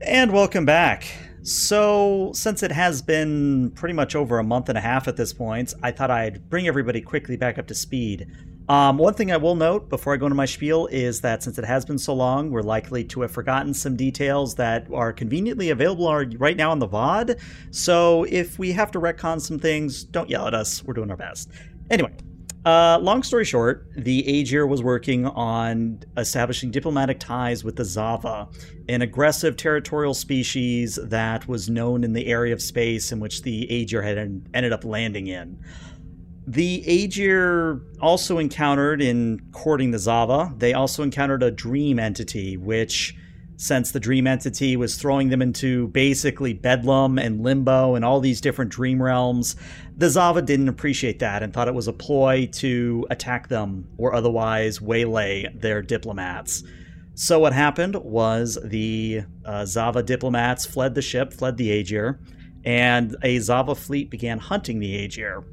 And 0.00 0.32
welcome 0.32 0.64
back. 0.64 1.06
So, 1.42 2.30
since 2.34 2.62
it 2.62 2.72
has 2.72 3.02
been 3.02 3.70
pretty 3.72 3.94
much 3.94 4.14
over 4.14 4.38
a 4.38 4.44
month 4.44 4.68
and 4.68 4.78
a 4.78 4.80
half 4.80 5.08
at 5.08 5.16
this 5.16 5.32
point, 5.32 5.74
I 5.82 5.90
thought 5.90 6.10
I'd 6.10 6.48
bring 6.48 6.68
everybody 6.68 7.00
quickly 7.00 7.36
back 7.36 7.58
up 7.58 7.66
to 7.68 7.74
speed. 7.74 8.30
Um, 8.68 8.98
one 8.98 9.14
thing 9.14 9.32
I 9.32 9.38
will 9.38 9.54
note 9.54 9.88
before 9.88 10.12
I 10.12 10.18
go 10.18 10.26
into 10.26 10.36
my 10.36 10.44
spiel 10.44 10.88
is 10.88 11.22
that 11.22 11.42
since 11.42 11.58
it 11.58 11.64
has 11.64 11.86
been 11.86 11.96
so 11.96 12.12
long, 12.12 12.50
we're 12.50 12.60
likely 12.60 13.02
to 13.04 13.22
have 13.22 13.30
forgotten 13.30 13.72
some 13.72 13.96
details 13.96 14.56
that 14.56 14.86
are 14.92 15.10
conveniently 15.10 15.70
available 15.70 16.12
right 16.36 16.56
now 16.56 16.70
on 16.70 16.78
the 16.78 16.88
VOD. 16.88 17.40
So, 17.70 18.24
if 18.24 18.58
we 18.58 18.72
have 18.72 18.90
to 18.90 19.00
retcon 19.00 19.40
some 19.40 19.58
things, 19.58 20.04
don't 20.04 20.28
yell 20.28 20.46
at 20.46 20.52
us. 20.52 20.84
We're 20.84 20.92
doing 20.92 21.10
our 21.10 21.16
best. 21.16 21.50
Anyway, 21.90 22.12
uh, 22.66 22.98
long 23.00 23.22
story 23.22 23.46
short, 23.46 23.88
the 23.96 24.22
Agir 24.24 24.68
was 24.68 24.82
working 24.82 25.24
on 25.24 26.00
establishing 26.18 26.70
diplomatic 26.70 27.18
ties 27.18 27.64
with 27.64 27.76
the 27.76 27.84
Xava, 27.84 28.52
an 28.90 29.00
aggressive 29.00 29.56
territorial 29.56 30.12
species 30.12 30.98
that 31.02 31.48
was 31.48 31.70
known 31.70 32.04
in 32.04 32.12
the 32.12 32.26
area 32.26 32.52
of 32.52 32.60
space 32.60 33.12
in 33.12 33.20
which 33.20 33.40
the 33.40 33.66
Agir 33.70 34.02
had 34.02 34.18
en- 34.18 34.46
ended 34.52 34.74
up 34.74 34.84
landing 34.84 35.28
in. 35.28 35.58
The 36.50 36.82
Agir 36.88 37.82
also 38.00 38.38
encountered, 38.38 39.02
in 39.02 39.38
courting 39.52 39.90
the 39.90 39.98
Xava, 39.98 40.58
they 40.58 40.72
also 40.72 41.02
encountered 41.02 41.42
a 41.42 41.50
dream 41.50 41.98
entity, 41.98 42.56
which, 42.56 43.14
since 43.58 43.90
the 43.90 44.00
dream 44.00 44.26
entity 44.26 44.74
was 44.74 44.96
throwing 44.96 45.28
them 45.28 45.42
into 45.42 45.88
basically 45.88 46.54
bedlam 46.54 47.18
and 47.18 47.42
limbo 47.42 47.96
and 47.96 48.02
all 48.02 48.20
these 48.20 48.40
different 48.40 48.70
dream 48.70 49.02
realms, 49.02 49.56
the 49.94 50.06
Xava 50.06 50.42
didn't 50.42 50.70
appreciate 50.70 51.18
that 51.18 51.42
and 51.42 51.52
thought 51.52 51.68
it 51.68 51.74
was 51.74 51.86
a 51.86 51.92
ploy 51.92 52.48
to 52.52 53.06
attack 53.10 53.48
them 53.48 53.86
or 53.98 54.14
otherwise 54.14 54.80
waylay 54.80 55.48
their 55.54 55.82
diplomats. 55.82 56.62
So 57.12 57.38
what 57.38 57.52
happened 57.52 57.96
was 57.96 58.58
the 58.64 59.24
uh, 59.44 59.64
Xava 59.64 60.02
diplomats 60.02 60.64
fled 60.64 60.94
the 60.94 61.02
ship, 61.02 61.34
fled 61.34 61.58
the 61.58 61.68
Agir, 61.84 62.18
and 62.64 63.16
a 63.22 63.36
Xava 63.36 63.76
fleet 63.76 64.08
began 64.08 64.38
hunting 64.38 64.78
the 64.78 65.06
Agir. 65.06 65.44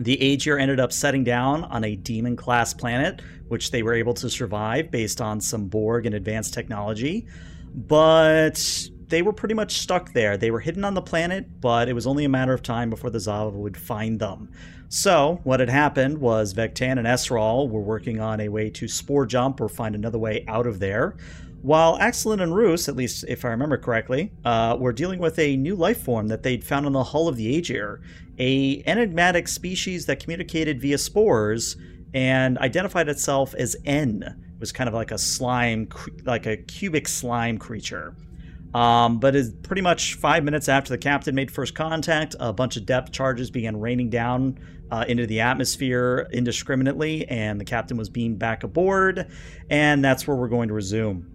The 0.00 0.16
Agir 0.16 0.58
ended 0.58 0.80
up 0.80 0.92
setting 0.92 1.24
down 1.24 1.64
on 1.64 1.84
a 1.84 1.94
demon 1.94 2.34
class 2.34 2.72
planet, 2.72 3.20
which 3.48 3.70
they 3.70 3.82
were 3.82 3.92
able 3.92 4.14
to 4.14 4.30
survive 4.30 4.90
based 4.90 5.20
on 5.20 5.42
some 5.42 5.66
Borg 5.66 6.06
and 6.06 6.14
advanced 6.14 6.54
technology. 6.54 7.26
But 7.74 8.88
they 9.08 9.20
were 9.20 9.34
pretty 9.34 9.54
much 9.54 9.78
stuck 9.78 10.14
there. 10.14 10.38
They 10.38 10.50
were 10.50 10.60
hidden 10.60 10.84
on 10.84 10.94
the 10.94 11.02
planet, 11.02 11.60
but 11.60 11.88
it 11.88 11.92
was 11.92 12.06
only 12.06 12.24
a 12.24 12.30
matter 12.30 12.54
of 12.54 12.62
time 12.62 12.88
before 12.88 13.10
the 13.10 13.18
Xava 13.18 13.52
would 13.52 13.76
find 13.76 14.18
them. 14.18 14.50
So, 14.88 15.40
what 15.44 15.60
had 15.60 15.68
happened 15.68 16.18
was 16.18 16.54
Vectan 16.54 16.98
and 16.98 17.06
Esral 17.06 17.68
were 17.68 17.82
working 17.82 18.20
on 18.20 18.40
a 18.40 18.48
way 18.48 18.70
to 18.70 18.88
spore 18.88 19.26
jump 19.26 19.60
or 19.60 19.68
find 19.68 19.94
another 19.94 20.18
way 20.18 20.44
out 20.48 20.66
of 20.66 20.78
there, 20.78 21.16
while 21.62 21.98
Axelin 21.98 22.42
and 22.42 22.54
Roos, 22.54 22.88
at 22.88 22.96
least 22.96 23.24
if 23.28 23.44
I 23.44 23.48
remember 23.48 23.76
correctly, 23.76 24.32
uh, 24.44 24.76
were 24.80 24.92
dealing 24.92 25.18
with 25.18 25.38
a 25.38 25.56
new 25.56 25.76
life 25.76 26.02
form 26.02 26.28
that 26.28 26.42
they'd 26.42 26.64
found 26.64 26.86
on 26.86 26.92
the 26.92 27.04
hull 27.04 27.28
of 27.28 27.36
the 27.36 27.60
Agir, 27.60 28.00
a 28.40 28.82
enigmatic 28.86 29.46
species 29.46 30.06
that 30.06 30.18
communicated 30.18 30.80
via 30.80 30.98
spores 30.98 31.76
and 32.14 32.58
identified 32.58 33.08
itself 33.08 33.54
as 33.54 33.76
N. 33.84 34.24
It 34.24 34.58
was 34.58 34.72
kind 34.72 34.88
of 34.88 34.94
like 34.94 35.10
a 35.10 35.18
slime, 35.18 35.88
like 36.24 36.46
a 36.46 36.56
cubic 36.56 37.06
slime 37.06 37.58
creature. 37.58 38.16
Um, 38.74 39.18
but 39.18 39.34
is 39.34 39.52
pretty 39.62 39.82
much 39.82 40.14
five 40.14 40.42
minutes 40.42 40.68
after 40.68 40.90
the 40.90 40.98
captain 40.98 41.34
made 41.34 41.50
first 41.50 41.74
contact, 41.74 42.34
a 42.40 42.52
bunch 42.52 42.76
of 42.76 42.86
depth 42.86 43.12
charges 43.12 43.50
began 43.50 43.78
raining 43.78 44.10
down 44.10 44.58
uh, 44.90 45.04
into 45.06 45.26
the 45.26 45.40
atmosphere 45.40 46.28
indiscriminately, 46.32 47.28
and 47.28 47.60
the 47.60 47.64
captain 47.64 47.96
was 47.96 48.08
beamed 48.08 48.38
back 48.38 48.62
aboard, 48.62 49.30
and 49.68 50.04
that's 50.04 50.26
where 50.26 50.36
we're 50.36 50.48
going 50.48 50.68
to 50.68 50.74
resume. 50.74 51.30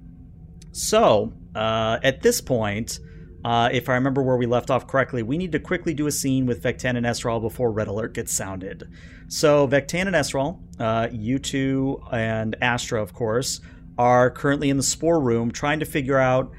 So, 0.71 1.33
uh, 1.53 1.99
at 2.03 2.21
this 2.21 2.41
point, 2.41 2.99
uh, 3.45 3.69
if 3.71 3.89
I 3.89 3.93
remember 3.93 4.23
where 4.23 4.37
we 4.37 4.47
left 4.47 4.71
off 4.71 4.87
correctly, 4.87 5.21
we 5.21 5.37
need 5.37 5.51
to 5.51 5.59
quickly 5.59 5.93
do 5.93 6.07
a 6.07 6.11
scene 6.11 6.47
with 6.47 6.63
Vectan 6.63 6.97
and 6.97 7.05
Esral 7.05 7.39
before 7.39 7.71
Red 7.71 7.87
Alert 7.87 8.15
gets 8.15 8.33
sounded. 8.33 8.89
So, 9.27 9.67
Vectan 9.67 10.07
and 10.07 10.15
Esral, 10.15 10.59
uh, 10.79 11.09
you 11.11 11.37
two 11.37 12.01
and 12.11 12.55
Astra, 12.59 12.99
of 12.99 13.13
course, 13.13 13.61
are 13.99 14.31
currently 14.31 14.71
in 14.71 14.77
the 14.77 14.83
spore 14.83 15.21
room 15.21 15.51
trying 15.51 15.79
to 15.79 15.85
figure 15.85 16.17
out 16.17 16.53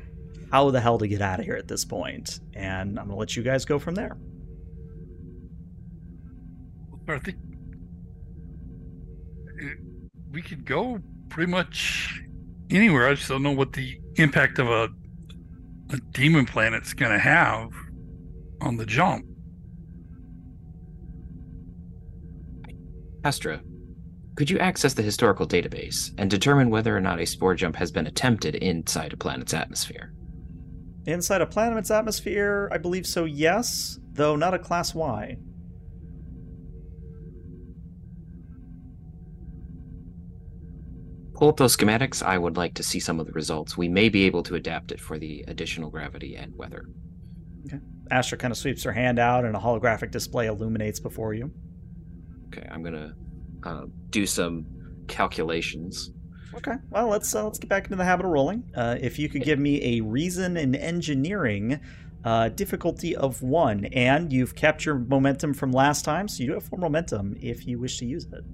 how 0.52 0.70
the 0.70 0.80
hell 0.80 0.96
to 0.98 1.08
get 1.08 1.20
out 1.20 1.40
of 1.40 1.44
here 1.44 1.56
at 1.56 1.66
this 1.66 1.84
point. 1.84 2.38
And 2.54 3.00
I'm 3.00 3.06
going 3.06 3.16
to 3.16 3.18
let 3.18 3.36
you 3.36 3.42
guys 3.42 3.64
go 3.64 3.80
from 3.80 3.96
there. 3.96 4.16
I 7.08 7.18
think 7.18 7.38
we 10.30 10.40
could 10.40 10.64
go 10.64 11.00
pretty 11.30 11.50
much 11.50 12.20
anywhere. 12.70 13.08
I 13.08 13.14
just 13.14 13.28
don't 13.28 13.42
know 13.42 13.50
what 13.50 13.72
the 13.72 14.00
impact 14.14 14.60
of 14.60 14.68
a 14.68 14.88
a 15.90 15.98
demon 16.12 16.46
planet's 16.46 16.92
going 16.92 17.12
to 17.12 17.18
have 17.18 17.70
on 18.60 18.76
the 18.76 18.86
jump. 18.86 19.24
Astra, 23.24 23.60
could 24.36 24.50
you 24.50 24.58
access 24.58 24.94
the 24.94 25.02
historical 25.02 25.46
database 25.46 26.12
and 26.18 26.30
determine 26.30 26.70
whether 26.70 26.96
or 26.96 27.00
not 27.00 27.20
a 27.20 27.26
spore 27.26 27.54
jump 27.54 27.76
has 27.76 27.90
been 27.90 28.06
attempted 28.06 28.54
inside 28.56 29.12
a 29.12 29.16
planet's 29.16 29.54
atmosphere? 29.54 30.12
Inside 31.06 31.40
a 31.40 31.46
planet's 31.46 31.90
atmosphere, 31.90 32.68
I 32.72 32.78
believe 32.78 33.06
so, 33.06 33.24
yes, 33.24 33.98
though 34.12 34.36
not 34.36 34.54
a 34.54 34.58
Class 34.58 34.94
Y. 34.94 35.36
Pull 41.36 41.50
up 41.50 41.58
those 41.58 41.76
schematics. 41.76 42.22
I 42.22 42.38
would 42.38 42.56
like 42.56 42.72
to 42.74 42.82
see 42.82 42.98
some 42.98 43.20
of 43.20 43.26
the 43.26 43.32
results. 43.32 43.76
We 43.76 43.88
may 43.88 44.08
be 44.08 44.24
able 44.24 44.42
to 44.44 44.54
adapt 44.54 44.90
it 44.90 44.98
for 44.98 45.18
the 45.18 45.44
additional 45.48 45.90
gravity 45.90 46.34
and 46.34 46.56
weather. 46.56 46.86
Okay. 47.66 47.78
Astra 48.10 48.38
kind 48.38 48.52
of 48.52 48.56
sweeps 48.56 48.82
her 48.84 48.92
hand 48.92 49.18
out, 49.18 49.44
and 49.44 49.54
a 49.54 49.58
holographic 49.58 50.10
display 50.10 50.46
illuminates 50.46 50.98
before 50.98 51.34
you. 51.34 51.52
Okay, 52.46 52.66
I'm 52.70 52.82
gonna 52.82 53.12
uh, 53.64 53.84
do 54.08 54.24
some 54.24 54.64
calculations. 55.08 56.10
Okay, 56.54 56.76
well 56.88 57.08
let's 57.08 57.34
uh, 57.34 57.44
let's 57.44 57.58
get 57.58 57.68
back 57.68 57.84
into 57.84 57.96
the 57.96 58.04
habit 58.04 58.24
of 58.24 58.32
rolling. 58.32 58.70
Uh, 58.74 58.96
if 58.98 59.18
you 59.18 59.28
could 59.28 59.42
give 59.42 59.58
me 59.58 59.98
a 59.98 60.00
reason 60.00 60.56
in 60.56 60.74
engineering 60.74 61.80
uh, 62.24 62.48
difficulty 62.48 63.14
of 63.14 63.42
one, 63.42 63.84
and 63.86 64.32
you've 64.32 64.54
kept 64.54 64.86
your 64.86 64.94
momentum 64.94 65.52
from 65.52 65.70
last 65.70 66.02
time, 66.02 66.28
so 66.28 66.40
you 66.40 66.46
do 66.46 66.54
have 66.54 66.64
four 66.64 66.78
momentum 66.78 67.36
if 67.42 67.66
you 67.66 67.78
wish 67.78 67.98
to 67.98 68.06
use 68.06 68.24
it. 68.24 68.44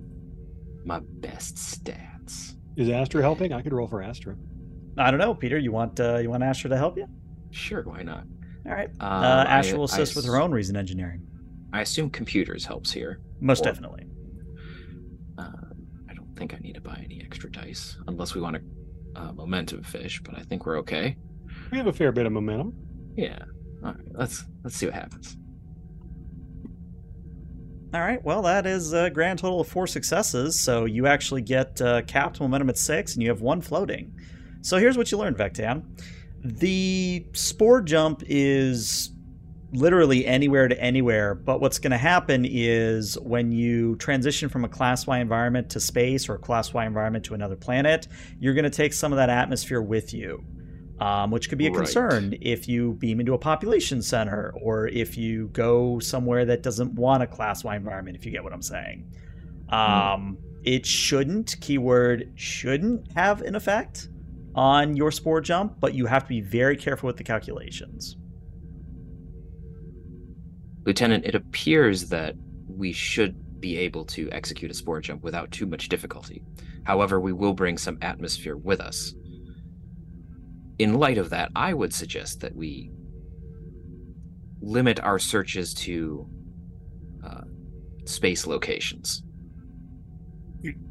My 0.85 0.99
best 1.01 1.57
stats. 1.57 2.57
Is 2.77 2.89
Astra 2.89 3.21
helping? 3.23 3.53
I 3.53 3.63
could 3.63 3.73
roll 3.73 3.87
for 3.87 4.03
Astra. 4.03 4.37
I 4.99 5.11
don't 5.11 5.21
know, 5.21 5.35
Peter. 5.35 5.59
You 5.59 5.73
want 5.73 5.99
uh, 6.01 6.19
you 6.19 6.31
want 6.31 6.43
Astra 6.43 6.71
to 6.71 6.77
help 6.77 6.97
you? 6.97 7.07
Sure, 7.51 7.83
why 7.83 8.03
not? 8.03 8.25
All 8.67 8.73
right. 8.73 8.89
Um, 9.01 9.07
Uh, 9.23 9.45
I- 9.47 9.59
Astra 9.59 9.79
will 9.79 9.85
I 9.91 9.95
assist 9.97 10.17
with 10.17 10.25
her 10.27 10.37
own 10.41 10.53
reason 10.53 10.77
engineering. 10.77 11.27
I 11.73 11.81
assume 11.83 12.11
computers 12.11 12.65
helps 12.67 12.93
here. 12.93 13.21
Most 13.41 13.61
Or- 13.63 13.65
definitely. 13.65 14.07
Um, 15.39 15.87
I 16.11 16.15
don't 16.15 16.35
think 16.37 16.55
I 16.55 16.59
need 16.59 16.75
to 16.75 16.81
buy 16.81 17.01
any 17.05 17.23
extra 17.25 17.51
dice 17.51 17.97
unless 18.07 18.35
we 18.35 18.41
want 18.41 18.57
a 18.57 18.61
uh, 19.21 19.33
momentum 19.33 19.83
fish, 19.83 20.21
but 20.25 20.37
I 20.39 20.43
think 20.43 20.67
we're 20.67 20.79
okay. 20.81 21.17
We 21.71 21.79
have 21.79 21.87
a 21.87 21.93
fair 21.93 22.13
bit 22.13 22.27
of 22.27 22.33
momentum. 22.33 22.75
Yeah. 23.17 23.39
All 23.85 23.93
right. 23.93 24.05
Let's 24.13 24.45
let's 24.65 24.77
see 24.77 24.87
what 24.87 24.95
happens. 24.95 25.37
All 27.95 28.01
right. 28.01 28.25
Well, 28.25 28.41
that 28.43 28.65
is 28.67 28.95
a 28.95 29.11
grand 29.11 29.39
total 29.39 29.61
of 29.61 29.69
four 29.69 29.87
successes. 29.87 30.59
So 30.59 30.87
you 30.87 31.07
actually 31.07 31.43
get 31.43 31.79
uh, 31.81 32.03
capped 32.03 32.41
momentum 32.41 32.71
at 32.71 32.79
six, 32.79 33.13
and 33.15 33.23
you 33.23 33.29
have 33.29 33.43
one 33.43 33.61
floating. 33.61 34.19
So 34.63 34.79
here's 34.79 34.97
what 34.97 35.13
you 35.13 35.19
learned, 35.19 35.37
Vectan. 35.37 35.83
The 36.43 37.27
spore 37.35 37.83
jump 37.83 38.23
is 38.27 39.11
literally 39.73 40.27
anywhere 40.27 40.69
to 40.69 40.81
anywhere, 40.81 41.35
but 41.35 41.61
what's 41.61 41.79
going 41.79 41.91
to 41.91 41.99
happen 41.99 42.47
is 42.49 43.19
when 43.19 43.53
you 43.53 43.97
transition 43.97 44.49
from 44.49 44.65
a 44.65 44.69
Class 44.69 45.07
Y 45.07 45.19
environment 45.19 45.71
to 45.71 45.81
space 45.81 46.29
or 46.29 46.35
a 46.35 46.39
Class 46.39 46.73
Y 46.73 46.85
environment 46.87 47.25
to 47.27 47.35
another 47.35 47.57
planet, 47.57 48.09
you're 48.39 48.55
going 48.55 48.65
to 48.65 48.71
take 48.71 48.93
some 48.93 49.13
of 49.13 49.17
that 49.17 49.31
atmosphere 49.31 49.81
with 49.83 50.15
you. 50.15 50.45
Um, 51.03 51.33
which 51.33 51.49
could 51.49 51.59
be 51.59 51.67
a 51.67 51.71
Right. 51.71 51.79
concern 51.79 52.37
if 52.41 52.69
you 52.69 52.93
beam 52.93 53.19
into 53.19 53.35
a 53.35 53.39
population 53.39 54.03
center 54.03 54.53
or 54.63 54.87
if 54.87 55.17
you 55.19 55.49
go 55.49 55.99
somewhere 55.99 56.45
that 56.45 56.63
doesn't 56.63 56.95
want 56.95 57.25
a 57.25 57.27
class 57.27 57.65
Y 57.65 57.75
environment, 57.75 58.17
if 58.17 58.25
you 58.25 58.31
get 58.31 58.45
what 58.45 58.53
I'm 58.53 58.63
saying. 58.63 59.11
Um, 59.69 60.39
it 60.63 60.87
shouldn't, 60.87 61.57
keyword 61.61 62.31
shouldn't 62.37 63.11
have 63.13 63.43
an 63.43 63.57
effect 63.57 64.11
on 64.55 64.95
your 64.97 65.11
spore 65.11 65.41
jump, 65.41 65.81
but 65.81 65.93
you 65.95 66.07
have 66.07 66.23
to 66.23 66.29
be 66.29 66.41
very 66.41 66.77
careful 66.77 67.09
with 67.09 67.17
the 67.17 67.25
calculations. 67.25 68.17
Lieutenant, 70.87 71.25
it 71.25 71.35
appears 71.35 72.11
that 72.11 72.37
we 72.69 72.93
should 72.93 73.61
be 73.61 73.77
able 73.77 74.05
to 74.05 74.31
execute 74.31 74.71
a 74.71 74.75
spore 74.75 75.01
jump 75.01 75.25
without 75.25 75.51
too 75.51 75.67
much 75.67 75.89
difficulty. 75.89 76.45
However, 76.85 77.19
we 77.19 77.33
will 77.33 77.55
bring 77.55 77.77
some 77.77 77.99
atmosphere 78.03 78.57
with 78.57 78.81
us. 78.81 79.15
In 80.79 80.95
light 80.95 81.19
of 81.19 81.31
that, 81.31 81.51
I 81.55 81.75
would 81.75 81.95
suggest 81.95 82.41
that 82.41 82.55
we 82.57 82.91
limit 84.61 85.01
our 85.01 85.19
searches 85.19 85.75
to 85.75 86.27
uh, 87.25 87.43
space 88.05 88.47
locations. 88.47 89.23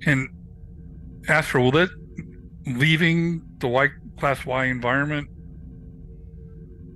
And 0.05 0.29
Astro, 1.27 1.63
will 1.63 1.71
that 1.71 1.89
leaving 2.65 3.41
the 3.59 3.67
Y 3.67 3.87
class 4.19 4.45
Y 4.45 4.65
environment 4.65 5.29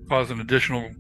cause 0.09 0.29
an 0.31 0.39
additional 0.39 0.91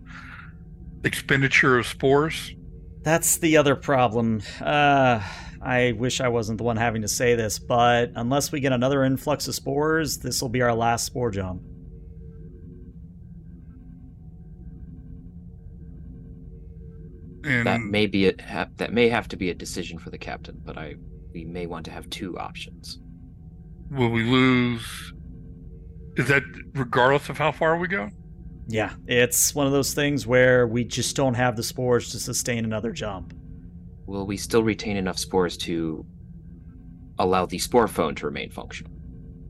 expenditure 1.03 1.77
of 1.77 1.85
spores? 1.85 2.55
That's 3.01 3.37
the 3.37 3.57
other 3.57 3.75
problem. 3.75 4.41
Uh, 4.59 5.21
I 5.61 5.93
wish 5.93 6.21
I 6.21 6.27
wasn't 6.27 6.57
the 6.57 6.63
one 6.63 6.77
having 6.77 7.01
to 7.03 7.07
say 7.07 7.35
this, 7.35 7.59
but 7.59 8.11
unless 8.15 8.51
we 8.51 8.59
get 8.59 8.71
another 8.71 9.03
influx 9.03 9.47
of 9.47 9.55
spores, 9.55 10.17
this 10.17 10.41
will 10.41 10.49
be 10.49 10.61
our 10.61 10.73
last 10.73 11.05
spore 11.05 11.31
jump. 11.31 11.61
And 17.45 17.67
That 17.67 17.81
may 17.81 18.07
be 18.07 18.29
a, 18.29 18.33
ha- 18.43 18.67
that 18.77 18.91
may 18.91 19.07
have 19.09 19.27
to 19.29 19.37
be 19.37 19.49
a 19.49 19.53
decision 19.53 19.99
for 19.99 20.09
the 20.09 20.17
captain, 20.17 20.59
but 20.65 20.77
I 20.77 20.95
we 21.33 21.45
may 21.45 21.67
want 21.67 21.85
to 21.85 21.91
have 21.91 22.09
two 22.09 22.37
options. 22.37 22.99
will 23.91 24.09
we 24.09 24.23
lose? 24.23 25.13
Is 26.17 26.27
that 26.29 26.43
regardless 26.73 27.29
of 27.29 27.37
how 27.37 27.51
far 27.51 27.77
we 27.77 27.87
go? 27.87 28.09
Yeah, 28.67 28.93
it's 29.05 29.53
one 29.53 29.67
of 29.67 29.73
those 29.73 29.93
things 29.93 30.25
where 30.25 30.65
we 30.65 30.83
just 30.85 31.15
don't 31.15 31.33
have 31.35 31.55
the 31.55 31.61
spores 31.63 32.09
to 32.11 32.19
sustain 32.19 32.63
another 32.65 32.91
jump. 32.91 33.33
Will 34.07 34.25
we 34.25 34.37
still 34.37 34.63
retain 34.63 34.97
enough 34.97 35.19
spores 35.19 35.55
to 35.57 36.05
allow 37.19 37.45
the 37.45 37.59
spore 37.59 37.87
phone 37.87 38.15
to 38.15 38.25
remain 38.25 38.49
functional? 38.49 38.91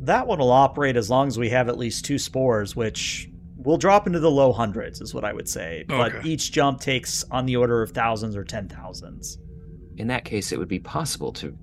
That 0.02 0.28
one 0.28 0.40
will 0.40 0.52
operate 0.52 0.98
as 0.98 1.10
long 1.10 1.28
as 1.28 1.38
we 1.40 1.50
have 1.50 1.70
at 1.70 1.78
least 1.78 2.04
two 2.04 2.18
spores, 2.18 2.76
which 2.76 3.30
will 3.58 3.78
drop 3.78 4.06
into 4.08 4.20
the 4.20 4.30
low 4.32 4.52
hundreds, 4.52 5.02
is 5.02 5.14
what 5.14 5.24
I 5.24 5.34
would 5.34 5.48
say. 5.48 5.86
But 5.88 6.14
Okay. 6.16 6.28
each 6.30 6.52
jump 6.52 6.82
takes 6.82 7.24
on 7.32 7.46
the 7.46 7.56
order 7.56 7.82
of 7.82 7.92
thousands 7.92 8.36
or 8.36 8.44
ten 8.44 8.68
thousands. 8.68 9.38
In 9.98 10.08
that 10.08 10.26
case, 10.26 10.52
it 10.52 10.60
would 10.60 10.68
be 10.68 10.80
possible 10.80 11.32
to 11.34 11.58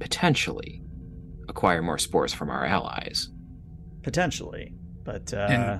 potentially 0.00 0.82
acquire 1.48 1.82
more 1.82 1.98
spores 1.98 2.32
from 2.32 2.50
our 2.50 2.64
allies. 2.64 3.28
Potentially. 4.02 4.74
But, 5.04 5.32
uh, 5.32 5.78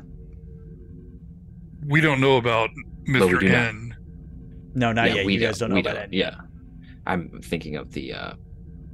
We 1.87 2.01
don't 2.01 2.21
know 2.21 2.37
about 2.37 2.71
Mr. 3.09 3.41
do 3.41 3.49
not. 3.49 3.75
no, 4.75 4.93
not 4.93 5.09
Yeah, 5.09 5.15
yet. 5.17 5.27
we 5.27 5.35
You 5.35 5.41
guys 5.41 5.59
don't 5.59 5.69
know 5.71 5.75
we 5.75 5.81
about 5.83 5.97
it. 5.97 6.13
Yeah, 6.13 6.37
I'm 7.07 7.41
thinking 7.43 7.77
of 7.77 7.93
the 7.93 8.15
uh, 8.15 8.33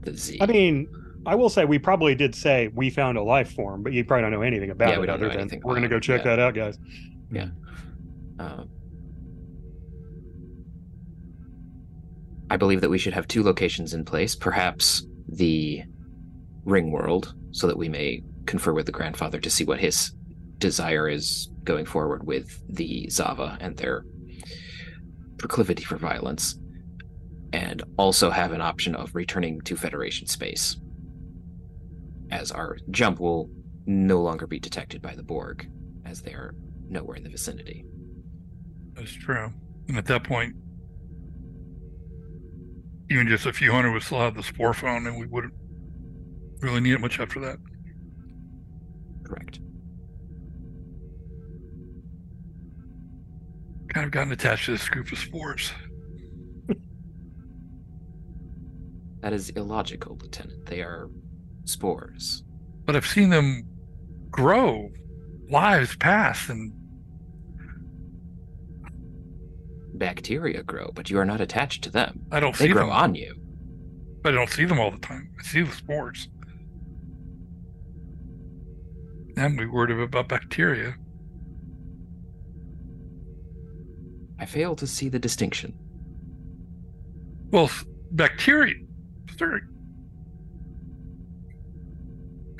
the 0.00 0.16
Z. 0.16 0.38
I 0.40 0.46
mean, 0.46 0.88
I 1.26 1.34
will 1.34 1.50
say 1.50 1.64
we 1.64 1.78
probably 1.78 2.14
did 2.14 2.34
say 2.34 2.70
we 2.74 2.90
found 2.90 3.18
a 3.18 3.22
life 3.22 3.52
form, 3.52 3.82
but 3.82 3.92
you 3.92 4.04
probably 4.04 4.22
don't 4.22 4.32
know 4.32 4.42
anything 4.42 4.70
about 4.70 4.90
Yeah, 4.90 4.98
we 4.98 5.04
it 5.04 5.10
other 5.10 5.28
than 5.28 5.48
we're 5.62 5.74
going 5.74 5.82
to 5.82 5.88
go 5.88 6.00
check 6.00 6.24
yeah. 6.24 6.36
that 6.36 6.38
out, 6.38 6.54
guys. 6.54 6.78
Yeah. 7.30 7.48
Uh, 8.38 8.64
I 12.48 12.56
believe 12.56 12.80
that 12.80 12.90
we 12.90 12.98
should 12.98 13.12
have 13.12 13.28
two 13.28 13.42
locations 13.42 13.94
in 13.94 14.04
place, 14.04 14.34
perhaps 14.34 15.06
the 15.28 15.84
ring 16.64 16.90
world, 16.90 17.34
so 17.52 17.66
that 17.66 17.76
we 17.76 17.88
may 17.88 18.22
confer 18.46 18.72
with 18.72 18.86
the 18.86 18.92
grandfather 18.92 19.38
to 19.40 19.50
see 19.50 19.64
what 19.64 19.78
his 19.78 20.12
desire 20.58 21.08
is 21.08 21.50
going 21.64 21.86
forward 21.86 22.26
with 22.26 22.60
the 22.68 23.06
Xava 23.08 23.56
and 23.60 23.76
their 23.76 24.04
proclivity 25.38 25.84
for 25.84 25.96
violence, 25.96 26.58
and 27.52 27.82
also 27.96 28.30
have 28.30 28.52
an 28.52 28.60
option 28.60 28.94
of 28.94 29.14
returning 29.14 29.60
to 29.62 29.76
Federation 29.76 30.26
space, 30.26 30.76
as 32.30 32.50
our 32.50 32.78
jump 32.90 33.20
will 33.20 33.50
no 33.86 34.20
longer 34.20 34.46
be 34.46 34.58
detected 34.58 35.02
by 35.02 35.14
the 35.14 35.22
Borg, 35.22 35.68
as 36.04 36.22
they 36.22 36.32
are 36.32 36.54
nowhere 36.88 37.16
in 37.16 37.24
the 37.24 37.30
vicinity. 37.30 37.84
That's 38.94 39.12
true. 39.12 39.52
And 39.88 39.96
at 39.96 40.06
that 40.06 40.24
point, 40.24 40.54
even 43.10 43.26
just 43.28 43.46
a 43.46 43.52
few 43.52 43.72
hundred 43.72 43.92
would 43.92 44.02
still 44.02 44.20
have 44.20 44.34
the 44.34 44.42
spore 44.42 44.74
phone, 44.74 45.06
and 45.06 45.18
we 45.18 45.26
wouldn't 45.26 45.54
really 46.60 46.80
need 46.80 46.92
it 46.92 47.00
much 47.00 47.18
after 47.18 47.40
that. 47.40 47.56
Correct. 49.24 49.60
Kind 53.88 54.06
of 54.06 54.12
gotten 54.12 54.32
attached 54.32 54.66
to 54.66 54.72
this 54.72 54.88
group 54.88 55.10
of 55.10 55.18
spores. 55.18 55.72
That 59.22 59.32
is 59.32 59.50
illogical, 59.50 60.16
Lieutenant. 60.22 60.64
They 60.66 60.80
are 60.80 61.10
spores. 61.64 62.42
But 62.84 62.96
I've 62.96 63.06
seen 63.06 63.30
them 63.30 63.64
grow, 64.30 64.90
lives 65.48 65.96
pass, 65.96 66.48
and 66.48 66.72
Bacteria 69.94 70.62
grow, 70.62 70.90
but 70.94 71.10
you 71.10 71.18
are 71.18 71.24
not 71.26 71.40
attached 71.42 71.82
to 71.84 71.90
them. 71.90 72.20
I 72.32 72.40
don't 72.40 72.56
They 72.56 72.66
see 72.68 72.72
grow 72.72 72.86
them. 72.86 72.92
on 72.92 73.14
you. 73.14 73.34
But 74.22 74.32
I 74.32 74.36
don't 74.36 74.48
see 74.50 74.64
them 74.64 74.80
all 74.80 74.90
the 74.90 74.98
time. 74.98 75.30
I 75.38 75.42
see 75.42 75.62
the 75.62 75.72
spores. 75.72 76.28
I'm 79.36 79.56
worried 79.70 79.90
about 79.98 80.28
bacteria. 80.28 80.94
I 84.38 84.46
fail 84.46 84.74
to 84.76 84.86
see 84.86 85.08
the 85.10 85.18
distinction. 85.18 85.78
Well, 87.50 87.70
bacteria. 88.12 88.74
Sorry. 89.38 89.60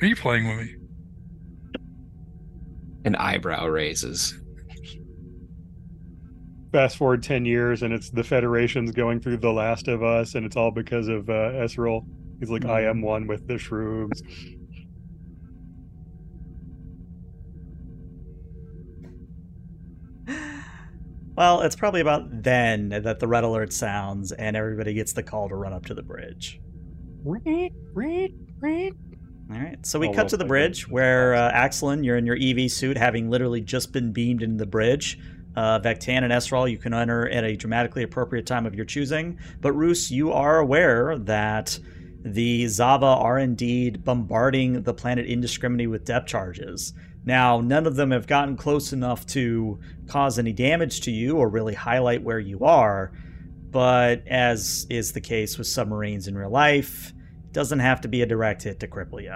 Are 0.01 0.07
you 0.07 0.15
playing 0.15 0.47
with 0.47 0.57
me? 0.65 0.75
An 3.05 3.15
eyebrow 3.15 3.67
raises. 3.67 4.35
Fast 6.71 6.97
forward 6.97 7.21
10 7.21 7.45
years 7.45 7.83
and 7.83 7.93
it's 7.93 8.09
the 8.09 8.23
Federation's 8.23 8.91
going 8.91 9.19
through 9.19 9.37
The 9.37 9.51
Last 9.51 9.87
of 9.87 10.01
Us 10.01 10.33
and 10.33 10.43
it's 10.45 10.55
all 10.55 10.71
because 10.71 11.07
of 11.07 11.29
uh, 11.29 11.51
Esral. 11.53 12.07
He's 12.39 12.49
like, 12.49 12.65
I 12.65 12.85
am 12.85 13.03
one 13.03 13.27
with 13.27 13.47
the 13.47 13.55
shrooms. 13.55 14.21
Well, 21.37 21.61
it's 21.61 21.75
probably 21.75 22.01
about 22.01 22.43
then 22.43 22.89
that 22.89 23.19
the 23.19 23.27
red 23.27 23.43
alert 23.43 23.71
sounds 23.71 24.31
and 24.31 24.55
everybody 24.55 24.93
gets 24.93 25.13
the 25.13 25.23
call 25.23 25.49
to 25.49 25.55
run 25.55 25.73
up 25.73 25.85
to 25.87 25.93
the 25.93 26.03
bridge. 26.03 26.59
Reet, 27.23 27.73
reet, 27.93 28.35
reet. 28.59 28.93
All 29.53 29.59
right, 29.59 29.85
so 29.85 29.99
we 29.99 30.07
Oh, 30.07 30.11
cut 30.11 30.17
well, 30.17 30.29
to 30.29 30.37
the 30.37 30.45
bridge 30.45 30.87
where 30.87 31.33
uh, 31.33 31.51
Axelin, 31.51 32.05
you're 32.05 32.15
in 32.17 32.25
your 32.25 32.37
EV 32.39 32.71
suit, 32.71 32.97
having 32.97 33.29
literally 33.29 33.59
just 33.59 33.91
been 33.91 34.13
beamed 34.13 34.41
into 34.43 34.57
the 34.57 34.65
bridge. 34.65 35.19
Uh, 35.57 35.79
Vectan 35.79 36.23
and 36.23 36.31
Esral, 36.31 36.71
you 36.71 36.77
can 36.77 36.93
enter 36.93 37.27
at 37.27 37.43
a 37.43 37.57
dramatically 37.57 38.03
appropriate 38.03 38.45
time 38.45 38.65
of 38.65 38.73
your 38.73 38.85
choosing. 38.85 39.37
But 39.59 39.73
Roos, 39.73 40.09
you 40.09 40.31
are 40.31 40.59
aware 40.59 41.17
that 41.17 41.77
the 42.23 42.63
Xava 42.65 43.21
are 43.21 43.39
indeed 43.39 44.05
bombarding 44.05 44.83
the 44.83 44.93
planet 44.93 45.25
indiscriminately 45.25 45.87
with 45.87 46.05
depth 46.05 46.27
charges. 46.27 46.93
Now, 47.25 47.59
none 47.59 47.85
of 47.85 47.95
them 47.95 48.11
have 48.11 48.27
gotten 48.27 48.55
close 48.55 48.93
enough 48.93 49.25
to 49.27 49.79
cause 50.07 50.39
any 50.39 50.53
damage 50.53 51.01
to 51.01 51.11
you 51.11 51.37
or 51.37 51.49
really 51.49 51.73
highlight 51.73 52.23
where 52.23 52.39
you 52.39 52.63
are. 52.63 53.11
But 53.69 54.25
as 54.27 54.87
is 54.89 55.11
the 55.11 55.21
case 55.21 55.57
with 55.57 55.67
submarines 55.67 56.27
in 56.27 56.37
real 56.37 56.49
life, 56.49 57.13
doesn't 57.51 57.79
have 57.79 58.01
to 58.01 58.07
be 58.07 58.21
a 58.21 58.25
direct 58.25 58.63
hit 58.63 58.79
to 58.79 58.87
cripple 58.87 59.21
you. 59.21 59.35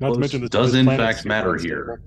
Not 0.00 0.08
Close 0.08 0.14
to 0.14 0.20
mention 0.20 0.40
this 0.40 0.50
does 0.50 0.74
in 0.74 0.86
fact 0.86 1.24
matter 1.24 1.52
unstable. 1.52 1.74
here. 1.74 2.02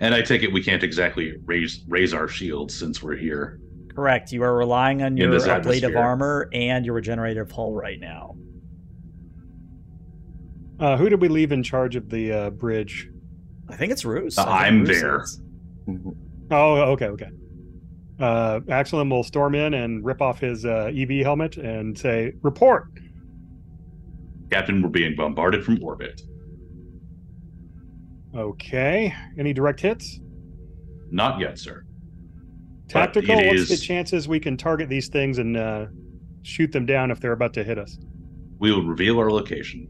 And 0.00 0.14
I 0.14 0.22
take 0.22 0.42
it 0.42 0.52
we 0.52 0.62
can't 0.62 0.82
exactly 0.82 1.34
raise 1.44 1.84
raise 1.88 2.14
our 2.14 2.28
shields 2.28 2.78
since 2.78 3.02
we're 3.02 3.16
here. 3.16 3.60
Correct. 3.94 4.30
You 4.30 4.44
are 4.44 4.56
relying 4.56 5.02
on 5.02 5.16
your 5.16 5.32
this 5.32 5.82
of 5.82 5.96
armor 5.96 6.48
and 6.52 6.86
your 6.86 6.94
regenerative 6.94 7.50
hull 7.50 7.72
right 7.72 7.98
now. 7.98 8.36
Uh, 10.78 10.96
who 10.96 11.08
did 11.08 11.20
we 11.20 11.26
leave 11.26 11.50
in 11.50 11.64
charge 11.64 11.96
of 11.96 12.08
the 12.08 12.32
uh, 12.32 12.50
bridge? 12.50 13.10
I 13.68 13.74
think 13.74 13.90
it's 13.90 14.04
Roos. 14.04 14.38
Uh, 14.38 14.42
I 14.42 14.44
think 14.44 14.60
I'm 14.60 14.78
Roos 14.84 15.00
there. 15.00 15.22
is. 15.22 15.40
Oh, 16.52 16.74
okay, 16.92 17.06
okay. 17.06 17.30
Uh, 18.18 18.60
Axelin 18.68 19.10
will 19.10 19.22
storm 19.22 19.54
in 19.54 19.74
and 19.74 20.04
rip 20.04 20.20
off 20.20 20.40
his 20.40 20.64
uh, 20.64 20.90
EV 20.94 21.22
helmet 21.22 21.56
and 21.56 21.96
say, 21.96 22.32
"Report." 22.42 22.86
Captain, 24.50 24.82
we're 24.82 24.88
being 24.88 25.14
bombarded 25.14 25.64
from 25.64 25.82
orbit. 25.82 26.20
Okay. 28.34 29.14
Any 29.38 29.52
direct 29.52 29.80
hits? 29.80 30.20
Not 31.10 31.38
yet, 31.40 31.58
sir. 31.58 31.84
But 32.92 33.12
Tactical. 33.14 33.38
it 33.38 33.46
What's 33.48 33.68
the 33.68 33.76
chances 33.76 34.26
we 34.28 34.40
can 34.40 34.56
target 34.56 34.88
these 34.88 35.08
things 35.08 35.38
and 35.38 35.56
uh, 35.56 35.86
shoot 36.42 36.72
them 36.72 36.86
down 36.86 37.10
if 37.10 37.20
they're 37.20 37.32
about 37.32 37.52
to 37.54 37.64
hit 37.64 37.78
us. 37.78 37.98
We 38.58 38.72
will 38.72 38.84
reveal 38.84 39.18
our 39.18 39.30
location. 39.30 39.88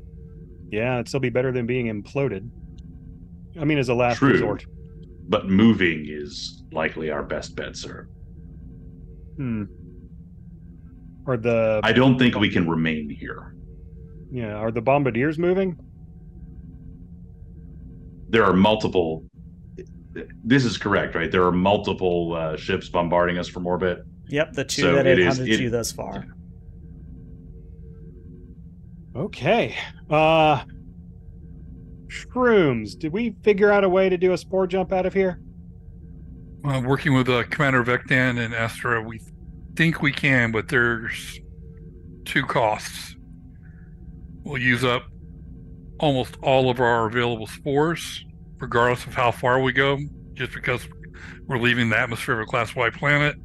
Yeah, 0.70 0.94
it'd 0.94 1.08
still 1.08 1.20
be 1.20 1.30
better 1.30 1.52
than 1.52 1.66
being 1.66 1.86
imploded. 1.86 2.48
I 3.58 3.64
mean, 3.64 3.78
as 3.78 3.88
a 3.88 3.94
last 3.94 4.18
True. 4.18 4.32
resort. 4.32 4.66
But 5.28 5.48
moving 5.48 6.06
is 6.08 6.64
likely 6.72 7.10
our 7.10 7.22
best 7.22 7.54
bet, 7.54 7.76
sir. 7.76 8.08
Hmm. 9.38 9.62
Are 11.26 11.36
the 11.36 11.80
I 11.82 11.92
don't 11.92 12.18
think 12.18 12.34
we 12.36 12.50
can 12.50 12.68
remain 12.68 13.08
here. 13.10 13.54
yeah 14.30 14.54
are 14.54 14.70
the 14.70 14.80
bombardiers 14.82 15.38
moving? 15.38 15.76
There 18.30 18.44
are 18.44 18.52
multiple. 18.52 19.24
This 20.44 20.64
is 20.64 20.76
correct, 20.76 21.14
right? 21.14 21.30
There 21.30 21.44
are 21.44 21.52
multiple 21.52 22.34
uh, 22.34 22.56
ships 22.56 22.88
bombarding 22.88 23.38
us 23.38 23.48
from 23.48 23.66
orbit. 23.66 24.00
Yep, 24.28 24.52
the 24.54 24.64
two 24.64 24.82
So 24.82 24.94
that 24.96 25.06
it 25.06 25.18
have 25.18 25.28
is- 25.28 25.38
hunted 25.38 25.54
it- 25.54 25.60
you 25.60 25.70
thus 25.70 25.92
far. 25.92 26.26
Okay. 29.16 29.74
Uh 30.10 30.62
shrooms. 32.08 32.98
Did 32.98 33.12
we 33.12 33.34
figure 33.42 33.70
out 33.70 33.84
a 33.84 33.88
way 33.88 34.08
to 34.08 34.16
do 34.16 34.32
a 34.32 34.38
spore 34.38 34.66
jump 34.66 34.92
out 34.92 35.04
of 35.06 35.12
here? 35.14 35.40
Uh, 36.64 36.82
working 36.84 37.14
with 37.14 37.28
uh, 37.28 37.44
Commander 37.44 37.84
Vectan 37.84 38.38
and 38.44 38.54
Astra, 38.54 39.00
we 39.02 39.20
think 39.78 40.02
we 40.02 40.10
can, 40.10 40.50
but 40.50 40.66
there's 40.66 41.38
two 42.24 42.42
costs. 42.44 43.14
We'll 44.42 44.60
use 44.60 44.82
up 44.82 45.04
almost 46.00 46.36
all 46.42 46.68
of 46.68 46.80
our 46.80 47.06
available 47.06 47.46
spores, 47.46 48.24
regardless 48.58 49.06
of 49.06 49.14
how 49.14 49.30
far 49.30 49.62
we 49.62 49.72
go, 49.72 50.00
just 50.34 50.52
because 50.52 50.88
we're 51.46 51.58
leaving 51.58 51.90
the 51.90 51.96
atmosphere 51.96 52.34
of 52.34 52.40
a 52.40 52.50
Class 52.50 52.74
Y 52.74 52.90
planet. 52.90 53.36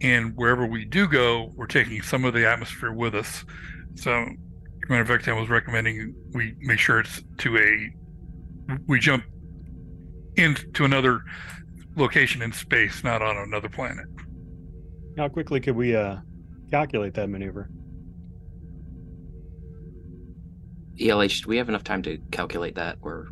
And 0.00 0.34
wherever 0.34 0.64
we 0.64 0.86
do 0.86 1.06
go, 1.06 1.52
we're 1.54 1.66
taking 1.66 2.00
some 2.00 2.24
of 2.24 2.32
the 2.32 2.48
atmosphere 2.48 2.92
with 2.92 3.14
us. 3.14 3.44
So 3.96 4.26
Commander 4.84 5.18
Vectan 5.18 5.38
was 5.38 5.50
recommending 5.50 6.14
we 6.32 6.54
make 6.60 6.78
sure 6.78 7.00
it's 7.00 7.22
to 7.36 7.58
a 7.58 8.78
we 8.86 8.98
jump 8.98 9.24
into 10.36 10.86
another 10.86 11.20
location 11.96 12.40
in 12.40 12.50
space, 12.50 13.04
not 13.04 13.20
on 13.20 13.36
another 13.36 13.68
planet. 13.68 14.06
How 15.16 15.28
quickly 15.28 15.60
could 15.60 15.76
we 15.76 15.94
uh 15.96 16.16
calculate 16.70 17.14
that 17.14 17.28
maneuver? 17.28 17.70
ELH, 21.00 21.42
do 21.42 21.48
we 21.48 21.56
have 21.56 21.68
enough 21.68 21.84
time 21.84 22.02
to 22.02 22.18
calculate 22.30 22.74
that? 22.74 22.98
Or 23.02 23.28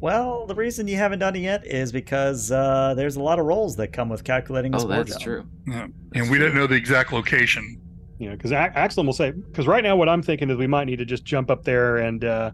Well, 0.00 0.46
the 0.46 0.54
reason 0.54 0.88
you 0.88 0.96
haven't 0.96 1.18
done 1.18 1.36
it 1.36 1.40
yet 1.40 1.66
is 1.66 1.92
because 1.92 2.50
uh, 2.50 2.94
there's 2.96 3.16
a 3.16 3.22
lot 3.22 3.38
of 3.38 3.44
rolls 3.44 3.76
that 3.76 3.92
come 3.92 4.08
with 4.08 4.24
calculating 4.24 4.74
a 4.74 4.78
oh, 4.78 4.86
that's 4.86 5.10
jump. 5.10 5.22
true. 5.22 5.44
Yeah. 5.66 5.86
That's 6.12 6.22
and 6.22 6.30
we 6.30 6.38
didn't 6.38 6.54
know 6.54 6.66
the 6.66 6.76
exact 6.76 7.12
location. 7.12 7.80
You 8.18 8.30
know, 8.30 8.36
because 8.36 8.52
Axel 8.52 9.04
will 9.04 9.12
say, 9.12 9.30
because 9.32 9.66
right 9.66 9.84
now 9.84 9.96
what 9.96 10.08
I'm 10.08 10.22
thinking 10.22 10.50
is 10.50 10.56
we 10.56 10.66
might 10.66 10.86
need 10.86 10.98
to 10.98 11.04
just 11.04 11.24
jump 11.24 11.50
up 11.50 11.62
there 11.62 11.98
and 11.98 12.24
uh 12.24 12.50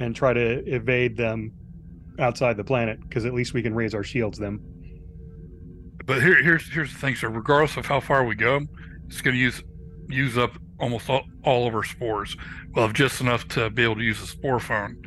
and 0.00 0.14
try 0.14 0.32
to 0.32 0.64
evade 0.72 1.16
them 1.16 1.52
outside 2.20 2.56
the 2.56 2.64
planet, 2.64 3.00
because 3.00 3.26
at 3.26 3.34
least 3.34 3.52
we 3.52 3.62
can 3.62 3.74
raise 3.74 3.94
our 3.94 4.04
shields 4.04 4.38
them. 4.38 4.62
But 6.08 6.22
here, 6.22 6.42
here's 6.42 6.66
here's 6.72 6.90
the 6.90 6.98
thing. 6.98 7.14
So 7.16 7.28
regardless 7.28 7.76
of 7.76 7.84
how 7.84 8.00
far 8.00 8.24
we 8.24 8.34
go, 8.34 8.62
it's 9.06 9.20
going 9.20 9.36
to 9.36 9.40
use 9.40 9.62
use 10.08 10.38
up 10.38 10.52
almost 10.80 11.10
all, 11.10 11.22
all 11.44 11.68
of 11.68 11.74
our 11.74 11.84
spores. 11.84 12.34
We'll 12.70 12.86
have 12.86 12.94
just 12.94 13.20
enough 13.20 13.46
to 13.48 13.68
be 13.68 13.84
able 13.84 13.96
to 13.96 14.02
use 14.02 14.20
a 14.22 14.26
spore 14.26 14.58
phone. 14.58 15.02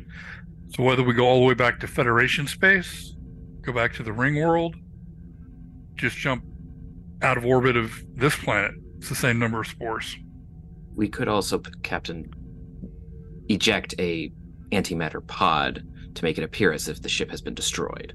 So 0.76 0.84
whether 0.84 1.02
we 1.02 1.12
go 1.12 1.26
all 1.26 1.40
the 1.40 1.46
way 1.46 1.54
back 1.54 1.80
to 1.80 1.88
Federation 1.88 2.46
space, 2.46 3.16
go 3.62 3.72
back 3.72 3.92
to 3.94 4.04
the 4.04 4.12
ring 4.12 4.36
world, 4.36 4.76
just 5.96 6.16
jump 6.16 6.44
out 7.20 7.36
of 7.36 7.44
orbit 7.44 7.76
of 7.76 7.92
this 8.14 8.36
planet, 8.36 8.72
it's 8.98 9.08
the 9.08 9.16
same 9.16 9.40
number 9.40 9.60
of 9.60 9.66
spores. 9.66 10.16
We 10.94 11.08
could 11.08 11.26
also, 11.26 11.58
Captain, 11.82 12.30
eject 13.48 13.96
a 13.98 14.30
antimatter 14.70 15.26
pod 15.26 15.84
to 16.14 16.24
make 16.24 16.38
it 16.38 16.44
appear 16.44 16.72
as 16.72 16.86
if 16.86 17.02
the 17.02 17.08
ship 17.08 17.28
has 17.30 17.40
been 17.40 17.54
destroyed. 17.54 18.14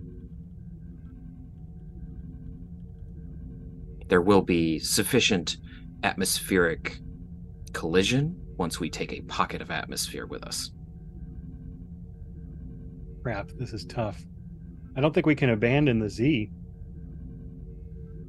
There 4.07 4.21
will 4.21 4.41
be 4.41 4.79
sufficient 4.79 5.57
atmospheric 6.03 6.99
collision 7.73 8.39
once 8.57 8.79
we 8.79 8.89
take 8.89 9.13
a 9.13 9.21
pocket 9.21 9.61
of 9.61 9.69
atmosphere 9.69 10.25
with 10.25 10.43
us. 10.43 10.71
Crap, 13.21 13.51
this 13.57 13.73
is 13.73 13.85
tough. 13.85 14.23
I 14.95 15.01
don't 15.01 15.13
think 15.13 15.25
we 15.25 15.35
can 15.35 15.49
abandon 15.49 15.99
the 15.99 16.09
Z. 16.09 16.49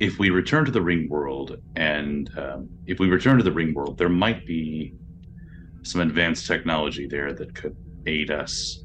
If 0.00 0.18
we 0.18 0.30
return 0.30 0.64
to 0.64 0.70
the 0.70 0.82
ring 0.82 1.08
world, 1.08 1.56
and 1.76 2.30
um, 2.38 2.68
if 2.86 2.98
we 2.98 3.08
return 3.08 3.38
to 3.38 3.44
the 3.44 3.52
ring 3.52 3.74
world, 3.74 3.98
there 3.98 4.08
might 4.08 4.46
be 4.46 4.94
some 5.82 6.00
advanced 6.00 6.46
technology 6.46 7.06
there 7.06 7.32
that 7.32 7.54
could 7.54 7.76
aid 8.06 8.30
us. 8.30 8.84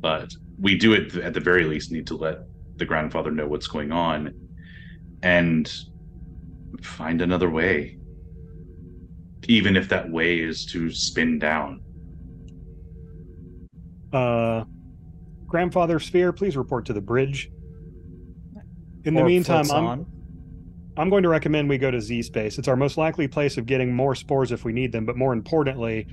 But 0.00 0.32
we 0.58 0.76
do 0.76 0.92
it 0.92 1.16
at 1.16 1.34
the 1.34 1.40
very 1.40 1.64
least 1.64 1.92
need 1.92 2.06
to 2.08 2.16
let 2.16 2.38
the 2.76 2.84
grandfather 2.84 3.30
know 3.30 3.46
what's 3.46 3.66
going 3.66 3.92
on 3.92 4.34
and 5.22 5.72
find 6.82 7.22
another 7.22 7.50
way. 7.50 7.98
Even 9.46 9.76
if 9.76 9.88
that 9.88 10.10
way 10.10 10.40
is 10.40 10.66
to 10.66 10.90
spin 10.90 11.38
down. 11.38 11.80
Uh, 14.12 14.64
grandfather 15.46 15.98
Sphere, 15.98 16.32
please 16.32 16.56
report 16.56 16.84
to 16.86 16.92
the 16.92 17.00
bridge. 17.00 17.50
In 19.04 19.14
the 19.14 19.22
Or 19.22 19.26
meantime, 19.26 19.70
I'm 19.70 19.86
on. 19.86 20.06
I'm 20.96 21.10
going 21.10 21.22
to 21.22 21.28
recommend 21.28 21.68
we 21.68 21.78
go 21.78 21.90
to 21.90 22.00
Z 22.00 22.22
space. 22.22 22.58
It's 22.58 22.66
our 22.66 22.76
most 22.76 22.98
likely 22.98 23.28
place 23.28 23.56
of 23.56 23.66
getting 23.66 23.94
more 23.94 24.14
spores 24.14 24.50
if 24.50 24.64
we 24.64 24.72
need 24.72 24.90
them, 24.90 25.06
but 25.06 25.16
more 25.16 25.32
importantly, 25.32 26.06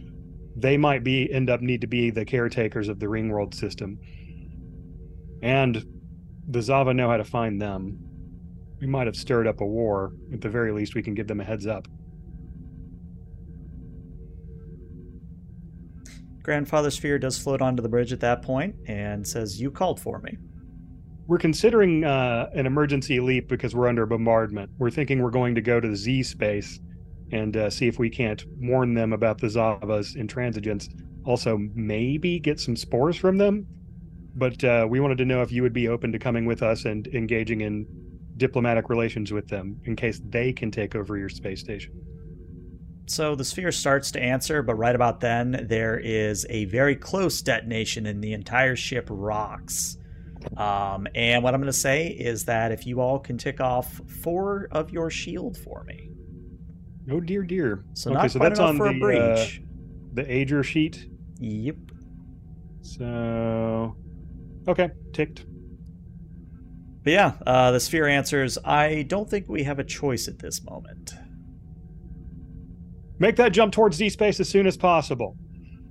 they 0.55 0.77
might 0.77 1.03
be 1.03 1.31
end 1.33 1.49
up 1.49 1.61
need 1.61 1.81
to 1.81 1.87
be 1.87 2.11
the 2.11 2.23
caretakers 2.23 2.87
of 2.87 2.99
the 2.99 3.09
ring 3.09 3.29
world 3.29 3.55
system. 3.55 3.99
And 5.41 5.83
the 6.47 6.59
Xava 6.59 6.95
know 6.95 7.09
how 7.09 7.17
to 7.17 7.23
find 7.23 7.59
them. 7.59 7.97
We 8.79 8.87
might 8.87 9.07
have 9.07 9.15
stirred 9.15 9.47
up 9.47 9.61
a 9.61 9.65
war. 9.65 10.13
At 10.33 10.41
the 10.41 10.49
very 10.49 10.71
least, 10.71 10.95
we 10.95 11.01
can 11.01 11.13
give 11.13 11.27
them 11.27 11.39
a 11.39 11.43
heads 11.43 11.67
up. 11.67 11.87
Grandfather 16.43 16.91
Sphere 16.91 17.17
does 17.17 17.39
float 17.39 17.61
onto 17.61 17.81
the 17.81 17.89
bridge 17.89 18.13
at 18.13 18.19
that 18.19 18.43
point 18.43 18.75
and 18.85 19.27
says, 19.27 19.59
You 19.59 19.71
called 19.71 19.99
for 19.99 20.19
me. 20.19 20.37
We're 21.25 21.39
considering 21.39 22.03
uh, 22.03 22.51
an 22.53 22.67
emergency 22.67 23.19
leap 23.19 23.47
because 23.47 23.73
we're 23.73 23.87
under 23.87 24.05
bombardment. 24.05 24.69
We're 24.77 24.91
thinking 24.91 25.23
we're 25.23 25.31
going 25.31 25.55
to 25.55 25.61
go 25.61 25.79
to 25.79 25.87
the 25.87 25.95
Z 25.95 26.21
space 26.21 26.79
and 27.31 27.57
uh, 27.57 27.71
see 27.71 27.87
if 27.87 27.97
we 27.97 28.11
can't 28.11 28.45
warn 28.59 28.93
them 28.93 29.11
about 29.11 29.39
the 29.39 29.47
Xava's 29.47 30.15
intransigence. 30.15 30.87
Also, 31.25 31.57
maybe 31.73 32.39
get 32.39 32.59
some 32.59 32.75
spores 32.75 33.15
from 33.17 33.37
them. 33.37 33.65
But 34.35 34.63
uh, 34.63 34.85
we 34.87 34.99
wanted 34.99 35.17
to 35.19 35.25
know 35.25 35.41
if 35.41 35.51
you 35.51 35.63
would 35.63 35.73
be 35.73 35.87
open 35.87 36.11
to 36.11 36.19
coming 36.19 36.45
with 36.45 36.61
us 36.61 36.85
and 36.85 37.07
engaging 37.07 37.61
in 37.61 37.87
diplomatic 38.37 38.89
relations 38.89 39.31
with 39.31 39.47
them 39.47 39.79
in 39.85 39.95
case 39.95 40.21
they 40.29 40.51
can 40.51 40.71
take 40.71 40.95
over 40.95 41.17
your 41.17 41.29
space 41.29 41.59
station. 41.61 41.93
So 43.07 43.35
the 43.35 43.45
sphere 43.45 43.71
starts 43.71 44.11
to 44.11 44.21
answer, 44.21 44.63
but 44.63 44.75
right 44.75 44.95
about 44.95 45.19
then, 45.19 45.65
there 45.69 45.99
is 45.99 46.45
a 46.49 46.65
very 46.65 46.95
close 46.95 47.41
detonation 47.41 48.07
and 48.07 48.23
the 48.23 48.33
entire 48.33 48.75
ship 48.75 49.07
rocks. 49.11 49.97
Um, 50.57 51.07
and 51.15 51.43
what 51.43 51.53
I'm 51.53 51.61
going 51.61 51.71
to 51.71 51.77
say 51.77 52.07
is 52.07 52.45
that 52.45 52.71
if 52.71 52.85
you 52.85 53.01
all 53.01 53.19
can 53.19 53.37
tick 53.37 53.61
off 53.61 54.01
four 54.21 54.67
of 54.71 54.89
your 54.89 55.09
shield 55.09 55.57
for 55.57 55.83
me. 55.83 56.09
Oh 57.11 57.19
dear, 57.19 57.43
dear. 57.43 57.85
So 57.93 58.09
Okay, 58.11 58.21
not 58.21 58.31
so 58.31 58.39
that's 58.39 58.59
on 58.59 58.77
for 58.77 58.89
the, 58.89 58.95
a 58.95 58.99
breach. 58.99 59.61
uh, 59.61 59.65
The 60.13 60.23
Agir 60.23 60.63
sheet. 60.63 61.07
Yep. 61.39 61.75
So, 62.81 63.95
okay, 64.67 64.89
ticked. 65.13 65.45
But 67.05 67.13
yeah, 67.13 67.33
uh, 67.45 67.69
the 67.69 67.79
sphere 67.79 68.07
answers, 68.07 68.57
I 68.65 69.03
don't 69.03 69.29
think 69.29 69.47
we 69.47 69.63
have 69.63 69.77
a 69.77 69.83
choice 69.83 70.27
at 70.27 70.39
this 70.39 70.63
moment. 70.63 71.13
Make 73.19 73.35
that 73.35 73.49
jump 73.49 73.73
towards 73.73 73.95
Z 73.95 74.09
space 74.09 74.39
as 74.39 74.49
soon 74.49 74.65
as 74.65 74.75
possible. 74.75 75.37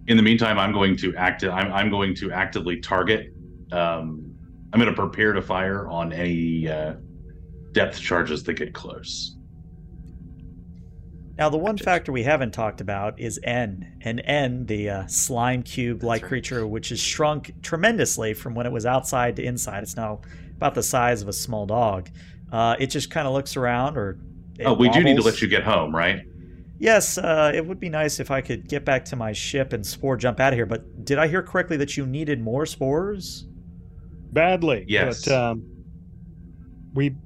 In 0.09 0.17
the 0.17 0.25
meantime, 0.25 0.59
I'm 0.59 0.73
going 0.73 0.97
to 0.99 1.15
act. 1.17 1.45
I'm, 1.45 1.73
I'm 1.73 1.89
going 1.89 2.17
to 2.17 2.33
actively 2.33 2.81
target. 2.81 3.33
Um, 3.71 4.35
I'm 4.73 4.81
going 4.81 4.93
to 4.93 5.01
prepare 5.01 5.33
to 5.33 5.41
fire 5.41 5.89
on 5.89 6.13
any 6.13 6.69
uh, 6.69 6.95
depth 7.71 8.01
charges 8.01 8.43
that 8.43 8.55
get 8.55 8.75
close. 8.75 9.37
Now, 11.39 11.49
the 11.49 11.57
one 11.57 11.77
Gotcha. 11.77 11.85
factor 11.85 12.13
we 12.13 12.25
haven't 12.25 12.53
talked 12.53 12.81
about 12.81 13.21
is 13.21 13.39
N. 13.45 13.99
And 14.03 14.21
N, 14.25 14.67
the 14.67 14.91
uh, 14.91 15.07
slime 15.07 15.63
cube 15.63 16.03
like 16.03 16.23
right. 16.23 16.29
creature, 16.29 16.67
which 16.67 16.89
has 16.89 17.01
shrunk 17.01 17.53
tremendously 17.63 18.35
from 18.35 18.55
when 18.55 18.67
it 18.67 18.73
was 18.73 18.85
outside 18.85 19.37
to 19.37 19.45
inside. 19.45 19.85
It's 19.85 19.97
now 19.97 20.21
about 20.57 20.75
the 20.75 20.83
size 20.83 21.23
of 21.23 21.29
a 21.29 21.33
small 21.33 21.67
dog. 21.67 22.11
Uh, 22.53 22.77
it 22.79 22.89
just 22.89 23.11
kind 23.11 23.27
of 23.27 23.33
looks 23.33 23.57
around 23.57 23.97
or. 23.97 24.19
oh, 24.65 24.75
we 24.75 24.89
do 24.89 25.03
need 25.03 25.17
to 25.17 25.23
let 25.23 25.43
you 25.43 25.49
get 25.49 25.63
home, 25.63 25.95
right? 25.95 26.21
Yes, 26.79 27.19
uh, 27.19 27.53
it 27.55 27.67
would 27.67 27.81
be 27.81 27.89
nice 27.89 28.21
if 28.21 28.31
I 28.31 28.41
could 28.41 28.69
get 28.69 28.85
back 28.85 29.05
to 29.07 29.17
my 29.17 29.33
ship 29.33 29.73
and 29.73 29.87
spore 29.87 30.17
jump 30.17 30.41
out 30.41 30.53
of 30.53 30.57
here. 30.57 30.67
But 30.67 31.05
did 31.05 31.19
I 31.19 31.29
hear 31.29 31.43
correctly 31.43 31.77
that 31.79 31.97
you 31.97 32.07
needed 32.07 32.41
more 32.41 32.67
spores? 32.67 33.47
badly. 34.35 34.85
Yes. 34.87 35.25
But 35.25 35.33
um, 35.33 35.65
we 36.93 37.17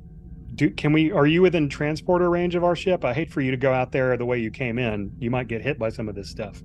Do 0.55 0.71
can 0.71 0.93
we? 0.93 1.11
Are 1.11 1.27
you 1.27 1.43
within 1.43 1.69
transporter 1.69 2.31
range 2.31 2.55
of 2.55 2.63
our 2.63 2.77
ship? 2.77 3.05
I 3.05 3.15
hate 3.15 3.33
for 3.33 3.41
you 3.41 3.51
to 3.51 3.57
go 3.57 3.73
out 3.73 3.91
there 3.91 4.17
the 4.17 4.27
way 4.27 4.39
you 4.39 4.53
came 4.53 4.79
in. 4.79 5.11
You 5.19 5.31
might 5.31 5.49
get 5.49 5.63
hit 5.63 5.79
by 5.79 5.89
some 5.89 6.09
of 6.09 6.15
this 6.15 6.31
stuff. 6.31 6.63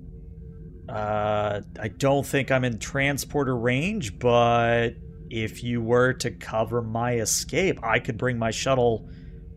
Uh, 0.88 1.62
I 1.80 1.88
don't 1.88 2.26
think 2.26 2.52
I'm 2.52 2.62
in 2.62 2.78
transporter 2.78 3.56
range, 3.56 4.18
but 4.18 4.90
if 5.34 5.64
you 5.64 5.82
were 5.82 6.12
to 6.12 6.30
cover 6.30 6.80
my 6.80 7.14
escape, 7.14 7.80
I 7.82 7.98
could 7.98 8.16
bring 8.16 8.38
my 8.38 8.52
shuttle 8.52 9.08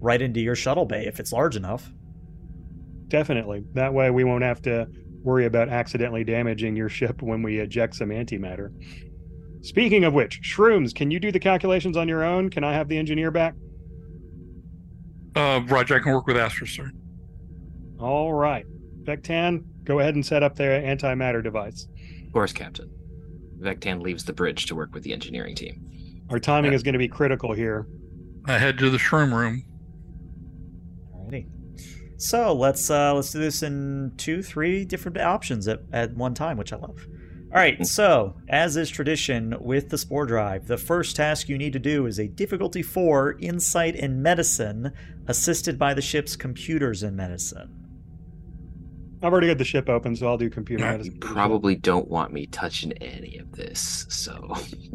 right 0.02 0.20
into 0.20 0.40
your 0.40 0.56
shuttle 0.56 0.86
bay 0.86 1.06
if 1.06 1.20
it's 1.20 1.32
large 1.32 1.56
enough. 1.56 1.94
Definitely. 3.10 3.64
That 3.74 3.94
way 3.94 4.10
we 4.10 4.24
won't 4.24 4.44
have 4.44 4.60
to 4.64 4.88
worry 5.22 5.46
about 5.46 5.70
accidentally 5.70 6.24
damaging 6.24 6.76
your 6.76 6.90
ship 6.90 7.22
when 7.22 7.44
we 7.44 7.60
eject 7.60 7.96
some 7.96 8.10
antimatter. 8.10 8.72
Speaking 9.62 10.04
of 10.04 10.14
which, 10.14 10.42
shrooms, 10.42 10.96
can 10.96 11.12
you 11.12 11.20
do 11.20 11.32
the 11.32 11.40
calculations 11.40 11.96
on 11.96 12.08
your 12.08 12.24
own? 12.24 12.50
Can 12.50 12.64
I 12.64 12.74
have 12.74 12.88
the 12.88 12.98
engineer 12.98 13.30
back? 13.30 13.54
Uh, 15.36 15.62
Roger, 15.68 15.96
I 15.96 16.00
can 16.00 16.12
work 16.12 16.26
with 16.26 16.38
Astro, 16.38 16.66
sir. 16.66 16.90
All 18.00 18.34
right. 18.34 18.66
Vectan, 19.04 19.64
go 19.84 20.00
ahead 20.00 20.16
and 20.16 20.26
set 20.26 20.42
up 20.42 20.56
the 20.56 20.64
antimatter 20.64 21.44
device. 21.44 21.88
Of 22.26 22.34
course, 22.34 22.52
Captain. 22.52 22.90
Vectan 23.60 24.02
leaves 24.02 24.24
the 24.24 24.34
bridge 24.34 24.66
to 24.68 24.76
work 24.76 24.94
with 24.94 25.04
the 25.04 25.14
engineering 25.14 25.56
team. 25.56 26.24
Our 26.30 26.40
timing 26.40 26.72
Yeah. 26.72 26.76
is 26.76 26.84
going 26.84 26.94
to 26.94 27.00
be 27.00 27.08
critical 27.08 27.54
here. 27.54 27.88
I 28.46 28.58
head 28.58 28.78
to 28.80 28.90
the 28.90 28.98
shroom 28.98 29.34
room. 29.34 29.64
Alrighty. 31.16 31.48
So 32.18 32.54
let's 32.54 32.90
uh 32.90 33.14
let's 33.14 33.32
do 33.32 33.40
this 33.40 33.62
in 33.64 34.14
two, 34.18 34.42
three 34.42 34.86
different 34.86 35.18
options 35.18 35.68
at, 35.68 35.82
at 35.92 36.16
one 36.16 36.34
time, 36.34 36.58
which 36.58 36.74
I 36.74 36.78
love. 36.78 37.06
Alright, 37.50 37.86
so 37.88 38.36
as 38.50 38.76
is 38.76 38.90
tradition 38.90 39.56
with 39.62 39.90
the 39.90 39.98
Spore 39.98 40.26
Drive, 40.26 40.68
the 40.68 40.78
first 40.78 41.16
task 41.16 41.48
you 41.48 41.58
need 41.58 41.74
to 41.74 41.80
do 41.80 42.06
is 42.06 42.20
a 42.20 42.28
difficulty 42.28 42.82
four 42.82 43.38
insight 43.40 43.96
in 43.96 44.22
medicine, 44.22 44.92
assisted 45.28 45.80
by 45.80 45.94
the 45.94 46.02
ship's 46.02 46.36
computers 46.36 47.04
in 47.04 47.16
medicine. 47.16 47.77
I've 49.22 49.32
already 49.32 49.48
got 49.48 49.58
the 49.58 49.66
ship 49.66 49.90
open, 49.90 50.16
so 50.16 50.28
I'll 50.28 50.38
do 50.38 50.50
computer 50.50 50.84
Yeah, 50.84 50.92
medicine. 50.92 51.14
You 51.14 51.20
probably 51.20 51.76
don't 51.76 52.08
want 52.08 52.32
me 52.32 52.46
touching 52.48 52.92
any 52.94 53.38
of 53.38 53.52
this, 53.52 54.06
so 54.10 54.54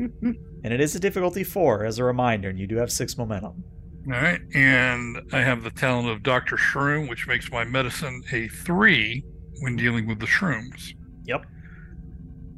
And 0.65 0.73
it 0.73 0.81
is 0.81 0.95
a 0.95 1.01
difficulty 1.01 1.43
four, 1.43 1.85
as 1.85 1.99
a 1.99 2.05
reminder, 2.05 2.49
and 2.49 2.59
you 2.59 2.67
do 2.69 2.77
have 2.77 2.93
six 2.93 3.19
momentum. 3.19 3.65
All 4.07 4.13
right, 4.13 4.41
and 4.55 5.21
I 5.33 5.41
have 5.41 5.63
the 5.63 5.71
talent 5.71 6.09
of 6.09 6.23
Doctor 6.23 6.57
Shroom, 6.57 7.09
which 7.09 7.27
makes 7.27 7.51
my 7.51 7.65
medicine 7.65 8.23
a 8.33 8.49
three 8.49 9.25
when 9.61 9.77
dealing 9.77 10.07
with 10.07 10.19
the 10.19 10.27
shrooms. 10.27 10.95
Yep. 11.25 11.47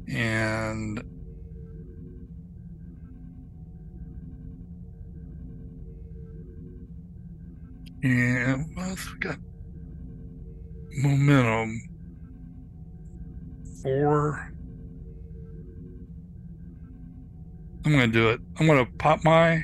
And 0.07 1.03
and 8.03 8.75
what 8.75 8.89
else 8.89 9.11
we 9.11 9.19
got? 9.19 9.37
Momentum. 10.97 11.81
Four. 13.81 14.51
I'm 17.85 17.91
gonna 17.91 18.07
do 18.07 18.29
it. 18.29 18.39
I'm 18.59 18.65
gonna 18.67 18.85
pop 18.97 19.23
my 19.23 19.63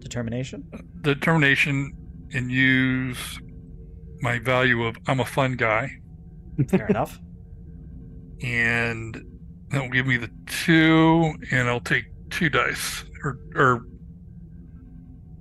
Determination? 0.00 0.64
determination 1.02 1.92
and 2.32 2.50
use 2.50 3.38
my 4.20 4.38
value 4.38 4.84
of 4.84 4.96
I'm 5.06 5.20
a 5.20 5.24
fun 5.24 5.52
guy, 5.54 5.90
Fair 6.68 6.86
enough. 6.86 7.20
and 8.42 9.14
that 9.70 9.82
will 9.82 9.90
give 9.90 10.06
me 10.06 10.16
the 10.16 10.30
two, 10.46 11.34
and 11.52 11.68
I'll 11.68 11.80
take 11.80 12.04
two 12.30 12.48
dice 12.48 13.04
or 13.22 13.38
or 13.54 13.84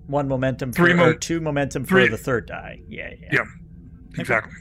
One 0.07 0.27
momentum 0.27 0.71
for 0.71 0.83
Three 0.83 0.93
mo- 0.93 1.05
or 1.09 1.13
two 1.15 1.39
momentum 1.39 1.83
for 1.85 1.89
three- 2.01 2.07
the 2.09 2.17
third 2.17 2.45
die. 2.47 2.81
Yeah, 2.87 3.09
yeah. 3.19 3.29
Yeah. 3.31 3.45
exactly. 4.19 4.53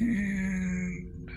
And 0.00 1.30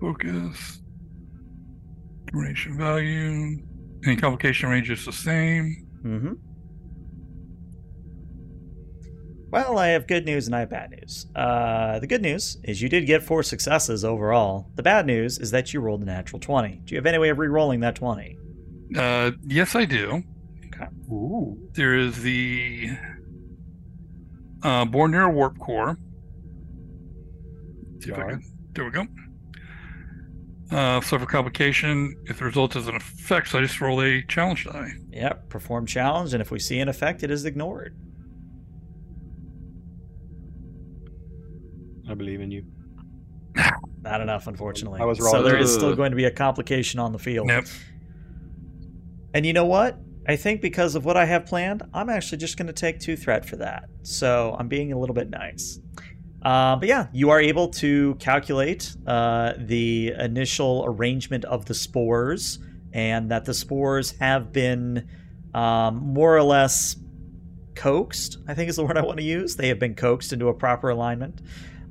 focus, 0.00 0.80
duration 2.32 2.76
value, 2.78 3.58
any 4.06 4.16
complication 4.16 4.68
range 4.68 4.90
is 4.90 5.04
the 5.04 5.12
same. 5.12 5.86
Mm-hmm. 6.02 6.32
Well, 9.50 9.78
I 9.78 9.88
have 9.88 10.06
good 10.06 10.26
news 10.26 10.46
and 10.46 10.54
I 10.54 10.60
have 10.60 10.70
bad 10.70 10.90
news. 10.90 11.26
Uh, 11.34 11.98
the 12.00 12.06
good 12.06 12.20
news 12.20 12.58
is 12.64 12.82
you 12.82 12.90
did 12.90 13.06
get 13.06 13.22
four 13.22 13.42
successes 13.42 14.04
overall. 14.04 14.70
The 14.74 14.82
bad 14.82 15.06
news 15.06 15.38
is 15.38 15.50
that 15.52 15.72
you 15.72 15.80
rolled 15.80 16.02
a 16.02 16.04
natural 16.04 16.38
20. 16.38 16.82
Do 16.84 16.94
you 16.94 16.98
have 16.98 17.06
any 17.06 17.16
way 17.16 17.30
of 17.30 17.38
re-rolling 17.38 17.80
that 17.80 17.94
20? 17.94 18.36
Uh, 18.94 19.30
yes, 19.46 19.74
I 19.74 19.86
do. 19.86 20.22
Ooh. 21.10 21.58
There 21.72 21.96
is 21.96 22.22
the 22.22 22.90
uh, 24.62 24.84
Born 24.84 25.10
Near 25.12 25.22
a 25.24 25.30
Warp 25.30 25.58
Core. 25.58 25.98
See 28.00 28.10
if 28.10 28.18
I 28.18 28.30
can- 28.30 28.42
there 28.72 28.84
we 28.84 28.90
go. 28.90 29.06
Uh, 30.70 31.00
suffer 31.00 31.24
complication 31.24 32.14
if 32.26 32.38
the 32.38 32.44
result 32.44 32.76
is 32.76 32.86
an 32.88 32.94
effect, 32.94 33.48
so 33.48 33.58
I 33.58 33.62
just 33.62 33.80
roll 33.80 34.02
a 34.02 34.22
challenge 34.22 34.66
die. 34.66 34.90
Yep, 35.10 35.48
perform 35.48 35.86
challenge, 35.86 36.34
and 36.34 36.42
if 36.42 36.50
we 36.50 36.58
see 36.58 36.78
an 36.78 36.88
effect, 36.88 37.22
it 37.22 37.30
is 37.30 37.44
ignored. 37.46 37.96
I 42.08 42.14
believe 42.14 42.40
in 42.40 42.50
you. 42.50 42.64
Not 44.02 44.20
enough, 44.20 44.46
unfortunately. 44.46 45.00
I 45.00 45.04
was 45.04 45.20
wrong. 45.20 45.32
So 45.32 45.42
there 45.42 45.56
is 45.58 45.72
still 45.72 45.94
going 45.96 46.10
to 46.12 46.16
be 46.16 46.24
a 46.24 46.30
complication 46.30 47.00
on 47.00 47.12
the 47.12 47.18
field. 47.18 47.48
Yep. 47.48 47.66
And 49.34 49.44
you 49.44 49.52
know 49.52 49.64
what? 49.66 49.98
I 50.28 50.36
think 50.36 50.60
because 50.60 50.94
of 50.94 51.06
what 51.06 51.16
I 51.16 51.24
have 51.24 51.46
planned, 51.46 51.82
I'm 51.94 52.10
actually 52.10 52.36
just 52.36 52.58
going 52.58 52.66
to 52.66 52.74
take 52.74 53.00
two 53.00 53.16
threat 53.16 53.46
for 53.46 53.56
that. 53.56 53.88
So 54.02 54.54
I'm 54.58 54.68
being 54.68 54.92
a 54.92 54.98
little 54.98 55.14
bit 55.14 55.30
nice. 55.30 55.80
Uh, 56.42 56.76
but 56.76 56.86
yeah, 56.86 57.06
you 57.14 57.30
are 57.30 57.40
able 57.40 57.68
to 57.68 58.14
calculate 58.16 58.94
uh, 59.06 59.54
the 59.56 60.12
initial 60.18 60.84
arrangement 60.86 61.46
of 61.46 61.64
the 61.64 61.74
spores, 61.74 62.58
and 62.92 63.30
that 63.30 63.46
the 63.46 63.54
spores 63.54 64.12
have 64.18 64.52
been 64.52 65.08
um, 65.54 65.96
more 65.96 66.36
or 66.36 66.42
less 66.42 66.94
coaxed. 67.74 68.36
I 68.46 68.52
think 68.52 68.68
is 68.68 68.76
the 68.76 68.84
word 68.86 68.98
I 68.98 69.02
want 69.02 69.18
to 69.18 69.24
use. 69.24 69.56
They 69.56 69.68
have 69.68 69.78
been 69.78 69.94
coaxed 69.94 70.34
into 70.34 70.48
a 70.48 70.54
proper 70.54 70.90
alignment. 70.90 71.40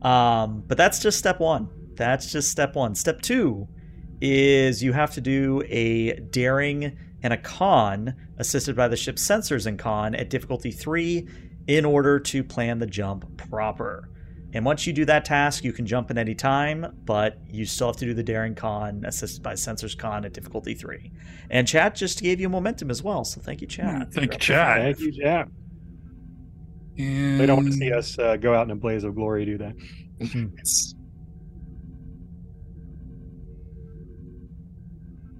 Um, 0.03 0.63
but 0.67 0.77
that's 0.77 0.99
just 0.99 1.17
step 1.17 1.39
one. 1.39 1.69
That's 1.95 2.31
just 2.31 2.51
step 2.51 2.75
one. 2.75 2.93
Step 2.93 3.21
two 3.21 3.67
is 4.21 4.83
you 4.83 4.93
have 4.93 5.13
to 5.15 5.21
do 5.21 5.63
a 5.67 6.19
daring 6.19 6.97
and 7.23 7.33
a 7.33 7.37
con 7.37 8.13
assisted 8.37 8.75
by 8.75 8.87
the 8.87 8.95
ship's 8.97 9.25
sensors 9.27 9.65
and 9.65 9.77
con 9.79 10.15
at 10.15 10.29
difficulty 10.29 10.71
three 10.71 11.27
in 11.67 11.83
order 11.85 12.19
to 12.19 12.43
plan 12.43 12.79
the 12.79 12.85
jump 12.87 13.37
proper. 13.37 14.09
And 14.53 14.63
once 14.63 14.87
you 14.87 14.93
do 14.93 15.03
that 15.05 15.25
task, 15.25 15.63
you 15.65 15.73
can 15.73 15.85
jump 15.85 16.09
at 16.09 16.17
any 16.17 16.33
time, 16.33 16.95
but 17.03 17.37
you 17.49 17.65
still 17.65 17.87
have 17.87 17.97
to 17.97 18.05
do 18.05 18.13
the 18.13 18.23
daring 18.23 18.55
con 18.55 19.03
assisted 19.05 19.43
by 19.43 19.53
sensors 19.53 19.97
con 19.97 20.23
at 20.23 20.33
difficulty 20.33 20.73
three. 20.73 21.11
And 21.49 21.67
chat 21.67 21.95
just 21.95 22.21
gave 22.21 22.39
you 22.39 22.47
momentum 22.47 22.89
as 22.89 23.03
well, 23.03 23.25
so 23.25 23.41
thank 23.41 23.59
you, 23.61 23.67
chat. 23.67 24.13
Thank 24.13 24.15
You're 24.15 24.23
you, 24.23 24.29
up 24.29 24.31
to 24.31 24.37
chat. 24.39 24.81
Thank 24.81 24.99
you, 24.99 25.11
Jack. 25.11 25.47
And 26.97 27.39
They 27.39 27.45
don't 27.45 27.57
want 27.57 27.67
to 27.71 27.77
see 27.77 27.91
us 27.91 28.17
uh, 28.17 28.37
go 28.37 28.53
out 28.55 28.63
in 28.65 28.71
a 28.71 28.75
blaze 28.75 29.03
of 29.03 29.13
glory, 29.15 29.45
do 29.45 29.57
they? 29.57 29.73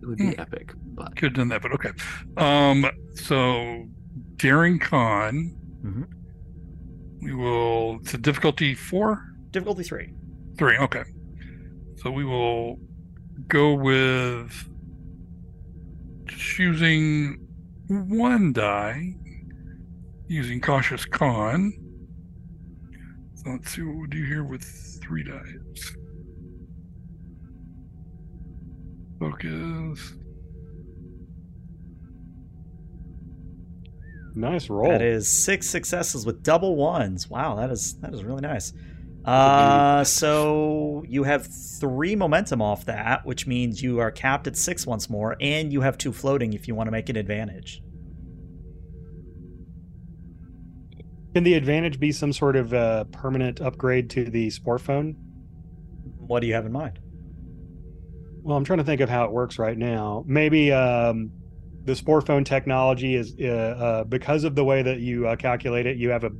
it 0.02 0.08
would 0.08 0.18
be 0.18 0.34
Hmm. 0.34 0.40
epic, 0.41 0.74
but 0.98 1.15
Could 1.15 1.30
have 1.30 1.34
done 1.36 1.48
that, 1.49 1.61
but 1.61 1.72
okay. 1.74 1.91
Um, 2.36 2.86
so 3.15 3.86
Daring 4.36 4.80
Con. 4.80 5.56
Mhm. 5.84 6.07
We 7.22 7.34
will. 7.34 7.98
It's 8.02 8.14
a 8.14 8.18
difficulty 8.18 8.74
four, 8.74 9.24
Difficulty 9.52 9.84
three. 9.84 10.14
three. 10.57 10.78
Okay. 10.78 11.03
So 11.98 12.11
we 12.11 12.26
will 12.26 12.78
go 13.48 13.74
with 13.74 14.52
just 16.26 16.60
using 16.60 17.38
one 17.88 18.53
die, 18.53 19.15
using 20.28 20.60
cautious 20.61 21.06
con. 21.06 21.72
So 23.36 23.52
let's 23.52 23.72
see 23.72 23.82
what 23.82 23.95
we 23.98 24.07
do 24.07 24.24
here 24.24 24.44
with 24.44 24.64
three 25.02 25.24
dice. 25.24 25.95
Focus. 29.19 30.14
Nice 34.38 34.69
roll. 34.69 34.89
That 34.89 35.01
is 35.01 35.27
six 35.27 35.68
successes 35.68 36.23
with 36.23 36.43
double 36.43 36.76
ones. 36.76 37.27
Wow, 37.27 37.55
that 37.55 37.72
is 37.72 37.95
that 38.01 38.14
is 38.14 38.23
really 38.23 38.41
nice. 38.41 38.72
Uh, 39.26 40.03
so 40.03 41.03
you 41.07 41.23
have 41.23 41.47
three 41.80 42.15
momentum 42.15 42.61
off 42.61 42.85
that, 42.85 43.26
which 43.26 43.47
means 43.47 43.81
you 43.81 43.99
are 43.99 44.11
capped 44.11 44.45
at 44.45 44.55
six 44.55 44.85
once 44.85 45.09
more, 45.09 45.35
and 45.41 45.73
you 45.73 45.81
have 45.81 45.97
two 45.97 46.14
floating 46.14 46.53
if 46.53 46.68
you 46.68 46.76
want 46.76 46.88
to 46.88 46.91
make 46.91 47.09
an 47.09 47.15
advantage. 47.15 47.81
Can 51.34 51.43
the 51.43 51.55
advantage 51.55 51.99
be 51.99 52.11
some 52.11 52.31
sort 52.31 52.55
of 52.55 52.73
uh, 52.73 53.05
permanent 53.05 53.59
upgrade 53.59 54.11
to 54.11 54.26
the 54.26 54.51
spore 54.51 54.77
phone? 54.77 55.15
What 56.19 56.41
do 56.41 56.47
you 56.47 56.53
have 56.53 56.65
in 56.68 56.72
mind? 56.72 56.99
Well, 58.43 58.55
I'm 58.55 58.64
trying 58.64 58.80
to 58.80 58.85
think 58.85 59.01
of 59.01 59.09
how 59.09 59.26
it 59.26 59.31
works 59.31 59.57
right 59.59 59.77
now. 59.77 60.23
Maybe 60.27 60.72
um, 60.72 61.31
the 61.88 61.95
spore 61.95 62.19
phone 62.19 62.43
technology 62.43 63.15
is 63.15 63.34
uh, 63.39 63.45
uh, 63.45 64.03
because 64.03 64.43
of 64.43 64.55
the 64.55 64.64
way 64.64 64.81
that 64.81 64.99
you 64.99 65.26
uh, 65.26 65.38
calculate 65.38 65.85
it. 65.85 65.95
You 65.95 66.09
have 66.09 66.26
a, 66.26 66.31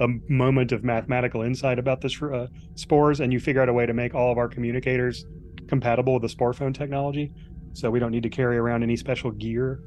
a 0.00 0.08
moment 0.28 0.72
of 0.72 0.82
mathematical 0.82 1.42
insight 1.42 1.78
about 1.78 2.00
the 2.00 2.08
uh, 2.34 2.48
spores, 2.74 3.20
and 3.20 3.32
you 3.32 3.38
figure 3.38 3.62
out 3.62 3.68
a 3.68 3.72
way 3.72 3.86
to 3.86 3.94
make 3.94 4.16
all 4.16 4.32
of 4.32 4.36
our 4.36 4.48
communicators 4.48 5.24
compatible 5.68 6.14
with 6.14 6.22
the 6.22 6.28
spore 6.28 6.52
phone 6.52 6.72
technology. 6.72 7.32
So 7.72 7.88
we 7.88 8.00
don't 8.00 8.10
need 8.10 8.24
to 8.24 8.28
carry 8.28 8.58
around 8.58 8.82
any 8.82 8.96
special 8.96 9.30
gear. 9.30 9.80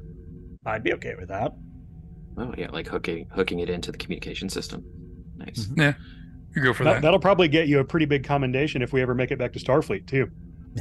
I'd 0.64 0.82
be 0.82 0.94
okay 0.94 1.14
with 1.18 1.28
that. 1.28 1.52
Oh 2.38 2.54
yeah, 2.56 2.70
like 2.70 2.88
hooking 2.88 3.28
hooking 3.30 3.60
it 3.60 3.68
into 3.68 3.92
the 3.92 3.98
communication 3.98 4.48
system. 4.48 4.82
Nice. 5.36 5.68
Yeah, 5.76 5.92
you 6.56 6.62
go 6.62 6.72
for 6.72 6.84
That, 6.84 6.94
that. 6.94 7.02
that'll 7.02 7.20
probably 7.20 7.48
get 7.48 7.68
you 7.68 7.80
a 7.80 7.84
pretty 7.84 8.06
big 8.06 8.24
commendation 8.24 8.80
if 8.80 8.94
we 8.94 9.02
ever 9.02 9.14
make 9.14 9.30
it 9.32 9.38
back 9.38 9.52
to 9.52 9.58
Starfleet 9.58 10.06
too. 10.06 10.30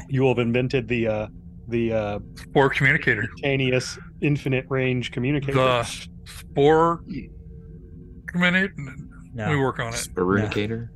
You 0.08 0.22
will 0.22 0.30
have 0.30 0.40
invented 0.40 0.88
the 0.88 1.08
uh, 1.08 1.28
the 1.70 1.94
uh, 1.94 2.20
Spore 2.36 2.70
communicator. 2.70 3.22
instantaneous 3.24 3.98
infinite 4.22 4.66
range 4.70 5.12
communicator. 5.12 5.54
The 5.54 5.84
spore 6.26 7.04
communicator. 8.28 8.74
No. 9.34 9.50
We 9.50 9.58
work 9.58 9.80
on 9.80 9.88
it. 9.94 9.96
Sporunicator. 9.96 10.90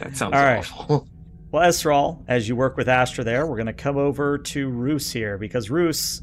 That 0.00 0.16
sounds 0.16 0.34
All 0.34 0.42
right. 0.42 0.58
awful. 0.58 1.08
Well, 1.50 1.68
Esral, 1.70 2.24
as 2.26 2.48
you 2.48 2.56
work 2.56 2.76
with 2.76 2.88
Astra 2.88 3.22
there, 3.22 3.46
we're 3.46 3.54
going 3.54 3.66
to 3.66 3.72
come 3.72 3.96
over 3.96 4.38
to 4.38 4.68
Roos 4.68 5.12
here 5.12 5.38
because 5.38 5.70
Roos, 5.70 6.20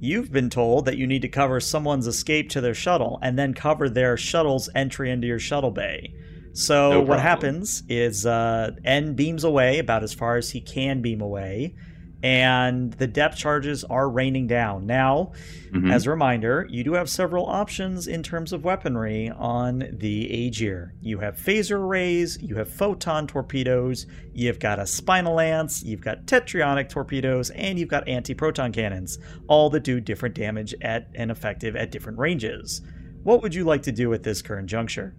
you've 0.00 0.32
been 0.32 0.48
told 0.48 0.86
that 0.86 0.96
you 0.96 1.06
need 1.06 1.20
to 1.20 1.28
cover 1.28 1.60
someone's 1.60 2.06
escape 2.06 2.48
to 2.52 2.62
their 2.62 2.72
shuttle 2.72 3.18
and 3.20 3.38
then 3.38 3.52
cover 3.52 3.90
their 3.90 4.16
shuttle's 4.16 4.70
entry 4.74 5.10
into 5.10 5.26
your 5.26 5.38
shuttle 5.38 5.72
bay. 5.72 6.14
So 6.52 6.90
No 6.90 7.00
what 7.00 7.20
happens 7.20 7.82
is 7.88 8.26
uh, 8.26 8.72
N 8.84 9.14
beams 9.14 9.44
away 9.44 9.78
about 9.78 10.02
as 10.02 10.12
far 10.12 10.36
as 10.36 10.50
he 10.50 10.60
can 10.60 11.00
beam 11.00 11.20
away, 11.20 11.74
and 12.22 12.92
the 12.92 13.06
depth 13.06 13.36
charges 13.36 13.82
are 13.84 14.08
raining 14.08 14.46
down. 14.46 14.86
Now, 14.86 15.32
Mhm. 15.72 15.90
as 15.90 16.06
a 16.06 16.10
reminder, 16.10 16.66
you 16.70 16.84
do 16.84 16.92
have 16.92 17.08
several 17.08 17.46
options 17.46 18.06
in 18.06 18.22
terms 18.22 18.52
of 18.52 18.64
weaponry 18.64 19.30
on 19.30 19.88
the 19.98 20.28
Agir. 20.30 20.90
You 21.00 21.18
have 21.20 21.36
phaser 21.36 21.78
arrays, 21.78 22.38
you 22.40 22.54
have 22.56 22.68
photon 22.68 23.26
torpedoes, 23.26 24.06
you've 24.34 24.60
got 24.60 24.78
a 24.78 24.86
spinal 24.86 25.34
lance, 25.36 25.82
you've 25.82 26.02
got 26.02 26.26
tetrionic 26.26 26.90
torpedoes, 26.90 27.48
and 27.50 27.78
you've 27.78 27.88
got 27.88 28.06
anti-proton 28.06 28.70
cannons, 28.72 29.18
all 29.48 29.70
that 29.70 29.82
do 29.84 29.98
different 30.00 30.34
damage 30.34 30.74
at 30.82 31.08
and 31.14 31.30
effective 31.30 31.74
at 31.74 31.90
different 31.90 32.18
ranges. 32.18 32.82
What 33.22 33.42
would 33.42 33.54
you 33.54 33.64
like 33.64 33.82
to 33.84 33.92
do 33.92 34.12
at 34.12 34.22
this 34.22 34.42
current 34.42 34.68
juncture? 34.68 35.14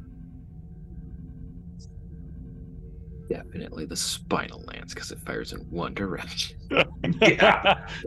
Definitely 3.34 3.86
the 3.86 3.96
spinal 3.96 4.64
lance 4.68 4.94
because 4.94 5.12
it 5.12 5.18
fires 5.22 5.54
in 5.54 5.60
one 5.72 5.96
direction. 5.96 6.56
yeah. 7.22 7.88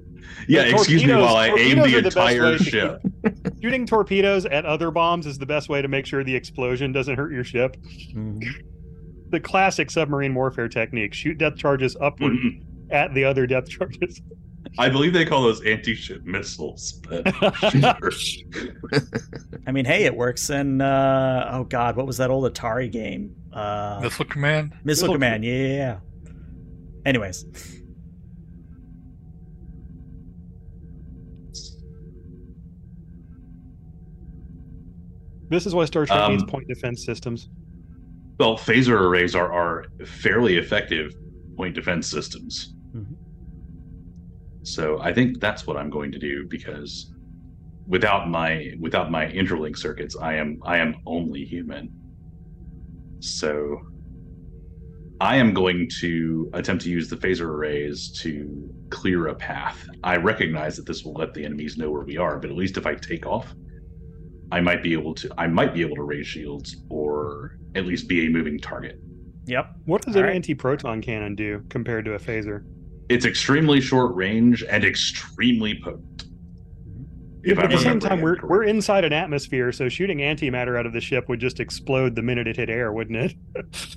Yeah, 0.48 0.64
The 0.64 0.70
excuse 0.72 1.04
me 1.04 1.14
while 1.14 1.36
I 1.36 1.48
aim 1.48 1.78
the 1.78 1.84
are 1.84 1.88
the 2.00 2.02
best 2.02 2.16
entire 2.16 2.58
to 2.58 2.62
ship. 2.64 3.00
Shooting 3.62 3.86
torpedoes 3.86 4.44
at 4.44 4.66
other 4.66 4.90
bombs 4.90 5.24
is 5.26 5.38
the 5.38 5.46
best 5.46 5.68
way 5.68 5.80
to 5.82 5.86
make 5.88 6.04
sure 6.04 6.22
the 6.24 6.34
explosion 6.34 6.90
doesn't 6.92 7.14
hurt 7.16 7.32
your 7.32 7.44
ship. 7.44 7.76
The 9.30 9.40
classic 9.40 9.90
submarine 9.90 10.34
warfare 10.34 10.68
technique: 10.68 11.14
shoot 11.14 11.38
depth 11.38 11.58
charges 11.58 11.96
upward 12.00 12.32
Mhm. 12.32 12.60
at 12.90 13.14
the 13.14 13.24
other 13.24 13.46
depth 13.46 13.68
charges. 13.70 14.20
I 14.78 14.88
believe 14.90 15.12
they 15.12 15.24
call 15.24 15.42
those 15.42 15.64
anti-ship 15.64 16.24
missiles, 16.24 17.00
but. 17.08 17.26
I 19.66 19.72
mean, 19.72 19.84
hey, 19.86 20.04
it 20.04 20.14
works 20.14 20.50
in 20.50 20.80
uh, 20.80 21.48
oh 21.52 21.64
god, 21.64 21.96
what 21.96 22.06
was 22.06 22.18
that 22.18 22.30
old 22.30 22.52
Atari 22.52 22.90
game? 22.90 23.34
Uh, 23.52 24.00
Missile 24.02 24.24
command. 24.26 24.72
Missile 24.84 25.06
Missile 25.08 25.14
Command, 25.14 25.44
yeah, 25.44 25.52
yeah, 25.54 25.68
yeah. 25.68 25.98
Anyways, 27.06 27.46
This 35.48 35.66
is 35.66 35.74
why 35.74 35.84
Star 35.84 36.06
Trek 36.06 36.18
Um, 36.18 36.32
needs 36.32 36.44
point 36.44 36.66
defense 36.68 37.04
systems. 37.04 37.48
well, 38.38 38.56
phaser 38.58 39.00
arrays 39.00 39.34
are, 39.34 39.50
are 39.52 39.84
fairly 40.04 40.56
effective 40.56 41.14
point 41.56 41.74
defense 41.74 42.10
systems. 42.10 42.74
So 44.66 44.98
I 45.00 45.14
think 45.14 45.38
that's 45.38 45.64
what 45.64 45.76
I'm 45.76 45.90
going 45.90 46.10
to 46.10 46.18
do 46.18 46.44
because 46.48 47.14
without 47.86 48.28
my 48.28 48.72
without 48.80 49.12
my 49.12 49.26
interlink 49.26 49.78
circuits, 49.78 50.16
I 50.20 50.34
am 50.34 50.58
I 50.64 50.78
am 50.78 50.96
only 51.06 51.44
human. 51.44 51.88
So 53.20 53.80
I 55.20 55.36
am 55.36 55.54
going 55.54 55.88
to 56.00 56.50
attempt 56.52 56.82
to 56.82 56.90
use 56.90 57.08
the 57.08 57.16
phaser 57.16 57.46
arrays 57.46 58.10
to 58.22 58.68
clear 58.90 59.28
a 59.28 59.36
path. 59.36 59.88
I 60.02 60.16
recognize 60.16 60.76
that 60.76 60.84
this 60.84 61.04
will 61.04 61.14
let 61.14 61.32
the 61.32 61.44
enemies 61.44 61.78
know 61.78 61.92
where 61.92 62.02
we 62.02 62.16
are, 62.18 62.40
but 62.40 62.50
at 62.50 62.56
least 62.56 62.76
if 62.76 62.86
I 62.86 62.96
take 62.96 63.24
off, 63.24 63.54
I 64.50 64.60
might 64.60 64.82
be 64.82 64.92
able 64.94 65.14
to 65.14 65.30
I 65.38 65.46
might 65.46 65.74
be 65.74 65.80
able 65.82 65.94
to 65.94 66.02
raise 66.02 66.26
shields 66.26 66.76
or 66.90 67.56
at 67.76 67.86
least 67.86 68.08
be 68.08 68.26
a 68.26 68.30
moving 68.30 68.58
target. 68.58 68.98
yep. 69.46 69.70
What 69.84 70.02
does 70.02 70.16
all 70.16 70.22
an 70.22 70.26
right. 70.26 70.34
anti-proton 70.34 71.02
cannon 71.02 71.36
do 71.36 71.62
compared 71.68 72.04
to 72.06 72.14
a 72.14 72.18
phaser? 72.18 72.64
It's 73.08 73.24
extremely 73.24 73.80
short 73.80 74.14
range 74.14 74.64
and 74.68 74.84
extremely 74.84 75.78
potent. 75.82 76.24
Yeah, 77.44 77.52
If 77.52 77.56
but 77.56 77.64
at 77.66 77.70
the 77.70 77.78
same 77.78 78.00
time, 78.00 78.20
we're 78.20 78.34
correctly. 78.36 78.48
we're 78.50 78.64
inside 78.64 79.04
an 79.04 79.12
atmosphere, 79.12 79.70
so 79.70 79.88
shooting 79.88 80.18
antimatter 80.18 80.78
out 80.78 80.86
of 80.86 80.92
the 80.92 81.00
ship 81.00 81.28
would 81.28 81.38
just 81.40 81.60
explode 81.60 82.16
the 82.16 82.22
minute 82.22 82.48
it 82.48 82.56
hit 82.56 82.68
air, 82.70 82.92
wouldn't 82.92 83.16
it? 83.16 83.34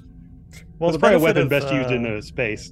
Well, 0.80 0.90
it's 0.90 0.98
probably 0.98 1.18
a 1.18 1.20
weapon 1.20 1.42
of, 1.44 1.50
best 1.50 1.74
used 1.74 1.92
in 1.92 2.06
uh, 2.06 2.10
uh, 2.18 2.22
space. 2.22 2.72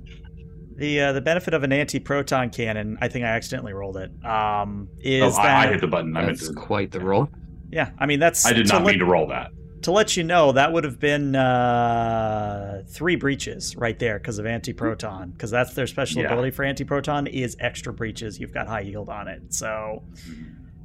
The 0.77 1.01
uh, 1.01 1.11
the 1.11 1.19
benefit 1.19 1.53
of 1.53 1.63
an 1.63 1.73
anti-proton 1.73 2.51
cannon, 2.51 2.97
I 3.01 3.09
think 3.09 3.25
I 3.25 3.27
accidentally 3.27 3.73
rolled 3.73 3.97
it. 3.97 4.11
Um, 4.25 4.87
Oh, 4.93 4.97
is 5.03 5.37
I, 5.37 5.43
that 5.43 5.67
I 5.67 5.71
hit 5.73 5.81
the 5.81 5.87
button. 5.87 6.15
I 6.15 6.21
meant 6.25 6.37
That's 6.37 6.47
to. 6.47 6.53
quite 6.55 6.91
the 6.91 7.01
roll. 7.01 7.29
yeah? 7.69 7.91
I 7.99 8.05
mean, 8.05 8.21
that's 8.21 8.45
I 8.45 8.53
did 8.53 8.69
not 8.69 8.83
let, 8.85 8.91
mean 8.91 8.99
to 8.99 9.05
roll 9.05 9.27
that. 9.27 9.51
To 9.83 9.91
let 9.91 10.17
you 10.17 10.23
know 10.23 10.51
that 10.53 10.73
would 10.73 10.83
have 10.83 10.99
been 10.99 11.35
uh, 11.35 12.83
three 12.87 13.15
breaches 13.15 13.75
right 13.75 13.97
there 13.99 14.17
because 14.17 14.39
of 14.39 14.45
anti-proton 14.45 15.31
because 15.31 15.51
that's 15.51 15.73
their 15.73 15.87
special 15.87 16.21
Yeah. 16.21 16.27
ability 16.31 16.51
for 16.51 16.63
anti-proton 16.65 17.27
is 17.27 17.55
extra 17.59 17.93
breaches. 17.93 18.39
You've 18.39 18.53
got 18.53 18.67
high 18.67 18.81
yield 18.81 19.09
on 19.09 19.27
it, 19.27 19.53
so 19.53 20.03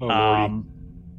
Oh. 0.01 0.11
Um, 0.11 0.67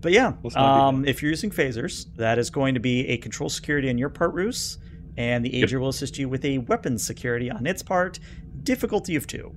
but 0.02 0.12
yeah, 0.12 0.34
Let's 0.44 0.56
not 0.56 0.76
do 0.92 0.98
um, 0.98 1.06
if 1.06 1.22
you're 1.22 1.32
using 1.32 1.50
phasers, 1.50 2.14
that 2.18 2.38
is 2.38 2.50
going 2.50 2.74
to 2.74 2.80
be 2.82 3.08
a 3.08 3.18
control 3.18 3.50
security 3.50 3.90
on 3.90 3.98
your 3.98 4.10
part, 4.10 4.34
Roos, 4.34 4.78
and 5.18 5.46
the 5.46 5.50
Yep. 5.50 5.72
Will 5.74 5.88
assist 5.90 6.18
you 6.18 6.28
with 6.28 6.44
a 6.44 6.58
weapon 6.60 6.98
security 6.98 7.50
on 7.50 7.66
its 7.66 7.82
part. 7.82 8.20
Difficulty 8.64 9.16
of 9.16 9.26
two. 9.28 9.56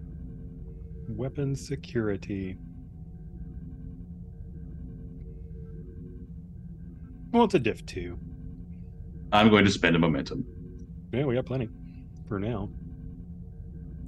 Weapon 1.08 1.54
security. 1.56 2.56
Well, 7.36 7.44
it's 7.44 7.52
a 7.52 7.58
diff 7.58 7.84
two. 7.84 8.18
I'm 9.30 9.50
going 9.50 9.66
to 9.66 9.70
spend 9.70 9.94
a 9.94 9.98
momentum. 9.98 10.46
Yeah, 11.12 11.26
we 11.26 11.34
got 11.34 11.44
plenty 11.44 11.68
for 12.26 12.38
now. 12.38 12.70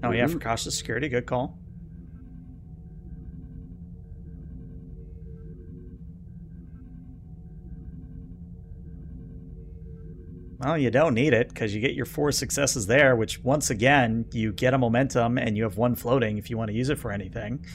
Oh 0.02 0.12
yeah, 0.12 0.26
for 0.28 0.38
cautious 0.38 0.78
security, 0.78 1.10
good 1.10 1.26
call. 1.26 1.58
Well, 10.60 10.78
you 10.78 10.90
don't 10.90 11.12
need 11.12 11.34
it 11.34 11.50
because 11.50 11.74
you 11.74 11.82
get 11.82 11.92
your 11.92 12.06
four 12.06 12.32
successes 12.32 12.86
there, 12.86 13.14
which 13.14 13.44
once 13.44 13.68
again 13.68 14.24
you 14.32 14.54
get 14.54 14.72
a 14.72 14.78
momentum 14.78 15.36
and 15.36 15.54
you 15.54 15.64
have 15.64 15.76
one 15.76 15.94
floating 15.94 16.38
if 16.38 16.48
you 16.48 16.56
want 16.56 16.68
to 16.68 16.74
use 16.74 16.88
it 16.88 16.98
for 16.98 17.12
anything. 17.12 17.66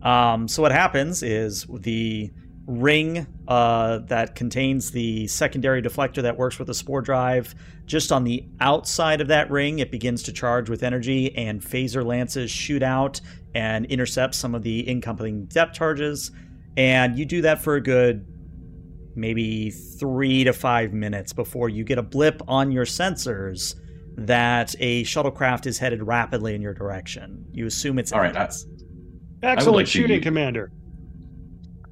Um, 0.00 0.48
so 0.48 0.62
what 0.62 0.72
happens 0.72 1.22
is 1.22 1.66
the 1.68 2.30
ring 2.66 3.26
uh, 3.48 3.98
that 3.98 4.34
contains 4.34 4.90
the 4.92 5.26
secondary 5.26 5.82
deflector 5.82 6.22
that 6.22 6.36
works 6.36 6.58
with 6.58 6.68
the 6.68 6.74
spore 6.74 7.02
drive. 7.02 7.54
Just 7.86 8.12
on 8.12 8.24
the 8.24 8.44
outside 8.60 9.20
of 9.20 9.28
that 9.28 9.50
ring, 9.50 9.80
it 9.80 9.90
begins 9.90 10.22
to 10.24 10.32
charge 10.32 10.70
with 10.70 10.82
energy, 10.82 11.36
and 11.36 11.60
phaser 11.60 12.04
lances 12.04 12.50
shoot 12.50 12.82
out 12.82 13.20
and 13.54 13.86
intercept 13.86 14.34
some 14.34 14.54
of 14.54 14.62
the 14.62 14.80
incoming 14.80 15.46
depth 15.46 15.74
charges. 15.74 16.30
And 16.76 17.18
you 17.18 17.24
do 17.24 17.42
that 17.42 17.60
for 17.60 17.74
a 17.74 17.80
good 17.80 18.26
maybe 19.14 19.70
three 19.70 20.44
to 20.44 20.52
five 20.52 20.92
minutes 20.92 21.32
before 21.32 21.68
you 21.68 21.84
get 21.84 21.98
a 21.98 22.02
blip 22.02 22.40
on 22.48 22.72
your 22.72 22.86
sensors 22.86 23.74
that 24.16 24.74
a 24.78 25.02
shuttlecraft 25.04 25.66
is 25.66 25.78
headed 25.78 26.02
rapidly 26.02 26.54
in 26.54 26.62
your 26.62 26.74
direction. 26.74 27.44
You 27.52 27.66
assume 27.66 27.98
it's 27.98 28.12
All 28.12 28.20
right, 28.20 28.34
enemies. 28.34 28.66
Excellent 29.42 29.76
like 29.76 29.86
shooting, 29.86 30.16
use- 30.16 30.24
Commander. 30.24 30.70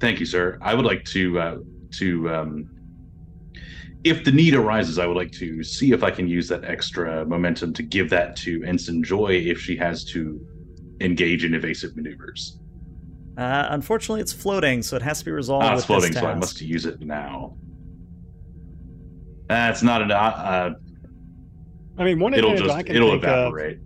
Thank 0.01 0.19
you, 0.19 0.25
sir. 0.25 0.57
I 0.61 0.73
would 0.73 0.83
like 0.83 1.05
to 1.05 1.39
uh, 1.39 1.57
to 1.91 2.29
um, 2.33 2.69
if 4.03 4.23
the 4.23 4.31
need 4.31 4.55
arises, 4.55 4.97
I 4.97 5.05
would 5.05 5.15
like 5.15 5.31
to 5.33 5.63
see 5.63 5.91
if 5.91 6.03
I 6.03 6.09
can 6.09 6.27
use 6.27 6.47
that 6.47 6.65
extra 6.65 7.23
momentum 7.23 7.71
to 7.73 7.83
give 7.83 8.09
that 8.09 8.35
to 8.37 8.63
Ensign 8.63 9.03
Joy 9.03 9.33
if 9.33 9.59
she 9.61 9.77
has 9.77 10.03
to 10.05 10.43
engage 11.01 11.45
in 11.45 11.53
evasive 11.53 11.95
maneuvers. 11.95 12.57
Uh, 13.37 13.67
unfortunately, 13.69 14.21
it's 14.21 14.33
floating, 14.33 14.81
so 14.81 14.95
it 14.95 15.03
has 15.03 15.19
to 15.19 15.25
be 15.25 15.31
resolved 15.31 15.65
Ah, 15.65 15.71
with 15.71 15.79
it's 15.79 15.85
floating, 15.85 16.11
this 16.13 16.21
so 16.21 16.27
I 16.27 16.33
must 16.33 16.59
use 16.61 16.87
it 16.87 16.99
now. 16.99 17.55
That's 19.47 19.83
not 19.83 20.01
an. 20.01 20.11
Uh, 20.11 20.73
I 21.99 22.03
mean, 22.03 22.19
one 22.19 22.33
it'll 22.33 22.51
advantage 22.53 22.65
just 22.65 22.77
I 22.79 22.83
can 22.83 22.95
it'll 22.95 23.11
think 23.11 23.23
of 23.25 23.29
evaporate. 23.29 23.77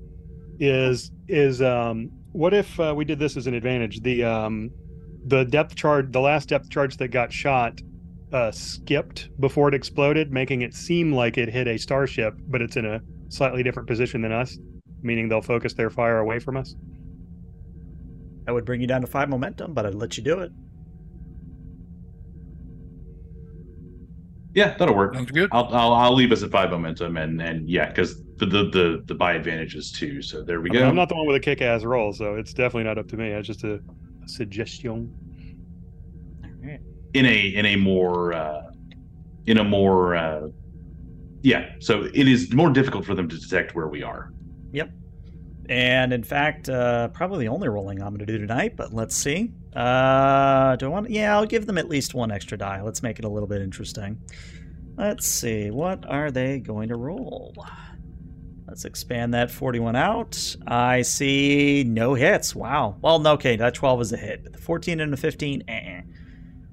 is 0.61 1.11
is 1.27 1.61
um, 1.61 2.09
what 2.31 2.53
if 2.53 2.79
uh, 2.79 2.93
we 2.95 3.03
did 3.03 3.19
this 3.19 3.35
as 3.35 3.47
an 3.47 3.53
advantage? 3.53 3.99
The 4.01 4.23
um, 4.23 4.71
the 5.25 5.43
depth 5.43 5.75
charge, 5.75 6.11
the 6.11 6.21
last 6.21 6.49
depth 6.49 6.69
charge 6.69 6.97
that 6.97 7.09
got 7.09 7.33
shot, 7.33 7.81
uh, 8.31 8.51
skipped 8.51 9.29
before 9.39 9.67
it 9.69 9.73
exploded, 9.73 10.31
making 10.31 10.61
it 10.61 10.73
seem 10.73 11.13
like 11.13 11.37
it 11.37 11.49
hit 11.49 11.67
a 11.67 11.77
starship, 11.77 12.35
but 12.47 12.61
it's 12.61 12.77
in 12.77 12.85
a 12.85 13.01
slightly 13.29 13.63
different 13.63 13.87
position 13.87 14.21
than 14.21 14.31
us, 14.31 14.57
meaning 15.01 15.27
they'll 15.27 15.41
focus 15.41 15.73
their 15.73 15.89
fire 15.89 16.19
away 16.19 16.39
from 16.39 16.57
us. 16.57 16.75
That 18.45 18.53
would 18.53 18.65
bring 18.65 18.81
you 18.81 18.87
down 18.87 19.01
to 19.01 19.07
five 19.07 19.29
momentum, 19.29 19.73
but 19.73 19.85
I'd 19.85 19.95
let 19.95 20.17
you 20.17 20.23
do 20.23 20.39
it. 20.39 20.51
Yeah, 24.53 24.77
that'll 24.77 24.95
work. 24.95 25.15
Sounds 25.15 25.31
good. 25.31 25.49
I'll, 25.51 25.65
I'll 25.73 25.93
I'll 25.93 26.13
leave 26.13 26.31
us 26.31 26.41
at 26.41 26.49
five 26.49 26.69
momentum 26.69 27.17
and 27.17 27.41
and 27.41 27.69
yeah, 27.69 27.87
because 27.87 28.23
the, 28.37 28.45
the 28.45 28.63
the 28.69 29.03
the 29.05 29.15
buy 29.15 29.33
advantage 29.33 29.75
is 29.75 29.91
two. 29.91 30.21
So 30.21 30.43
there 30.43 30.61
we 30.61 30.69
I 30.69 30.73
go. 30.73 30.79
mean, 30.79 30.89
I'm 30.89 30.95
not 30.95 31.09
the 31.09 31.15
one 31.15 31.27
with 31.27 31.35
a 31.35 31.41
kick-ass 31.41 31.83
roll, 31.83 32.13
so 32.13 32.35
it's 32.35 32.53
definitely 32.53 32.83
not 32.83 32.97
up 32.97 33.07
to 33.09 33.17
me. 33.17 33.29
It's 33.31 33.47
just 33.47 33.63
a, 33.65 33.73
a 33.73 33.79
suggestion. 34.29 35.13
All 36.43 36.51
right. 36.63 36.81
in 37.13 37.25
a 37.25 37.47
in 37.47 37.65
a 37.65 37.75
more 37.75 38.33
uh, 38.33 38.71
in 39.45 39.57
a 39.57 39.63
more 39.63 40.15
uh, 40.15 40.47
yeah. 41.41 41.73
So 41.79 42.03
it 42.13 42.27
is 42.27 42.53
more 42.53 42.69
difficult 42.71 43.05
for 43.05 43.15
them 43.15 43.29
to 43.29 43.37
detect 43.37 43.75
where 43.75 43.87
we 43.87 44.03
are. 44.03 44.31
Yep. 44.71 44.91
And 45.69 46.13
in 46.13 46.23
fact, 46.23 46.69
uh, 46.69 47.07
probably 47.09 47.45
the 47.45 47.51
only 47.51 47.69
rolling 47.69 48.01
I'm 48.01 48.09
going 48.09 48.19
to 48.19 48.25
do 48.25 48.37
tonight, 48.37 48.75
but 48.75 48.93
let's 48.93 49.15
see. 49.15 49.51
Uh, 49.75 50.75
do 50.75 50.85
I 50.85 50.89
want? 50.89 51.09
Yeah, 51.09 51.35
I'll 51.35 51.45
give 51.45 51.65
them 51.65 51.77
at 51.77 51.89
least 51.89 52.13
one 52.13 52.31
extra 52.31 52.57
die. 52.57 52.81
Let's 52.81 53.01
make 53.01 53.19
it 53.19 53.25
a 53.25 53.29
little 53.29 53.47
bit 53.47 53.61
interesting. 53.61 54.21
Let's 54.97 55.25
see. 55.25 55.71
What 55.71 56.05
are 56.07 56.31
they 56.31 56.59
going 56.59 56.89
to 56.89 56.95
roll? 56.95 57.53
Let's 58.67 58.85
expand 58.85 59.33
that 59.35 59.51
41 59.51 59.95
out. 59.95 60.55
I 60.65 61.03
see 61.03 61.83
no 61.85 62.15
hits. 62.15 62.55
Wow. 62.55 62.97
Well, 63.01 63.19
no, 63.19 63.33
okay, 63.33 63.55
that 63.57 63.75
12 63.75 64.01
is 64.01 64.13
a 64.13 64.17
hit. 64.17 64.43
But 64.43 64.53
the 64.53 64.59
14 64.59 64.99
and 64.99 65.13
the 65.13 65.17
15, 65.17 65.63
eh. 65.67 66.01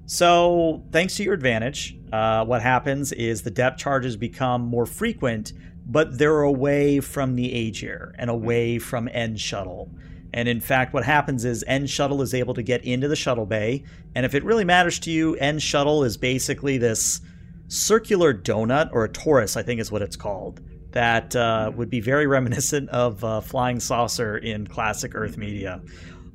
So, 0.05 0.83
thanks 0.91 1.15
to 1.17 1.23
your 1.23 1.33
advantage, 1.33 1.97
uh, 2.11 2.45
what 2.45 2.61
happens 2.61 3.11
is 3.11 3.43
the 3.43 3.51
depth 3.51 3.77
charges 3.77 4.17
become 4.17 4.61
more 4.61 4.85
frequent, 4.85 5.53
but 5.85 6.17
they're 6.17 6.41
away 6.41 6.99
from 6.99 7.35
the 7.35 7.49
Agir 7.51 8.13
and 8.17 8.29
away 8.29 8.79
from 8.79 9.07
End 9.13 9.39
Shuttle. 9.39 9.89
And 10.33 10.49
in 10.49 10.59
fact, 10.59 10.93
what 10.93 11.05
happens 11.05 11.45
is 11.45 11.63
End 11.67 11.89
Shuttle 11.89 12.21
is 12.21 12.33
able 12.33 12.55
to 12.55 12.63
get 12.63 12.83
into 12.83 13.07
the 13.07 13.15
shuttle 13.15 13.45
bay. 13.45 13.83
And 14.15 14.25
if 14.25 14.33
it 14.33 14.43
really 14.43 14.65
matters 14.65 14.99
to 14.99 15.11
you, 15.11 15.35
End 15.35 15.61
Shuttle 15.61 16.03
is 16.03 16.17
basically 16.17 16.77
this 16.79 17.21
circular 17.67 18.33
donut, 18.33 18.89
or 18.91 19.05
a 19.05 19.09
torus, 19.09 19.55
I 19.55 19.63
think 19.63 19.79
is 19.79 19.91
what 19.91 20.01
it's 20.01 20.15
called, 20.15 20.59
that 20.93 21.35
uh, 21.35 21.71
would 21.75 21.89
be 21.89 21.99
very 21.99 22.25
reminiscent 22.27 22.89
of 22.89 23.23
uh, 23.23 23.41
Flying 23.41 23.79
Saucer 23.79 24.37
in 24.37 24.65
classic 24.65 25.13
Earth 25.15 25.37
media. 25.37 25.81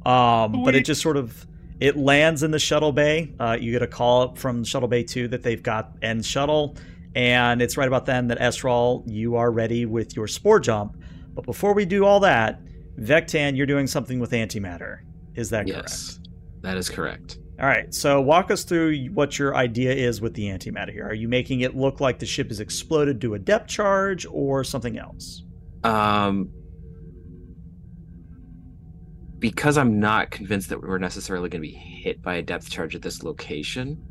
Um, 0.04 0.62
but 0.64 0.74
it 0.74 0.84
just 0.84 1.00
sort 1.00 1.16
of 1.16 1.46
it 1.80 1.96
lands 1.96 2.42
in 2.42 2.50
the 2.50 2.58
shuttle 2.58 2.92
bay. 2.92 3.32
Uh, 3.38 3.56
you 3.58 3.72
get 3.72 3.82
a 3.82 3.86
call 3.86 4.22
up 4.22 4.38
from 4.38 4.64
shuttle 4.64 4.88
bay 4.88 5.02
two 5.02 5.28
that 5.28 5.42
they've 5.42 5.62
got 5.62 5.92
end 6.02 6.24
shuttle, 6.24 6.76
and 7.14 7.62
it's 7.62 7.76
right 7.76 7.88
about 7.88 8.06
then 8.06 8.28
that 8.28 8.38
Esral, 8.38 9.02
you 9.06 9.36
are 9.36 9.50
ready 9.50 9.86
with 9.86 10.14
your 10.16 10.26
spore 10.26 10.60
jump. 10.60 10.96
But 11.34 11.44
before 11.44 11.72
we 11.72 11.84
do 11.84 12.04
all 12.04 12.20
that, 12.20 12.60
Vectan, 12.98 13.56
you're 13.56 13.66
doing 13.66 13.86
something 13.86 14.18
with 14.18 14.32
antimatter. 14.32 15.00
Is 15.34 15.50
that 15.50 15.66
correct? 15.66 15.88
yes, 15.90 16.20
that 16.62 16.76
is 16.76 16.88
correct. 16.88 17.38
All 17.60 17.66
right. 17.66 17.92
So 17.92 18.20
walk 18.20 18.50
us 18.52 18.62
through 18.62 19.06
what 19.06 19.38
your 19.38 19.56
idea 19.56 19.92
is 19.92 20.20
with 20.20 20.34
the 20.34 20.44
antimatter 20.44 20.92
here. 20.92 21.06
Are 21.06 21.14
you 21.14 21.28
making 21.28 21.62
it 21.62 21.74
look 21.74 22.00
like 22.00 22.20
the 22.20 22.26
ship 22.26 22.50
is 22.52 22.60
exploded 22.60 23.20
to 23.22 23.34
a 23.34 23.38
depth 23.38 23.68
charge 23.68 24.26
or 24.30 24.62
something 24.62 24.96
else? 24.96 25.42
Um, 25.82 26.50
because 29.38 29.76
I'm 29.76 29.98
not 29.98 30.30
convinced 30.30 30.68
that 30.68 30.82
we're 30.82 30.98
necessarily 30.98 31.48
going 31.48 31.62
to 31.62 31.68
be 31.68 31.74
hit 31.74 32.22
by 32.22 32.36
a 32.36 32.42
depth 32.42 32.70
charge 32.70 32.94
at 32.94 33.02
this 33.02 33.22
location, 33.22 34.02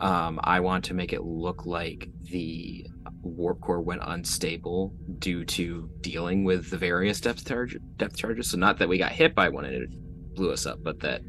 um, 0.00 0.38
I 0.42 0.60
want 0.60 0.84
to 0.86 0.94
make 0.94 1.12
it 1.12 1.22
look 1.22 1.64
like 1.64 2.08
the 2.22 2.86
warp 3.22 3.60
core 3.60 3.80
went 3.80 4.02
unstable 4.04 4.94
due 5.18 5.44
to 5.44 5.90
dealing 6.00 6.44
with 6.44 6.70
the 6.70 6.76
various 6.76 7.20
depth 7.20 7.46
charge 7.46 7.76
depth 7.96 8.16
charges. 8.16 8.50
So 8.50 8.58
not 8.58 8.78
that 8.78 8.88
we 8.88 8.98
got 8.98 9.12
hit 9.12 9.34
by 9.34 9.48
one 9.48 9.64
and 9.64 9.74
it 9.74 9.90
blew 10.34 10.52
us 10.52 10.66
up, 10.66 10.82
but 10.82 11.00
that 11.00 11.22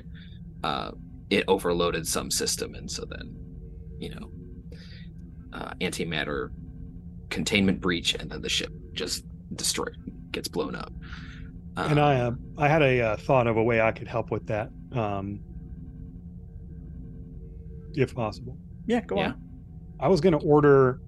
uh, 0.63 0.91
it 1.29 1.43
overloaded 1.47 2.07
some 2.07 2.31
system, 2.31 2.73
and 2.75 2.89
so 2.89 3.03
then, 3.09 3.35
you 3.99 4.09
know, 4.09 4.31
uh, 5.53 5.73
antimatter 5.81 6.49
containment 7.29 7.81
breach, 7.81 8.13
and 8.15 8.29
then 8.29 8.41
the 8.41 8.49
ship 8.49 8.71
just 8.93 9.23
destroyed, 9.55 9.95
gets 10.31 10.47
blown 10.47 10.75
up. 10.75 10.91
and 11.75 11.99
Um, 11.99 12.05
I, 12.05 12.21
uh, 12.21 12.31
I 12.57 12.67
had 12.67 12.81
a 12.81 13.01
uh, 13.01 13.17
thought 13.17 13.47
of 13.47 13.57
a 13.57 13.63
way 13.63 13.81
I 13.81 13.91
could 13.91 14.07
help 14.07 14.31
with 14.31 14.47
that, 14.47 14.69
um, 14.93 15.39
if 17.95 18.13
possible. 18.15 18.57
Yeah, 18.85 19.01
go 19.01 19.17
Yeah. 19.17 19.29
on. 19.31 19.41
I 19.99 20.07
was 20.07 20.21
going 20.21 20.37
to 20.39 20.45
order, 20.45 20.99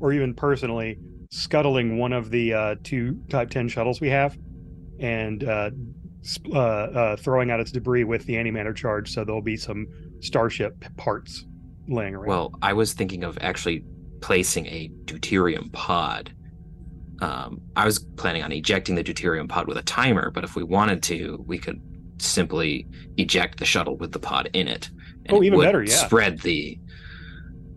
or 0.00 0.12
even 0.12 0.34
personally, 0.34 0.98
scuttling 1.30 1.98
one 1.98 2.12
of 2.12 2.30
the 2.30 2.54
uh, 2.54 2.74
two 2.82 3.20
Type 3.28 3.50
10 3.50 3.68
shuttles 3.68 4.00
we 4.00 4.10
have 4.10 4.36
and 5.00 5.42
uh, 6.52 6.56
uh, 6.56 6.58
uh, 6.58 7.16
throwing 7.16 7.50
out 7.50 7.60
its 7.60 7.72
debris 7.72 8.04
with 8.04 8.24
the 8.26 8.34
antimatter 8.34 8.74
charge 8.74 9.10
so 9.10 9.24
there'll 9.24 9.42
be 9.42 9.56
some 9.56 9.86
Starship 10.20 10.84
parts 10.96 11.46
laying 11.88 12.14
around. 12.14 12.28
Well, 12.28 12.54
I 12.62 12.72
was 12.72 12.92
thinking 12.92 13.24
of 13.24 13.36
actually 13.40 13.84
placing 14.20 14.66
a 14.66 14.90
deuterium 15.04 15.72
pod. 15.72 16.32
Um, 17.20 17.60
I 17.76 17.84
was 17.84 17.98
planning 17.98 18.42
on 18.42 18.52
ejecting 18.52 18.94
the 18.94 19.04
deuterium 19.04 19.48
pod 19.48 19.66
with 19.66 19.76
a 19.76 19.82
timer, 19.82 20.30
but 20.30 20.44
if 20.44 20.54
we 20.54 20.62
wanted 20.62 21.02
to, 21.04 21.44
we 21.46 21.58
could 21.58 21.80
simply 22.18 22.86
eject 23.16 23.58
the 23.58 23.64
shuttle 23.64 23.96
with 23.96 24.12
the 24.12 24.18
pod 24.18 24.48
in 24.52 24.68
it. 24.68 24.90
Oh, 25.28 25.42
it 25.42 25.46
even 25.46 25.60
better, 25.60 25.82
yeah. 25.82 25.94
Spread 25.94 26.40
the. 26.40 26.78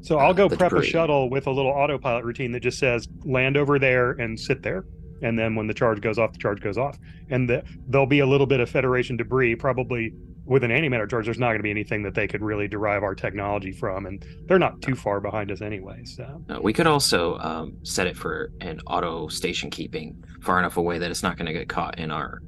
So 0.02 0.20
I'll 0.20 0.36
go 0.36 0.48
the 0.48 0.56
prep 0.56 0.72
a 0.74 0.84
shuttle 0.84 1.32
with 1.32 1.48
a 1.48 1.52
little 1.52 1.72
autopilot 1.72 2.26
routine 2.26 2.52
that 2.52 2.60
just 2.60 2.78
says 2.78 3.08
land 3.24 3.58
over 3.58 3.80
there 3.80 4.12
and 4.12 4.40
sit 4.40 4.62
there. 4.62 4.86
And 5.22 5.38
then 5.40 5.56
when 5.56 5.68
the 5.68 5.74
charge 5.74 6.02
goes 6.02 6.18
off, 6.20 6.34
the 6.34 6.38
charge 6.40 6.62
goes 6.62 6.78
off. 6.78 6.98
And 7.30 7.50
the, 7.50 7.64
there'll 7.88 8.06
be 8.08 8.20
a 8.20 8.26
little 8.26 8.48
bit 8.48 8.60
of 8.60 8.70
Federation 8.70 9.16
debris, 9.18 9.56
probably 9.56 10.14
with 10.46 10.64
an 10.64 10.72
antimatter 10.72 11.10
charge. 11.10 11.26
There's 11.26 11.40
not 11.40 11.48
going 11.48 11.60
to 11.60 11.64
be 11.64 11.72
anything 11.72 12.04
that 12.04 12.14
they 12.14 12.28
could 12.28 12.42
really 12.42 12.68
derive 12.68 13.02
our 13.02 13.16
technology 13.16 13.72
from. 13.72 14.06
And 14.06 14.24
they're 14.48 14.60
not 14.60 14.82
too 14.82 14.94
far 14.96 15.20
behind 15.22 15.52
us 15.52 15.62
anyway. 15.62 16.04
So 16.06 16.44
Uh, 16.50 16.60
we 16.62 16.74
could 16.74 16.86
also 16.86 17.38
um, 17.40 17.78
set 17.84 18.08
it 18.08 18.16
for 18.18 18.52
an 18.62 18.80
auto 18.88 19.28
station 19.28 19.70
keeping 19.70 20.24
far 20.42 20.60
enough 20.60 20.78
away 20.78 21.00
that 21.00 21.10
it's 21.10 21.24
not 21.24 21.38
going 21.38 21.48
to 21.48 21.54
get 21.54 21.70
caught 21.70 21.98
in 21.98 22.12
our 22.12 22.42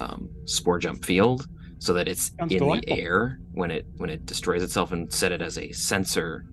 um, 0.00 0.28
spore 0.46 0.78
jump 0.78 1.04
field, 1.04 1.46
so 1.78 1.92
that 1.92 2.08
it's 2.08 2.32
Sounds 2.38 2.52
in 2.52 2.58
delightful. 2.58 2.96
the 2.96 3.02
air 3.02 3.38
when 3.52 3.70
it 3.70 3.86
when 3.98 4.10
it 4.10 4.26
destroys 4.26 4.62
itself, 4.62 4.90
and 4.92 5.12
set 5.12 5.30
it 5.32 5.42
as 5.42 5.58
a 5.58 5.70
sensor 5.72 6.44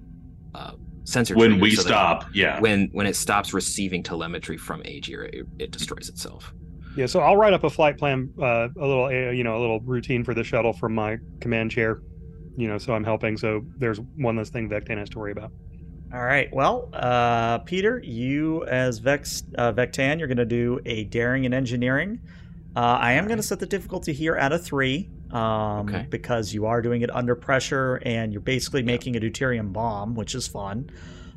uh, 0.54 0.74
sensor. 1.06 1.36
When 1.36 1.60
we 1.60 1.76
so 1.76 1.84
stop, 1.84 2.26
yeah. 2.34 2.60
when 2.60 2.90
when 2.92 3.08
it 3.08 3.16
stops 3.16 3.54
receiving 3.54 4.04
telemetry 4.04 4.58
from 4.58 4.82
Agir, 4.84 5.24
it, 5.34 5.48
it 5.58 5.72
destroys 5.72 6.10
itself. 6.10 6.54
yeah, 6.98 7.06
so 7.06 7.22
I'll 7.22 7.38
write 7.38 7.54
up 7.54 7.64
a 7.64 7.70
flight 7.70 7.98
plan, 7.98 8.30
uh, 8.42 8.68
a 8.78 8.86
little, 8.86 9.06
uh, 9.06 9.32
you 9.32 9.44
know, 9.44 9.58
a 9.58 9.62
little 9.62 9.80
routine 9.80 10.24
for 10.24 10.34
the 10.34 10.44
shuttle 10.44 10.74
from 10.74 10.94
my 10.94 11.18
command 11.40 11.72
chair. 11.72 12.02
You 12.58 12.68
know, 12.68 12.78
so 12.78 12.94
I'm 12.94 13.04
helping. 13.04 13.38
So 13.38 13.66
there's 13.78 14.00
one 14.18 14.36
less 14.38 14.50
thing 14.50 14.70
Vectan 14.70 14.98
has 14.98 15.10
to 15.12 15.20
worry 15.20 15.32
about. 15.32 15.52
All 16.14 16.24
right. 16.24 16.54
Well, 16.54 16.90
uh, 16.94 17.58
Peter, 17.60 18.00
you 18.04 18.64
as 18.66 19.00
Vex 19.00 19.44
uh, 19.58 19.74
Vectan, 19.74 20.20
you're 20.20 20.28
going 20.30 20.38
to 20.38 20.46
do 20.46 20.80
a 20.86 21.04
daring 21.06 21.46
and 21.46 21.54
engineering. 21.54 22.22
Uh, 22.76 22.98
I 23.02 23.14
am 23.14 23.26
going 23.26 23.38
to 23.38 23.44
set 23.44 23.60
the 23.60 23.66
difficulty 23.66 24.14
here 24.14 24.36
at 24.36 24.54
a 24.54 24.60
three, 24.60 25.10
um, 25.36 25.88
Okay. 25.90 26.08
because 26.10 26.54
you 26.54 26.66
are 26.66 26.82
doing 26.82 27.02
it 27.02 27.14
under 27.14 27.36
pressure 27.36 27.96
and 28.06 28.32
you're 28.32 28.42
basically 28.42 28.82
making 28.84 29.16
a 29.18 29.20
deuterium 29.20 29.74
bomb, 29.74 30.16
which 30.16 30.34
is 30.34 30.48
fun. 30.48 30.90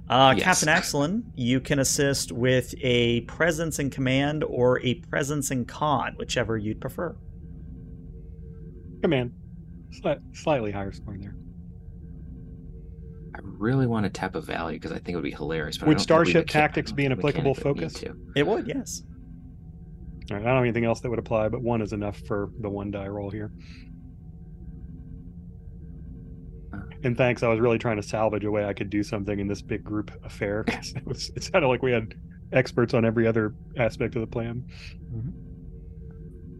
Uh, 0.09 0.35
Yes. 0.37 0.45
Captain 0.45 0.69
Axelin, 0.69 1.23
you 1.35 1.61
can 1.61 1.79
assist 1.81 2.33
with 2.33 2.75
a 2.81 3.23
presence 3.23 3.79
in 3.79 3.91
command 3.91 4.45
or 4.45 4.81
a 4.81 4.95
presence 5.11 5.51
in 5.51 5.65
con, 5.65 6.15
whichever 6.16 6.57
you'd 6.57 6.81
prefer. 6.81 7.15
Command, 9.03 9.33
Sli- 9.91 10.20
slightly 10.33 10.70
higher 10.70 10.93
score 10.93 11.16
there. 11.19 11.35
I 13.35 13.39
really 13.43 13.87
want 13.87 14.05
to 14.05 14.11
tap 14.11 14.35
a 14.35 14.41
value 14.41 14.77
because 14.79 14.93
I 14.93 14.97
think 14.97 15.11
it 15.11 15.15
would 15.16 15.23
be 15.25 15.31
hilarious. 15.33 15.77
But 15.79 15.89
Would 15.89 15.99
don't 15.99 16.07
think 16.07 16.27
we 16.27 16.33
Starship 16.33 16.47
mecha- 16.47 16.53
Tactics 16.53 16.93
be 16.93 17.05
an 17.05 17.12
applicable 17.12 17.55
focus? 17.55 18.03
It 18.35 18.47
would, 18.47 18.66
yes. 18.66 19.03
All 20.31 20.37
right, 20.37 20.43
I 20.43 20.47
don't 20.47 20.57
have 20.57 20.65
anything 20.65 20.85
else 20.85 21.01
that 21.01 21.11
would 21.11 21.19
apply, 21.19 21.49
but 21.49 21.62
one 21.62 21.81
is 21.81 21.93
enough 21.93 22.19
for 22.27 22.51
the 22.61 22.69
one 22.69 22.91
die 22.91 23.09
roll 23.09 23.31
here. 23.31 23.53
Uh. 26.73 26.78
And 27.05 27.16
thanks, 27.16 27.43
I 27.43 27.49
was 27.49 27.61
really 27.61 27.78
trying 27.78 27.97
to 27.97 28.03
salvage 28.03 28.45
a 28.45 28.51
way 28.51 28.65
I 28.65 28.73
could 28.73 28.90
do 28.90 29.03
something 29.03 29.39
in 29.39 29.49
this 29.49 29.62
big 29.62 29.85
group 29.85 30.11
affair. 30.24 30.65
'cause 30.65 30.93
it, 30.97 31.07
was, 31.07 31.31
it 31.36 31.43
sounded 31.43 31.69
like 31.69 31.82
we 31.82 31.93
had 31.93 32.15
experts 32.53 32.95
on 32.95 33.05
every 33.05 33.27
other 33.27 33.55
aspect 33.77 34.16
of 34.16 34.20
the 34.20 34.27
plan. 34.27 34.65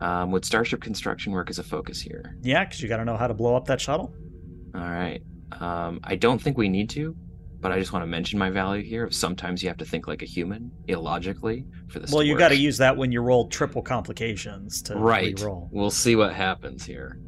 Um, 0.01 0.30
would 0.30 0.44
Starship 0.44 0.80
construction 0.80 1.32
work 1.32 1.51
as 1.51 1.59
a 1.59 1.62
focus 1.62 2.01
here? 2.01 2.36
Yeah, 2.43 2.64
because 2.64 2.80
you 2.80 2.89
got 2.89 2.98
to 2.98 3.05
know 3.05 3.16
how 3.16 3.26
to 3.26 3.35
blow 3.35 3.56
up 3.56 3.66
that 3.66 3.80
shuttle. 3.80 4.14
All 4.74 4.80
right. 4.80 5.20
Um, 5.60 6.01
I 6.05 6.14
don't 6.14 6.40
think 6.40 6.56
we 6.56 6.68
need 6.68 6.90
to, 6.90 7.16
but 7.60 7.72
I 7.72 7.78
just 7.78 7.93
want 7.93 8.05
to 8.05 8.06
mention 8.06 8.39
my 8.39 8.51
value 8.51 8.85
here. 8.85 9.05
Of 9.05 9.14
sometimes 9.14 9.62
you 9.62 9.68
have 9.68 9.78
to 9.78 9.85
think 9.85 10.06
like 10.06 10.22
a 10.22 10.26
human, 10.26 10.70
illogically, 10.86 11.64
for 11.89 11.98
this. 11.98 12.12
Well, 12.12 12.20
to 12.20 12.28
you 12.28 12.36
got 12.36 12.48
to 12.48 12.56
use 12.56 12.78
that 12.78 12.97
when 12.97 13.10
you 13.10 13.22
roll 13.22 13.48
triple 13.48 13.82
complications 13.82 14.82
to 14.82 14.97
right. 14.97 15.39
re-roll. 15.39 15.68
We'll 15.72 15.90
see 15.90 16.14
what 16.16 16.32
happens 16.32 16.85
here. 16.85 17.18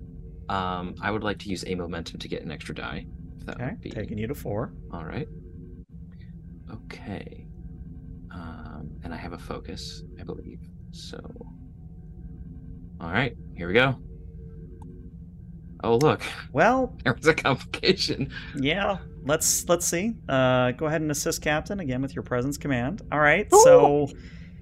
Um, 0.50 0.94
I 1.00 1.10
would 1.10 1.22
like 1.22 1.38
to 1.40 1.48
use 1.48 1.64
a 1.66 1.74
momentum 1.74 2.18
to 2.18 2.28
get 2.28 2.42
an 2.42 2.50
extra 2.50 2.74
die. 2.74 3.06
Okay, 3.48 3.72
be 3.80 3.90
taking 3.90 4.18
you 4.18 4.26
to 4.26 4.34
four. 4.34 4.72
all 4.92 5.04
right. 5.04 5.28
Okay. 6.72 7.46
Um, 8.32 8.90
and 9.02 9.12
I 9.12 9.16
have 9.16 9.32
a 9.32 9.38
focus, 9.38 10.02
I 10.20 10.24
believe. 10.24 10.60
So. 10.92 11.18
All 13.00 13.10
right, 13.10 13.34
here 13.56 13.66
we 13.68 13.74
go. 13.74 13.96
Oh 15.82 15.96
look, 15.96 16.20
Well, 16.52 16.94
there 17.04 17.14
was 17.14 17.26
a 17.26 17.34
complication. 17.34 18.30
yeah. 18.56 18.98
Let's 19.24 19.68
let's 19.68 19.86
see. 19.86 20.14
Uh, 20.28 20.72
go 20.72 20.86
ahead 20.86 21.00
and 21.02 21.10
assist 21.10 21.42
Captain 21.42 21.80
again 21.80 22.00
with 22.02 22.14
your 22.14 22.22
presence 22.22 22.56
command. 22.56 23.02
All 23.12 23.20
right. 23.20 23.46
So 23.64 24.08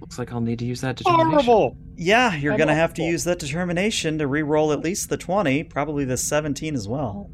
Looks 0.00 0.18
like 0.18 0.32
I'll 0.32 0.40
need 0.40 0.58
to 0.60 0.64
use 0.64 0.80
that 0.82 0.96
determination. 0.96 1.30
Horrible. 1.44 1.76
yeah, 1.96 2.34
you're 2.36 2.52
I'm 2.52 2.58
gonna 2.58 2.74
have 2.74 2.94
to 2.94 3.02
use 3.02 3.24
that 3.24 3.38
determination 3.38 4.18
to 4.18 4.26
re-roll 4.26 4.72
at 4.72 4.80
least 4.80 5.08
the 5.08 5.16
twenty, 5.16 5.64
probably 5.64 6.04
the 6.04 6.16
seventeen 6.16 6.74
as 6.74 6.86
well. 6.88 7.30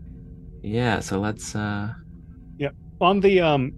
Yeah, 0.63 1.01
so 1.01 1.21
let's 1.21 1.55
uh 1.55 1.93
Yeah. 2.59 2.71
On 3.01 3.21
the 3.21 3.41
um, 3.41 3.73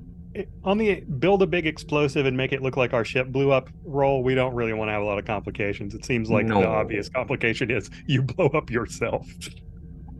on 0.65 0.79
the 0.79 1.01
build 1.01 1.43
a 1.43 1.47
big 1.47 1.67
explosive 1.67 2.27
and 2.27 2.37
make 2.37 2.53
it 2.53 2.63
look 2.63 2.77
like 2.77 2.93
our 2.93 3.05
ship 3.05 3.29
blew 3.29 3.51
up 3.51 3.69
roll. 3.85 4.23
We 4.23 4.35
don't 4.35 4.55
really 4.55 4.73
want 4.75 4.89
to 4.89 4.93
have 4.93 5.03
a 5.03 5.07
lot 5.07 5.19
of 5.19 5.25
complications. 5.25 5.95
It 5.95 6.05
seems 6.05 6.31
like 6.31 6.47
No. 6.47 6.61
the 6.61 6.69
obvious 6.69 7.09
complication 7.09 7.71
is 7.71 7.91
you 8.07 8.23
blow 8.37 8.47
up 8.49 8.71
yourself. 8.71 9.27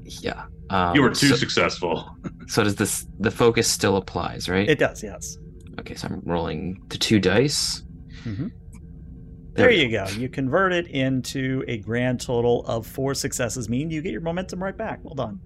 yeah. 0.05 0.45
Um, 0.71 0.97
you 0.97 1.03
were 1.03 1.11
too 1.11 1.29
so, 1.29 1.37
successful. 1.37 2.17
so 2.49 2.65
does 2.65 2.75
this 2.77 3.07
the 3.21 3.31
focus 3.31 3.69
still 3.69 3.97
applies, 3.97 4.49
right? 4.49 4.69
It 4.69 4.79
does, 4.81 5.03
yes. 5.03 5.37
okay, 5.79 5.95
so 5.95 6.09
I'm 6.09 6.21
rolling 6.25 6.83
the 6.89 6.99
two 6.99 7.21
dice. 7.21 7.83
Mhm. 8.27 8.51
There 9.55 9.69
There 9.69 9.71
you 9.71 9.91
go. 9.91 10.07
You 10.19 10.29
convert 10.29 10.73
it 10.73 10.89
into 10.89 11.65
a 11.67 11.79
grand 11.79 12.21
total 12.21 12.67
of 12.67 12.87
four 12.87 13.15
successes, 13.15 13.69
meaning 13.71 13.91
you 13.91 14.03
get 14.03 14.13
your 14.13 14.21
momentum 14.21 14.63
right 14.63 14.77
back. 14.77 15.01
Well 15.03 15.15
done. 15.15 15.41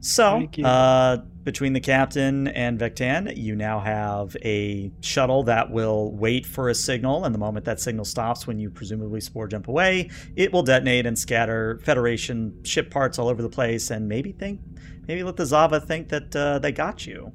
So, 0.00 0.46
uh, 0.62 1.16
between 1.44 1.72
the 1.72 1.80
captain 1.80 2.48
and 2.48 2.78
Vectan, 2.78 3.32
you 3.36 3.56
now 3.56 3.80
have 3.80 4.36
a 4.44 4.92
shuttle 5.00 5.42
that 5.44 5.70
will 5.70 6.14
wait 6.14 6.44
for 6.44 6.68
a 6.68 6.74
signal, 6.74 7.24
and 7.24 7.34
the 7.34 7.38
moment 7.38 7.64
that 7.64 7.80
signal 7.80 8.04
stops, 8.04 8.46
when 8.46 8.58
you 8.58 8.68
presumably 8.68 9.22
spore 9.22 9.48
jump 9.48 9.66
away, 9.66 10.10
it 10.36 10.52
will 10.52 10.62
detonate 10.62 11.06
and 11.06 11.18
scatter 11.18 11.80
Federation 11.82 12.52
ship 12.64 12.90
parts 12.90 13.18
all 13.18 13.28
over 13.28 13.40
the 13.40 13.48
place, 13.48 13.90
and 13.90 14.06
maybe 14.06 14.32
think, 14.32 14.60
maybe 15.08 15.22
let 15.22 15.36
the 15.36 15.44
Xava 15.44 15.82
think 15.82 16.10
that 16.10 16.36
uh, 16.36 16.58
they 16.58 16.70
got 16.70 17.06
you. 17.06 17.32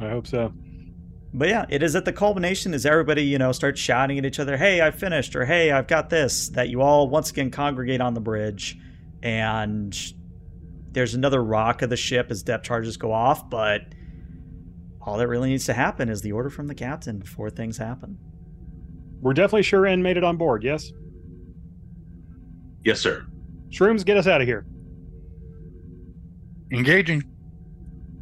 I 0.00 0.08
hope 0.08 0.26
so. 0.26 0.52
But 1.32 1.48
yeah, 1.48 1.66
it 1.68 1.82
is 1.82 1.94
at 1.94 2.04
the 2.04 2.12
culmination 2.12 2.72
as 2.72 2.86
everybody, 2.86 3.22
you 3.22 3.38
know, 3.38 3.52
starts 3.52 3.80
shouting 3.80 4.18
at 4.18 4.24
each 4.24 4.40
other, 4.40 4.56
hey, 4.56 4.80
I've 4.80 4.94
finished, 4.94 5.36
or 5.36 5.44
hey, 5.44 5.70
I've 5.70 5.86
got 5.86 6.08
this, 6.08 6.48
that 6.50 6.70
you 6.70 6.80
all 6.80 7.08
once 7.08 7.30
again 7.30 7.50
congregate 7.50 8.00
on 8.00 8.14
the 8.14 8.20
bridge. 8.20 8.78
And 9.22 9.96
there's 10.92 11.14
another 11.14 11.42
rock 11.44 11.82
of 11.82 11.90
the 11.90 11.96
ship 11.96 12.30
as 12.30 12.42
depth 12.42 12.64
charges 12.64 12.96
go 12.96 13.12
off, 13.12 13.50
but 13.50 13.82
all 15.02 15.18
that 15.18 15.28
really 15.28 15.50
needs 15.50 15.66
to 15.66 15.74
happen 15.74 16.08
is 16.08 16.22
the 16.22 16.32
order 16.32 16.50
from 16.50 16.66
the 16.66 16.74
captain 16.74 17.18
before 17.18 17.50
things 17.50 17.76
happen. 17.76 18.18
We're 19.20 19.34
definitely 19.34 19.64
sure 19.64 19.86
N 19.86 20.02
made 20.02 20.16
it 20.16 20.24
on 20.24 20.36
board. 20.36 20.62
Yes. 20.62 20.92
Yes, 22.84 23.00
sir. 23.00 23.26
Shrooms, 23.70 24.04
get 24.04 24.16
us 24.16 24.26
out 24.26 24.40
of 24.40 24.46
here. 24.46 24.64
Engaging. 26.72 27.22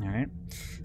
All 0.03 0.09
right. 0.09 0.29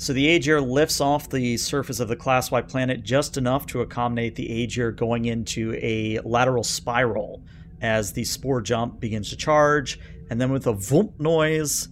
So 0.01 0.13
the 0.13 0.35
Agir 0.35 0.67
lifts 0.67 0.99
off 0.99 1.29
the 1.29 1.57
surface 1.57 1.99
of 1.99 2.07
the 2.07 2.15
Class 2.15 2.49
Y 2.49 2.59
planet 2.63 3.03
just 3.03 3.37
enough 3.37 3.67
to 3.67 3.81
accommodate 3.81 4.33
the 4.33 4.49
Agir 4.49 4.91
going 4.91 5.25
into 5.25 5.75
a 5.79 6.17
lateral 6.21 6.63
spiral 6.63 7.43
as 7.81 8.11
the 8.11 8.23
spore 8.23 8.61
jump 8.61 8.99
begins 8.99 9.29
to 9.29 9.35
charge, 9.35 9.99
and 10.31 10.41
then 10.41 10.51
with 10.51 10.65
a 10.65 10.73
voomp 10.73 11.19
noise, 11.19 11.87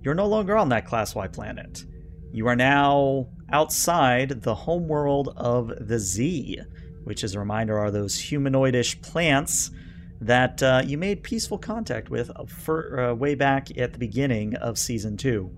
you're 0.00 0.14
no 0.14 0.28
longer 0.28 0.56
on 0.56 0.68
that 0.68 0.86
Class 0.86 1.16
Y 1.16 1.26
planet. 1.26 1.84
You 2.30 2.46
are 2.46 2.54
now 2.54 3.26
outside 3.50 4.42
the 4.42 4.54
homeworld 4.54 5.34
of 5.36 5.72
the 5.88 5.98
Z, 5.98 6.60
which, 7.02 7.24
as 7.24 7.34
a 7.34 7.40
reminder, 7.40 7.76
are 7.76 7.90
those 7.90 8.16
humanoidish 8.16 9.02
plants 9.02 9.72
that 10.20 10.62
uh, 10.62 10.82
you 10.86 10.96
made 10.96 11.24
peaceful 11.24 11.58
contact 11.58 12.10
with 12.10 12.30
for, 12.46 13.00
uh, 13.00 13.14
way 13.14 13.34
back 13.34 13.76
at 13.76 13.92
the 13.92 13.98
beginning 13.98 14.54
of 14.54 14.78
season 14.78 15.16
two. 15.16 15.50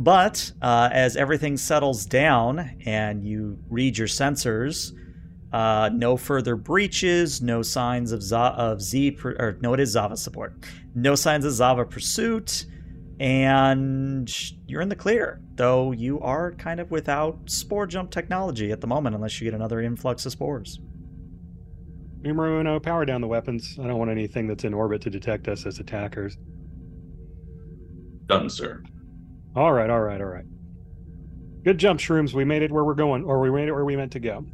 But 0.00 0.52
uh, 0.62 0.88
as 0.90 1.14
everything 1.14 1.58
settles 1.58 2.06
down 2.06 2.78
and 2.86 3.22
you 3.22 3.58
read 3.68 3.98
your 3.98 4.08
sensors, 4.08 4.96
uh, 5.52 5.90
no 5.92 6.16
further 6.16 6.56
breaches, 6.56 7.42
no 7.42 7.60
signs 7.60 8.10
of, 8.10 8.22
Za- 8.22 8.54
of 8.56 8.80
Z, 8.80 9.10
pur- 9.10 9.36
or 9.38 9.58
no, 9.60 9.74
it 9.74 9.80
is 9.80 9.94
Xava 9.94 10.16
support. 10.16 10.54
No 10.94 11.14
signs 11.14 11.44
of 11.44 11.52
Xava 11.52 11.88
pursuit, 11.88 12.64
and 13.18 14.34
you're 14.66 14.80
in 14.80 14.88
the 14.88 14.96
clear. 14.96 15.42
Though 15.56 15.92
you 15.92 16.18
are 16.20 16.52
kind 16.52 16.80
of 16.80 16.90
without 16.90 17.38
spore 17.50 17.86
jump 17.86 18.10
technology 18.10 18.72
at 18.72 18.80
the 18.80 18.86
moment, 18.86 19.14
unless 19.14 19.38
you 19.38 19.44
get 19.44 19.54
another 19.54 19.82
influx 19.82 20.24
of 20.24 20.32
spores. 20.32 20.80
Numero 22.22 22.58
uno, 22.60 22.80
power 22.80 23.04
down 23.04 23.20
the 23.20 23.28
weapons. 23.28 23.76
I 23.78 23.86
don't 23.86 23.98
want 23.98 24.10
anything 24.10 24.46
that's 24.46 24.64
in 24.64 24.72
orbit 24.72 25.02
to 25.02 25.10
detect 25.10 25.46
us 25.46 25.66
as 25.66 25.78
attackers. 25.78 26.38
Done, 28.24 28.48
sir. 28.48 28.82
All 29.56 29.72
right, 29.72 29.90
all 29.90 30.00
right, 30.00 30.20
all 30.20 30.26
right. 30.26 30.44
Good 31.64 31.78
jump, 31.78 32.00
Shrooms. 32.00 32.32
We 32.32 32.44
made 32.44 32.62
it 32.62 32.70
where 32.70 32.84
we're 32.84 32.94
going, 32.94 33.24
or 33.24 33.40
we 33.40 33.50
made 33.50 33.68
it 33.68 33.72
where 33.72 33.84
we 33.84 33.96
meant 33.96 34.12
to 34.12 34.20
go. 34.20 34.46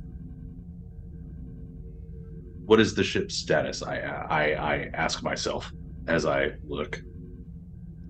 What 2.65 2.81
is 2.81 2.95
the 2.95 3.05
ship's 3.05 3.37
status? 3.37 3.83
I 3.83 3.99
I, 3.99 4.43
I 4.75 4.91
ask 4.95 5.23
myself 5.23 5.71
as 6.09 6.27
I 6.27 6.53
look. 6.67 7.01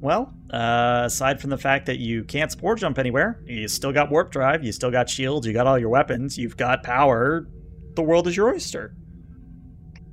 Well, 0.01 0.33
uh, 0.51 1.03
aside 1.07 1.41
from 1.41 1.51
the 1.51 1.59
fact 1.59 1.87
that 1.87 1.99
you 1.99 2.23
can't 2.25 2.53
spore 2.53 2.77
jump 2.77 2.99
anywhere, 2.99 3.43
you 3.47 3.67
still 3.67 3.93
got 3.93 4.11
warp 4.11 4.31
drive, 4.31 4.63
you 4.63 4.73
still 4.73 4.91
got 4.91 5.09
shields, 5.09 5.47
you 5.47 5.53
got 5.53 5.67
all 5.67 5.79
your 5.79 5.89
weapons, 5.89 6.39
you've 6.39 6.57
got 6.57 6.83
power. 6.83 7.49
The 7.95 8.03
world 8.03 8.29
is 8.29 8.37
your 8.37 8.51
oyster. 8.55 8.95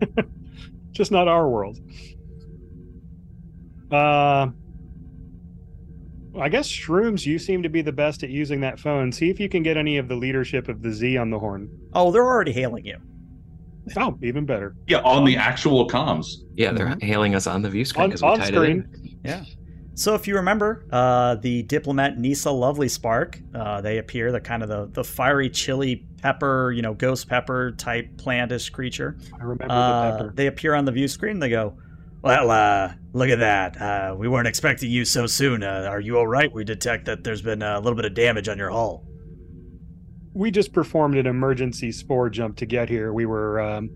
Just 0.92 1.12
not 1.12 1.28
our 1.28 1.50
world. 1.50 1.80
Uh, 3.92 4.48
I 6.40 6.50
guess 6.50 6.68
Shrooms, 6.68 7.26
you 7.26 7.38
seem 7.38 7.62
to 7.64 7.70
be 7.70 7.82
the 7.82 7.92
best 7.92 8.24
at 8.24 8.30
using 8.30 8.62
that 8.62 8.80
phone. 8.80 9.12
See 9.12 9.30
if 9.30 9.40
you 9.40 9.48
can 9.50 9.62
get 9.64 9.78
any 9.78 9.98
of 9.98 10.08
the 10.08 10.16
leadership 10.16 10.68
of 10.68 10.82
the 10.82 10.92
Z 10.92 11.18
on 11.18 11.30
the 11.30 11.40
horn. 11.40 11.70
Oh, 11.94 12.12
they're 12.12 12.26
already 12.26 12.52
hailing 12.52 12.86
you. 12.86 12.98
Oh, 13.98 14.18
even 14.24 14.46
better. 14.46 14.76
Yeah, 14.88 15.00
on 15.00 15.26
the 15.26 15.36
actual 15.38 15.88
comms. 15.90 16.26
Yeah, 16.56 16.72
they're 16.72 16.96
hailing 17.02 17.36
us 17.36 17.48
on 17.48 17.62
the 17.62 17.70
view 17.70 17.86
screen 17.86 18.06
On- 18.06 18.10
because 18.10 18.22
we 18.22 18.28
on 18.30 18.38
tied 18.40 18.48
screen. 18.48 18.88
it 19.24 19.30
in. 19.30 19.46
So 19.96 20.16
if 20.16 20.28
you 20.28 20.36
remember, 20.36 20.86
uh, 20.92 21.36
the 21.36 21.62
diplomat 21.64 22.18
Nisa 22.18 22.50
Lovely 22.50 22.88
Spark, 22.90 23.40
uh, 23.54 23.80
they 23.82 24.00
appear 24.00 24.32
the 24.32 24.42
kind 24.42 24.64
of 24.64 24.70
the, 24.70 24.90
the 24.92 25.04
fiery 25.04 25.52
chili 25.52 26.04
pepper, 26.20 26.72
you 26.72 26.82
know, 26.82 26.96
ghost 26.96 27.28
pepper 27.30 27.74
type 27.74 28.10
plantish 28.16 28.72
creature. 28.72 29.18
I 29.40 29.44
remember 29.44 29.68
Uh, 29.72 30.12
the 30.12 30.18
pepper. 30.18 30.34
they 30.36 30.48
appear 30.48 30.74
on 30.74 30.86
the 30.86 30.92
view 30.92 31.08
screen. 31.08 31.38
They 31.38 31.50
go, 31.50 31.78
"Well, 32.24 32.50
uh, 32.50 32.94
look 33.12 33.30
at 33.30 33.40
that. 33.40 33.80
Uh, 33.80 34.16
we 34.18 34.28
weren't 34.28 34.48
expecting 34.48 34.90
you 34.90 35.06
so 35.06 35.28
soon. 35.28 35.62
Uh, 35.62 35.88
are 35.90 36.00
you 36.00 36.18
all 36.18 36.28
right? 36.28 36.52
We 36.52 36.64
detect 36.64 37.06
that 37.06 37.24
there's 37.24 37.42
been 37.42 37.62
a 37.62 37.80
little 37.80 37.96
bit 37.96 38.06
of 38.06 38.14
damage 38.14 38.48
on 38.48 38.58
your 38.58 38.70
hull." 38.70 39.06
We 40.34 40.50
just 40.50 40.74
performed 40.74 41.16
an 41.18 41.28
emergency 41.28 41.92
spore 41.92 42.30
jump 42.30 42.58
to 42.58 42.66
get 42.66 42.90
here. 42.90 43.14
We 43.14 43.28
were 43.28 43.62
um, 43.62 43.92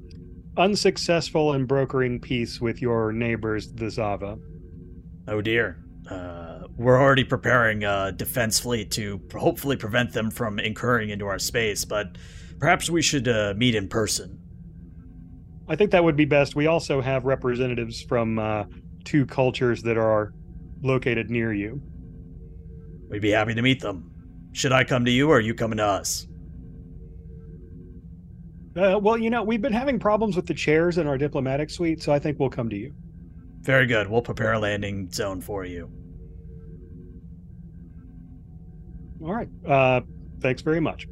unsuccessful 0.57 1.53
in 1.53 1.65
brokering 1.65 2.19
peace 2.19 2.59
with 2.59 2.81
your 2.81 3.11
neighbors, 3.11 3.73
the 3.73 3.85
Xava. 3.85 4.39
Oh 5.27 5.41
dear. 5.41 5.83
Uh, 6.09 6.67
we're 6.77 7.01
already 7.01 7.23
preparing 7.23 7.83
a 7.83 8.11
defense 8.11 8.59
fleet 8.59 8.91
to 8.91 9.19
hopefully 9.33 9.75
prevent 9.75 10.13
them 10.13 10.31
from 10.31 10.59
incurring 10.59 11.09
into 11.09 11.25
our 11.25 11.39
space, 11.39 11.83
but 11.85 12.17
perhaps 12.59 12.89
we 12.89 13.01
should 13.01 13.27
uh, 13.27 13.53
meet 13.57 13.75
in 13.75 13.87
person. 13.87 14.39
I 15.68 15.76
think 15.76 15.91
that 15.91 16.03
would 16.03 16.15
be 16.15 16.26
best. 16.26 16.56
We 16.56 16.68
also 16.68 17.02
have 17.02 17.26
representatives 17.26 18.02
from 18.02 18.39
uh, 18.39 18.65
two 19.03 19.26
cultures 19.26 19.84
that 19.84 19.98
are 19.98 20.34
located 20.81 21.30
near 21.30 21.53
you. 21.53 21.81
We'd 23.10 23.22
be 23.22 23.31
happy 23.31 23.53
to 23.53 23.61
meet 23.61 23.81
them. 23.81 24.11
Should 24.53 24.72
I 24.72 24.84
come 24.84 25.06
to 25.06 25.11
you, 25.11 25.30
or 25.30 25.38
are 25.38 25.41
you 25.41 25.53
coming 25.53 25.77
to 25.77 25.85
us? 25.85 26.27
Uh, 28.77 28.99
well, 29.02 29.18
you 29.18 29.30
know, 29.30 29.44
we've 29.44 29.61
been 29.61 29.73
having 29.73 29.99
problems 29.99 30.35
with 30.35 30.45
the 30.45 30.53
chairs 30.53 30.98
in 30.98 31.07
our 31.07 31.18
diplomatic 31.18 31.69
suite, 31.69 32.02
so 32.02 32.14
I 32.14 32.19
think 32.19 32.39
we'll 32.39 32.49
come 32.49 32.69
to 32.69 32.76
you. 32.76 32.94
Very 33.61 33.88
good. 33.88 34.07
We'll 34.07 34.22
prepare 34.22 34.53
a 34.53 34.60
landing 34.60 35.11
zone 35.11 35.41
for 35.41 35.65
you. 35.65 35.91
All 39.22 39.34
right. 39.34 39.49
Uh, 39.68 40.02
thanks 40.41 40.61
very 40.61 40.80
much. 40.80 41.07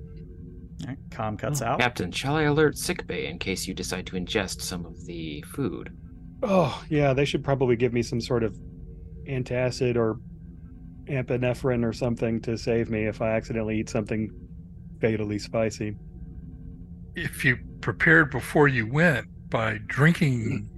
All 0.82 0.88
right, 0.90 0.98
com 1.12 1.38
cuts 1.38 1.62
Oh, 1.62 1.66
out. 1.68 1.80
Captain, 1.80 2.12
shall 2.12 2.36
I 2.36 2.44
alert 2.44 2.78
sickbay 2.78 3.28
in 3.28 3.40
case 3.40 3.68
you 3.68 3.74
decide 3.74 4.06
to 4.08 4.16
ingest 4.16 4.62
some 4.62 4.86
of 4.86 5.06
the 5.06 5.42
food? 5.44 5.96
Oh, 6.44 6.84
yeah, 6.90 7.14
they 7.14 7.26
should 7.26 7.44
probably 7.44 7.76
give 7.76 7.94
me 7.94 8.02
some 8.02 8.20
sort 8.22 8.44
of 8.44 8.56
antacid 9.28 9.96
or 9.96 10.20
epinephrine 11.06 11.84
or 11.84 11.94
something 11.94 12.42
to 12.42 12.58
save 12.58 12.90
me 12.90 13.06
if 13.06 13.22
I 13.22 13.30
accidentally 13.32 13.80
eat 13.80 13.90
something 13.90 14.30
fatally 15.00 15.40
spicy. 15.40 15.96
If 17.16 17.46
you 17.46 17.58
prepared 17.82 18.32
before 18.32 18.68
you 18.68 18.92
went 18.92 19.28
by 19.50 19.80
drinking 19.88 20.70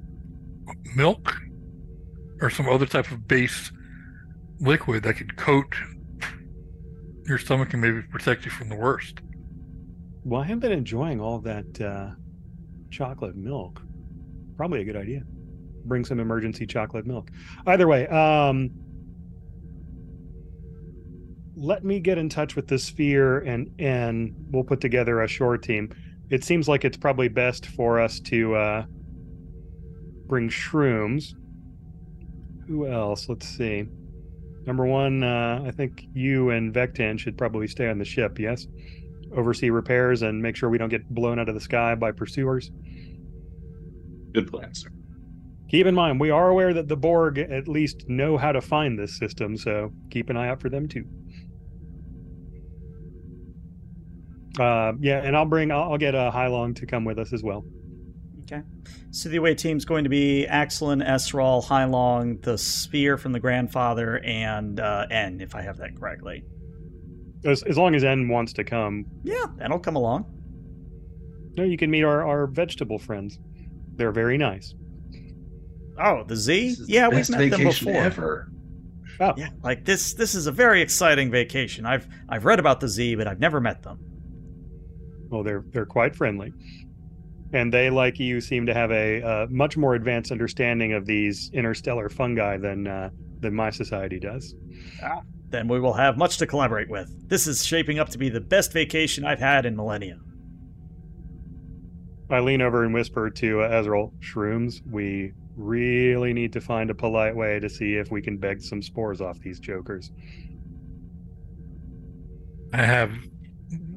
milk, 0.95 1.36
or 2.41 2.49
some 2.52 2.69
other 2.69 2.86
type 2.86 3.10
of 3.10 3.28
base 3.28 3.72
liquid 4.60 5.02
that 5.03 5.15
could 5.15 5.36
coat 5.38 5.76
your 7.26 7.40
stomach 7.40 7.74
and 7.74 7.82
maybe 7.82 8.02
protect 8.03 8.45
you 8.45 8.52
from 8.52 8.69
the 8.69 8.76
worst. 8.76 9.19
Well, 10.28 10.41
I 10.41 10.44
have 10.48 10.60
been 10.60 10.74
enjoying 10.74 11.22
all 11.22 11.40
that 11.40 11.80
uh, 11.80 12.10
chocolate 12.91 13.38
milk. 13.38 13.82
Probably 14.58 14.82
a 14.82 14.84
good 14.84 14.98
idea. 14.98 15.22
Bring 15.86 16.04
some 16.04 16.20
emergency 16.20 16.68
chocolate 16.68 17.08
milk. 17.08 17.32
Either 17.66 17.88
way, 17.88 18.08
um, 18.08 18.70
let 21.56 21.86
me 21.86 22.02
get 22.02 22.18
in 22.18 22.28
touch 22.28 22.58
with 22.58 22.68
the 22.68 22.78
sphere 22.78 23.40
and 23.40 23.72
and 23.80 24.36
we'll 24.52 24.66
put 24.66 24.82
together 24.82 25.22
a 25.22 25.30
shore 25.30 25.58
team. 25.58 25.94
It 26.30 26.44
seems 26.44 26.68
like 26.68 26.84
it's 26.84 26.98
probably 26.98 27.30
best 27.30 27.68
for 27.68 27.98
us 27.98 28.20
to 28.20 28.54
uh, 28.54 28.86
bring 30.26 30.49
shrooms. 30.49 31.36
Who 32.68 32.86
else? 32.86 33.30
Let's 33.30 33.48
see. 33.48 33.86
Number 34.66 34.86
one, 34.86 35.24
uh, 35.24 35.64
I 35.66 35.72
think 35.72 36.06
you 36.14 36.49
and 36.49 36.74
Vectan 36.74 37.18
should 37.18 37.38
probably 37.38 37.70
stay 37.70 37.88
on 37.88 37.98
the 37.98 38.04
ship. 38.04 38.38
Yes, 38.38 38.68
oversee 39.36 39.70
repairs 39.70 40.22
and 40.22 40.41
make 40.41 40.56
sure 40.56 40.70
we 40.70 40.78
don't 40.78 40.90
get 40.90 41.08
blown 41.10 41.40
out 41.40 41.49
of 41.49 41.56
the 41.56 41.62
sky 41.62 41.95
by 41.95 42.12
pursuers. 42.12 42.72
Good 44.34 44.52
plan, 44.52 44.74
sir. 44.74 44.90
Keep 45.70 45.88
in 45.88 45.95
mind, 45.95 46.20
we 46.20 46.30
are 46.30 46.49
aware 46.49 46.74
that 46.74 46.88
the 46.88 46.95
Borg 46.95 47.38
at 47.38 47.68
least 47.68 48.08
know 48.08 48.38
how 48.38 48.54
to 48.54 48.62
find 48.62 48.98
this 48.98 49.18
system, 49.18 49.58
so 49.58 49.91
keep 50.10 50.30
an 50.30 50.38
eye 50.38 50.48
out 50.48 50.62
for 50.62 50.70
them 50.70 50.88
too. 50.88 51.06
Uh, 54.58 54.94
yeah, 54.99 55.22
and 55.22 55.36
I'll 55.36 55.45
bring, 55.45 55.72
I'll, 55.72 55.91
I'll 55.91 55.98
get 55.98 56.16
a 56.16 56.20
uh, 56.20 56.32
Hylong 56.32 56.76
to 56.78 56.86
come 56.86 57.04
with 57.04 57.20
us 57.20 57.34
as 57.34 57.44
well. 57.44 57.66
Okay. 58.44 58.64
So 59.12 59.30
the 59.30 59.38
away 59.38 59.56
team's 59.56 59.84
going 59.84 60.06
to 60.06 60.10
be 60.10 60.48
Axelin, 60.49 61.06
Esral, 61.06 61.64
Hylong, 61.66 62.41
the 62.41 62.58
Spear 62.58 63.18
from 63.18 63.34
the 63.34 63.40
Grandfather, 63.40 64.20
and 64.24 64.80
uh, 64.80 65.06
N, 65.12 65.41
if 65.41 65.54
I 65.54 65.62
have 65.62 65.78
that 65.78 65.98
correctly. 65.98 66.44
As, 67.45 67.64
as 67.64 67.77
long 67.77 67.95
as 67.95 68.03
N 68.03 68.27
wants 68.27 68.53
to 68.53 68.64
come. 68.64 69.05
Yeah, 69.23 69.45
N'll 69.59 69.80
come 69.80 69.95
along. 69.95 70.26
No, 71.55 71.64
you 71.64 71.77
can 71.77 71.89
meet 71.89 72.03
our, 72.03 72.27
our 72.27 72.47
vegetable 72.47 72.99
friends. 72.99 73.39
They're 73.95 74.11
very 74.11 74.38
nice. 74.38 74.76
Oh, 75.99 76.23
the 76.23 76.35
Z? 76.35 76.76
Yeah, 76.88 77.07
we've 77.07 77.30
met 77.30 77.49
them 77.49 77.64
before. 77.64 77.93
Ever. 77.93 78.51
Oh. 79.19 79.34
Yeah, 79.35 79.49
like 79.64 79.84
this 79.84 80.14
this 80.14 80.35
is 80.35 80.45
a 80.45 80.51
very 80.51 80.81
exciting 80.84 81.31
vacation. 81.31 81.88
I've 81.88 82.07
I've 82.30 82.45
read 82.45 82.59
about 82.59 82.80
the 82.80 82.88
Z, 82.88 83.15
but 83.15 83.27
I've 83.27 83.39
never 83.39 83.59
met 83.59 83.81
them. 83.81 83.97
Well, 85.30 85.41
they're 85.41 85.65
they're 85.72 85.88
quite 85.88 86.15
friendly 86.15 86.53
and 87.53 87.73
they, 87.73 87.89
like 87.89 88.19
you, 88.19 88.41
seem 88.41 88.65
to 88.65 88.73
have 88.73 88.91
a, 88.91 89.22
a 89.22 89.47
much 89.49 89.77
more 89.77 89.95
advanced 89.95 90.31
understanding 90.31 90.93
of 90.93 91.05
these 91.05 91.49
interstellar 91.53 92.09
fungi 92.09 92.57
than 92.57 92.88
uh, 92.88 93.09
than 93.39 93.53
my 93.53 93.69
society 93.69 94.19
does. 94.19 94.55
Ah, 95.01 95.22
then 95.49 95.68
we 95.68 95.80
will 95.80 95.94
have 95.94 96.18
much 96.18 96.38
to 96.38 96.48
collaborate 96.48 96.90
with. 96.90 97.30
This 97.30 97.48
is 97.48 97.65
shaping 97.65 97.99
up 97.99 98.10
to 98.10 98.18
be 98.18 98.30
the 98.30 98.41
best 98.41 98.74
vacation 98.74 99.26
I've 99.26 99.40
had 99.40 99.65
in 99.65 99.76
millennia. 99.76 100.19
I 102.30 102.41
lean 102.41 102.61
over 102.61 102.84
and 102.84 102.94
whisper 102.94 103.30
to 103.30 103.61
uh, 103.61 103.69
Esral, 103.69 104.11
"Shrooms, 104.19 104.82
we 104.90 105.34
really 105.56 106.34
need 106.34 106.52
to 106.53 106.61
find 106.61 106.90
a 106.90 106.94
polite 106.94 107.36
way 107.36 107.60
to 107.60 107.69
see 107.69 107.95
if 107.95 108.11
we 108.11 108.22
can 108.22 108.38
beg 108.38 108.61
some 108.61 108.82
spores 108.82 109.22
off 109.22 109.40
these 109.40 109.60
jokers." 109.60 110.11
I 112.74 112.84
have 112.84 113.11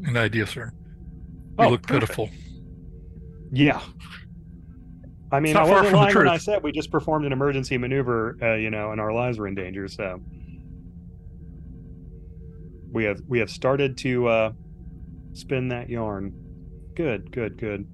an 0.04 0.16
idea, 0.16 0.46
sir. 0.46 0.72
You 1.58 1.66
oh, 1.66 1.68
look 1.70 1.82
perfect. 1.82 2.08
pitiful. 2.08 2.30
Yeah. 3.52 3.80
I 5.32 5.40
mean, 5.40 5.56
I 5.56 5.64
wasn't 5.64 5.94
lying 5.94 6.16
when 6.16 6.28
I 6.28 6.38
said 6.38 6.62
we 6.62 6.72
just 6.72 6.90
performed 6.90 7.24
an 7.26 7.32
emergency 7.32 7.78
maneuver, 7.78 8.36
uh, 8.42 8.54
you 8.54 8.70
know, 8.70 8.92
and 8.92 9.00
our 9.00 9.12
lives 9.12 9.38
were 9.38 9.46
in 9.46 9.54
danger. 9.54 9.86
So 9.88 10.20
we 12.92 13.04
have 13.04 13.20
we 13.28 13.38
have 13.38 13.50
started 13.50 13.96
to 13.98 14.28
uh, 14.28 14.52
spin 15.32 15.68
that 15.68 15.88
yarn. 15.88 16.32
Good, 16.94 17.30
good, 17.32 17.58
good. 17.58 17.86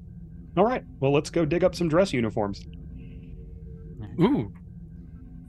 All 0.57 0.65
right. 0.65 0.85
Well, 1.01 1.13
let's 1.13 1.31
go 1.31 1.45
dig 1.45 1.65
up 1.65 1.75
some 1.75 1.89
dress 1.89 2.13
uniforms. 2.13 2.65
Ooh. 4.21 4.53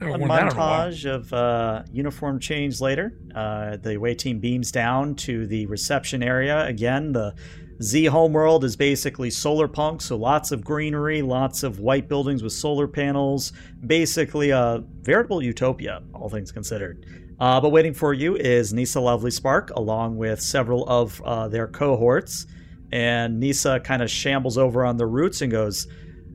A 0.00 0.04
montage 0.04 1.12
of 1.12 1.32
uh, 1.32 1.82
uniform 1.90 2.38
change 2.38 2.80
later. 2.80 3.18
Uh, 3.34 3.78
the 3.78 3.96
away 3.96 4.14
team 4.14 4.38
beams 4.38 4.70
down 4.70 5.16
to 5.16 5.46
the 5.46 5.66
reception 5.66 6.22
area. 6.22 6.66
Again, 6.66 7.12
the 7.12 7.34
Z 7.82 8.04
Homeworld 8.06 8.64
is 8.64 8.76
basically 8.76 9.30
solar 9.30 9.66
punk, 9.66 10.02
so 10.02 10.16
lots 10.16 10.52
of 10.52 10.64
greenery, 10.64 11.22
lots 11.22 11.62
of 11.62 11.80
white 11.80 12.08
buildings 12.08 12.42
with 12.42 12.52
solar 12.52 12.86
panels, 12.86 13.52
basically 13.86 14.50
a 14.50 14.84
veritable 15.02 15.42
utopia, 15.42 16.02
all 16.12 16.28
things 16.28 16.52
considered. 16.52 17.04
Uh, 17.40 17.60
but 17.60 17.70
waiting 17.70 17.94
for 17.94 18.12
you 18.12 18.36
is 18.36 18.72
Nisa 18.72 19.00
Lovely 19.00 19.30
Spark, 19.30 19.70
along 19.70 20.16
with 20.16 20.40
several 20.40 20.88
of 20.88 21.20
uh, 21.22 21.48
their 21.48 21.68
cohorts. 21.68 22.46
And 22.90 23.38
Nisa 23.38 23.80
kind 23.80 24.02
of 24.02 24.10
shambles 24.10 24.58
over 24.58 24.84
on 24.84 24.96
the 24.96 25.06
roots 25.06 25.40
and 25.42 25.52
goes, 25.52 25.86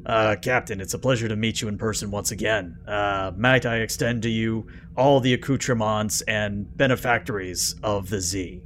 uh, 0.05 0.35
Captain, 0.41 0.79
it's 0.81 0.93
a 0.93 0.99
pleasure 0.99 1.27
to 1.27 1.35
meet 1.35 1.61
you 1.61 1.67
in 1.67 1.77
person 1.77 2.11
once 2.11 2.31
again. 2.31 2.77
Uh, 2.87 3.31
might 3.37 3.65
I 3.65 3.77
extend 3.77 4.21
to 4.23 4.29
you 4.29 4.67
all 4.95 5.19
the 5.19 5.33
accoutrements 5.33 6.21
and 6.21 6.77
benefactories 6.77 7.75
of 7.83 8.09
the 8.09 8.21
Z? 8.21 8.61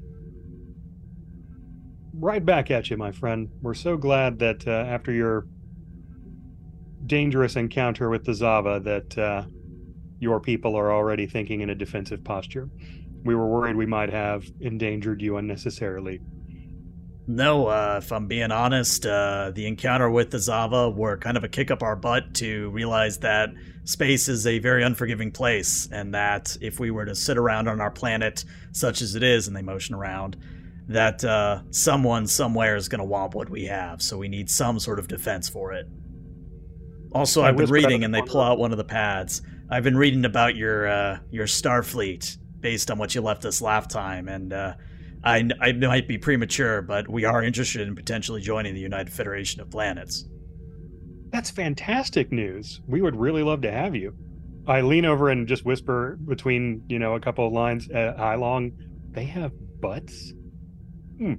right 2.19 2.43
back 2.43 2.71
at 2.71 2.89
you, 2.89 2.97
my 2.97 3.11
friend. 3.11 3.49
We're 3.61 3.73
so 3.73 3.97
glad 3.97 4.39
that 4.39 4.67
uh, 4.67 4.71
after 4.71 5.11
your 5.11 5.47
dangerous 7.05 7.55
encounter 7.55 8.09
with 8.09 8.25
the 8.25 8.31
Xava, 8.31 8.83
that 8.83 9.17
uh, 9.17 9.43
your 10.19 10.39
people 10.39 10.75
are 10.75 10.91
already 10.91 11.27
thinking 11.27 11.61
in 11.61 11.69
a 11.69 11.75
defensive 11.75 12.23
posture. 12.23 12.69
We 13.23 13.35
were 13.35 13.47
worried 13.47 13.75
we 13.75 13.85
might 13.85 14.11
have 14.11 14.45
endangered 14.59 15.21
you 15.21 15.37
unnecessarily. 15.37 16.21
No, 17.29 17.67
uh, 17.67 17.99
if 18.01 18.11
I'm 18.13 18.27
being 18.27 18.51
honest, 18.51 19.05
uh, 19.05 19.51
the 19.53 19.67
encounter 19.67 20.09
with 20.09 20.31
the 20.31 20.37
Xava 20.37 20.95
were 20.95 21.17
kind 21.17 21.35
of 21.35 21.43
a 21.43 21.49
kick 21.49 21.69
up 21.71 21.83
our 21.83 21.97
butt 21.97 22.35
to 22.35 22.69
realize 22.69 23.17
that 23.19 23.49
space 23.83 24.29
is 24.29 24.47
a 24.47 24.59
very 24.59 24.81
unforgiving 24.81 25.31
place, 25.31 25.89
and 25.91 26.13
that 26.13 26.55
if 26.61 26.79
we 26.79 26.89
were 26.89 27.03
to 27.03 27.15
sit 27.15 27.37
around 27.37 27.67
on 27.67 27.81
our 27.81 27.91
planet, 27.91 28.45
such 28.71 29.01
as 29.01 29.15
it 29.15 29.23
is, 29.23 29.47
and 29.47 29.57
they 29.57 29.61
motion 29.61 29.93
around, 29.93 30.37
that 30.87 31.21
uh, 31.25 31.63
someone 31.69 32.27
somewhere 32.27 32.77
is 32.77 32.87
going 32.87 32.99
to 32.99 33.05
want 33.05 33.35
what 33.35 33.49
we 33.49 33.65
have, 33.65 34.01
so 34.01 34.17
we 34.17 34.29
need 34.29 34.49
some 34.49 34.79
sort 34.79 34.97
of 34.97 35.09
defense 35.09 35.49
for 35.49 35.73
it. 35.73 35.85
Also, 37.11 37.43
I've 37.43 37.57
been 37.57 37.69
reading, 37.69 38.05
and 38.05 38.15
they 38.15 38.21
pull 38.21 38.39
out 38.39 38.57
one 38.57 38.71
of 38.71 38.77
the 38.77 38.85
pads. 38.85 39.41
I've 39.69 39.83
been 39.83 39.97
reading 39.97 40.25
about 40.25 40.55
your 40.55 40.87
uh, 40.87 41.19
your 41.29 41.45
Starfleet 41.45 42.37
based 42.59 42.89
on 42.89 42.97
what 42.97 43.13
you 43.13 43.21
left 43.21 43.45
us 43.45 43.61
last 43.61 43.89
time, 43.89 44.27
and 44.27 44.53
uh, 44.53 44.73
I, 45.23 45.49
I 45.59 45.73
might 45.73 46.07
be 46.07 46.17
premature, 46.17 46.81
but 46.81 47.09
we 47.09 47.25
are 47.25 47.43
interested 47.43 47.87
in 47.87 47.95
potentially 47.95 48.41
joining 48.41 48.73
the 48.73 48.79
United 48.79 49.11
Federation 49.11 49.61
of 49.61 49.69
Planets. 49.69 50.25
That's 51.31 51.49
fantastic 51.49 52.31
news. 52.31 52.81
We 52.87 53.01
would 53.01 53.15
really 53.15 53.43
love 53.43 53.61
to 53.61 53.71
have 53.71 53.93
you. 53.93 54.15
I 54.67 54.81
lean 54.81 55.05
over 55.05 55.29
and 55.29 55.47
just 55.47 55.65
whisper 55.65 56.17
between, 56.25 56.83
you 56.87 56.99
know, 56.99 57.15
a 57.15 57.19
couple 57.19 57.45
of 57.45 57.53
lines. 57.53 57.89
Uh, 57.89 58.35
long. 58.39 58.71
they 59.11 59.25
have 59.25 59.51
butts 59.81 60.33
hmm. 61.17 61.33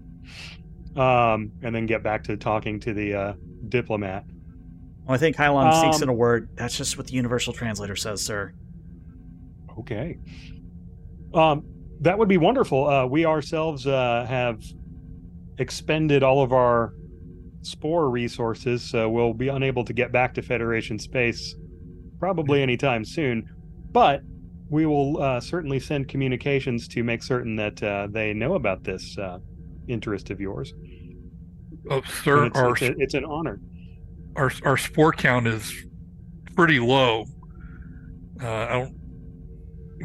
Um, 0.96 1.52
and 1.62 1.74
then 1.74 1.86
get 1.86 2.02
back 2.02 2.24
to 2.24 2.36
talking 2.36 2.80
to 2.80 2.92
the 2.92 3.14
uh, 3.14 3.32
diplomat. 3.68 4.24
Well, 5.08 5.14
I 5.14 5.18
think 5.18 5.36
Hylong 5.36 5.72
um, 5.72 5.80
speaks 5.80 6.02
in 6.02 6.10
a 6.10 6.12
word. 6.12 6.50
That's 6.54 6.76
just 6.76 6.98
what 6.98 7.06
the 7.06 7.14
universal 7.14 7.54
translator 7.54 7.96
says, 7.96 8.22
sir. 8.22 8.52
Okay. 9.78 10.18
Um, 11.32 11.64
that 12.00 12.18
would 12.18 12.28
be 12.28 12.36
wonderful. 12.36 12.86
Uh, 12.86 13.06
we 13.06 13.24
ourselves 13.24 13.86
uh, 13.86 14.26
have 14.28 14.62
expended 15.56 16.22
all 16.22 16.42
of 16.42 16.52
our 16.52 16.92
spore 17.62 18.10
resources, 18.10 18.82
so 18.82 19.08
we'll 19.08 19.32
be 19.32 19.48
unable 19.48 19.82
to 19.84 19.94
get 19.94 20.12
back 20.12 20.34
to 20.34 20.42
Federation 20.42 20.98
space 20.98 21.56
probably 22.18 22.62
anytime 22.62 23.02
soon. 23.02 23.48
But 23.90 24.20
we 24.68 24.84
will 24.84 25.22
uh, 25.22 25.40
certainly 25.40 25.80
send 25.80 26.08
communications 26.08 26.86
to 26.88 27.02
make 27.02 27.22
certain 27.22 27.56
that 27.56 27.82
uh, 27.82 28.08
they 28.10 28.34
know 28.34 28.56
about 28.56 28.84
this 28.84 29.16
uh, 29.16 29.38
interest 29.88 30.28
of 30.28 30.38
yours. 30.38 30.74
Oh, 31.90 32.02
sir, 32.22 32.44
it's, 32.44 32.58
our, 32.58 32.72
it's, 32.72 32.82
a, 32.82 32.94
it's, 32.98 33.14
an 33.14 33.24
honor. 33.24 33.58
Our 34.38 34.52
our 34.64 34.76
spore 34.76 35.12
count 35.12 35.48
is 35.48 35.74
pretty 36.54 36.78
low. 36.78 37.24
Uh, 38.40 38.48
I 38.48 38.72
don't. 38.72 38.94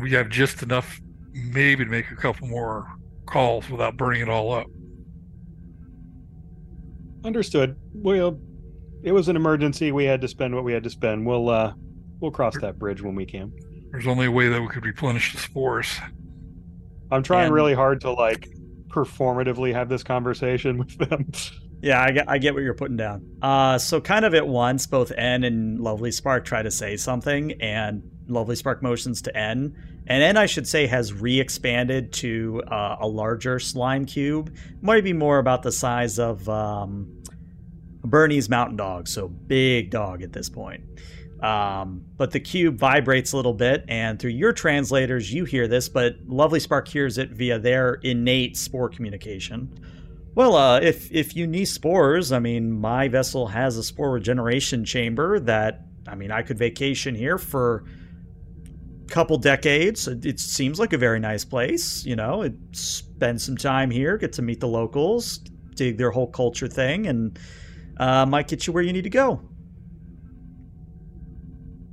We 0.01 0.11
have 0.11 0.29
just 0.29 0.63
enough, 0.63 0.99
maybe, 1.31 1.85
to 1.85 1.89
make 1.89 2.09
a 2.09 2.15
couple 2.15 2.47
more 2.47 2.87
calls 3.27 3.69
without 3.69 3.95
burning 3.95 4.23
it 4.23 4.29
all 4.29 4.51
up. 4.51 4.65
Understood. 7.23 7.77
Well, 7.93 8.39
it 9.03 9.11
was 9.11 9.27
an 9.29 9.35
emergency. 9.35 9.91
We 9.91 10.05
had 10.05 10.19
to 10.21 10.27
spend 10.27 10.55
what 10.55 10.63
we 10.63 10.73
had 10.73 10.83
to 10.83 10.89
spend. 10.89 11.25
We'll 11.25 11.49
uh, 11.49 11.73
we'll 12.19 12.31
cross 12.31 12.57
that 12.59 12.79
bridge 12.79 13.03
when 13.03 13.13
we 13.13 13.25
can. 13.25 13.53
There's 13.91 14.07
only 14.07 14.25
a 14.25 14.31
way 14.31 14.47
that 14.47 14.59
we 14.59 14.67
could 14.67 14.83
replenish 14.83 15.33
the 15.33 15.39
spores. 15.39 15.99
I'm 17.11 17.21
trying 17.21 17.45
and... 17.45 17.53
really 17.53 17.75
hard 17.75 18.01
to 18.01 18.11
like 18.11 18.49
performatively 18.87 19.73
have 19.73 19.89
this 19.89 20.03
conversation 20.03 20.77
with 20.79 20.97
them. 20.97 21.31
Yeah, 21.83 22.01
I 22.01 22.11
get, 22.11 22.29
I 22.29 22.37
get 22.37 22.53
what 22.53 22.63
you're 22.63 22.73
putting 22.73 22.95
down. 22.95 23.39
Uh, 23.41 23.77
so 23.77 23.99
kind 23.99 24.23
of 24.23 24.33
at 24.33 24.47
once, 24.47 24.87
both 24.87 25.11
N 25.11 25.43
and 25.43 25.81
Lovely 25.81 26.13
Spark 26.13 26.45
try 26.45 26.61
to 26.61 26.71
say 26.71 26.95
something, 26.95 27.61
and 27.61 28.09
Lovely 28.25 28.55
Spark 28.55 28.81
Motions 28.81 29.21
to 29.23 29.35
N. 29.35 29.75
And 30.07 30.23
N, 30.23 30.37
I 30.37 30.45
should 30.45 30.65
say, 30.65 30.87
has 30.87 31.11
re 31.11 31.41
expanded 31.41 32.13
to 32.13 32.63
uh, 32.71 32.95
a 33.01 33.07
larger 33.07 33.59
slime 33.59 34.05
cube. 34.05 34.55
Might 34.81 35.03
be 35.03 35.11
more 35.11 35.39
about 35.39 35.61
the 35.61 35.73
size 35.73 36.19
of 36.19 36.47
um, 36.47 37.21
Bernese 38.05 38.49
Mountain 38.49 38.77
Dog, 38.77 39.09
so 39.09 39.27
big 39.27 39.89
dog 39.89 40.23
at 40.23 40.31
this 40.31 40.47
point. 40.47 40.85
Um, 41.41 42.05
but 42.15 42.31
the 42.31 42.39
cube 42.39 42.77
vibrates 42.77 43.33
a 43.33 43.35
little 43.35 43.53
bit, 43.53 43.83
and 43.89 44.17
through 44.17 44.31
your 44.31 44.53
translators, 44.53 45.33
you 45.33 45.43
hear 45.43 45.67
this, 45.67 45.89
but 45.89 46.15
Lovely 46.27 46.61
Spark 46.61 46.87
hears 46.87 47.17
it 47.17 47.31
via 47.31 47.59
their 47.59 47.95
innate 47.95 48.55
spore 48.55 48.87
communication. 48.87 49.77
Well, 50.35 50.55
uh, 50.55 50.79
if 50.79 51.11
if 51.11 51.35
you 51.35 51.45
need 51.45 51.65
spores, 51.65 52.31
I 52.31 52.39
mean, 52.39 52.71
my 52.71 53.07
vessel 53.07 53.47
has 53.47 53.77
a 53.77 53.83
spore 53.83 54.11
regeneration 54.11 54.83
chamber 54.83 55.39
that, 55.41 55.81
I 56.07 56.15
mean, 56.15 56.31
I 56.31 56.41
could 56.41 56.57
vacation 56.57 57.13
here 57.13 57.37
for 57.37 57.83
a 59.05 59.09
couple 59.09 59.37
decades. 59.37 60.07
It, 60.07 60.25
it 60.25 60.39
seems 60.39 60.79
like 60.79 60.93
a 60.93 60.97
very 60.97 61.19
nice 61.19 61.45
place, 61.45 62.03
you 62.03 62.15
know. 62.15 62.41
It, 62.41 62.53
spend 62.71 63.41
some 63.41 63.57
time 63.57 63.91
here, 63.91 64.17
get 64.17 64.33
to 64.33 64.41
meet 64.41 64.59
the 64.59 64.67
locals, 64.67 65.37
dig 65.75 65.97
their 65.97 66.09
whole 66.09 66.27
culture 66.27 66.67
thing, 66.67 67.05
and 67.05 67.37
uh, 67.97 68.25
might 68.25 68.47
get 68.47 68.65
you 68.65 68.73
where 68.73 68.83
you 68.83 68.91
need 68.91 69.03
to 69.03 69.11
go. 69.11 69.39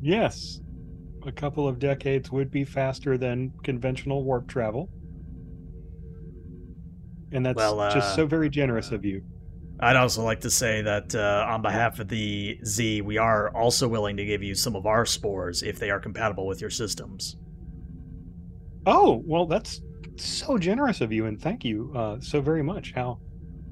Yes, 0.00 0.60
a 1.26 1.32
couple 1.32 1.68
of 1.68 1.78
decades 1.78 2.32
would 2.32 2.50
be 2.50 2.64
faster 2.64 3.18
than 3.18 3.52
conventional 3.62 4.24
warp 4.24 4.48
travel. 4.48 4.88
And 7.32 7.46
that's 7.46 7.56
Well, 7.56 7.80
uh, 7.80 7.92
just 7.92 8.14
so 8.14 8.26
very 8.26 8.48
generous 8.48 8.90
of 8.90 9.04
you. 9.04 9.22
I'd 9.82 9.96
also 9.96 10.22
like 10.22 10.40
to 10.40 10.50
say 10.50 10.82
that 10.82 11.14
uh, 11.14 11.46
on 11.48 11.62
behalf 11.62 12.00
of 12.00 12.08
the 12.08 12.58
Z, 12.64 13.00
we 13.00 13.16
are 13.16 13.48
also 13.56 13.88
willing 13.88 14.16
to 14.18 14.26
give 14.26 14.42
you 14.42 14.54
some 14.54 14.76
of 14.76 14.84
our 14.84 15.06
spores 15.06 15.62
if 15.62 15.78
they 15.78 15.90
are 15.90 15.98
compatible 15.98 16.46
with 16.46 16.60
your 16.60 16.68
systems. 16.68 17.36
Oh, 18.84 19.22
well, 19.24 19.46
that's 19.46 19.80
so 20.16 20.58
generous 20.58 21.00
of 21.00 21.12
you, 21.12 21.26
and 21.26 21.40
thank 21.40 21.64
you 21.64 21.92
uh, 21.96 22.20
so 22.20 22.42
very 22.42 22.62
much. 22.62 22.92
How, 22.94 23.20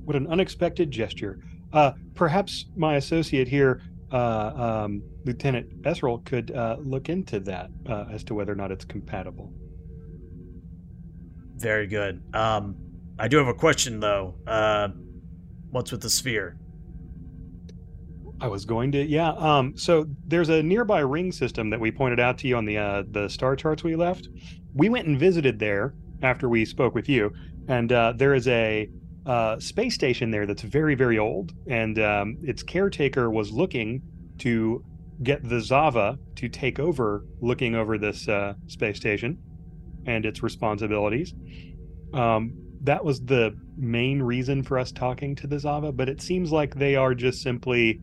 what 0.04 0.16
an 0.16 0.26
unexpected 0.28 0.90
gesture. 0.90 1.40
Uh, 1.74 1.92
perhaps 2.14 2.66
my 2.74 2.96
associate 2.96 3.48
here, 3.48 3.82
uh, 4.10 4.86
um, 4.86 5.02
Lieutenant 5.24 5.82
Esral, 5.82 6.24
could 6.24 6.50
uh, 6.52 6.76
look 6.80 7.10
into 7.10 7.38
that 7.40 7.68
uh, 7.86 8.06
as 8.10 8.24
to 8.24 8.34
whether 8.34 8.52
or 8.52 8.56
not 8.56 8.72
it's 8.72 8.86
compatible. 8.86 9.52
Very 11.56 11.86
good. 11.86 12.22
Um, 12.34 12.76
I 13.18 13.28
do 13.28 13.36
have 13.38 13.48
a 13.48 13.54
question 13.54 14.00
though. 14.00 14.34
Uh, 14.46 14.88
what's 15.70 15.92
with 15.92 16.02
the 16.02 16.10
sphere? 16.10 16.56
I 18.40 18.46
was 18.46 18.64
going 18.64 18.92
to, 18.92 19.04
yeah. 19.04 19.30
Um, 19.32 19.76
so 19.76 20.06
there's 20.26 20.48
a 20.48 20.62
nearby 20.62 21.00
ring 21.00 21.32
system 21.32 21.70
that 21.70 21.80
we 21.80 21.90
pointed 21.90 22.20
out 22.20 22.38
to 22.38 22.48
you 22.48 22.56
on 22.56 22.64
the 22.64 22.78
uh, 22.78 23.02
the 23.10 23.28
star 23.28 23.56
charts 23.56 23.82
we 23.82 23.96
left. 23.96 24.28
We 24.74 24.88
went 24.88 25.08
and 25.08 25.18
visited 25.18 25.58
there 25.58 25.94
after 26.22 26.48
we 26.48 26.64
spoke 26.64 26.94
with 26.94 27.08
you, 27.08 27.32
and 27.66 27.92
uh, 27.92 28.12
there 28.16 28.34
is 28.34 28.46
a 28.46 28.88
uh, 29.26 29.58
space 29.58 29.94
station 29.94 30.30
there 30.30 30.46
that's 30.46 30.62
very 30.62 30.94
very 30.94 31.18
old, 31.18 31.52
and 31.66 31.98
um, 31.98 32.38
its 32.42 32.62
caretaker 32.62 33.28
was 33.30 33.50
looking 33.50 34.02
to 34.38 34.84
get 35.24 35.42
the 35.42 35.56
Xava 35.56 36.16
to 36.36 36.48
take 36.48 36.78
over, 36.78 37.24
looking 37.40 37.74
over 37.74 37.98
this 37.98 38.28
uh, 38.28 38.54
space 38.68 38.96
station 38.96 39.36
and 40.06 40.24
its 40.24 40.44
responsibilities. 40.44 41.34
Um, 42.14 42.67
that 42.82 43.04
was 43.04 43.20
the 43.20 43.56
main 43.76 44.22
reason 44.22 44.62
for 44.62 44.78
us 44.78 44.92
talking 44.92 45.34
to 45.36 45.46
the 45.46 45.56
Xava, 45.56 45.96
but 45.96 46.08
it 46.08 46.20
seems 46.20 46.52
like 46.52 46.74
they 46.74 46.96
are 46.96 47.14
just 47.14 47.42
simply 47.42 48.00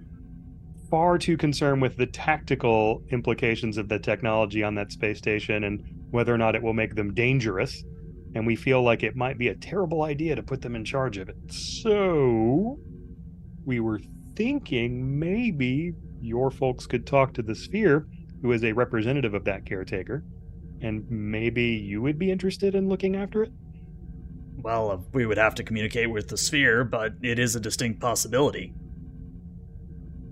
far 0.90 1.18
too 1.18 1.38
concerned 1.38 1.82
with 1.82 1.98
the 1.98 2.06
tactical 2.06 3.04
implications 3.10 3.78
of 3.78 3.90
the 3.90 4.00
technology 4.00 4.64
on 4.64 4.76
that 4.76 4.92
space 4.92 5.18
station 5.18 5.64
and 5.64 5.84
whether 6.12 6.34
or 6.34 6.38
not 6.38 6.56
it 6.56 6.62
will 6.62 6.74
make 6.74 6.96
them 6.96 7.14
dangerous. 7.14 7.84
And 8.36 8.46
we 8.46 8.56
feel 8.56 8.84
like 8.84 9.02
it 9.04 9.16
might 9.16 9.38
be 9.38 9.48
a 9.48 9.56
terrible 9.56 10.04
idea 10.04 10.36
to 10.36 10.44
put 10.44 10.62
them 10.62 10.76
in 10.76 10.84
charge 10.84 11.18
of 11.18 11.30
it. 11.30 11.38
So 11.52 12.78
we 13.66 13.80
were 13.80 14.02
thinking 14.36 15.18
maybe 15.20 15.94
your 16.22 16.52
folks 16.52 16.86
could 16.86 17.08
talk 17.08 17.34
to 17.34 17.42
the 17.42 17.56
Sphere, 17.56 18.08
who 18.42 18.52
is 18.52 18.64
a 18.64 18.74
representative 18.74 19.34
of 19.34 19.46
that 19.46 19.66
caretaker, 19.66 20.24
and 20.82 21.10
maybe 21.10 21.64
you 21.64 22.02
would 22.02 22.20
be 22.20 22.30
interested 22.30 22.76
in 22.76 22.90
looking 22.90 23.16
after 23.16 23.44
it. 23.44 23.52
Well, 24.66 24.90
uh, 24.90 24.98
we 25.14 25.28
would 25.28 25.38
have 25.38 25.54
to 25.56 25.64
communicate 25.64 26.10
with 26.10 26.28
the 26.28 26.38
sphere, 26.38 26.84
but 26.84 27.14
it 27.22 27.38
is 27.38 27.56
a 27.56 27.60
distinct 27.60 28.00
possibility. 28.00 28.74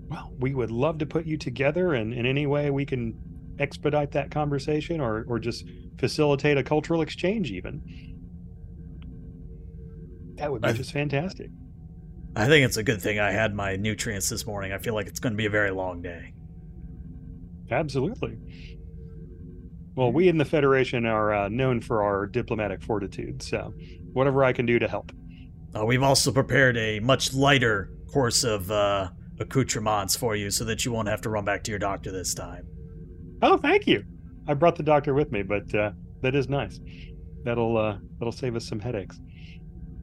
Well, 0.08 0.32
we 0.40 0.54
would 0.54 0.72
love 0.72 0.98
to 0.98 1.06
put 1.06 1.24
you 1.24 1.36
together, 1.36 1.94
and 1.94 2.12
in 2.12 2.26
any 2.26 2.44
way 2.48 2.68
we 2.70 2.84
can 2.84 3.16
expedite 3.60 4.10
that 4.10 4.32
conversation 4.32 5.00
or, 5.00 5.24
or 5.28 5.38
just 5.38 5.64
facilitate 6.00 6.58
a 6.58 6.64
cultural 6.64 7.00
exchange, 7.00 7.52
even. 7.52 7.80
That 10.34 10.50
would 10.50 10.62
be 10.62 10.68
I- 10.70 10.72
just 10.72 10.90
fantastic. 10.90 11.50
I 12.34 12.48
think 12.48 12.64
it's 12.64 12.76
a 12.76 12.82
good 12.82 13.00
thing 13.00 13.20
I 13.20 13.30
had 13.30 13.54
my 13.54 13.76
nutrients 13.76 14.28
this 14.28 14.44
morning. 14.44 14.72
I 14.72 14.78
feel 14.78 14.94
like 14.94 15.06
it's 15.06 15.20
going 15.20 15.34
to 15.34 15.36
be 15.36 15.46
a 15.46 15.50
very 15.50 15.70
long 15.70 16.02
day. 16.02 16.34
Absolutely. 17.70 18.36
Well, 19.94 20.10
we 20.10 20.26
in 20.26 20.38
the 20.38 20.44
Federation 20.44 21.06
are 21.06 21.32
uh, 21.32 21.48
known 21.48 21.80
for 21.80 22.02
our 22.02 22.26
diplomatic 22.26 22.82
fortitude, 22.82 23.40
so 23.40 23.72
whatever 24.14 24.42
I 24.42 24.52
can 24.52 24.64
do 24.64 24.78
to 24.78 24.88
help. 24.88 25.12
Uh, 25.76 25.84
we've 25.84 26.02
also 26.02 26.32
prepared 26.32 26.76
a 26.76 27.00
much 27.00 27.34
lighter 27.34 27.90
course 28.12 28.44
of 28.44 28.70
uh, 28.70 29.10
accoutrements 29.40 30.16
for 30.16 30.36
you 30.36 30.50
so 30.50 30.64
that 30.64 30.84
you 30.84 30.92
won't 30.92 31.08
have 31.08 31.20
to 31.22 31.30
run 31.30 31.44
back 31.44 31.62
to 31.64 31.70
your 31.70 31.78
doctor 31.78 32.10
this 32.10 32.32
time. 32.32 32.66
Oh, 33.42 33.56
thank 33.56 33.86
you. 33.86 34.04
I 34.46 34.54
brought 34.54 34.76
the 34.76 34.82
doctor 34.82 35.14
with 35.14 35.32
me, 35.32 35.42
but 35.42 35.74
uh, 35.74 35.90
that 36.22 36.34
is 36.34 36.48
nice. 36.48 36.80
That'll 37.44 37.76
uh, 37.76 37.98
that'll 38.18 38.32
save 38.32 38.56
us 38.56 38.66
some 38.66 38.80
headaches. 38.80 39.20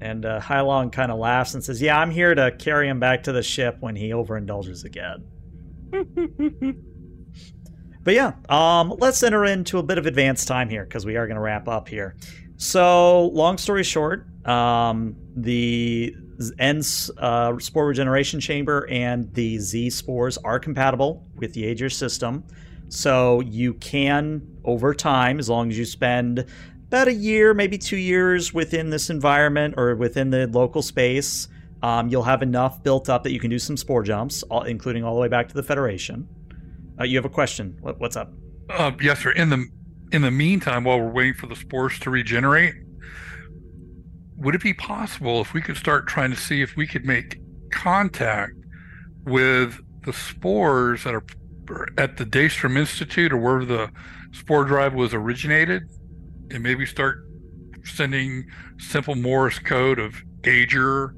And 0.02 0.26
uh, 0.26 0.40
Hylong 0.40 0.92
kind 0.92 1.12
of 1.12 1.20
laughs 1.20 1.54
and 1.54 1.64
says, 1.64 1.82
Yeah, 1.82 2.00
I'm 2.00 2.12
here 2.12 2.36
to 2.36 2.52
carry 2.58 2.88
him 2.90 3.00
back 3.00 3.24
to 3.24 3.32
the 3.32 3.44
ship 3.44 3.78
when 3.80 3.96
he 3.96 4.10
overindulges 4.10 4.84
again. 4.84 5.24
But 8.04 8.16
yeah, 8.16 8.34
um, 8.50 8.96
let's 8.98 9.22
enter 9.22 9.46
into 9.46 9.78
a 9.78 9.84
bit 9.84 9.98
of 9.98 10.06
advanced 10.06 10.48
time 10.48 10.70
here 10.70 10.84
because 10.84 11.06
we 11.06 11.18
are 11.18 11.28
going 11.28 11.36
to 11.36 11.42
wrap 11.42 11.68
up 11.68 11.88
here. 11.88 12.16
So, 12.62 13.30
long 13.30 13.58
story 13.58 13.84
short, 13.84 14.28
um, 14.48 15.16
the 15.36 16.16
N's 16.60 17.10
uh, 17.18 17.58
spore 17.58 17.88
regeneration 17.88 18.40
chamber 18.40 18.88
and 18.88 19.34
the 19.34 19.58
Z 19.58 19.90
spores 19.90 20.38
are 20.38 20.60
compatible 20.60 21.26
with 21.38 21.56
the 21.56 21.64
Agir 21.64 21.92
system. 21.92 22.44
So, 22.88 23.40
you 23.40 23.74
can, 23.74 24.44
over 24.64 24.94
time, 24.94 25.40
as 25.40 25.50
long 25.50 25.72
as 25.72 25.78
you 25.80 25.86
spend 25.86 26.46
about 26.86 27.08
a 27.08 27.14
year, 27.14 27.56
maybe 27.56 27.80
two 27.80 27.98
years 27.98 28.54
within 28.54 28.92
this 28.92 29.10
environment 29.10 29.74
or 29.76 29.96
within 29.96 30.30
the 30.30 30.46
local 30.46 30.84
space, 30.84 31.48
um, 31.82 32.10
you'll 32.10 32.22
have 32.22 32.44
enough 32.44 32.84
built 32.84 33.10
up 33.10 33.24
that 33.24 33.32
you 33.32 33.40
can 33.40 33.50
do 33.50 33.58
some 33.58 33.76
spore 33.76 34.04
jumps, 34.04 34.44
all, 34.44 34.62
including 34.62 35.04
all 35.04 35.16
the 35.16 35.20
way 35.20 35.28
back 35.28 35.48
to 35.48 35.56
the 35.56 35.64
Federation. 35.64 36.28
Uh, 37.00 37.06
you 37.06 37.18
have 37.18 37.26
a 37.26 37.30
question. 37.30 37.76
What, 37.82 38.00
what's 38.00 38.16
up? 38.16 38.32
Uh, 38.70 38.92
yes, 39.02 39.20
sir. 39.24 39.32
In 39.32 39.50
the 39.50 39.68
in 40.12 40.22
the 40.22 40.32
meantime, 40.32 40.84
while 40.84 41.00
we're 41.00 41.12
waiting 41.12 41.34
for 41.34 41.48
the 41.48 41.56
spores 41.56 42.00
to 42.00 42.10
regenerate, 42.10 42.76
would 44.38 44.56
it 44.56 44.62
be 44.62 44.74
possible 44.74 45.42
if 45.42 45.54
we 45.54 45.62
could 45.62 45.78
start 45.78 46.08
trying 46.08 46.32
to 46.32 46.38
see 46.38 46.62
if 46.62 46.76
we 46.76 46.88
could 46.88 47.06
make 47.06 47.40
contact 47.72 48.54
with 49.24 49.80
the 50.04 50.14
spores 50.14 51.04
that 51.04 51.14
are 51.14 51.24
at 51.98 52.18
the 52.18 52.26
Daystrom 52.26 52.78
Institute 52.78 53.32
or 53.32 53.38
where 53.38 53.64
the 53.64 53.92
spore 54.34 54.66
drive 54.66 54.94
was 54.94 55.14
originated, 55.14 55.84
and 56.50 56.64
maybe 56.64 56.86
start 56.86 57.26
sending 57.84 58.50
simple 58.78 59.16
Morse 59.16 59.60
code 59.60 60.00
of 60.00 60.22
Ager 60.44 61.16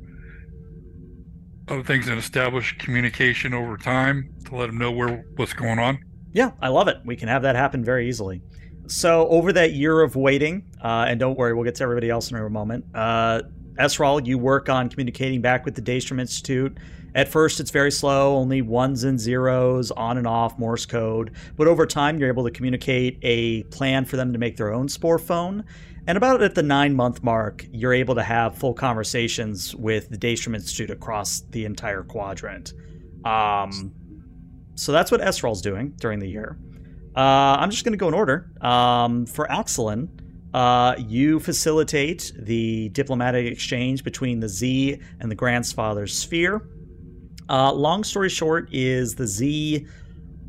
of 1.70 1.88
things 1.88 2.08
and 2.08 2.20
establish 2.20 2.78
communication 2.78 3.54
over 3.54 3.78
time 3.78 4.30
to 4.46 4.56
let 4.56 4.68
them 4.68 4.78
know 4.78 4.92
where 4.92 5.24
what's 5.38 5.54
going 5.54 5.80
on. 5.80 5.98
Yeah, 6.34 6.52
I 6.62 6.68
love 6.68 6.88
it. 6.88 6.98
We 7.06 7.16
can 7.16 7.30
have 7.30 7.44
that 7.44 7.56
happen 7.56 7.84
very 7.84 8.10
easily. 8.10 8.42
So, 8.88 9.28
over 9.30 9.54
that 9.54 9.74
year 9.74 10.02
of 10.02 10.16
waiting, 10.16 10.66
uh, 10.84 11.06
and 11.08 11.20
don't 11.20 11.38
worry, 11.38 11.54
we'll 11.54 11.64
get 11.64 11.76
to 11.76 11.84
everybody 11.84 12.10
else 12.10 12.32
in 12.32 12.38
a 12.38 12.50
moment. 12.50 12.86
Uh, 12.94 13.44
Esral, 13.80 14.26
you 14.26 14.38
work 14.38 14.70
on 14.70 14.90
communicating 14.90 15.42
back 15.42 15.66
with 15.66 15.76
the 15.76 15.82
Daystrom 15.82 16.20
Institute. 16.20 16.78
At 17.16 17.28
first, 17.28 17.60
it's 17.60 17.72
very 17.72 17.92
slow, 17.92 18.36
only 18.36 18.62
ones 18.62 19.04
and 19.04 19.20
zeros, 19.20 19.92
on 19.92 20.18
and 20.18 20.28
off, 20.28 20.58
Morse 20.58 20.86
code. 20.86 21.32
But 21.56 21.68
over 21.68 21.86
time, 21.86 22.18
you're 22.18 22.28
able 22.28 22.44
to 22.44 22.52
communicate 22.52 23.20
a 23.22 23.64
plan 23.64 24.06
for 24.06 24.18
them 24.18 24.34
to 24.34 24.40
make 24.40 24.58
their 24.58 24.74
own 24.74 24.90
spore 24.90 25.20
phone. 25.20 25.64
And 26.08 26.18
about 26.18 26.42
at 26.42 26.56
the 26.56 26.64
nine 26.64 26.96
month 26.96 27.24
mark, 27.24 27.66
you're 27.72 27.94
able 27.94 28.16
to 28.16 28.24
have 28.24 28.58
full 28.58 28.74
conversations 28.74 29.76
with 29.76 30.10
the 30.10 30.18
Daystrom 30.18 30.56
Institute 30.56 30.90
across 30.90 31.42
the 31.52 31.66
entire 31.66 32.04
quadrant. 32.04 32.74
Um, 33.24 33.94
so 34.76 34.92
that's 34.92 35.12
what 35.12 35.22
Esral's 35.22 35.62
doing 35.62 35.94
during 36.00 36.20
the 36.20 36.28
year. 36.28 36.58
Uh, 37.16 37.58
I'm 37.60 37.70
just 37.70 37.84
going 37.84 37.94
to 37.94 37.98
go 37.98 38.08
in 38.08 38.14
order. 38.14 38.52
Um, 38.62 39.26
for 39.26 39.48
Axelin, 39.48 40.10
uh, 40.54 40.96
you 40.98 41.40
facilitate 41.40 42.32
the 42.38 42.90
diplomatic 42.90 43.46
exchange 43.52 44.04
between 44.04 44.40
the 44.40 44.50
Z 44.50 45.00
and 45.20 45.30
the 45.30 45.36
Grandfather's 45.36 46.18
sphere. 46.18 46.68
Uh, 47.50 47.72
long 47.74 48.04
story 48.04 48.30
short, 48.30 48.70
is 48.72 49.16
the 49.16 49.28
Z 49.28 49.86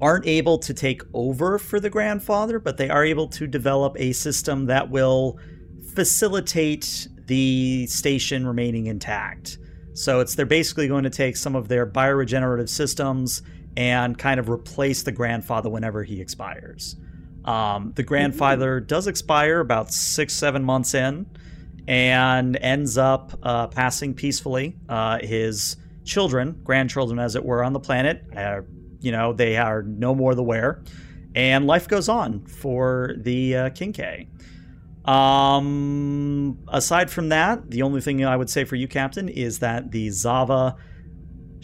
aren't 0.01 0.27
able 0.27 0.59
to 0.59 0.75
take 0.75 1.03
over 1.13 1.59
for 1.59 1.81
the 1.81 1.91
grandfather, 1.91 2.59
but 2.59 2.77
they 2.77 2.91
are 2.91 3.05
able 3.05 3.29
to 3.29 3.47
develop 3.47 3.97
a 3.99 4.13
system 4.13 4.67
that 4.67 4.91
will 4.91 5.39
facilitate 5.95 7.09
the 7.27 7.87
station 7.87 8.47
remaining 8.47 8.87
intact. 8.87 9.59
So 9.95 10.21
it's 10.21 10.35
they're 10.35 10.45
basically 10.45 10.89
going 10.89 11.05
to 11.05 11.11
take 11.11 11.37
some 11.37 11.55
of 11.55 11.69
their 11.69 11.87
bioregenerative 11.87 12.69
systems 12.69 13.43
and 13.77 14.19
kind 14.19 14.41
of 14.41 14.49
replace 14.49 15.03
the 15.03 15.13
grandfather 15.13 15.69
whenever 15.69 16.03
he 16.03 16.21
expires. 16.21 16.97
Um, 17.45 17.93
the 17.95 18.03
grandfather 18.03 18.81
does 18.81 19.07
expire 19.07 19.61
about 19.61 19.93
six, 19.93 20.35
seven 20.35 20.65
months 20.65 20.95
in 20.95 21.27
and 21.87 22.57
ends 22.57 22.97
up 22.97 23.39
uh, 23.43 23.67
passing 23.67 24.15
peacefully. 24.15 24.77
Uh, 24.89 25.19
his 25.21 25.77
children, 26.05 26.61
grandchildren 26.65 27.19
as 27.19 27.37
it 27.37 27.45
were, 27.45 27.63
on 27.63 27.73
the 27.73 27.81
planet, 27.81 28.25
are, 28.35 28.65
you 29.01 29.13
know, 29.13 29.33
they 29.33 29.57
are 29.57 29.83
no 29.83 30.15
more 30.15 30.35
the 30.35 30.43
wear. 30.43 30.83
And 31.35 31.67
life 31.67 31.89
goes 31.89 32.09
on 32.09 32.47
for 32.47 33.15
the 33.19 33.57
uh. 33.57 33.71
Um, 35.05 36.59
aside 36.69 37.11
from 37.11 37.29
that, 37.29 37.71
the 37.71 37.83
only 37.83 38.01
thing 38.01 38.25
I 38.25 38.37
would 38.37 38.49
say 38.49 38.65
for 38.65 38.77
you, 38.77 38.89
Captain, 38.89 39.29
is 39.29 39.59
that 39.59 39.91
the 39.91 40.09
Xava 40.09 40.77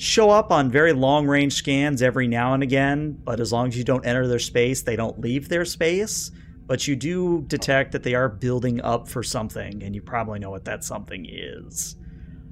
show 0.00 0.30
up 0.30 0.50
on 0.50 0.70
very 0.70 0.94
long 0.94 1.26
range 1.26 1.52
scans 1.52 2.00
every 2.00 2.26
now 2.26 2.54
and 2.54 2.62
again, 2.62 3.18
but 3.22 3.38
as 3.38 3.52
long 3.52 3.68
as 3.68 3.76
you 3.76 3.84
don't 3.84 4.06
enter 4.06 4.26
their 4.26 4.38
space, 4.38 4.80
they 4.80 4.96
don't 4.96 5.20
leave 5.20 5.50
their 5.50 5.66
space. 5.66 6.30
But 6.64 6.88
you 6.88 6.96
do 6.96 7.42
detect 7.42 7.92
that 7.92 8.02
they 8.02 8.14
are 8.14 8.28
building 8.28 8.80
up 8.80 9.08
for 9.08 9.22
something, 9.22 9.82
and 9.82 9.94
you 9.94 10.00
probably 10.00 10.38
know 10.38 10.48
what 10.48 10.64
that 10.64 10.84
something 10.84 11.26
is. 11.28 11.96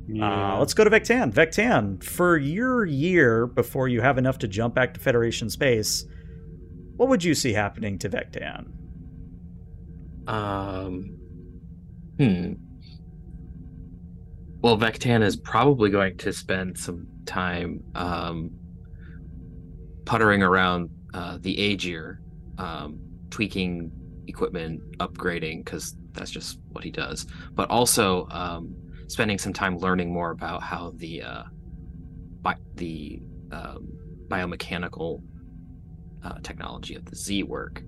Yeah. 0.08 0.56
Uh, 0.56 0.58
let's 0.58 0.74
go 0.74 0.84
to 0.84 0.90
Vectan. 0.90 1.32
Vectan, 1.32 2.02
for 2.02 2.36
your 2.36 2.84
year 2.84 3.46
before 3.46 3.88
you 3.88 4.02
have 4.02 4.18
enough 4.18 4.38
to 4.40 4.48
jump 4.48 4.74
back 4.74 4.92
to 4.94 5.00
Federation 5.00 5.48
space, 5.48 6.04
what 6.96 7.08
would 7.08 7.24
you 7.24 7.34
see 7.34 7.54
happening 7.54 7.98
to 8.00 8.10
Vectan? 8.10 8.66
Um, 10.26 11.16
hmm. 12.18 12.52
Well, 14.60 14.76
Vectan 14.76 15.22
is 15.22 15.36
probably 15.36 15.88
going 15.88 16.18
to 16.18 16.32
spend 16.32 16.76
some 16.76 17.06
time 17.28 17.84
um, 17.94 18.50
puttering 20.04 20.42
around 20.42 20.90
uh, 21.14 21.38
the 21.40 21.56
Agir, 21.56 22.18
um, 22.58 22.98
tweaking 23.30 23.92
equipment, 24.26 24.80
upgrading, 24.98 25.64
because 25.64 25.96
that's 26.12 26.30
just 26.30 26.58
what 26.70 26.82
he 26.82 26.90
does. 26.90 27.26
But 27.52 27.70
also 27.70 28.26
um, 28.30 28.74
spending 29.06 29.38
some 29.38 29.52
time 29.52 29.78
learning 29.78 30.12
more 30.12 30.30
about 30.30 30.62
how 30.62 30.92
the 30.96 31.22
uh, 31.22 31.42
bi- 32.42 32.56
the 32.74 33.20
um, 33.52 33.88
biomechanical 34.28 35.22
uh, 36.24 36.38
technology 36.42 36.94
of 36.94 37.04
the 37.04 37.16
Z 37.16 37.44
work 37.44 37.82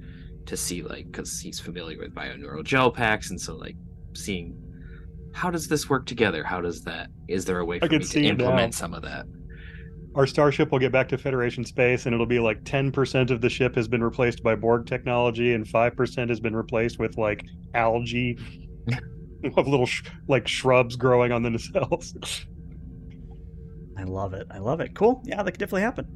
to 0.46 0.56
see 0.56 0.82
like 0.82 1.06
because 1.10 1.40
he's 1.40 1.60
familiar 1.60 1.98
with 1.98 2.14
bioneural 2.14 2.64
gel 2.64 2.90
packs 2.90 3.30
and 3.30 3.40
so 3.40 3.54
like 3.56 3.76
seeing 4.14 4.56
how 5.32 5.50
does 5.50 5.68
this 5.68 5.88
work 5.88 6.06
together 6.06 6.42
how 6.44 6.60
does 6.60 6.82
that 6.82 7.08
is 7.28 7.44
there 7.44 7.58
a 7.60 7.64
way 7.64 7.76
I 7.76 7.80
for 7.80 7.88
can 7.88 7.98
me 7.98 8.04
see 8.04 8.22
to 8.22 8.28
implement 8.28 8.72
now. 8.74 8.76
some 8.78 8.94
of 8.94 9.02
that 9.02 9.26
Our 10.16 10.26
starship 10.26 10.72
will 10.72 10.80
get 10.80 10.90
back 10.90 11.08
to 11.10 11.18
Federation 11.18 11.64
space, 11.64 12.06
and 12.06 12.12
it'll 12.14 12.26
be 12.26 12.40
like 12.40 12.64
10% 12.64 13.30
of 13.30 13.40
the 13.40 13.48
ship 13.48 13.76
has 13.76 13.86
been 13.86 14.02
replaced 14.02 14.42
by 14.42 14.56
Borg 14.56 14.86
technology, 14.86 15.54
and 15.54 15.64
5% 15.64 16.28
has 16.28 16.40
been 16.40 16.56
replaced 16.56 16.98
with 16.98 17.16
like 17.16 17.44
algae 17.74 18.36
of 19.56 19.68
little 19.68 19.86
sh- 19.86 20.02
like 20.26 20.48
shrubs 20.48 20.96
growing 20.96 21.30
on 21.30 21.44
the 21.44 21.50
nacelles. 21.50 22.44
I 23.96 24.02
love 24.02 24.34
it. 24.34 24.48
I 24.50 24.58
love 24.58 24.80
it. 24.80 24.94
Cool. 24.96 25.22
Yeah, 25.24 25.44
that 25.44 25.52
could 25.52 25.60
definitely 25.60 25.82
happen. 25.82 26.06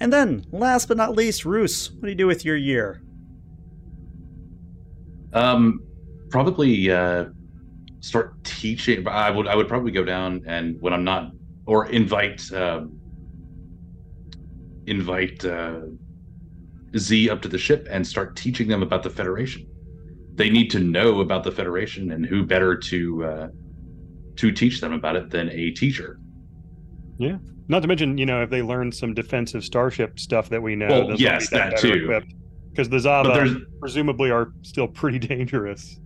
And 0.00 0.12
then, 0.12 0.44
last 0.52 0.86
but 0.88 0.98
not 0.98 1.16
least, 1.16 1.46
Roos, 1.46 1.92
what 1.92 2.02
do 2.02 2.08
you 2.08 2.14
do 2.14 2.26
with 2.26 2.44
your 2.44 2.56
year? 2.56 3.00
Um, 5.32 5.80
probably 6.28 6.90
uh, 6.90 7.26
start 8.00 8.42
teaching. 8.44 9.06
I 9.06 9.30
would 9.30 9.46
I 9.46 9.54
would 9.54 9.68
probably 9.68 9.92
go 9.92 10.04
down 10.04 10.42
and 10.46 10.80
when 10.80 10.92
I'm 10.92 11.04
not 11.04 11.32
or 11.66 11.86
invite 11.86 12.52
um, 12.52 12.98
invite 14.86 15.44
uh, 15.44 15.80
Z 16.96 17.30
up 17.30 17.42
to 17.42 17.48
the 17.48 17.58
ship 17.58 17.86
and 17.90 18.06
start 18.06 18.36
teaching 18.36 18.68
them 18.68 18.82
about 18.82 19.02
the 19.02 19.10
Federation. 19.10 19.66
They 20.34 20.50
need 20.50 20.70
to 20.70 20.80
know 20.80 21.20
about 21.20 21.44
the 21.44 21.52
Federation, 21.52 22.12
and 22.12 22.24
who 22.26 22.44
better 22.44 22.76
to 22.76 23.24
uh, 23.24 23.48
to 24.36 24.52
teach 24.52 24.80
them 24.80 24.92
about 24.92 25.16
it 25.16 25.30
than 25.30 25.50
a 25.50 25.70
teacher? 25.70 26.18
Yeah. 27.18 27.36
Not 27.68 27.82
to 27.82 27.88
mention, 27.88 28.18
you 28.18 28.26
know, 28.26 28.42
if 28.42 28.50
they 28.50 28.62
learn 28.62 28.90
some 28.90 29.14
defensive 29.14 29.62
starship 29.62 30.18
stuff 30.18 30.48
that 30.48 30.60
we 30.60 30.74
know, 30.74 30.88
Well, 30.88 31.20
yes, 31.20 31.50
that 31.50 31.76
too. 31.78 32.20
Because 32.70 32.88
the 32.88 32.96
Xava 32.96 33.64
presumably 33.78 34.30
are 34.30 34.52
still 34.62 34.88
pretty 34.88 35.18
dangerous. 35.34 36.00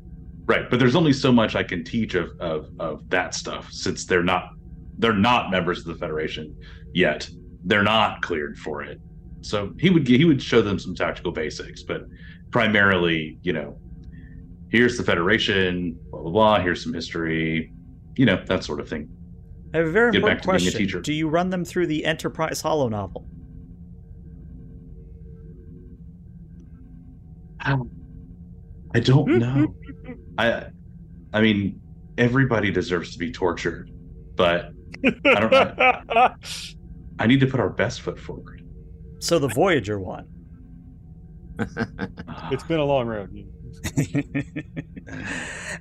Right, 0.47 0.69
but 0.69 0.79
there's 0.79 0.95
only 0.95 1.13
so 1.13 1.33
much 1.33 1.57
I 1.57 1.63
can 1.63 1.85
teach 1.85 2.15
of, 2.15 2.31
of 2.39 2.69
of 2.79 3.09
that 3.09 3.35
stuff 3.35 3.73
since 3.73 4.05
they're 4.05 4.23
not 4.23 4.51
they're 4.99 5.15
not 5.15 5.51
members 5.51 5.79
of 5.79 5.87
the 5.87 5.95
Federation 5.95 6.55
yet. 6.93 7.29
They're 7.65 7.83
not 7.83 8.21
cleared 8.21 8.59
for 8.59 8.83
it. 8.83 9.01
So 9.41 9.73
he 9.79 9.91
would 9.91 10.07
he 10.07 10.25
would 10.25 10.43
show 10.43 10.61
them 10.61 10.79
some 10.79 10.95
tactical 10.95 11.33
basics, 11.33 11.83
but 11.83 12.03
primarily, 12.51 13.39
you 13.43 13.53
know, 13.53 13.79
here's 14.71 14.99
the 14.99 15.03
Federation, 15.03 15.99
blah 16.11 16.21
blah 16.21 16.31
blah. 16.31 16.61
Here's 16.61 16.83
some 16.83 16.93
history, 16.93 17.73
you 18.17 18.27
know, 18.27 18.43
that 18.47 18.65
sort 18.65 18.81
of 18.81 18.89
thing. 18.89 19.09
I 19.73 19.79
have 19.79 19.87
a 19.87 19.91
very 19.91 20.13
Get 20.13 20.19
important 20.19 20.39
back 20.39 20.43
to 20.43 20.49
question. 20.49 20.79
teacher. 20.79 21.01
Do 21.01 21.13
you 21.13 21.29
run 21.29 21.51
them 21.51 21.65
through 21.65 21.89
the 21.89 22.05
Enterprise 22.05 22.63
holonovel? 22.63 23.27
Um, 27.65 27.91
I 28.95 29.01
don't 29.01 29.25
hmm, 29.25 29.33
hmm. 29.33 29.39
know. 29.39 29.75
I 30.39 30.67
I 31.33 31.41
mean, 31.41 31.81
everybody 32.19 32.71
deserves 32.71 33.13
to 33.13 33.19
be 33.19 33.33
tortured, 33.33 33.91
but 34.37 34.73
I 35.05 35.41
don't 35.41 35.51
know. 35.53 36.35
I 37.19 37.27
need 37.27 37.41
to 37.41 37.47
put 37.47 37.61
our 37.61 37.71
best 37.71 38.01
foot 38.01 38.19
forward. 38.19 38.63
So 39.21 39.39
the 39.39 39.49
Voyager 39.49 40.01
one. 40.01 40.27
it's 42.51 42.65
been 42.65 42.81
a 42.81 42.85
long 42.85 43.07
road. 43.07 43.47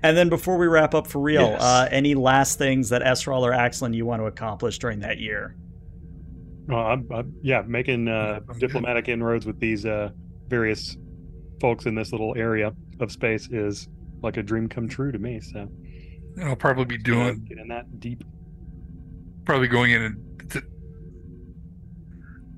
and 0.04 0.18
then 0.18 0.30
before 0.30 0.58
we 0.58 0.68
wrap 0.68 0.94
up 0.94 1.08
for 1.08 1.20
real, 1.20 1.42
Yes. 1.42 1.62
uh, 1.62 1.88
any 1.92 2.16
last 2.16 2.58
things 2.58 2.90
that 2.90 3.02
Esral 3.02 3.42
or 3.42 3.52
Axlin 3.52 3.94
you 3.94 4.06
want 4.06 4.22
to 4.22 4.26
accomplish 4.26 4.78
during 4.78 5.00
that 5.00 5.20
year? 5.20 5.56
Well, 6.68 6.80
I'm, 6.80 7.08
I'm, 7.12 7.34
yeah, 7.42 7.64
making 7.66 8.08
uh, 8.08 8.42
diplomatic 8.60 9.10
inroads 9.10 9.46
with 9.46 9.60
these 9.60 9.86
uh, 9.86 10.10
various 10.48 10.98
folks 11.60 11.86
in 11.86 11.96
this 11.96 12.12
little 12.12 12.34
area 12.38 12.74
of 13.00 13.12
space 13.12 13.50
is 13.52 13.88
like 14.24 14.38
a 14.38 14.44
dream 14.44 14.68
come 14.70 14.88
true 14.88 15.12
to 15.12 15.20
me. 15.20 15.40
So 15.42 15.70
And 16.38 16.44
I'll 16.44 16.56
probably 16.56 16.86
be 16.86 16.98
doing 16.98 17.46
get 17.48 17.58
in 17.58 17.68
that 17.70 18.00
deep. 18.00 18.24
probably 19.46 19.68
going 19.68 19.92
in 19.92 20.02
and 20.02 20.52
t- 20.52 20.60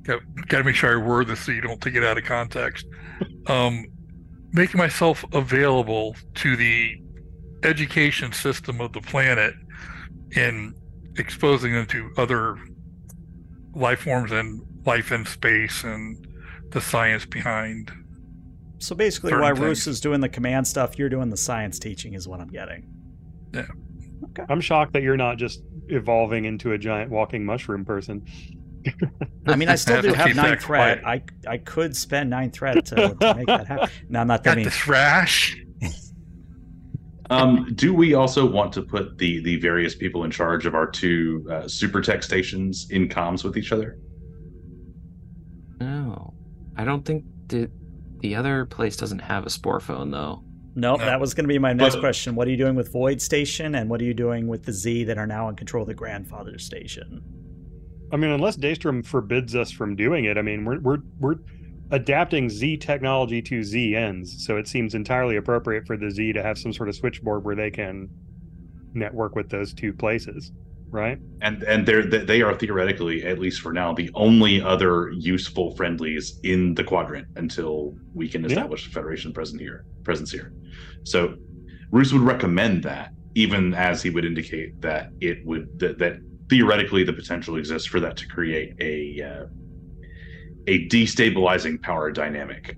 got, 0.04 0.20
got 0.48 0.60
to 0.60 0.64
make 0.64 0.76
sure 0.76 1.00
I 1.00 1.06
word 1.06 1.28
this 1.28 1.42
so 1.42 1.52
you 1.52 1.62
don't 1.62 1.82
take 1.82 1.96
it 1.96 2.04
out 2.04 2.18
of 2.18 2.24
context. 2.24 2.86
Um, 3.48 3.86
making 4.52 4.78
myself 4.80 5.24
available 5.34 6.16
to 6.34 6.56
the 6.56 6.96
education 7.64 8.32
system 8.32 8.82
of 8.82 8.92
the 8.92 9.02
planet 9.02 9.54
and 10.36 10.74
exposing 11.18 11.74
them 11.74 11.86
to 11.88 12.12
other 12.18 12.58
life 13.74 14.00
forms 14.00 14.32
and 14.32 14.62
life 14.86 15.12
in 15.12 15.26
space 15.26 15.84
and 15.84 16.28
the 16.72 16.82
science 16.82 17.26
behind. 17.26 17.92
So 18.80 18.96
basically, 18.96 19.30
Certain 19.32 19.44
while. 19.44 19.54
Roos 19.56 19.88
is 19.88 20.00
doing 20.02 20.22
the 20.22 20.30
command 20.30 20.68
stuff, 20.68 20.98
you're 20.98 21.10
doing 21.10 21.30
the 21.30 21.38
science 21.38 21.80
teaching, 21.80 22.14
is 22.14 22.28
what 22.28 22.40
I'm 22.40 22.50
getting. 22.50 22.86
Yeah. 23.54 23.66
Okay. 24.26 24.44
I'm 24.50 24.62
shocked 24.62 24.94
that 24.94 25.04
you're 25.04 25.18
not 25.18 25.38
just 25.38 25.64
evolving 25.88 26.46
into 26.46 26.74
a 26.74 26.78
giant 26.78 27.12
walking 27.12 27.46
mushroom 27.46 27.86
person. 27.86 28.26
I 29.48 29.56
mean, 29.56 29.70
I 29.70 29.76
still 29.76 29.96
have 30.02 30.04
do 30.04 30.14
have 30.14 30.36
nine 30.36 30.52
that 30.52 30.62
thread. 30.62 31.04
I 31.06 31.24
I 31.48 31.58
could 31.58 31.96
spend 31.96 32.30
nine 32.30 32.52
thread 32.52 32.86
to, 32.88 32.96
to 33.20 33.34
make 33.36 33.48
that 33.48 33.68
happen. 33.68 33.90
No, 34.10 34.20
I'm 34.20 34.28
not 34.28 34.44
that 34.44 34.52
Got 34.52 34.58
mean. 34.58 34.66
the 34.66 34.72
thrash. 34.72 35.58
Um, 37.32 37.72
do 37.74 37.92
we 37.92 38.14
also 38.14 38.46
want 38.46 38.72
to 38.74 38.84
put 38.84 39.18
the 39.18 39.42
the 39.42 39.56
various 39.56 39.96
people 39.96 40.26
in 40.26 40.32
charge 40.32 40.66
of 40.68 40.76
our 40.76 40.86
two 40.86 41.48
uh, 41.52 41.68
super 41.68 42.00
tech 42.02 42.22
stations 42.22 42.88
in 42.92 43.10
comms 43.10 43.44
with 43.44 43.58
each 43.58 43.72
other? 43.72 43.98
no 45.82 46.34
i 46.78 46.86
don't 46.86 47.04
think 47.04 47.26
the 47.48 47.70
the 48.26 48.36
other 48.36 48.66
place 48.66 48.96
doesn't 48.98 49.20
have 49.20 49.46
a 49.46 49.50
spore 49.50 49.80
phone 49.80 50.10
though 50.12 50.42
No, 50.76 50.96
No. 50.96 51.06
that 51.06 51.20
was 51.22 51.34
going 51.34 51.44
to 51.46 51.48
be 51.48 51.60
my 51.60 51.74
next 51.74 51.96
But- 51.96 52.02
question. 52.02 52.36
What 52.36 52.48
are 52.48 52.52
you 52.52 52.58
doing 52.58 52.76
with 52.76 52.92
Void 52.92 53.22
Station, 53.22 53.76
and 53.76 53.90
what 53.90 54.02
are 54.02 54.04
you 54.04 54.14
doing 54.14 54.48
with 54.48 54.64
the 54.64 54.74
Z 54.74 55.06
that 55.06 55.18
are 55.18 55.28
now 55.28 55.48
in 55.48 55.56
control 55.56 55.84
of 55.84 55.88
the 55.88 55.94
Grandfather 55.94 56.58
Station? 56.60 57.22
I 58.12 58.18
mean, 58.18 58.30
unless 58.32 58.58
Daystrom 58.58 59.06
forbids 59.06 59.56
us 59.56 59.72
from 59.72 59.96
doing 59.96 60.26
it, 60.26 60.38
I 60.38 60.42
mean, 60.42 60.66
we're 60.66 60.80
we're 60.80 60.98
we're 61.20 61.36
adapting 61.92 62.50
Z 62.50 62.78
technology 62.78 63.42
to 63.44 63.64
Z 63.64 63.96
ends, 63.96 64.46
so 64.46 64.58
it 64.58 64.68
seems 64.68 64.94
entirely 64.96 65.36
appropriate 65.38 65.86
for 65.88 65.96
the 65.98 66.10
Z 66.12 66.34
to 66.34 66.44
have 66.44 66.58
some 66.58 66.74
sort 66.74 66.90
of 66.90 66.96
switchboard 66.96 67.46
where 67.46 67.56
they 67.56 67.72
can 67.72 68.10
network 68.94 69.36
with 69.36 69.50
those 69.50 69.74
two 69.74 69.94
places. 69.94 70.52
Right? 70.92 71.20
and 71.42 71.64
and 71.64 71.86
they're 71.88 72.06
they 72.06 72.42
are 72.42 72.56
theoretically, 72.56 73.24
at 73.26 73.40
least 73.40 73.62
for 73.62 73.74
now, 73.74 73.94
the 73.94 74.10
only 74.16 74.62
other 74.62 75.12
useful 75.12 75.76
friendlies 75.76 76.40
in 76.44 76.74
the 76.76 76.84
quadrant 76.84 77.28
until 77.36 77.96
we 78.14 78.30
can 78.30 78.44
Yeah. 78.44 78.52
establish 78.52 78.88
a 78.88 78.92
Federation 78.92 79.34
present 79.34 79.62
here 79.62 79.86
presence 80.04 80.32
here. 80.32 80.54
So, 81.04 81.36
Roos 81.92 82.14
would 82.14 82.22
recommend 82.22 82.84
that, 82.84 83.12
even 83.36 83.74
as 83.74 84.02
he 84.02 84.10
would 84.10 84.26
indicate 84.26 84.72
that 84.82 85.10
it 85.20 85.40
would 85.46 85.68
that, 85.80 86.00
that 86.00 86.18
theoretically 86.50 87.04
the 87.04 87.14
potential 87.14 87.58
exists 87.58 87.88
for 87.88 88.00
that 88.00 88.18
to 88.18 88.28
create 88.28 88.74
a 88.80 89.22
uh, 89.22 89.46
a 90.68 90.88
destabilizing 90.88 91.82
power 91.82 92.12
dynamic 92.12 92.78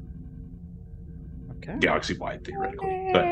Okay. 1.51 1.77
galaxy 1.79 2.17
wide 2.17 2.43
theoretically. 2.43 3.09
But 3.13 3.25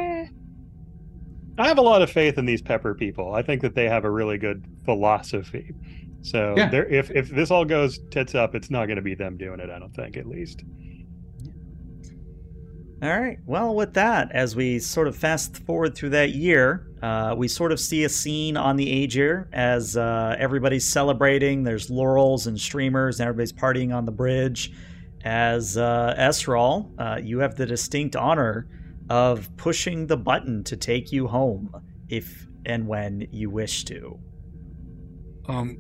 I 1.58 1.68
have 1.68 1.78
a 1.78 1.82
lot 1.82 2.02
of 2.02 2.10
faith 2.12 2.38
in 2.38 2.46
these 2.46 2.62
Pepper 2.62 2.94
people. 2.94 3.34
I 3.34 3.42
think 3.42 3.62
that 3.62 3.76
they 3.76 3.88
have 3.88 4.04
a 4.04 4.12
really 4.12 4.38
good 4.38 4.66
philosophy. 4.84 5.74
So 6.22 6.54
Yeah. 6.58 6.70
if 6.90 7.12
if 7.12 7.30
this 7.30 7.52
all 7.52 7.66
goes 7.66 8.00
tits 8.10 8.36
up, 8.36 8.56
it's 8.56 8.70
not 8.72 8.88
going 8.88 8.98
to 8.98 9.02
be 9.02 9.16
them 9.16 9.38
doing 9.38 9.60
it. 9.60 9.70
I 9.70 9.80
don't 9.80 9.94
think, 9.96 10.18
at 10.18 10.26
least. 10.28 10.64
All 13.04 13.10
right. 13.20 13.38
Well, 13.46 13.76
with 13.76 13.94
that, 13.94 14.32
as 14.32 14.56
we 14.56 14.80
sort 14.80 15.08
of 15.08 15.16
fast 15.16 15.58
forward 15.66 15.96
through 15.96 16.10
that 16.12 16.32
year, 16.32 16.88
uh, 17.04 17.36
we 17.38 17.48
sort 17.48 17.72
of 17.72 17.80
see 17.80 18.06
a 18.06 18.10
scene 18.10 18.58
on 18.58 18.78
the 18.78 19.06
Agir 19.06 19.48
as 19.54 19.96
uh, 19.98 20.36
everybody's 20.40 20.88
celebrating. 20.88 21.64
There's 21.64 21.90
laurels 21.90 22.48
and 22.48 22.60
streamers, 22.60 23.20
and 23.20 23.28
everybody's 23.28 23.54
partying 23.54 23.94
on 23.94 24.06
the 24.06 24.12
bridge. 24.12 24.72
As 25.24 25.76
uh, 25.78 26.16
Esral, 26.18 26.90
uh, 26.98 27.20
you 27.22 27.40
have 27.40 27.56
the 27.56 27.66
distinct 27.66 28.16
honor 28.16 28.68
of 29.10 29.56
pushing 29.58 30.08
the 30.08 30.18
button 30.18 30.64
to 30.64 30.78
take 30.78 31.12
you 31.12 31.28
home, 31.28 31.70
if 32.10 32.48
and 32.66 32.88
when 32.88 33.28
you 33.32 33.50
wish 33.50 33.84
to. 33.86 34.20
Um, 35.48 35.78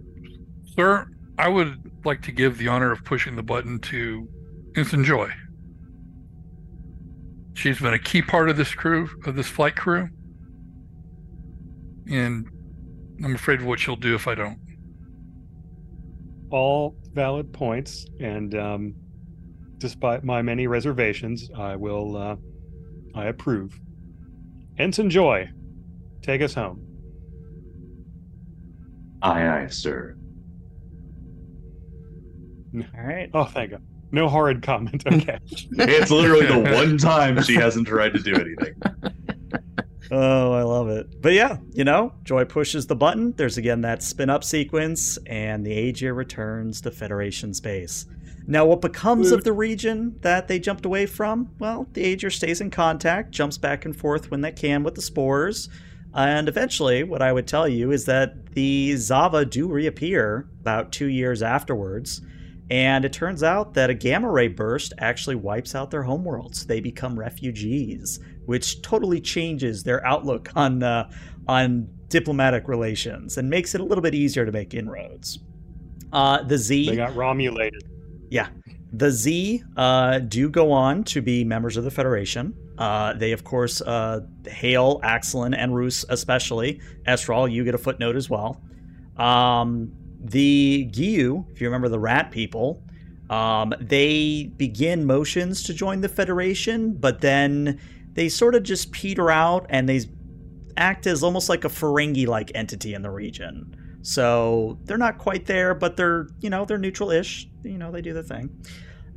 sir, 0.76 1.08
I 1.38 1.48
would 1.48 1.92
like 2.06 2.22
to 2.24 2.32
give 2.32 2.58
the 2.58 2.68
honor 2.68 2.92
of 2.92 3.04
pushing 3.04 3.36
the 3.36 3.44
button 3.44 3.80
to 3.80 4.28
Ensign 4.76 5.04
Joy. 5.04 5.32
She's 7.56 7.80
been 7.80 7.94
a 7.94 8.00
key 8.00 8.22
part 8.22 8.50
of 8.50 8.58
this 8.58 8.74
crew, 8.76 9.10
of 9.26 9.36
this 9.36 9.48
flight 9.48 9.76
crew. 9.76 10.10
And 12.12 12.48
I'm 13.24 13.34
afraid 13.34 13.62
of 13.62 13.66
what 13.66 13.80
she'll 13.80 13.96
do 13.96 14.14
if 14.14 14.28
I 14.28 14.36
don't. 14.36 14.60
All 16.52 16.96
valid 17.14 17.52
points, 17.52 18.06
and 18.20 18.54
um, 18.56 18.94
despite 19.78 20.24
my 20.24 20.42
many 20.42 20.68
reservations, 20.68 21.50
I 21.58 21.76
will. 21.76 22.18
Uh, 22.18 22.36
I 23.16 23.26
approve. 23.26 23.80
Ensign 24.78 25.10
Joy, 25.10 25.50
take 26.22 26.42
us 26.42 26.54
home. 26.54 26.82
aye, 29.22 29.48
aye, 29.48 29.68
sir. 29.68 30.18
All 32.76 33.04
right. 33.06 33.30
Oh, 33.34 33.46
thank 33.46 33.72
God. 33.72 33.82
No 34.12 34.28
horrid 34.28 34.62
comment. 34.62 35.04
Okay. 35.08 35.40
It's 35.78 36.12
literally 36.12 36.46
the 36.46 36.60
one 36.76 36.98
time 37.00 37.42
she 37.42 37.56
hasn't 37.56 37.88
tried 37.88 38.14
to 38.14 38.20
do 38.20 38.34
anything. 38.36 38.76
Oh, 40.12 40.52
I 40.54 40.62
love 40.62 40.90
it. 40.90 41.22
But 41.22 41.34
yeah, 41.34 41.58
you 41.74 41.84
know, 41.84 42.14
Joy 42.24 42.46
pushes 42.46 42.86
the 42.86 42.96
button. 42.96 43.34
There's 43.38 43.58
again 43.58 43.82
that 43.82 44.04
spin 44.04 44.30
up 44.30 44.44
sequence, 44.44 45.18
and 45.26 45.66
the 45.66 45.72
Agir 45.92 46.14
returns 46.16 46.82
to 46.82 46.92
Federation 46.92 47.54
space. 47.54 48.06
Now, 48.48 48.66
what 48.66 48.82
becomes 48.82 49.32
of 49.32 49.44
the 49.44 49.54
region 49.54 50.18
that 50.22 50.48
they 50.48 50.60
jumped 50.60 50.86
away 50.86 51.08
from? 51.08 51.50
Well, 51.58 51.88
the 51.94 52.16
Agir 52.16 52.32
stays 52.32 52.62
in 52.62 52.70
contact, 52.70 53.32
jumps 53.32 53.58
back 53.58 53.86
and 53.86 53.96
forth 53.96 54.30
when 54.30 54.42
they 54.42 54.52
can 54.52 54.84
with 54.84 54.96
the 54.96 55.02
spores. 55.02 55.68
And 56.14 56.48
eventually, 56.48 57.04
what 57.04 57.22
I 57.22 57.34
would 57.34 57.48
tell 57.48 57.68
you 57.68 57.92
is 57.92 58.06
that 58.06 58.54
the 58.54 58.94
Xava 58.94 59.50
do 59.50 59.68
reappear 59.68 60.48
about 60.62 60.92
two 60.92 61.08
years 61.08 61.42
afterwards. 61.42 62.22
And 62.70 63.04
it 63.04 63.14
turns 63.14 63.44
out 63.44 63.74
that 63.74 63.90
a 63.90 63.94
gamma 63.94 64.30
ray 64.30 64.48
burst 64.48 64.94
actually 64.98 65.36
wipes 65.36 65.76
out 65.76 65.92
their 65.92 66.04
homeworlds. 66.04 66.66
They 66.66 66.80
become 66.80 67.18
refugees, 67.18 68.20
which 68.46 68.82
totally 68.82 69.22
changes 69.22 69.84
their 69.84 70.06
outlook 70.06 70.50
on 70.56 70.82
uh, 70.82 71.10
on 71.48 71.90
diplomatic 72.10 72.68
relations 72.68 73.38
and 73.38 73.50
makes 73.50 73.76
it 73.76 73.82
a 73.82 73.84
little 73.84 74.02
bit 74.02 74.16
easier 74.16 74.46
to 74.46 74.52
make 74.52 74.74
inroads. 74.74 75.40
Uh, 76.14 76.42
the 76.44 76.58
Z, 76.58 76.90
they 76.90 76.96
got 76.96 77.16
Romulated. 77.16 77.84
Yeah, 78.30 78.50
the 78.92 79.12
Z 79.12 79.64
uh, 79.78 80.20
do 80.20 80.50
go 80.50 80.72
on 80.72 81.04
to 81.06 81.22
be 81.22 81.44
members 81.44 81.78
of 81.78 81.84
the 81.84 81.92
Federation. 81.92 82.56
Uh, 82.78 83.14
they, 83.14 83.32
of 83.32 83.44
course, 83.44 83.82
uh, 83.82 84.22
hail 84.48 85.00
Axelin 85.02 85.56
and 85.58 85.76
Roos, 85.76 86.06
especially. 86.10 86.82
Esral, 87.08 87.52
you 87.52 87.64
get 87.64 87.76
a 87.76 87.78
footnote 87.78 88.16
as 88.16 88.30
well. 88.30 88.62
Um, 89.18 89.92
the 90.20 90.90
Giyu, 90.92 91.50
if 91.52 91.62
you 91.62 91.68
remember 91.68 91.88
the 91.90 92.00
rat 92.00 92.32
people, 92.32 92.84
um, 93.30 93.74
they 93.80 94.52
begin 94.58 95.06
motions 95.06 95.64
to 95.64 95.74
join 95.74 96.02
the 96.02 96.10
Federation, 96.10 96.94
but 96.94 97.22
then 97.22 97.80
they 98.14 98.30
sort 98.30 98.56
of 98.56 98.64
just 98.64 98.92
peter 98.92 99.30
out 99.30 99.66
and 99.70 99.88
they 99.88 100.02
act 100.78 101.08
as 101.08 101.24
almost 101.24 101.50
like 101.50 101.64
a 101.64 101.70
Ferengi 101.70 102.28
like 102.28 102.52
entity 102.56 102.94
in 102.94 103.02
the 103.02 103.10
region. 103.12 103.76
So 104.02 104.78
they're 104.84 104.98
not 104.98 105.18
quite 105.18 105.46
there, 105.46 105.74
but 105.74 105.98
they're, 105.98 106.28
you 106.40 106.50
know, 106.50 106.66
they're 106.66 106.78
neutral 106.78 107.12
ish. 107.12 107.48
You 107.66 107.78
know, 107.78 107.92
they 107.92 108.02
do 108.02 108.14
their 108.14 108.24
thing. 108.24 108.50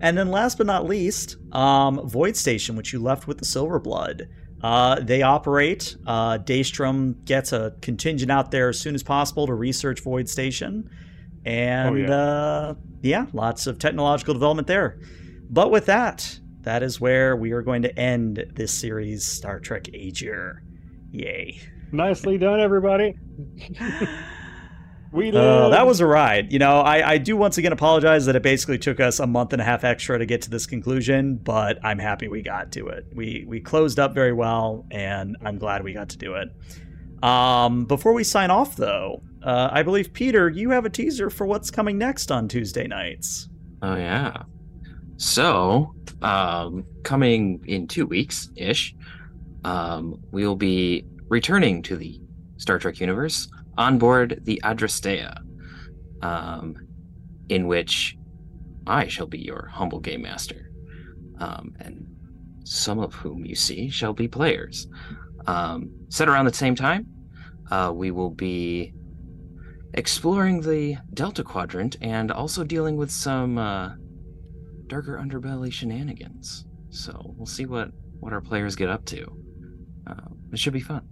And 0.00 0.16
then 0.16 0.30
last 0.30 0.58
but 0.58 0.66
not 0.66 0.86
least, 0.86 1.36
um, 1.52 2.08
Void 2.08 2.36
Station, 2.36 2.76
which 2.76 2.92
you 2.92 3.00
left 3.00 3.26
with 3.26 3.38
the 3.38 3.44
Silver 3.44 3.78
Blood. 3.78 4.28
Uh, 4.62 5.00
they 5.00 5.22
operate. 5.22 5.96
Uh, 6.06 6.38
Daystrom 6.38 7.24
gets 7.24 7.52
a 7.52 7.74
contingent 7.80 8.30
out 8.30 8.50
there 8.50 8.68
as 8.68 8.78
soon 8.78 8.94
as 8.94 9.02
possible 9.02 9.46
to 9.46 9.54
research 9.54 10.00
Void 10.00 10.28
Station. 10.28 10.88
And 11.44 11.88
Oh, 11.88 11.94
yeah. 11.94 12.14
Uh, 12.14 12.74
yeah, 13.02 13.26
lots 13.32 13.66
of 13.66 13.78
technological 13.78 14.34
development 14.34 14.66
there. 14.66 14.98
But 15.50 15.70
with 15.70 15.86
that, 15.86 16.38
that 16.62 16.82
is 16.82 17.00
where 17.00 17.36
we 17.36 17.52
are 17.52 17.62
going 17.62 17.82
to 17.82 17.98
end 17.98 18.44
this 18.54 18.72
series, 18.72 19.24
Star 19.24 19.60
Trek 19.60 19.84
Agir. 19.84 20.60
Yay. 21.10 21.60
Nicely 21.92 22.36
done, 22.38 22.60
everybody. 22.60 23.16
we 25.12 25.30
Uh, 25.32 25.70
that 25.70 25.86
was 25.86 26.00
a 26.00 26.06
ride. 26.06 26.52
You 26.52 26.58
know, 26.58 26.80
I, 26.80 27.12
I 27.12 27.18
do 27.18 27.36
once 27.36 27.58
again 27.58 27.72
apologize 27.72 28.26
that 28.26 28.36
it 28.36 28.42
basically 28.42 28.78
took 28.78 29.00
us 29.00 29.20
a 29.20 29.26
month 29.26 29.52
and 29.52 29.62
a 29.62 29.64
half 29.64 29.84
extra 29.84 30.18
to 30.18 30.26
get 30.26 30.42
to 30.42 30.50
this 30.50 30.66
conclusion, 30.66 31.36
but 31.36 31.78
I'm 31.82 31.98
happy 31.98 32.28
we 32.28 32.42
got 32.42 32.72
to 32.72 32.88
it. 32.88 33.06
We 33.14 33.44
we 33.46 33.60
closed 33.60 33.98
up 33.98 34.14
very 34.14 34.32
well, 34.32 34.86
and 34.90 35.36
I'm 35.42 35.58
glad 35.58 35.82
we 35.82 35.92
got 35.92 36.10
to 36.10 36.18
do 36.18 36.34
it. 36.34 36.48
Um, 37.22 37.86
before 37.86 38.12
we 38.12 38.22
sign 38.22 38.50
off, 38.50 38.76
though, 38.76 39.22
uh, 39.42 39.70
I 39.72 39.82
believe 39.82 40.12
Peter, 40.12 40.48
you 40.48 40.70
have 40.70 40.84
a 40.84 40.90
teaser 40.90 41.30
for 41.30 41.46
what's 41.46 41.70
coming 41.70 41.98
next 41.98 42.30
on 42.30 42.48
Tuesday 42.48 42.86
nights. 42.86 43.48
Oh 43.82 43.96
yeah. 43.96 44.42
So, 45.16 45.94
um, 46.22 46.84
coming 47.02 47.64
in 47.66 47.88
two 47.88 48.06
weeks 48.06 48.50
ish, 48.56 48.94
um, 49.64 50.20
we'll 50.30 50.54
be 50.54 51.06
returning 51.28 51.82
to 51.82 51.96
the 51.96 52.20
Star 52.56 52.78
Trek 52.78 53.00
universe 53.00 53.48
on 53.78 53.96
board 53.96 54.40
the 54.42 54.60
Adrastea, 54.64 55.40
um, 56.20 56.76
in 57.48 57.66
which 57.66 58.16
I 58.86 59.06
shall 59.06 59.26
be 59.26 59.38
your 59.38 59.68
humble 59.72 60.00
game 60.00 60.22
master, 60.22 60.70
um, 61.38 61.74
and 61.78 62.06
some 62.64 62.98
of 62.98 63.14
whom 63.14 63.46
you 63.46 63.54
see 63.54 63.88
shall 63.88 64.12
be 64.12 64.28
players. 64.28 64.88
Um, 65.46 65.90
set 66.08 66.28
around 66.28 66.44
the 66.44 66.52
same 66.52 66.74
time, 66.74 67.06
uh, 67.70 67.92
we 67.94 68.10
will 68.10 68.30
be 68.30 68.92
exploring 69.94 70.60
the 70.60 70.98
Delta 71.14 71.42
Quadrant 71.42 71.96
and 72.02 72.30
also 72.30 72.64
dealing 72.64 72.96
with 72.96 73.10
some 73.10 73.56
uh, 73.56 73.92
darker 74.88 75.18
underbelly 75.18 75.72
shenanigans. 75.72 76.66
So 76.90 77.34
we'll 77.36 77.46
see 77.46 77.64
what 77.64 77.90
what 78.20 78.32
our 78.32 78.40
players 78.40 78.74
get 78.74 78.88
up 78.88 79.04
to. 79.06 79.24
Uh, 80.06 80.28
it 80.52 80.58
should 80.58 80.72
be 80.72 80.80
fun. 80.80 81.08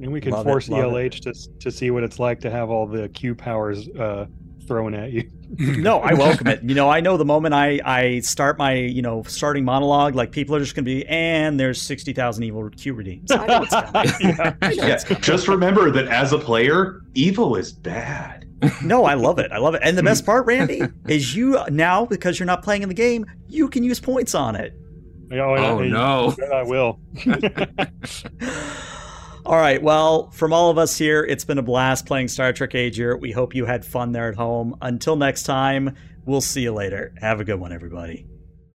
And 0.00 0.12
we 0.12 0.20
can 0.20 0.32
Love 0.32 0.44
force 0.44 0.68
love 0.68 0.92
ELH 0.92 1.20
to 1.22 1.32
to 1.60 1.70
see 1.70 1.90
what 1.90 2.02
it's 2.04 2.18
like 2.18 2.40
to 2.40 2.50
have 2.50 2.70
all 2.70 2.86
the 2.86 3.08
Q 3.08 3.34
powers 3.34 3.88
uh, 3.90 4.26
thrown 4.66 4.94
at 4.94 5.12
you. 5.12 5.28
No, 5.58 6.00
I 6.00 6.12
welcome 6.12 6.46
it. 6.48 6.62
You 6.62 6.74
know, 6.74 6.90
I 6.90 7.00
know 7.00 7.16
the 7.16 7.24
moment 7.24 7.54
I, 7.54 7.80
I 7.82 8.20
start 8.20 8.58
my, 8.58 8.74
you 8.74 9.00
know, 9.00 9.22
starting 9.22 9.64
monologue, 9.64 10.14
like 10.14 10.30
people 10.30 10.54
are 10.54 10.60
just 10.60 10.74
going 10.74 10.84
to 10.84 10.90
be, 10.90 11.06
and 11.06 11.58
there's 11.58 11.80
60,000 11.80 12.42
evil 12.42 12.68
Q 12.68 12.92
redeems. 12.92 13.30
I 13.32 13.46
know 13.46 13.62
it's 13.62 13.70
coming. 13.70 14.12
Yeah. 14.60 14.70
Yeah, 14.70 14.98
coming. 14.98 15.22
just 15.22 15.48
remember 15.48 15.90
that 15.92 16.08
as 16.08 16.34
a 16.34 16.38
player, 16.38 17.00
evil 17.14 17.56
is 17.56 17.72
bad. 17.72 18.46
No, 18.84 19.06
I 19.06 19.14
love 19.14 19.38
it. 19.38 19.50
I 19.50 19.56
love 19.56 19.74
it. 19.74 19.80
And 19.82 19.96
the 19.96 20.02
best 20.02 20.26
part, 20.26 20.44
Randy, 20.44 20.82
is 21.08 21.34
you 21.34 21.58
now, 21.70 22.04
because 22.04 22.38
you're 22.38 22.44
not 22.46 22.62
playing 22.62 22.82
in 22.82 22.90
the 22.90 22.94
game, 22.94 23.24
you 23.48 23.68
can 23.68 23.82
use 23.82 24.00
points 24.00 24.34
on 24.34 24.54
it. 24.54 24.74
Oh, 25.32 25.34
yeah, 25.34 25.44
Oh, 25.70 25.80
yeah, 25.80 25.90
no. 25.90 26.36
I 26.52 26.62
will. 26.64 27.00
All 29.48 29.56
right. 29.56 29.82
Well, 29.82 30.28
from 30.32 30.52
all 30.52 30.68
of 30.68 30.76
us 30.76 30.98
here, 30.98 31.24
it's 31.24 31.46
been 31.46 31.56
a 31.56 31.62
blast 31.62 32.04
playing 32.04 32.28
Star 32.28 32.52
Trek 32.52 32.72
Agir. 32.72 33.18
We 33.18 33.32
hope 33.32 33.54
you 33.54 33.64
had 33.64 33.82
fun 33.82 34.12
there 34.12 34.28
at 34.28 34.34
home. 34.34 34.76
Until 34.82 35.16
next 35.16 35.44
time, 35.44 35.96
we'll 36.26 36.42
see 36.42 36.60
you 36.60 36.74
later. 36.74 37.14
Have 37.22 37.40
a 37.40 37.44
good 37.44 37.58
one, 37.58 37.72
everybody. 37.72 38.26